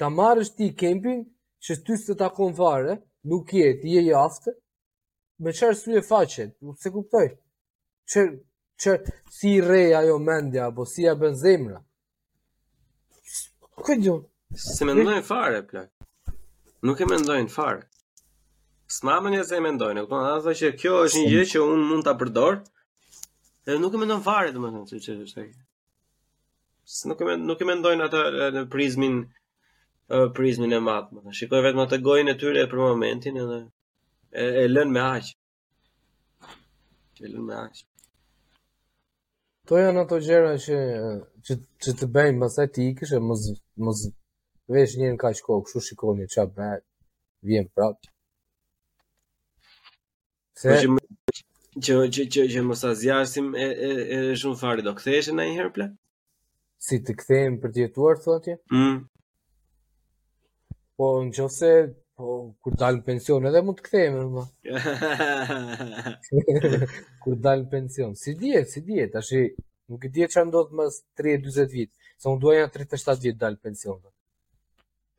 Ta 0.00 0.08
marrë 0.16 0.42
është 0.44 0.56
ti 0.58 0.66
kempin 0.82 1.20
Që 1.66 1.74
ty 1.86 1.96
s'të 2.02 2.14
takon 2.22 2.54
fare 2.58 2.96
Nuk 3.32 3.52
je, 3.56 3.68
ti 3.80 3.94
je 3.96 4.02
jaftë 4.10 4.54
Me 5.46 5.52
qërë 5.58 5.78
së 5.80 5.92
një 5.94 6.02
faqet 6.08 6.54
Nuk 6.68 6.80
se 6.84 6.92
kuptoj 6.94 7.26
Qërë 8.14 8.32
që, 8.80 8.94
si 9.38 9.54
reja 9.68 10.02
jo 10.08 10.16
mendja 10.28 10.68
Apo 10.70 10.86
si 10.92 11.04
ja 11.06 11.14
bën 11.20 11.36
zemra 11.42 11.80
Këtë 13.80 14.00
gjo 14.06 14.16
Se 14.66 14.84
me 14.88 14.96
ndojnë 14.96 15.24
fare 15.30 15.60
plak 15.68 15.88
Nuk 16.88 17.00
e 17.00 17.08
me 17.10 17.20
ndojnë 17.20 17.52
fare 17.56 17.84
S'mamën 18.96 19.22
mamë 19.30 19.34
një 19.36 19.44
se 19.50 19.56
e 19.60 19.64
me 19.68 19.72
ndojnë 19.76 20.04
Këtë 20.08 20.36
në 20.48 20.56
që 20.62 20.72
kjo 20.82 20.96
është 21.06 21.24
një 21.26 21.32
gjë 21.36 21.48
që 21.54 21.66
unë 21.72 21.86
mund 21.92 22.06
të 22.08 22.14
përdor. 22.22 22.56
Edhe 23.68 23.76
nuk 23.84 23.94
e 23.94 24.00
me 24.02 24.08
ndojnë 24.08 24.24
fare 24.26 24.50
domethënë, 24.56 24.88
siç 24.90 25.06
është 25.12 25.12
ai. 25.12 25.12
që 25.12 25.28
që 25.28 25.34
që 25.34 25.48
që 25.48 25.52
që 25.56 25.68
nuk 27.06 27.20
e 27.20 27.24
me, 27.24 27.34
nuk 27.50 27.60
e 27.64 27.68
mendojnë 27.70 28.04
ata 28.08 28.20
në 28.56 28.62
prizmin 28.72 29.18
prizmin 30.34 30.72
e 30.74 30.80
madh, 30.82 31.10
do 31.12 31.20
të 31.20 31.24
thënë. 31.26 31.34
Shikoj 31.38 31.60
vetëm 31.68 31.82
atë 31.84 31.98
gojën 32.06 32.30
e 32.32 32.38
tyre 32.40 32.64
për 32.72 32.80
momentin 32.82 33.36
edhe 33.42 33.58
e, 34.42 34.46
e 34.64 34.64
lën 34.72 34.90
me 34.96 35.02
aq. 35.04 35.28
E 37.22 37.28
lën 37.30 37.44
me 37.46 37.54
aq. 37.62 37.82
To 39.70 39.78
janë 39.78 40.02
ato 40.02 40.18
gjëra 40.26 40.56
që 40.64 40.80
që 41.46 41.56
që 41.86 41.94
të 42.00 42.08
bëjmë 42.16 42.42
pastaj 42.42 42.66
ti 42.74 42.88
ikësh 42.90 43.14
e 43.20 43.22
mos 43.28 43.44
mos 43.88 44.00
vesh 44.74 44.98
njërin 44.98 45.20
kaq 45.22 45.44
kokë, 45.46 45.68
kështu 45.68 45.84
shikoni 45.92 46.26
çfarë 46.34 46.54
bëj. 46.58 46.82
Vjen 47.50 47.70
prap. 47.74 47.96
Se 50.60 50.74
Që 51.80 51.94
gjë 52.12 52.24
gjë 52.34 52.44
gjë 52.50 52.62
mos 52.66 52.80
azjasim 52.84 53.52
e 53.54 53.68
e 53.88 53.90
e 54.16 54.18
shumë 54.40 54.58
fare 54.60 54.82
do 54.84 54.90
kthehesh 54.98 55.30
ndonjëherë 55.32 55.70
plan? 55.78 55.92
si 56.88 56.98
të 57.04 57.14
kthehem 57.20 57.56
për 57.62 57.74
të 57.76 57.82
jetuar 57.84 58.20
thotë 58.24 58.54
Ëh. 58.54 58.60
Mm. 58.76 59.00
Po 60.96 61.10
në 61.24 61.32
çose 61.36 61.68
po 62.20 62.30
kur 62.64 62.76
dal 62.80 62.98
në 62.98 63.04
pension 63.10 63.46
edhe 63.50 63.62
mund 63.64 63.78
të 63.80 63.84
kthehem 63.86 64.34
më. 64.36 64.44
kur 67.24 67.36
dal 67.46 67.62
në 67.64 67.70
pension, 67.74 68.12
si 68.22 68.34
dihet, 68.40 68.68
si 68.72 68.82
dihet, 68.84 69.12
tash 69.16 69.32
nuk 69.90 70.04
e 70.06 70.10
di 70.14 70.24
çfarë 70.30 70.48
ndodh 70.48 70.74
më 70.76 70.86
pas 70.88 70.98
30-40 71.20 71.70
vjet, 71.76 71.92
se 72.20 72.28
unë 72.30 72.44
dua 72.44 72.56
janë 72.60 72.72
37 72.76 73.24
vjet 73.24 73.40
dal 73.40 73.56
në 73.56 73.62
pension. 73.68 73.98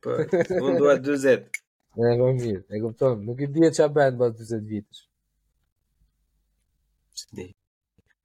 Po, 0.02 0.18
unë 0.18 0.78
dua 0.80 0.94
40. 1.02 1.60
Ne 2.00 2.08
e 2.08 2.14
vëmë 2.22 2.40
mirë, 2.40 2.62
e 2.72 2.80
kupton, 2.82 3.18
nuk 3.26 3.42
i 3.44 3.50
bje 3.52 3.70
qa 3.78 3.90
bën 3.98 4.16
pas 4.22 4.32
20 4.38 4.64
vitës. 4.72 5.02
Si 7.22 7.26
di. 7.36 7.48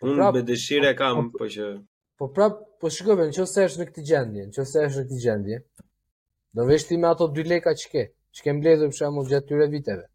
Unë 0.08 0.30
bërë 0.38 0.46
dëshirë 0.48 0.94
e 0.94 0.98
kam, 1.02 1.30
po 1.36 1.50
që... 1.54 1.74
Po 2.18 2.28
prap, 2.34 2.54
po 2.82 2.90
shikove, 2.90 3.28
nëse 3.30 3.64
është 3.70 3.80
në 3.84 3.88
këti 3.90 4.04
gjendje, 4.10 4.46
nëse 4.50 4.84
është 4.84 5.02
në 5.02 5.06
këti 5.06 5.18
gjendje, 5.24 5.58
do 6.58 6.64
veshti 6.66 6.98
me 6.98 7.10
ato 7.12 7.28
2 7.36 7.44
leka 7.50 7.74
që 7.78 7.92
ke, 7.92 8.04
që 8.38 8.46
ke 8.46 8.54
mbledhur 8.58 8.90
për 8.90 8.98
shembull 9.00 9.28
gjatë 9.34 9.50
tyre 9.52 9.68
viteve. 9.74 10.06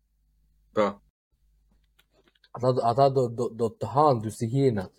Po. 0.74 0.88
Ata, 2.58 2.72
ata 2.90 3.06
do, 3.18 3.28
do, 3.38 3.46
do 3.62 3.68
të 3.78 3.90
hanë 3.94 4.24
dy 4.24 4.32
si 4.34 4.48
hienat, 4.56 4.90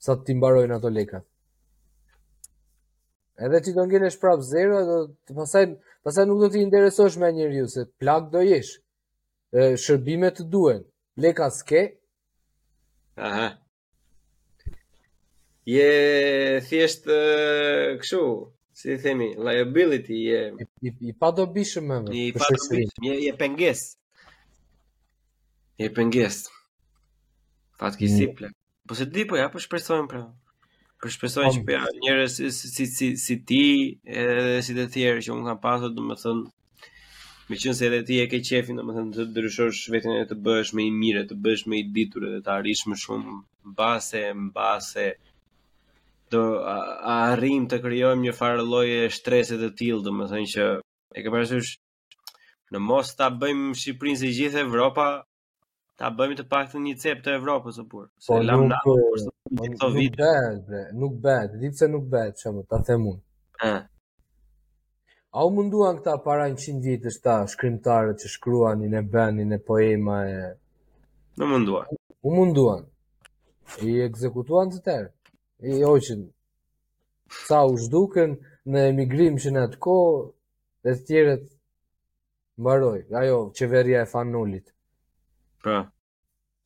sa 0.00 0.14
të 0.16 0.30
timbarojnë 0.30 0.76
ato 0.76 0.92
lekë. 0.96 1.22
Edhe 3.44 3.60
ti 3.64 3.74
do 3.76 3.86
ngjelesh 3.88 4.18
prap 4.22 4.44
zero, 4.46 4.78
do 4.92 4.98
të 5.26 5.36
pasaj 5.36 5.66
pasaj 6.06 6.24
nuk 6.28 6.42
do 6.44 6.48
të 6.54 6.60
interesosh 6.62 7.18
me 7.20 7.32
njeriu 7.36 7.66
se 7.72 7.86
plak 8.00 8.30
do 8.32 8.44
jesh. 8.46 8.76
Ë 9.50 9.72
shërbime 9.82 10.30
të 10.36 10.46
duhen, 10.52 10.86
leka 11.24 11.50
s'ke. 11.56 11.82
Aha 13.18 13.50
je 15.74 16.60
thjesht 16.68 17.06
kështu, 18.02 18.20
si 18.80 18.96
themi, 19.02 19.30
liability 19.48 20.16
je 20.26 20.40
i, 20.52 20.66
i, 20.88 20.92
i 21.10 21.16
padobishëm 21.24 21.90
më. 21.90 21.98
I 22.16 22.22
padobishëm, 22.36 23.08
je, 23.08 23.14
je 23.26 23.34
penges. 23.42 23.82
Je 25.80 25.88
penges. 25.96 26.40
Fatkeqësi 27.80 28.26
mm. 28.30 28.34
plot. 28.38 28.56
Po 28.88 28.96
se 28.98 29.06
di 29.08 29.26
po 29.28 29.38
ja 29.38 29.50
po 29.52 29.60
shpresojmë 29.62 30.10
pra. 30.10 30.22
Po 31.00 31.12
shpresojmë 31.12 31.52
që 31.58 31.62
po 31.68 31.76
ja 31.76 31.84
njerëz 32.04 32.40
si 32.40 32.48
si, 32.56 32.70
si 32.80 32.88
si 32.94 33.10
si 33.24 33.36
ti 33.48 33.60
edhe 34.20 34.58
si 34.66 34.74
të 34.76 34.88
tjerë 34.96 35.22
që 35.26 35.36
un 35.36 35.46
kam 35.48 35.60
pasur, 35.66 35.94
domethënë 35.96 36.48
Me 37.50 37.56
qënë 37.58 37.72
se 37.74 37.86
edhe 37.88 37.96
ti 38.06 38.20
e 38.22 38.28
ke 38.30 38.38
qefin, 38.46 38.76
dhe 38.78 38.82
më 38.86 38.92
thënë 38.94 39.14
të 39.16 39.24
dryshosh 39.34 39.88
vetën 39.90 40.12
e 40.20 40.26
të 40.30 40.36
bësh 40.46 40.68
me 40.78 40.84
i 40.86 40.90
mire, 40.94 41.24
të 41.26 41.34
bësh 41.42 41.64
me 41.66 41.80
i 41.80 41.86
ditur 41.96 42.28
edhe 42.28 42.44
të 42.46 42.52
arish 42.60 42.84
më 42.86 42.98
shumë, 43.02 43.32
mbase, 43.72 44.20
mbase, 44.20 44.34
mbase, 44.44 45.06
do 46.30 46.42
a, 46.74 46.76
a 47.10 47.16
arrim 47.34 47.66
të 47.68 47.80
krijojmë 47.82 48.24
një 48.28 48.34
farë 48.38 48.64
lloje 48.66 49.04
stresi 49.12 49.58
të 49.58 49.70
tillë, 49.80 50.04
domethënë 50.06 50.50
që 50.54 50.68
e 51.18 51.24
ke 51.24 51.32
parasysh 51.34 51.72
në 52.70 52.82
mos 52.86 53.10
ta 53.18 53.26
bëjmë 53.34 53.74
Shqipërinë 53.80 54.20
si 54.20 54.30
gjithë 54.36 54.62
Evropa, 54.62 55.06
ta 55.98 56.12
bëjmë 56.14 56.38
të 56.38 56.44
paktën 56.54 56.84
një 56.86 56.94
cep 57.02 57.24
të 57.26 57.34
Evropës 57.40 57.80
apo 57.82 58.04
Po 58.28 58.38
lam 58.46 58.68
na 58.70 58.78
po, 58.86 58.94
po, 58.94 59.64
këto 59.72 59.88
vit. 59.98 60.14
Nuk 60.14 60.20
bëhet, 60.20 60.92
nuk 61.00 61.16
bëhet, 61.24 61.88
nuk 61.96 62.06
bëhet, 62.14 62.38
çamë, 62.44 62.62
ta 62.70 62.78
them 62.86 63.08
unë. 63.12 63.22
Ë. 63.66 63.74
A 65.34 65.44
u 65.46 65.50
munduan 65.54 65.98
këta 65.98 66.14
para 66.22 66.46
100 66.50 66.78
vitës 66.86 67.18
ta 67.24 67.40
shkrimtarët 67.50 68.22
që 68.22 68.30
shkruan 68.36 68.86
i 68.86 68.94
në 68.94 69.02
bëni 69.14 69.44
në 69.50 69.58
poema 69.66 70.22
e... 70.30 70.38
Në 71.38 71.50
munduan. 71.54 71.90
U 72.26 72.32
munduan. 72.34 72.86
I 73.86 73.98
ekzekutuan 74.06 74.70
të 74.74 74.80
tërë 74.88 75.10
i 75.62 75.82
hoqin 75.82 76.28
sa 77.48 77.64
u 77.66 77.76
zhduken 77.78 78.36
në 78.70 78.84
emigrim 78.92 79.36
që 79.42 79.50
në 79.54 79.62
atë 79.68 79.78
ko 79.84 79.96
dhe 80.84 80.94
të 80.96 81.04
tjeret 81.06 81.44
mbaroj, 82.60 83.00
ajo, 83.22 83.38
qeveria 83.58 84.02
e 84.04 84.08
fanullit. 84.12 84.66
pra 85.62 85.78
po. 85.84 85.90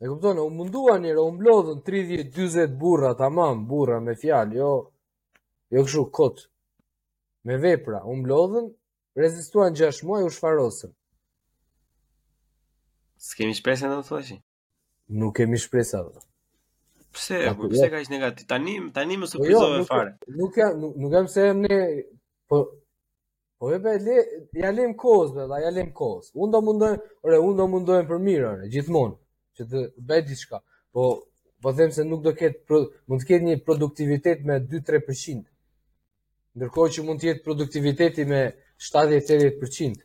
e 0.01 0.05
këpëtonë, 0.11 0.43
u 0.47 0.51
mundua 0.59 0.95
njërë, 1.03 1.21
u 1.29 1.33
mblodhën 1.35 1.79
30-20 1.87 2.75
burra, 2.83 3.11
tamam, 3.19 3.57
burra 3.69 4.01
me 4.01 4.15
fjal, 4.21 4.49
jo 4.61 4.73
jo 5.71 5.81
këshu, 5.85 6.03
kot 6.13 6.37
me 7.47 7.55
vepra, 7.65 7.99
u 8.05 8.13
mblodhën 8.21 8.67
rezistuan 9.23 9.73
6 9.79 10.07
muaj, 10.07 10.25
u 10.27 10.31
shfarosën 10.35 10.93
Skemi 13.29 13.55
shpresa 13.57 13.87
në 13.89 13.99
të 14.03 14.23
të 14.29 14.41
Nuk 15.19 15.35
kemi 15.37 15.59
shpresën 15.65 16.07
dhe 16.15 16.21
Pse, 17.15 17.55
po 17.57 17.65
jo. 17.69 17.73
pse 17.73 17.89
ka 17.93 18.01
ishtë 18.03 18.15
negativ? 18.17 18.47
Tani, 18.51 18.75
tani 18.97 19.17
më 19.21 19.27
po 19.27 19.29
jo, 19.31 19.33
surprizove 19.37 19.79
jo, 19.81 19.85
fare. 19.91 20.13
Nuk 20.41 20.57
jam, 20.59 20.79
nuk, 20.83 20.95
nuk 21.01 21.13
jam 21.15 21.27
se 21.35 21.45
jam 21.47 21.61
ne... 21.63 21.77
Po, 22.51 22.57
po 23.63 23.71
e 23.71 23.77
bëj 23.85 23.99
le, 24.09 24.17
ja 24.59 24.73
lem 24.75 24.95
kohës, 24.99 25.31
be, 25.37 25.47
ja 25.63 25.71
lem 25.75 25.93
kohës. 26.01 26.33
Unë 26.35 26.55
do 26.57 26.61
mundoj, 26.67 26.91
ore, 27.29 27.39
unë 27.49 27.57
do 27.61 27.67
mundoj 27.75 28.01
për 28.11 28.21
mirë, 28.27 28.47
ore, 28.51 28.71
gjithmonë, 28.75 29.15
që 29.59 29.67
të 29.71 29.83
bëj 30.11 30.23
diçka. 30.33 30.61
Po, 30.95 31.05
po 31.63 31.73
them 31.79 31.93
se 31.97 32.05
nuk 32.09 32.25
do 32.27 32.35
ketë, 32.41 32.81
mund 33.11 33.23
të 33.23 33.31
ketë 33.31 33.49
një 33.51 33.57
produktivitet 33.69 34.43
me 34.51 34.59
2-3%. 34.65 35.47
Ndërkohë 36.59 36.93
që 36.97 37.07
mund 37.07 37.23
të 37.23 37.31
jetë 37.31 37.45
produktiviteti 37.47 38.27
me 38.31 38.43
70-80%. 38.91 40.03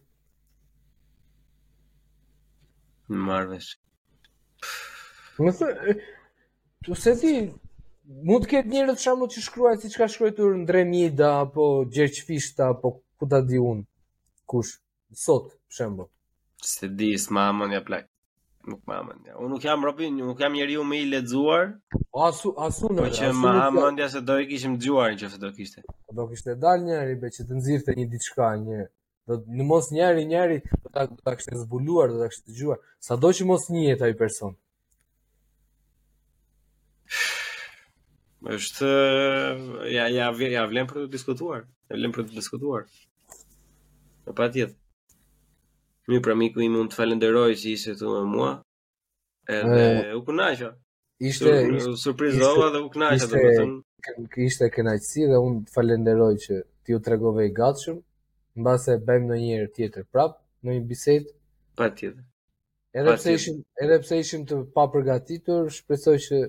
Marvesh. 3.09 3.73
Më 5.39 5.53
thë, 5.57 5.67
Po 6.89 6.95
se 6.97 7.11
ti 7.21 7.29
mund 8.25 8.47
të 8.47 8.49
ketë 8.49 8.71
njerëz 8.73 8.95
që 8.97 9.01
shamu 9.05 9.25
të 9.29 9.41
shkruaj 9.45 9.75
siç 9.83 9.95
ka 10.01 10.07
shkruar 10.09 10.55
Ndremida 10.63 11.27
apo 11.43 11.65
Gjergj 11.93 12.21
Fishta 12.25 12.71
apo 12.73 12.87
ku 13.21 13.27
ta 13.29 13.39
di 13.49 13.57
un 13.69 13.79
kush 14.49 14.71
sot 15.23 15.45
për 15.69 15.75
shembull. 15.77 16.07
Se 16.73 16.85
di 16.97 17.09
s'ma 17.23 17.43
ja 17.75 17.81
plak. 17.87 18.05
Nuk 18.69 18.81
ma 18.89 18.95
ja. 19.27 19.33
Unë 19.37 19.49
nuk 19.53 19.63
jam 19.65 19.79
robi, 19.85 20.05
nuk 20.09 20.39
jam 20.41 20.53
njeriu 20.57 20.81
më 20.89 20.95
i 21.01 21.05
lexuar. 21.13 21.63
Po, 21.91 22.23
asu 22.27 22.49
asu 22.65 22.85
në. 22.93 22.99
Po 23.05 23.13
që 23.17 23.27
ma 23.41 23.53
ja 24.01 24.07
se 24.13 24.19
do 24.27 24.33
i 24.41 24.47
kishim 24.49 24.73
dëgjuar 24.81 25.11
nëse 25.19 25.37
do 25.45 25.49
kishte. 25.57 25.79
Po, 25.85 26.09
do 26.17 26.23
kishte 26.31 26.55
dal 26.63 26.77
njëri 26.89 27.15
be 27.21 27.27
që 27.35 27.45
të 27.51 27.59
nxirrte 27.59 27.91
një 27.99 28.05
diçka 28.15 28.47
një 28.65 28.79
do 29.29 29.33
në 29.57 29.63
mos 29.73 29.91
njëri 29.95 30.25
njëri 30.31 30.57
do 30.81 30.87
ta 30.93 31.01
do 31.11 31.15
ta 31.23 31.35
kishte 31.37 31.53
zbuluar 31.61 32.07
do 32.15 32.23
ta 32.23 32.27
kishte 32.33 32.47
dëgjuar 32.49 32.77
sado 33.09 33.27
që 33.37 33.41
mos 33.53 33.63
njihet 33.77 34.01
ai 34.07 34.15
person. 34.21 34.57
është 38.47 38.89
ja 39.91 40.05
ja 40.07 40.31
ja 40.49 40.65
vlen 40.69 40.87
për 40.87 40.99
të 41.03 41.07
diskutuar. 41.11 41.63
Ja 41.89 41.95
vlen 41.99 42.11
për 42.15 42.27
të 42.29 42.35
diskutuar. 42.35 42.85
Po 44.25 44.33
patjetër. 44.33 44.75
Mi 46.09 46.19
pra 46.25 46.35
miku 46.35 46.61
i 46.61 46.69
mund 46.73 46.89
të 46.91 46.95
falenderoj 47.01 47.49
që 47.61 47.73
ishe 47.73 47.93
këtu 47.93 48.09
me 48.13 48.21
mua. 48.31 48.51
Edhe 49.57 49.83
e, 50.09 50.13
u 50.15 50.21
kënaqa, 50.25 50.69
Ishte 51.19 51.53
Sur, 51.81 51.95
surprizova 51.97 52.69
dhe 52.73 52.81
u 52.85 52.89
kënaqa, 52.93 53.27
domethënë. 53.29 54.25
Ishte 54.47 54.69
kënaqësi 54.75 55.27
dhe 55.29 55.37
unë 55.47 55.61
të 55.67 55.73
falenderoj 55.75 56.31
që 56.47 56.59
ti 56.85 56.95
u 56.95 56.99
tregove 57.07 57.45
i 57.49 57.53
gatshëm. 57.59 57.99
Mbase 58.61 58.95
bëjmë 59.07 59.27
ndonjëherë 59.29 59.71
tjetër 59.75 60.07
prap 60.13 60.39
në 60.63 60.77
një 60.77 60.85
bisedë. 60.89 61.35
Patjetër. 61.81 62.23
Edhe 62.99 63.13
pse 63.19 63.35
ishim 63.39 63.59
edhe 63.83 63.99
pse 64.03 64.17
ishim 64.23 64.45
të 64.49 64.63
papërgatitur, 64.77 65.69
shpresoj 65.77 66.15
që 66.27 66.41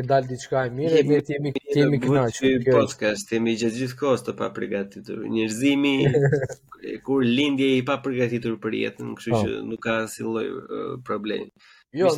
ke 0.00 0.06
dalë 0.10 0.28
diçka 0.32 0.60
e 0.68 0.72
mirë 0.76 1.00
dhe 1.08 1.16
ti 1.26 1.34
jemi 1.36 1.50
ti 1.56 1.78
jemi 1.78 1.98
kënaqur. 2.04 2.62
Ky 2.64 2.74
podcast 2.74 3.32
i 3.36 3.40
mi 3.44 3.52
gjatë 3.60 3.76
gjithë 3.80 3.98
kohës 4.00 4.24
të 4.26 4.34
paprgatitur. 4.38 5.18
Njerëzimi 5.34 5.94
kur 7.06 7.24
lindje 7.38 7.68
i 7.78 7.82
paprgatitur 7.90 8.56
për 8.62 8.76
jetën, 8.80 9.12
kështu 9.18 9.32
që 9.42 9.46
po. 9.52 9.62
nuk 9.72 9.82
ka 9.84 9.96
asnjë 10.04 10.26
lloj 10.28 10.46
problemi. 11.08 11.50
Jo, 12.00 12.12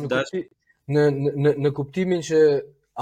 në 0.95 1.05
në 1.43 1.55
në 1.65 1.73
kuptimin 1.79 2.23
që 2.29 2.41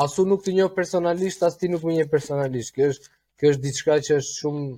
asu 0.05 0.25
nuk 0.31 0.43
të 0.45 0.55
njoh 0.59 0.71
personalisht, 0.81 1.43
as 1.47 1.59
ti 1.61 1.69
nuk 1.73 1.85
më 1.85 1.97
njeh 1.99 2.11
personalisht. 2.15 2.73
Kjo 2.77 2.89
është 2.95 3.11
kjo 3.41 3.53
është 3.55 3.65
diçka 3.67 3.99
që 4.09 4.19
është 4.21 4.37
shumë 4.39 4.69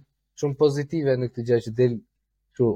shumë 0.41 0.59
pozitive 0.61 1.17
në 1.19 1.31
këtë 1.31 1.47
gjë 1.51 1.61
që 1.67 1.77
del 1.79 1.99
kështu 2.01 2.71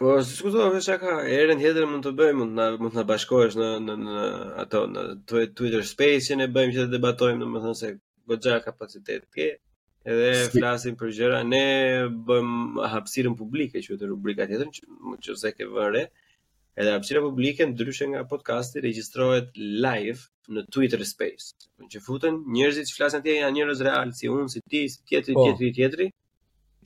Po, 0.00 0.14
si 0.24 0.38
ku 0.40 0.48
do 0.48 0.62
të 0.64 0.70
vesh 0.78 0.86
aka, 0.94 1.14
erën 1.28 1.58
tjetër 1.60 1.84
mund 1.88 2.06
të 2.06 2.14
bëjmë, 2.16 2.38
mund 2.40 2.54
të 2.54 2.56
na 2.60 2.76
mund 2.80 2.94
na 2.96 3.02
bashkohesh 3.08 3.56
në 3.60 3.66
në 3.84 3.96
në 4.04 4.22
ato 4.62 4.80
në 4.88 5.02
Twitter 5.28 5.82
Space-in 5.84 6.40
e 6.40 6.46
bëjmë 6.54 6.72
që 6.76 6.86
të 6.86 6.92
debatojmë, 6.94 7.36
domethënë 7.42 7.74
se 7.80 7.90
goxha 8.32 8.54
kapacitet 8.64 9.26
ke. 9.36 9.50
Edhe 10.10 10.30
Ski. 10.46 10.54
flasim 10.62 10.96
për 11.02 11.12
gjëra, 11.18 11.42
ne 11.44 12.08
bëjmë 12.30 12.86
hapësirën 12.94 13.36
publike 13.42 13.82
që 13.84 13.98
të 14.00 14.08
rubrika 14.14 14.46
tjetër 14.48 14.70
që 14.78 14.98
më 15.10 15.52
ke 15.58 15.68
vënë 15.74 16.06
Edhe 16.80 16.94
hapësira 16.94 17.20
publike 17.26 17.66
ndryshe 17.74 18.08
nga 18.14 18.22
podcasti 18.30 18.80
regjistrohet 18.86 19.52
live 19.84 20.22
në 20.56 20.64
Twitter 20.72 21.04
Space. 21.12 21.50
Që 21.92 22.00
futen 22.06 22.40
njerëzit 22.56 22.88
që 22.88 22.96
flasin 23.02 23.20
atje 23.20 23.36
janë 23.36 23.56
njerëz 23.58 23.84
real 23.84 24.16
si 24.16 24.32
unë, 24.32 24.48
si 24.56 24.60
ti, 24.70 24.86
si 24.94 25.02
tjetri, 25.04 25.36
po. 25.36 25.44
tjetri, 25.50 25.72
tjetri, 25.74 25.74
tjetri 25.80 26.08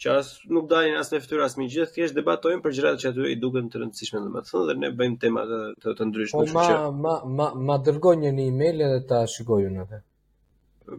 që 0.02 0.08
as 0.20 0.28
nuk 0.54 0.64
dalin 0.70 0.96
as 0.98 1.10
në 1.12 1.18
fytyrë 1.24 1.44
as 1.44 1.52
më 1.58 1.66
gjithë 1.74 1.94
thjesht 1.96 2.16
debatojmë 2.16 2.62
për 2.64 2.72
gjërat 2.78 2.96
që 3.02 3.10
aty 3.12 3.28
i 3.32 3.36
duken 3.42 3.68
të 3.70 3.82
rëndësishme 3.82 4.22
domethënë 4.24 4.64
dhe 4.70 4.74
ne 4.80 4.88
bëjmë 5.00 5.20
tema 5.24 5.44
të 5.50 5.58
të, 5.84 5.92
të 6.00 6.08
ndryshme 6.08 6.40
po, 6.40 6.46
kështu 6.48 6.64
që 6.70 6.78
ma 6.80 6.92
ma 7.04 7.14
ma 7.38 7.46
ma 7.68 7.76
dërgoj 7.88 8.14
një 8.24 8.32
email 8.48 8.82
edhe 8.88 8.98
ta 9.12 9.20
shikoj 9.34 9.60
unë 9.68 9.84
atë 9.84 10.00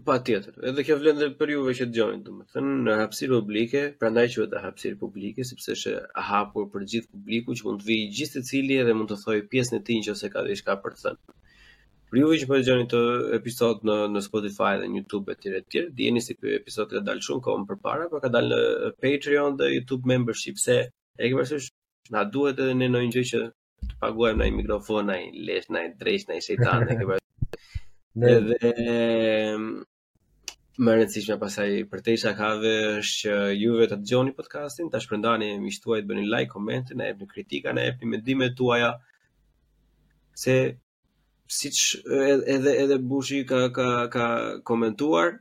patjetër 0.07 0.63
edhe 0.69 0.85
kjo 0.87 0.97
vlen 1.01 1.19
edhe 1.21 1.29
për 1.41 1.51
juve 1.57 1.75
që 1.79 1.89
dëgjoni 1.89 2.23
domethënë 2.29 2.77
në 2.87 2.95
hapësirë 3.01 3.41
publike 3.41 3.83
prandaj 4.03 4.25
që 4.37 4.61
hapësirë 4.63 4.99
publike 5.03 5.47
sepse 5.49 5.75
është 5.75 5.97
e 5.97 6.27
hapur 6.29 6.71
për 6.77 6.87
gjithë 6.93 7.11
publikun 7.11 7.59
që 7.59 7.67
mund 7.67 7.83
të 7.83 7.91
vijë 7.91 8.09
gjithë 8.19 8.35
secili 8.47 8.79
edhe 8.85 8.95
mund 9.01 9.11
të 9.11 9.19
thojë 9.25 9.49
pjesën 9.51 9.79
e 9.81 9.85
tij 9.91 10.05
nëse 10.05 10.31
ka 10.35 10.47
diçka 10.49 10.79
për 10.87 10.95
të 10.97 11.05
thënë 11.09 11.41
Për 12.15 12.21
juve 12.21 12.35
që 12.39 12.45
po 12.47 12.55
dëgjoni 12.57 12.83
këtë 12.87 12.99
episod 13.35 13.81
në 13.83 13.95
në 14.11 14.19
Spotify 14.23 14.69
dhe 14.79 14.85
në 14.87 14.95
YouTube 15.01 15.33
etj 15.35 15.49
etj, 15.57 15.81
dijeni 15.97 16.21
se 16.23 16.31
ky 16.37 16.47
episod 16.57 16.87
ka 16.93 16.99
dalë 17.03 17.25
shumë 17.25 17.43
kohë 17.47 17.75
parë, 17.83 18.05
por 18.11 18.19
ka 18.23 18.29
dalë 18.35 18.51
në 18.53 18.59
Patreon 19.03 19.51
dhe 19.59 19.65
YouTube 19.73 20.05
membership 20.11 20.57
se 20.61 20.77
e 20.87 20.89
ke 21.31 21.35
vështirë 21.35 21.71
na 22.15 22.21
duhet 22.35 22.57
edhe 22.63 22.73
ne 22.79 22.85
ndonjë 22.93 23.13
gjë 23.17 23.23
që 23.33 23.39
të 23.89 23.93
paguajmë 24.05 24.37
ndaj 24.39 24.47
mikrofon, 24.61 25.03
ndaj 25.09 25.17
lesh, 25.49 25.67
ndaj 25.75 25.83
drejt, 26.05 26.23
ndaj 26.29 26.39
shejtan, 26.47 26.79
e 26.87 26.89
ke 27.01 27.05
parasysh. 27.09 27.31
Ne 28.23 28.31
dhe 31.19 31.29
më 31.33 31.37
pasaj 31.43 31.69
për 31.91 31.99
te 32.07 32.11
isha 32.15 32.31
kave 32.39 32.73
është 33.01 33.15
që 33.25 33.33
juve 33.65 33.83
të 33.91 33.97
gjoni 34.13 34.31
podcastin, 34.39 34.87
të 34.87 34.97
shpërndani 35.03 35.45
e 35.57 35.59
mishtuaj 35.67 35.99
të 36.05 36.09
bëni 36.13 36.25
like, 36.31 36.53
komente, 36.55 36.91
në 36.95 37.03
epni 37.11 37.25
kritika, 37.35 37.67
në 37.75 37.81
epni 37.91 38.05
mendime 38.15 38.47
të 38.55 38.59
tuaja, 38.63 38.91
se 40.47 40.55
siç 41.47 41.95
edhe 42.55 42.71
edhe 42.83 42.97
Bushi 43.09 43.45
ka 43.45 43.71
ka 43.73 44.09
ka 44.09 44.25
komentuar, 44.69 45.39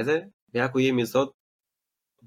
edhe 0.00 0.16
ja 0.54 0.68
ku 0.72 0.78
jemi 0.80 1.06
sot 1.06 1.30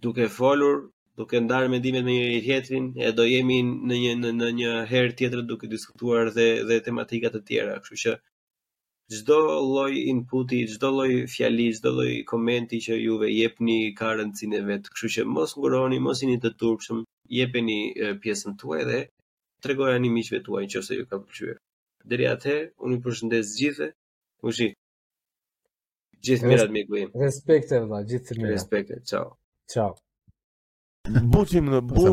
duke 0.03 0.27
folur, 0.37 0.89
duke 1.17 1.37
ndarë 1.45 1.69
mendimet 1.73 2.03
me 2.05 2.13
njëri 2.13 2.39
tjetrin, 2.47 2.85
e 3.07 3.09
do 3.17 3.23
jemi 3.33 3.59
në 3.87 3.95
një 4.03 4.11
në, 4.39 4.49
një 4.59 4.71
herë 4.91 5.15
tjetër 5.19 5.41
duke 5.51 5.65
diskutuar 5.75 6.25
dhe 6.37 6.47
dhe 6.67 6.79
tematika 6.87 7.27
të 7.33 7.39
tjera, 7.47 7.75
kështu 7.83 7.97
që 8.03 8.11
çdo 9.17 9.37
lloj 9.71 9.91
inputi, 10.13 10.59
çdo 10.73 10.89
lloj 10.95 11.13
fjali, 11.33 11.67
çdo 11.77 11.89
lloj 11.97 12.11
komenti 12.31 12.77
që 12.85 12.93
juve 13.07 13.27
jepni 13.39 13.77
ka 13.99 14.07
rëndësinë 14.17 14.55
e 14.59 14.63
vet. 14.69 14.83
Kështu 14.93 15.07
që 15.15 15.19
mos 15.35 15.51
nguroni, 15.57 15.97
mos 16.05 16.17
jini 16.23 16.37
të 16.43 16.51
turpshëm, 16.59 16.97
jepeni 17.37 17.79
pjesën 18.21 18.53
tuaj 18.61 18.83
dhe 18.89 18.99
tregojani 19.63 20.09
miqve 20.15 20.37
tuaj 20.45 20.65
nëse 20.73 20.91
ju 20.99 21.05
ka 21.09 21.17
pëlqyer. 21.23 21.57
Deri 22.07 22.27
atëherë, 22.29 22.69
unë 22.85 22.95
ju 22.97 23.01
përshëndes 23.07 23.53
gjithë. 23.59 23.87
Ushi. 24.49 24.67
Gjithë 26.27 26.51
mirat 26.51 26.71
miku 26.75 26.97
im. 27.03 27.11
Respekt 27.23 27.73
vëlla, 27.75 28.01
gjithë 28.09 28.37
mirat. 28.39 28.53
Respekt. 28.55 28.91
Ciao. 29.11 29.35
Ciao. 29.71 29.93
Buçim 31.33 31.69
në 31.73 31.81
bu. 31.89 32.05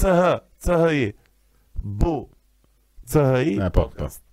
CH, 0.00 0.36
CHI. 0.64 1.04
Bu. 1.82 2.16
CHI. 3.12 3.58
Ne 3.60 3.70
po, 3.72 3.88
po. 3.98 4.23